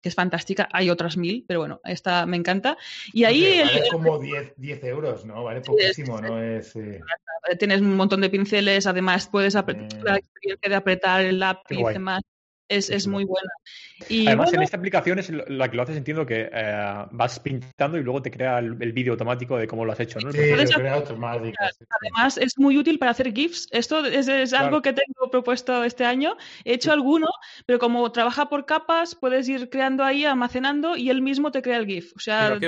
que 0.00 0.08
es 0.08 0.14
fantástica. 0.14 0.68
Hay 0.72 0.90
otras 0.90 1.16
mil, 1.16 1.44
pero 1.46 1.60
bueno, 1.60 1.80
esta 1.84 2.26
me 2.26 2.36
encanta. 2.36 2.76
Y 3.12 3.24
ahí... 3.24 3.60
Vale 3.60 3.88
como 3.90 4.18
10, 4.18 4.54
10, 4.56 4.84
euros, 4.84 5.24
¿no? 5.24 5.44
Vale 5.44 5.60
poquísimo, 5.60 6.20
¿no? 6.20 6.42
Es, 6.42 6.74
eh, 6.76 7.00
Tienes 7.58 7.80
un 7.80 7.96
montón 7.96 8.20
de 8.20 8.30
pinceles, 8.30 8.86
además 8.86 9.28
puedes 9.28 9.56
apretar, 9.56 10.02
la 10.02 10.16
experiencia 10.16 10.68
de 10.68 10.74
apretar 10.76 11.24
el 11.24 11.38
lápiz 11.40 11.76
y 11.78 11.84
demás 11.84 12.22
es, 12.68 13.06
muy 13.06 13.24
buena. 13.24 13.50
Y, 14.08 14.26
Además, 14.26 14.52
en 14.52 14.62
esta 14.62 14.76
aplicación 14.76 15.18
es 15.18 15.30
la 15.30 15.70
que 15.70 15.76
lo 15.76 15.82
haces, 15.82 15.96
entiendo 15.96 16.26
que 16.26 16.50
eh, 16.52 17.04
vas 17.10 17.38
pintando 17.40 17.98
y 17.98 18.02
luego 18.02 18.22
te 18.22 18.30
crea 18.30 18.58
el, 18.58 18.92
vídeo 18.92 19.12
automático 19.12 19.56
de 19.56 19.66
cómo 19.66 19.84
lo 19.84 19.92
has 19.92 20.00
hecho, 20.00 20.18
¿no? 20.20 20.32
Sí, 20.32 20.38
crea 20.74 20.94
automático. 20.94 21.56
Además, 22.00 22.38
es 22.38 22.58
muy 22.58 22.78
útil 22.78 22.98
para 22.98 23.12
hacer 23.12 23.32
GIFs. 23.32 23.68
Esto 23.70 24.04
es, 24.04 24.52
algo 24.52 24.82
que 24.82 24.92
tengo 24.92 25.30
propuesto 25.30 25.84
este 25.84 26.04
año. 26.04 26.36
He 26.64 26.74
hecho 26.74 26.92
alguno, 26.92 27.28
pero 27.66 27.78
como 27.78 28.10
trabaja 28.12 28.48
por 28.48 28.66
capas, 28.66 29.14
puedes 29.14 29.48
ir 29.48 29.68
creando 29.70 30.04
ahí, 30.04 30.24
almacenando 30.24 30.96
y 30.96 31.10
él 31.10 31.22
mismo 31.22 31.50
te 31.50 31.62
crea 31.62 31.78
el 31.78 31.86
GIF. 31.86 32.12
O 32.16 32.20
sea, 32.20 32.58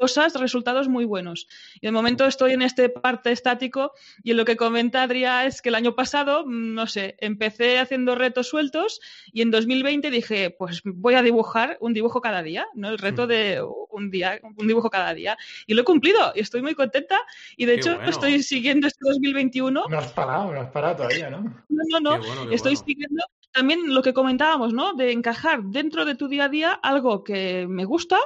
cosas, 0.00 0.34
resultados 0.34 0.88
muy 0.88 1.04
buenos. 1.04 1.46
Y 1.74 1.86
de 1.86 1.92
momento 1.92 2.24
estoy 2.24 2.52
en 2.52 2.62
este 2.62 2.88
parte 2.88 3.32
estático 3.32 3.92
y 4.22 4.30
en 4.30 4.38
lo 4.38 4.46
que 4.46 4.56
comenta 4.56 5.02
Adrián 5.02 5.46
es 5.46 5.60
que 5.60 5.68
el 5.68 5.74
año 5.74 5.94
pasado, 5.94 6.46
mm, 6.46 6.74
no 6.74 6.86
sé, 6.86 7.16
empecé 7.20 7.78
haciendo 7.78 8.14
retos 8.14 8.48
sueltos 8.48 9.00
y 9.30 9.42
en 9.42 9.50
2020 9.50 10.10
dije, 10.10 10.50
pues 10.50 10.80
voy 10.84 11.14
a 11.14 11.22
dibujar 11.22 11.76
un 11.80 11.92
dibujo 11.92 12.22
cada 12.22 12.42
día, 12.42 12.66
¿no? 12.74 12.88
El 12.88 12.98
reto 12.98 13.26
de 13.26 13.62
un 13.90 14.10
día, 14.10 14.40
un 14.56 14.66
dibujo 14.66 14.88
cada 14.88 15.12
día. 15.12 15.36
Y 15.66 15.74
lo 15.74 15.82
he 15.82 15.84
cumplido 15.84 16.32
y 16.34 16.40
estoy 16.40 16.62
muy 16.62 16.74
contenta 16.74 17.20
y 17.58 17.66
de 17.66 17.74
hecho 17.74 18.00
estoy 18.02 18.42
siguiendo 18.42 18.86
este 18.86 19.00
2021. 19.06 19.84
No 19.86 19.98
has 19.98 20.12
parado, 20.12 20.54
no 20.54 20.60
has 20.60 20.70
parado 20.70 20.96
todavía, 20.96 21.28
¿no? 21.28 21.42
No, 21.68 22.00
no, 22.00 22.18
no. 22.18 22.50
estoy 22.50 22.76
siguiendo 22.76 23.22
también 23.52 23.92
lo 23.92 24.00
que 24.00 24.14
comentábamos, 24.14 24.72
¿no? 24.72 24.94
De 24.94 25.12
encajar 25.12 25.62
dentro 25.64 26.06
de 26.06 26.14
tu 26.14 26.28
día 26.28 26.44
a 26.44 26.48
día 26.48 26.72
algo 26.72 27.22
que 27.22 27.66
me 27.68 27.84
gusta 27.84 28.18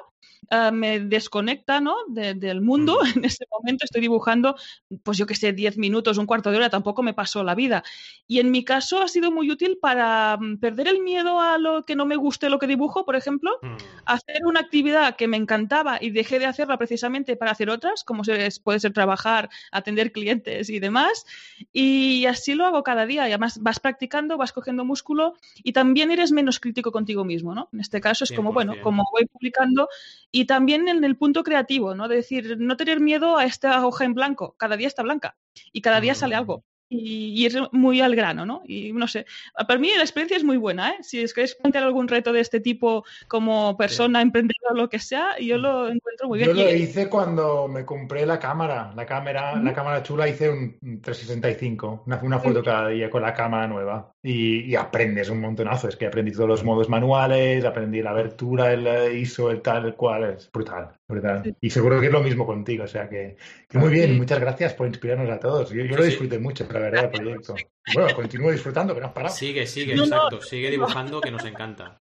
Ah, 0.51 0.71
me 0.71 1.01
desconecta 1.01 1.81
¿no? 1.81 1.97
del 2.09 2.61
mundo. 2.61 2.99
En 3.15 3.25
ese 3.25 3.45
momento 3.51 3.85
estoy 3.85 4.01
dibujando, 4.01 4.57
pues 5.03 5.19
yo 5.19 5.27
que 5.27 5.35
sé, 5.35 5.53
10 5.53 5.79
minutos, 5.79 6.19
un 6.19 6.27
cuarto 6.27 6.51
de 6.51 6.57
hora, 6.57 6.69
tampoco 6.69 7.03
me 7.03 7.15
pasó 7.15 7.45
la 7.45 7.55
vida. 7.55 7.85
Y 8.27 8.41
en 8.41 8.51
mi 8.51 8.65
caso 8.65 9.03
ha 9.03 9.09
sido 9.09 9.31
muy 9.31 9.51
útil 9.51 9.79
para 9.81 10.37
mm, 10.37 10.59
perder 10.59 10.89
el 10.89 11.01
miedo 11.01 11.41
a 11.41 11.59
lo 11.59 11.85
que 11.85 11.97
no 11.97 12.07
me 12.07 12.17
guste 12.17 12.51
lo 12.51 12.59
que 12.59 12.67
dibujo, 12.67 13.05
por 13.05 13.17
ejemplo, 13.17 13.59
mm. 13.63 13.77
hacer 14.07 14.45
una 14.45 14.61
actividad 14.61 15.17
que 15.17 15.29
me 15.29 15.37
encantaba 15.37 15.99
y 16.01 16.11
dejé 16.11 16.39
de 16.39 16.47
hacerla 16.47 16.77
precisamente 16.77 17.37
para 17.37 17.53
hacer 17.53 17.71
otras, 17.71 18.05
como 18.05 18.23
puede 18.63 18.81
ser 18.81 18.93
trabajar, 18.93 19.49
atender 19.71 20.13
clientes 20.13 20.71
y 20.71 20.81
demás. 20.81 21.27
Y 21.73 22.27
así 22.27 22.55
lo 22.55 22.67
hago 22.67 22.83
cada 22.83 23.07
día. 23.07 23.29
Y 23.29 23.33
además 23.33 23.59
vas 23.61 23.81
practicando, 23.81 24.37
vas 24.37 24.53
cogiendo 24.53 24.85
músculo 24.85 25.35
y 25.63 25.73
también 25.73 26.11
eres 26.11 26.33
menos 26.33 26.61
crítico 26.61 26.91
contigo 26.91 27.25
mismo, 27.25 27.55
¿no? 27.55 27.69
En 27.73 27.81
este 27.81 28.01
caso 28.01 28.25
es 28.25 28.33
como, 28.33 28.53
bueno, 28.53 28.75
como 28.83 29.05
voy 29.13 29.27
publicando 29.27 29.89
y 30.35 30.47
también 30.47 30.89
en 30.89 31.05
el 31.05 31.17
punto 31.17 31.45
creativo, 31.45 31.95
¿no? 31.95 32.09
De 32.09 32.17
decir, 32.17 32.57
no 32.59 32.77
tener 32.77 32.99
miedo 32.99 33.37
a 33.37 33.45
esta 33.45 33.87
hoja 33.87 34.05
en 34.05 34.15
blanco, 34.15 34.57
cada 34.59 34.77
día 34.77 34.89
está 34.89 35.05
blanca 35.05 35.37
y 35.73 35.81
cada 35.81 36.01
día 36.01 36.17
sale 36.17 36.35
algo 36.35 36.65
y, 37.01 37.47
es 37.47 37.57
muy 37.73 38.01
al 38.01 38.17
grano, 38.17 38.47
¿no? 38.47 38.63
Y 38.67 38.93
no 38.93 39.09
sé, 39.09 39.27
para 39.67 39.79
mí 39.79 39.91
la 39.97 40.03
experiencia 40.03 40.37
es 40.37 40.45
muy 40.45 40.57
buena, 40.57 40.91
¿eh? 40.91 40.97
Si 41.03 41.21
es 41.21 41.35
que 41.35 41.43
es 41.43 41.55
plantear 41.55 41.85
algún 41.85 42.09
reto 42.09 42.33
de 42.33 42.41
este 42.41 42.61
tipo 42.61 43.05
como 43.29 43.77
persona, 43.77 44.23
emprendedora 44.23 44.73
o 44.73 44.77
lo 44.77 44.89
que 44.89 44.99
sea, 44.99 45.39
yo 45.39 45.59
lo 45.59 45.89
encuentro 45.89 46.29
muy 46.29 46.39
bien. 46.39 46.51
Yo 46.51 46.63
lo 46.63 46.75
hice 46.75 47.09
cuando 47.09 47.69
me 47.69 47.85
compré 47.85 48.27
la 48.27 48.39
cámara, 48.39 48.93
la 48.95 49.07
cámara, 49.07 49.57
la 49.61 49.73
cámara 49.75 50.03
chula, 50.03 50.29
hice 50.29 50.51
un 50.51 51.01
365, 51.01 52.05
una, 52.07 52.21
una 52.23 52.39
foto 52.39 52.63
cada 52.63 52.89
día 52.89 53.11
con 53.11 53.23
la 53.23 53.35
cámara 53.35 53.67
nueva 53.67 54.15
y, 54.27 54.75
aprendes 54.75 55.29
un 55.29 55.41
montonazo, 55.41 55.89
es 55.89 55.97
que 55.97 56.07
aprendí 56.07 56.33
todos 56.33 56.49
los 56.49 56.65
modos 56.65 56.89
manuales, 56.89 57.63
aprendí 57.65 58.01
la 58.01 58.11
abertura, 58.11 58.73
el 58.73 59.15
ISO, 59.19 59.51
el 59.51 59.61
tal, 59.61 59.85
el 59.85 59.95
cual, 59.95 60.25
es 60.25 60.51
brutal, 60.51 60.93
brutal. 61.07 61.55
Y 61.61 61.69
seguro 61.69 62.01
que 62.01 62.07
es 62.07 62.13
lo 62.13 62.23
mismo 62.23 62.47
contigo, 62.47 62.85
o 62.85 62.89
sea 62.89 63.07
que, 63.09 63.37
muy 63.75 63.91
bien, 63.91 64.17
muchas 64.17 64.41
gracias 64.41 64.73
por 64.73 64.87
inspirarnos 64.87 65.29
a 65.29 65.39
todos. 65.39 65.71
Yo, 65.71 65.85
lo 65.85 66.03
disfruté 66.03 66.39
mucho 66.39 66.67
la 66.73 66.81
verdad, 66.85 67.05
el 67.05 67.11
proyecto. 67.11 67.55
Bueno, 67.95 68.15
continúo 68.15 68.51
disfrutando, 68.51 68.95
que 68.95 69.01
no 69.01 69.07
has 69.07 69.13
parado. 69.13 69.35
Sigue, 69.35 69.67
sigue, 69.67 69.95
exacto. 69.95 70.41
Sigue 70.41 70.71
dibujando, 70.71 71.21
que 71.21 71.31
nos 71.31 71.45
encanta. 71.45 72.01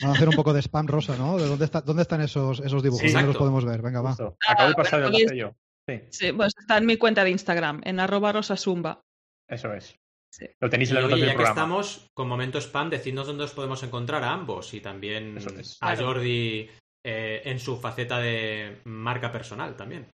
Vamos 0.00 0.14
a 0.14 0.18
hacer 0.18 0.28
un 0.28 0.36
poco 0.36 0.52
de 0.52 0.62
spam 0.62 0.86
rosa, 0.86 1.16
¿no? 1.16 1.38
¿De 1.38 1.46
dónde, 1.46 1.64
está, 1.64 1.80
dónde 1.80 2.02
están 2.02 2.20
esos, 2.20 2.60
esos 2.60 2.82
dibujos? 2.82 3.12
¿Dónde 3.12 3.28
los 3.28 3.36
podemos 3.36 3.64
ver? 3.64 3.82
Venga, 3.82 4.00
va. 4.00 4.12
Acabo 4.46 4.68
de 4.68 4.74
pasar 4.74 5.02
el 5.02 5.36
yo. 5.36 5.52
Sí. 5.88 6.00
sí, 6.10 6.32
pues 6.32 6.52
está 6.58 6.76
en 6.76 6.86
mi 6.86 6.98
cuenta 6.98 7.24
de 7.24 7.30
Instagram, 7.30 7.80
en 7.84 7.98
arroba 7.98 8.32
rosasumba. 8.32 9.02
Eso 9.48 9.72
es. 9.72 9.98
Lo 10.60 10.68
tenéis 10.68 10.90
en 10.90 10.96
la 10.96 11.00
nota 11.02 11.14
del 11.16 11.24
ya 11.24 11.32
programa. 11.32 11.54
que 11.54 11.60
estamos 11.60 12.10
con 12.14 12.28
Momento 12.28 12.58
Spam, 12.58 12.90
decidnos 12.90 13.26
dónde 13.26 13.44
os 13.44 13.52
podemos 13.52 13.82
encontrar 13.82 14.22
a 14.22 14.32
ambos 14.32 14.74
y 14.74 14.80
también 14.80 15.38
a 15.80 15.96
Jordi 15.96 16.68
eh, 17.04 17.42
en 17.44 17.58
su 17.58 17.78
faceta 17.78 18.18
de 18.18 18.80
marca 18.84 19.32
personal 19.32 19.76
también. 19.76 20.08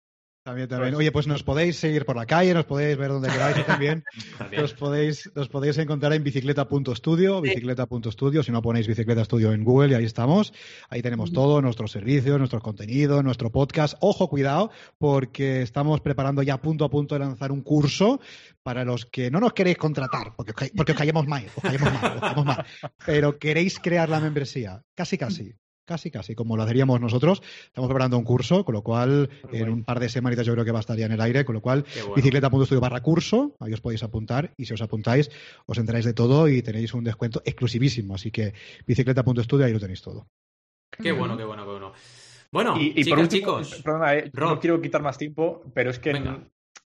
También, 0.42 0.68
también. 0.68 0.96
Oye, 0.96 1.12
pues 1.12 1.28
nos 1.28 1.44
podéis 1.44 1.76
seguir 1.76 2.04
por 2.04 2.16
la 2.16 2.26
calle, 2.26 2.52
nos 2.52 2.64
podéis 2.64 2.98
ver 2.98 3.10
donde 3.10 3.28
queráis 3.28 3.56
y 3.60 3.62
también, 3.62 4.02
Nos, 4.50 4.74
podéis, 4.74 5.30
nos 5.36 5.48
podéis 5.48 5.78
encontrar 5.78 6.12
en 6.14 6.24
bicicleta.studio, 6.24 7.40
bicicleta.studio, 7.40 8.42
si 8.42 8.50
no 8.50 8.60
ponéis 8.60 8.88
bicicleta 8.88 9.24
studio 9.24 9.52
en 9.52 9.62
Google 9.62 9.92
y 9.92 9.94
ahí 9.94 10.04
estamos. 10.04 10.52
Ahí 10.88 11.00
tenemos 11.00 11.32
todo, 11.32 11.62
nuestros 11.62 11.92
servicios, 11.92 12.38
nuestro 12.38 12.60
contenido, 12.60 13.22
nuestro 13.22 13.52
podcast. 13.52 13.96
Ojo, 14.00 14.28
cuidado, 14.28 14.72
porque 14.98 15.62
estamos 15.62 16.00
preparando 16.00 16.42
ya 16.42 16.60
punto 16.60 16.84
a 16.84 16.90
punto 16.90 17.14
de 17.14 17.20
lanzar 17.20 17.52
un 17.52 17.62
curso 17.62 18.20
para 18.64 18.84
los 18.84 19.06
que 19.06 19.30
no 19.30 19.38
nos 19.38 19.52
queréis 19.52 19.76
contratar, 19.76 20.34
porque, 20.34 20.54
porque 20.74 20.92
os 20.92 20.98
callemos 20.98 21.26
mal, 21.26 21.46
os 21.54 21.62
callemos 21.62 21.92
mal, 21.92 22.14
os 22.16 22.20
callemos 22.20 22.44
mal, 22.44 22.66
pero 23.06 23.38
queréis 23.38 23.78
crear 23.78 24.08
la 24.08 24.18
membresía, 24.18 24.82
casi 24.94 25.16
casi 25.18 25.54
casi, 25.92 26.10
casi, 26.10 26.34
como 26.34 26.56
lo 26.56 26.62
haríamos 26.62 26.98
nosotros. 27.00 27.42
Estamos 27.66 27.88
preparando 27.88 28.16
un 28.16 28.24
curso, 28.24 28.64
con 28.64 28.74
lo 28.74 28.82
cual 28.82 29.28
en 29.52 29.68
un 29.68 29.84
par 29.84 30.00
de 30.00 30.08
semanitas 30.08 30.46
yo 30.46 30.54
creo 30.54 30.64
que 30.64 30.72
va 30.72 30.78
a 30.78 30.80
estar 30.80 30.96
ya 30.96 31.04
en 31.04 31.12
el 31.12 31.20
aire, 31.20 31.44
con 31.44 31.54
lo 31.54 31.60
cual 31.60 31.84
bueno. 31.94 32.14
bicicleta.studio 32.14 32.80
barra 32.80 33.02
curso, 33.02 33.54
ahí 33.60 33.74
os 33.74 33.82
podéis 33.82 34.02
apuntar 34.02 34.54
y 34.56 34.64
si 34.64 34.72
os 34.72 34.80
apuntáis 34.80 35.30
os 35.66 35.76
enteráis 35.76 36.06
de 36.06 36.14
todo 36.14 36.48
y 36.48 36.62
tenéis 36.62 36.94
un 36.94 37.04
descuento 37.04 37.42
exclusivísimo, 37.44 38.14
así 38.14 38.30
que 38.30 38.54
bicicleta.studio 38.86 39.66
ahí 39.66 39.72
lo 39.72 39.80
tenéis 39.80 40.00
todo. 40.00 40.28
Qué 40.90 41.12
bueno, 41.12 41.36
qué 41.36 41.44
bueno, 41.44 41.64
qué 41.64 41.70
bueno. 41.70 41.92
Bueno, 42.50 42.74
y, 42.78 43.04
por 43.04 43.28
chicos, 43.28 43.82
perdona, 43.82 44.14
eh, 44.14 44.30
no 44.32 44.58
quiero 44.60 44.80
quitar 44.80 45.02
más 45.02 45.18
tiempo, 45.18 45.62
pero 45.74 45.90
es 45.90 45.98
que 45.98 46.14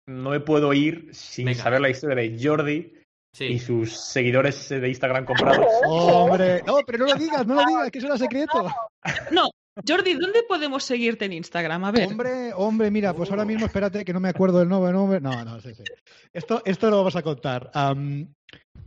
no, 0.07 0.31
me 0.31 0.41
puedo 0.41 0.73
ir 0.73 1.09
sin 1.13 1.53
saber 1.55 1.81
la 1.81 1.91
historia 1.91 2.17
de 2.17 2.39
Jordi 2.41 2.93
y 3.39 3.59
sus 3.59 3.93
seguidores 3.93 4.69
de 4.69 4.89
Instagram 4.89 5.25
comprados. 5.25 5.67
Hombre, 5.87 6.63
no, 6.67 6.79
pero 6.87 6.99
no 6.99 7.07
lo 7.07 7.15
digas, 7.15 7.47
no 7.47 7.55
lo 7.55 7.65
digas, 7.67 7.91
que 7.91 7.99
eso 7.99 8.07
era 8.07 8.19
secreto. 8.19 8.71
No, 9.31 9.51
Jordi, 9.87 10.15
¿dónde 10.15 10.45
podemos 10.45 10.85
seguirte 10.85 11.25
en 11.25 11.33
Instagram? 11.33 11.85
A 11.85 11.91
ver. 11.91 12.09
Hombre, 12.09 12.53
hombre, 12.55 12.91
mira, 12.91 13.13
pues 13.13 13.31
ahora 13.31 13.45
mismo 13.45 13.67
espérate 13.67 14.05
que 14.05 14.13
no 14.13 14.21
me 14.21 14.29
acuerdo 14.29 14.61
del 14.61 14.69
nuevo 14.69 14.91
nombre. 14.93 15.21
No, 15.21 15.45
no, 15.45 15.61
sí, 15.61 15.75
sí. 15.75 15.83
Esto, 16.33 16.63
esto 16.65 16.91
lo 16.91 16.99
vamos 16.99 17.17
a 17.17 17.23
contar. 17.23 17.71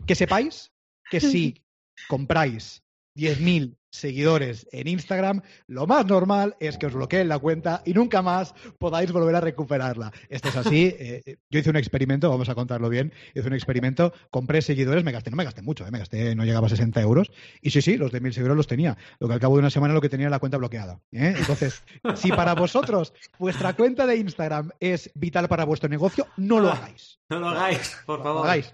que 0.06 0.15
sepáis 0.15 0.72
que 1.10 1.19
si 1.19 1.61
compráis 2.07 2.84
10.000 3.18 3.76
seguidores 3.98 4.68
en 4.72 4.88
Instagram, 4.88 5.41
lo 5.68 5.88
más 5.88 6.06
normal 6.06 6.56
es 6.60 6.78
que 6.78 6.86
os 6.86 6.94
bloqueen 6.94 7.28
la 7.28 7.40
cuenta 7.40 7.82
y 7.86 7.94
nunca 7.94 8.22
más 8.22 8.53
podáis 8.78 9.11
volver 9.11 9.36
a 9.36 9.41
recuperarla. 9.41 10.11
Esto 10.30 10.49
es 10.49 10.56
así. 10.56 10.95
Eh, 11.07 11.38
yo 11.49 11.60
hice 11.60 11.69
un 11.69 11.76
experimento, 11.76 12.30
vamos 12.30 12.49
a 12.49 12.56
contarlo 12.56 12.90
bien. 12.90 13.14
Hice 13.34 13.48
un 13.48 13.53
experimento, 13.53 14.14
compré 14.30 14.61
seguidores, 14.61 15.03
me 15.03 15.11
gasté, 15.11 15.30
no 15.30 15.38
me 15.38 15.44
gasté 15.44 15.61
mucho, 15.61 15.86
eh, 15.86 15.91
me 15.91 15.99
gasté, 15.99 16.36
no 16.36 16.44
llegaba 16.44 16.68
a 16.68 16.69
60 16.69 16.99
euros. 17.02 17.32
Y 17.61 17.69
sí, 17.69 17.82
sí, 17.82 17.98
los 17.98 18.11
de 18.11 18.19
mil 18.19 18.34
seguidores 18.34 18.57
los 18.57 18.68
tenía. 18.68 18.98
Lo 19.19 19.28
que 19.28 19.34
al 19.34 19.40
cabo 19.40 19.56
de 19.56 19.60
una 19.60 19.69
semana 19.69 19.94
lo 19.94 20.02
que 20.02 20.10
tenía 20.10 20.30
la 20.30 20.40
cuenta 20.40 20.57
bloqueada. 20.57 21.02
¿eh? 21.11 21.36
Entonces, 21.38 21.84
si 22.15 22.30
para 22.32 22.56
vosotros 22.56 23.14
vuestra 23.40 23.74
cuenta 23.74 24.06
de 24.06 24.18
Instagram 24.18 24.72
es 24.80 25.11
vital 25.15 25.48
para 25.48 25.65
vuestro 25.65 25.90
negocio, 25.90 26.28
no 26.38 26.60
lo 26.60 26.72
hagáis. 26.72 27.19
No 27.30 27.40
lo 27.40 27.49
hagáis, 27.49 27.98
por 28.06 28.24
favor. 28.24 28.45
hagáis. 28.45 28.74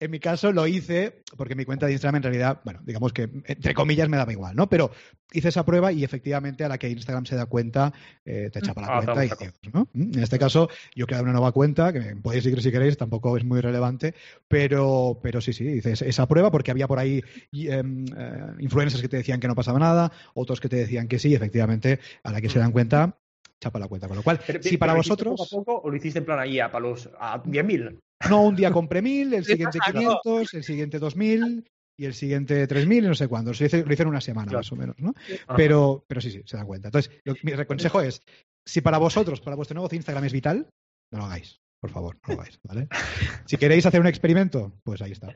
En 0.00 0.10
mi 0.10 0.18
caso 0.18 0.50
lo 0.52 0.66
hice 0.66 1.22
porque 1.36 1.54
mi 1.54 1.64
cuenta 1.64 1.86
de 1.86 1.92
Instagram 1.92 2.16
en 2.16 2.22
realidad, 2.24 2.60
bueno, 2.64 2.80
digamos 2.84 3.12
que 3.12 3.30
entre 3.44 3.74
comillas 3.74 4.08
me 4.08 4.16
daba 4.16 4.32
igual, 4.32 4.56
¿no? 4.56 4.68
Pero 4.68 4.90
hice 5.32 5.48
esa 5.48 5.64
prueba 5.64 5.92
y 5.92 6.02
efectivamente 6.02 6.64
a 6.64 6.68
la 6.68 6.78
que 6.78 6.88
Instagram 6.88 7.26
se 7.26 7.36
da 7.36 7.46
cuenta, 7.46 7.92
eh, 8.24 8.50
te 8.52 8.60
chapa 8.60 8.80
la 8.80 8.88
ah, 8.88 9.04
cuenta 9.04 9.24
y 9.24 9.70
¿no? 9.72 9.88
En 9.94 10.22
este 10.22 10.38
caso, 10.38 10.68
yo 10.94 11.04
he 11.04 11.06
creado 11.06 11.24
una 11.24 11.32
nueva 11.32 11.52
cuenta, 11.52 11.92
que 11.92 12.16
podéis 12.16 12.44
seguir 12.44 12.62
si 12.62 12.72
queréis, 12.72 12.96
tampoco 12.96 13.36
es 13.36 13.44
muy 13.44 13.60
relevante, 13.60 14.14
pero, 14.48 15.20
pero 15.22 15.40
sí, 15.40 15.52
sí, 15.52 15.64
hice 15.64 15.92
esa 15.92 16.26
prueba 16.26 16.50
porque 16.50 16.70
había 16.70 16.88
por 16.88 16.98
ahí 16.98 17.22
em, 17.52 18.06
eh, 18.16 18.46
influencers 18.60 19.02
que 19.02 19.08
te 19.08 19.18
decían 19.18 19.38
que 19.38 19.48
no 19.48 19.54
pasaba 19.54 19.78
nada, 19.78 20.10
otros 20.34 20.60
que 20.60 20.68
te 20.68 20.76
decían 20.76 21.06
que 21.06 21.18
sí, 21.18 21.34
efectivamente, 21.34 22.00
a 22.24 22.32
la 22.32 22.40
que 22.40 22.48
se 22.48 22.58
dan 22.58 22.72
cuenta, 22.72 23.18
chapa 23.62 23.78
la 23.78 23.88
cuenta. 23.88 24.08
Con 24.08 24.16
lo 24.16 24.22
cual, 24.22 24.40
si 24.60 24.76
para 24.76 24.94
vosotros. 24.94 25.34
Poco 25.36 25.44
a 25.44 25.64
poco 25.64 25.80
o 25.86 25.90
lo 25.90 25.96
hiciste 25.96 26.18
en 26.20 26.24
plan 26.24 26.38
ahí 26.38 26.60
a 26.60 26.70
palos 26.70 27.10
a 27.18 27.42
10.000? 27.42 27.98
No, 28.30 28.42
un 28.42 28.56
día 28.56 28.70
compré 28.70 29.02
1.000, 29.02 29.34
el 29.36 29.44
siguiente 29.44 29.78
500, 29.84 30.54
el 30.54 30.64
siguiente 30.64 31.00
2.000 31.00 31.64
y 31.98 32.04
el 32.04 32.14
siguiente 32.14 32.68
3.000 32.68 32.98
y 32.98 33.00
no 33.02 33.14
sé 33.14 33.28
cuándo. 33.28 33.52
Lo 33.52 33.64
hice, 33.64 33.84
en 33.86 34.08
una 34.08 34.20
semana 34.20 34.52
más 34.52 34.70
o 34.72 34.76
menos, 34.76 34.96
¿no? 34.98 35.14
Pero, 35.56 36.04
pero 36.06 36.20
sí, 36.20 36.30
sí, 36.30 36.42
se 36.44 36.56
dan 36.56 36.66
cuenta. 36.66 36.88
Entonces, 36.88 37.10
mi 37.42 37.52
consejo 37.64 38.00
es, 38.00 38.22
si 38.66 38.80
para 38.80 38.98
vosotros, 38.98 39.40
para 39.40 39.56
vuestro 39.56 39.74
negocio 39.74 39.96
Instagram 39.96 40.24
es 40.24 40.32
vital, 40.32 40.68
no 41.12 41.18
lo 41.18 41.24
hagáis. 41.24 41.60
Por 41.80 41.90
favor, 41.90 42.18
no 42.26 42.34
lo 42.34 42.40
hagáis, 42.40 42.58
¿vale? 42.62 42.88
Si 43.46 43.56
queréis 43.56 43.86
hacer 43.86 44.00
un 44.00 44.06
experimento, 44.06 44.72
pues 44.82 45.00
ahí 45.02 45.12
está. 45.12 45.28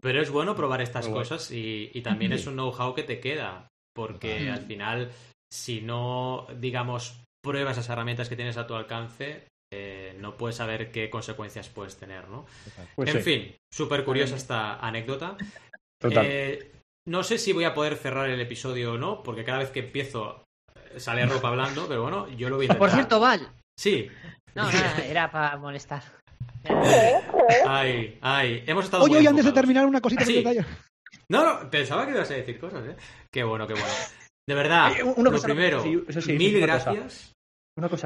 Pero 0.00 0.20
es 0.20 0.30
bueno 0.30 0.54
probar 0.54 0.82
estas 0.82 1.08
cosas 1.08 1.50
y, 1.50 1.90
y, 1.92 2.02
también 2.02 2.32
es 2.32 2.46
un 2.46 2.54
know-how 2.54 2.94
que 2.94 3.02
te 3.02 3.20
queda, 3.20 3.68
porque 3.94 4.50
al 4.50 4.60
final 4.60 5.10
si 5.54 5.80
no, 5.80 6.48
digamos, 6.58 7.22
pruebas 7.40 7.78
esas 7.78 7.88
herramientas 7.88 8.28
que 8.28 8.34
tienes 8.34 8.56
a 8.56 8.66
tu 8.66 8.74
alcance, 8.74 9.46
eh, 9.72 10.16
no 10.18 10.36
puedes 10.36 10.56
saber 10.56 10.90
qué 10.90 11.08
consecuencias 11.08 11.68
puedes 11.68 11.96
tener, 11.96 12.28
¿no? 12.28 12.44
Pues 12.96 13.14
en 13.14 13.22
fin, 13.22 13.56
súper 13.72 14.04
curiosa 14.04 14.34
esta 14.34 14.80
anécdota. 14.80 15.36
Eh, 16.02 16.72
no 17.06 17.22
sé 17.22 17.38
si 17.38 17.52
voy 17.52 17.64
a 17.64 17.72
poder 17.72 17.94
cerrar 17.94 18.28
el 18.30 18.40
episodio 18.40 18.94
o 18.94 18.98
no, 18.98 19.22
porque 19.22 19.44
cada 19.44 19.58
vez 19.60 19.70
que 19.70 19.80
empiezo 19.80 20.42
eh, 20.74 20.98
sale 20.98 21.24
ropa 21.24 21.48
hablando, 21.48 21.86
pero 21.86 22.02
bueno, 22.02 22.28
yo 22.30 22.48
lo 22.48 22.56
voy 22.56 22.64
a 22.64 22.66
intentar. 22.66 22.78
Por 22.78 22.90
cierto, 22.90 23.20
Val. 23.20 23.48
Sí. 23.78 24.08
No, 24.56 24.64
nada, 24.72 25.06
era 25.06 25.30
para 25.30 25.56
molestar. 25.56 26.02
Ay, 27.64 28.18
ay, 28.22 28.64
hemos 28.66 28.86
estado 28.86 29.04
Oye, 29.04 29.18
oye, 29.18 29.28
antes 29.28 29.44
de 29.44 29.52
terminar 29.52 29.86
una 29.86 30.00
cosita 30.00 30.24
sí. 30.24 30.42
No, 31.28 31.44
no, 31.44 31.70
pensaba 31.70 32.06
que 32.06 32.12
ibas 32.12 32.30
a 32.30 32.34
decir 32.34 32.58
cosas, 32.58 32.84
¿eh? 32.88 32.96
Qué 33.30 33.44
bueno, 33.44 33.66
qué 33.66 33.74
bueno. 33.74 33.94
De 34.46 34.54
verdad, 34.54 34.92
lo 35.16 35.42
primero, 35.42 35.82
mil 35.82 36.60
gracias 36.60 37.32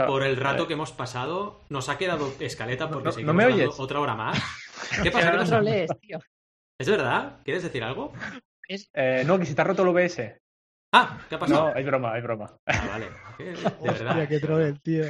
por 0.06 0.22
el 0.22 0.36
rato 0.36 0.66
que 0.66 0.74
hemos 0.74 0.92
pasado. 0.92 1.60
Nos 1.68 1.88
ha 1.88 1.98
quedado 1.98 2.32
escaleta 2.40 2.88
porque 2.88 3.12
seguimos 3.12 3.34
me 3.34 3.66
otra 3.66 4.00
hora 4.00 4.14
más. 4.14 4.38
¿Qué 5.02 5.10
pasa? 5.10 5.32
¿Qué 5.32 5.38
pasa? 5.38 5.60
tío. 6.00 6.18
¿Es 6.80 6.88
verdad? 6.88 7.40
¿Quieres 7.44 7.64
decir 7.64 7.82
algo? 7.82 8.12
Eh, 8.68 9.24
no, 9.26 9.38
que 9.38 9.46
si 9.46 9.54
te 9.54 9.60
ha 9.60 9.64
roto 9.64 9.82
el 9.82 9.88
OBS. 9.88 10.20
Ah, 10.94 11.18
¿qué 11.28 11.34
ha 11.34 11.38
pasado? 11.38 11.70
No, 11.70 11.76
es 11.76 11.84
broma, 11.84 12.16
es 12.16 12.22
broma. 12.22 12.56
Ah, 12.66 12.86
vale. 12.88 13.08
De 13.38 13.90
verdad. 13.92 14.28
qué 14.28 14.40
troll, 14.40 14.78
tío. 14.80 15.04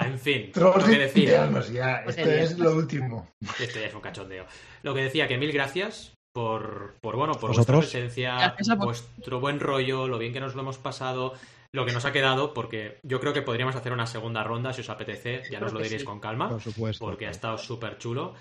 en 0.00 0.18
fin, 0.18 0.52
lo 0.54 0.72
que 0.74 0.98
decía. 0.98 1.50
Ya, 1.72 1.96
esto 2.06 2.30
es 2.30 2.58
lo 2.58 2.74
último. 2.74 3.28
Esto 3.60 3.80
ya 3.80 3.86
es 3.86 3.94
un 3.94 4.00
cachondeo. 4.00 4.46
Lo 4.82 4.94
que 4.94 5.02
decía, 5.02 5.28
que 5.28 5.36
mil 5.36 5.52
gracias 5.52 6.15
por, 6.36 6.96
por 7.00 7.16
bueno, 7.16 7.32
por 7.32 7.54
vuestra 7.54 7.78
presencia, 7.78 8.54
vuestro 8.76 9.40
buen 9.40 9.58
rollo, 9.58 10.06
lo 10.06 10.18
bien 10.18 10.34
que 10.34 10.40
nos 10.40 10.54
lo 10.54 10.60
hemos 10.60 10.76
pasado, 10.76 11.32
lo 11.72 11.86
que 11.86 11.92
nos 11.92 12.04
ha 12.04 12.12
quedado, 12.12 12.52
porque 12.52 12.98
yo 13.04 13.20
creo 13.20 13.32
que 13.32 13.40
podríamos 13.40 13.74
hacer 13.74 13.90
una 13.90 14.06
segunda 14.06 14.44
ronda 14.44 14.74
si 14.74 14.82
os 14.82 14.90
apetece, 14.90 15.44
ya 15.50 15.60
nos 15.60 15.72
lo 15.72 15.80
diréis 15.80 16.04
con 16.04 16.20
calma, 16.20 16.50
por 16.50 16.60
supuesto, 16.60 17.02
porque 17.02 17.26
ha 17.26 17.30
estado 17.30 17.56
súper 17.56 17.96
chulo. 17.96 18.34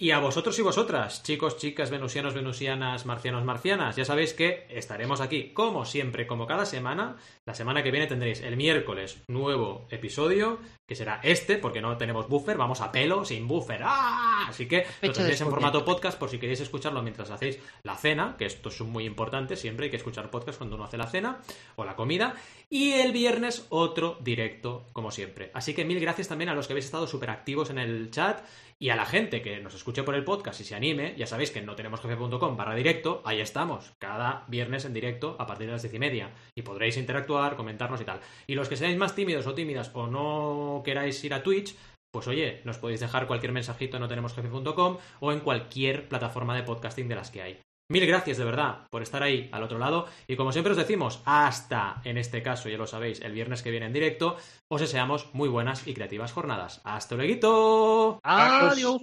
Y 0.00 0.12
a 0.12 0.20
vosotros 0.20 0.56
y 0.60 0.62
vosotras, 0.62 1.24
chicos, 1.24 1.56
chicas, 1.56 1.90
venusianos, 1.90 2.32
venusianas, 2.32 3.04
marcianos, 3.04 3.44
marcianas, 3.44 3.96
ya 3.96 4.04
sabéis 4.04 4.32
que 4.32 4.64
estaremos 4.70 5.20
aquí, 5.20 5.52
como 5.52 5.84
siempre, 5.84 6.28
como 6.28 6.46
cada 6.46 6.66
semana. 6.66 7.16
La 7.44 7.54
semana 7.54 7.82
que 7.82 7.90
viene 7.90 8.06
tendréis 8.06 8.40
el 8.42 8.56
miércoles 8.56 9.18
nuevo 9.26 9.88
episodio, 9.90 10.60
que 10.86 10.94
será 10.94 11.18
este, 11.24 11.58
porque 11.58 11.80
no 11.80 11.96
tenemos 11.96 12.28
buffer, 12.28 12.56
vamos 12.56 12.80
a 12.80 12.92
pelo, 12.92 13.24
sin 13.24 13.48
buffer. 13.48 13.80
¡Ah! 13.82 14.46
Así 14.48 14.68
que 14.68 14.86
lo 15.02 15.12
tendréis 15.12 15.40
en 15.40 15.50
formato 15.50 15.84
podcast 15.84 16.16
por 16.16 16.30
si 16.30 16.38
queréis 16.38 16.60
escucharlo 16.60 17.02
mientras 17.02 17.32
hacéis 17.32 17.58
la 17.82 17.96
cena, 17.96 18.36
que 18.38 18.44
esto 18.44 18.68
es 18.68 18.80
muy 18.82 19.04
importante, 19.04 19.56
siempre 19.56 19.86
hay 19.86 19.90
que 19.90 19.96
escuchar 19.96 20.30
podcast 20.30 20.58
cuando 20.58 20.76
uno 20.76 20.84
hace 20.84 20.96
la 20.96 21.08
cena 21.08 21.40
o 21.74 21.84
la 21.84 21.96
comida. 21.96 22.36
Y 22.70 22.92
el 22.92 23.12
viernes 23.12 23.66
otro 23.70 24.16
directo, 24.20 24.86
como 24.92 25.10
siempre. 25.10 25.50
Así 25.54 25.74
que 25.74 25.84
mil 25.84 25.98
gracias 25.98 26.28
también 26.28 26.50
a 26.50 26.54
los 26.54 26.68
que 26.68 26.74
habéis 26.74 26.84
estado 26.84 27.08
súper 27.08 27.30
activos 27.30 27.70
en 27.70 27.78
el 27.78 28.10
chat 28.12 28.44
y 28.80 28.90
a 28.90 28.96
la 28.96 29.06
gente 29.06 29.42
que 29.42 29.60
nos 29.60 29.74
escuche 29.74 30.04
por 30.04 30.14
el 30.14 30.24
podcast 30.24 30.60
y 30.60 30.64
se 30.64 30.74
anime, 30.74 31.14
ya 31.16 31.26
sabéis 31.26 31.50
que 31.50 31.60
no 31.60 31.74
tenemos 31.74 32.00
jefe.com 32.00 32.56
barra 32.56 32.74
directo, 32.74 33.22
ahí 33.24 33.40
estamos, 33.40 33.92
cada 33.98 34.44
viernes 34.48 34.84
en 34.84 34.94
directo 34.94 35.36
a 35.38 35.46
partir 35.46 35.66
de 35.66 35.72
las 35.72 35.82
diez 35.82 35.94
y 35.94 35.98
media. 35.98 36.32
Y 36.54 36.62
podréis 36.62 36.96
interactuar, 36.96 37.56
comentarnos 37.56 38.00
y 38.00 38.04
tal. 38.04 38.20
Y 38.46 38.54
los 38.54 38.68
que 38.68 38.76
seáis 38.76 38.96
más 38.96 39.14
tímidos 39.14 39.46
o 39.46 39.54
tímidas 39.54 39.90
o 39.94 40.06
no 40.06 40.82
queráis 40.84 41.22
ir 41.24 41.34
a 41.34 41.42
Twitch, 41.42 41.74
pues 42.12 42.28
oye, 42.28 42.60
nos 42.64 42.78
podéis 42.78 43.00
dejar 43.00 43.26
cualquier 43.26 43.52
mensajito 43.52 43.96
en 43.96 44.02
no 44.02 44.08
tenemos 44.08 44.34
jefe.com 44.34 44.98
o 45.20 45.32
en 45.32 45.40
cualquier 45.40 46.08
plataforma 46.08 46.56
de 46.56 46.62
podcasting 46.62 47.08
de 47.08 47.14
las 47.16 47.30
que 47.30 47.42
hay. 47.42 47.67
Mil 47.90 48.06
gracias 48.06 48.36
de 48.36 48.44
verdad 48.44 48.86
por 48.90 49.00
estar 49.00 49.22
ahí 49.22 49.48
al 49.50 49.62
otro 49.62 49.78
lado 49.78 50.06
y 50.26 50.36
como 50.36 50.52
siempre 50.52 50.72
os 50.72 50.76
decimos, 50.76 51.22
hasta 51.24 52.02
en 52.04 52.18
este 52.18 52.42
caso, 52.42 52.68
ya 52.68 52.76
lo 52.76 52.86
sabéis, 52.86 53.22
el 53.22 53.32
viernes 53.32 53.62
que 53.62 53.70
viene 53.70 53.86
en 53.86 53.94
directo, 53.94 54.36
os 54.68 54.82
deseamos 54.82 55.30
muy 55.32 55.48
buenas 55.48 55.86
y 55.86 55.94
creativas 55.94 56.32
jornadas. 56.32 56.82
¡Hasta 56.84 57.14
luego! 57.14 58.20
Adiós. 58.22 59.02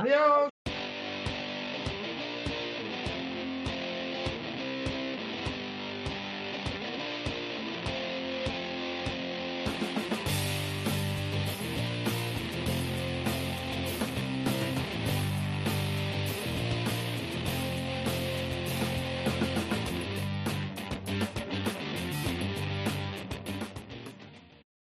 Adiós. 0.00 0.50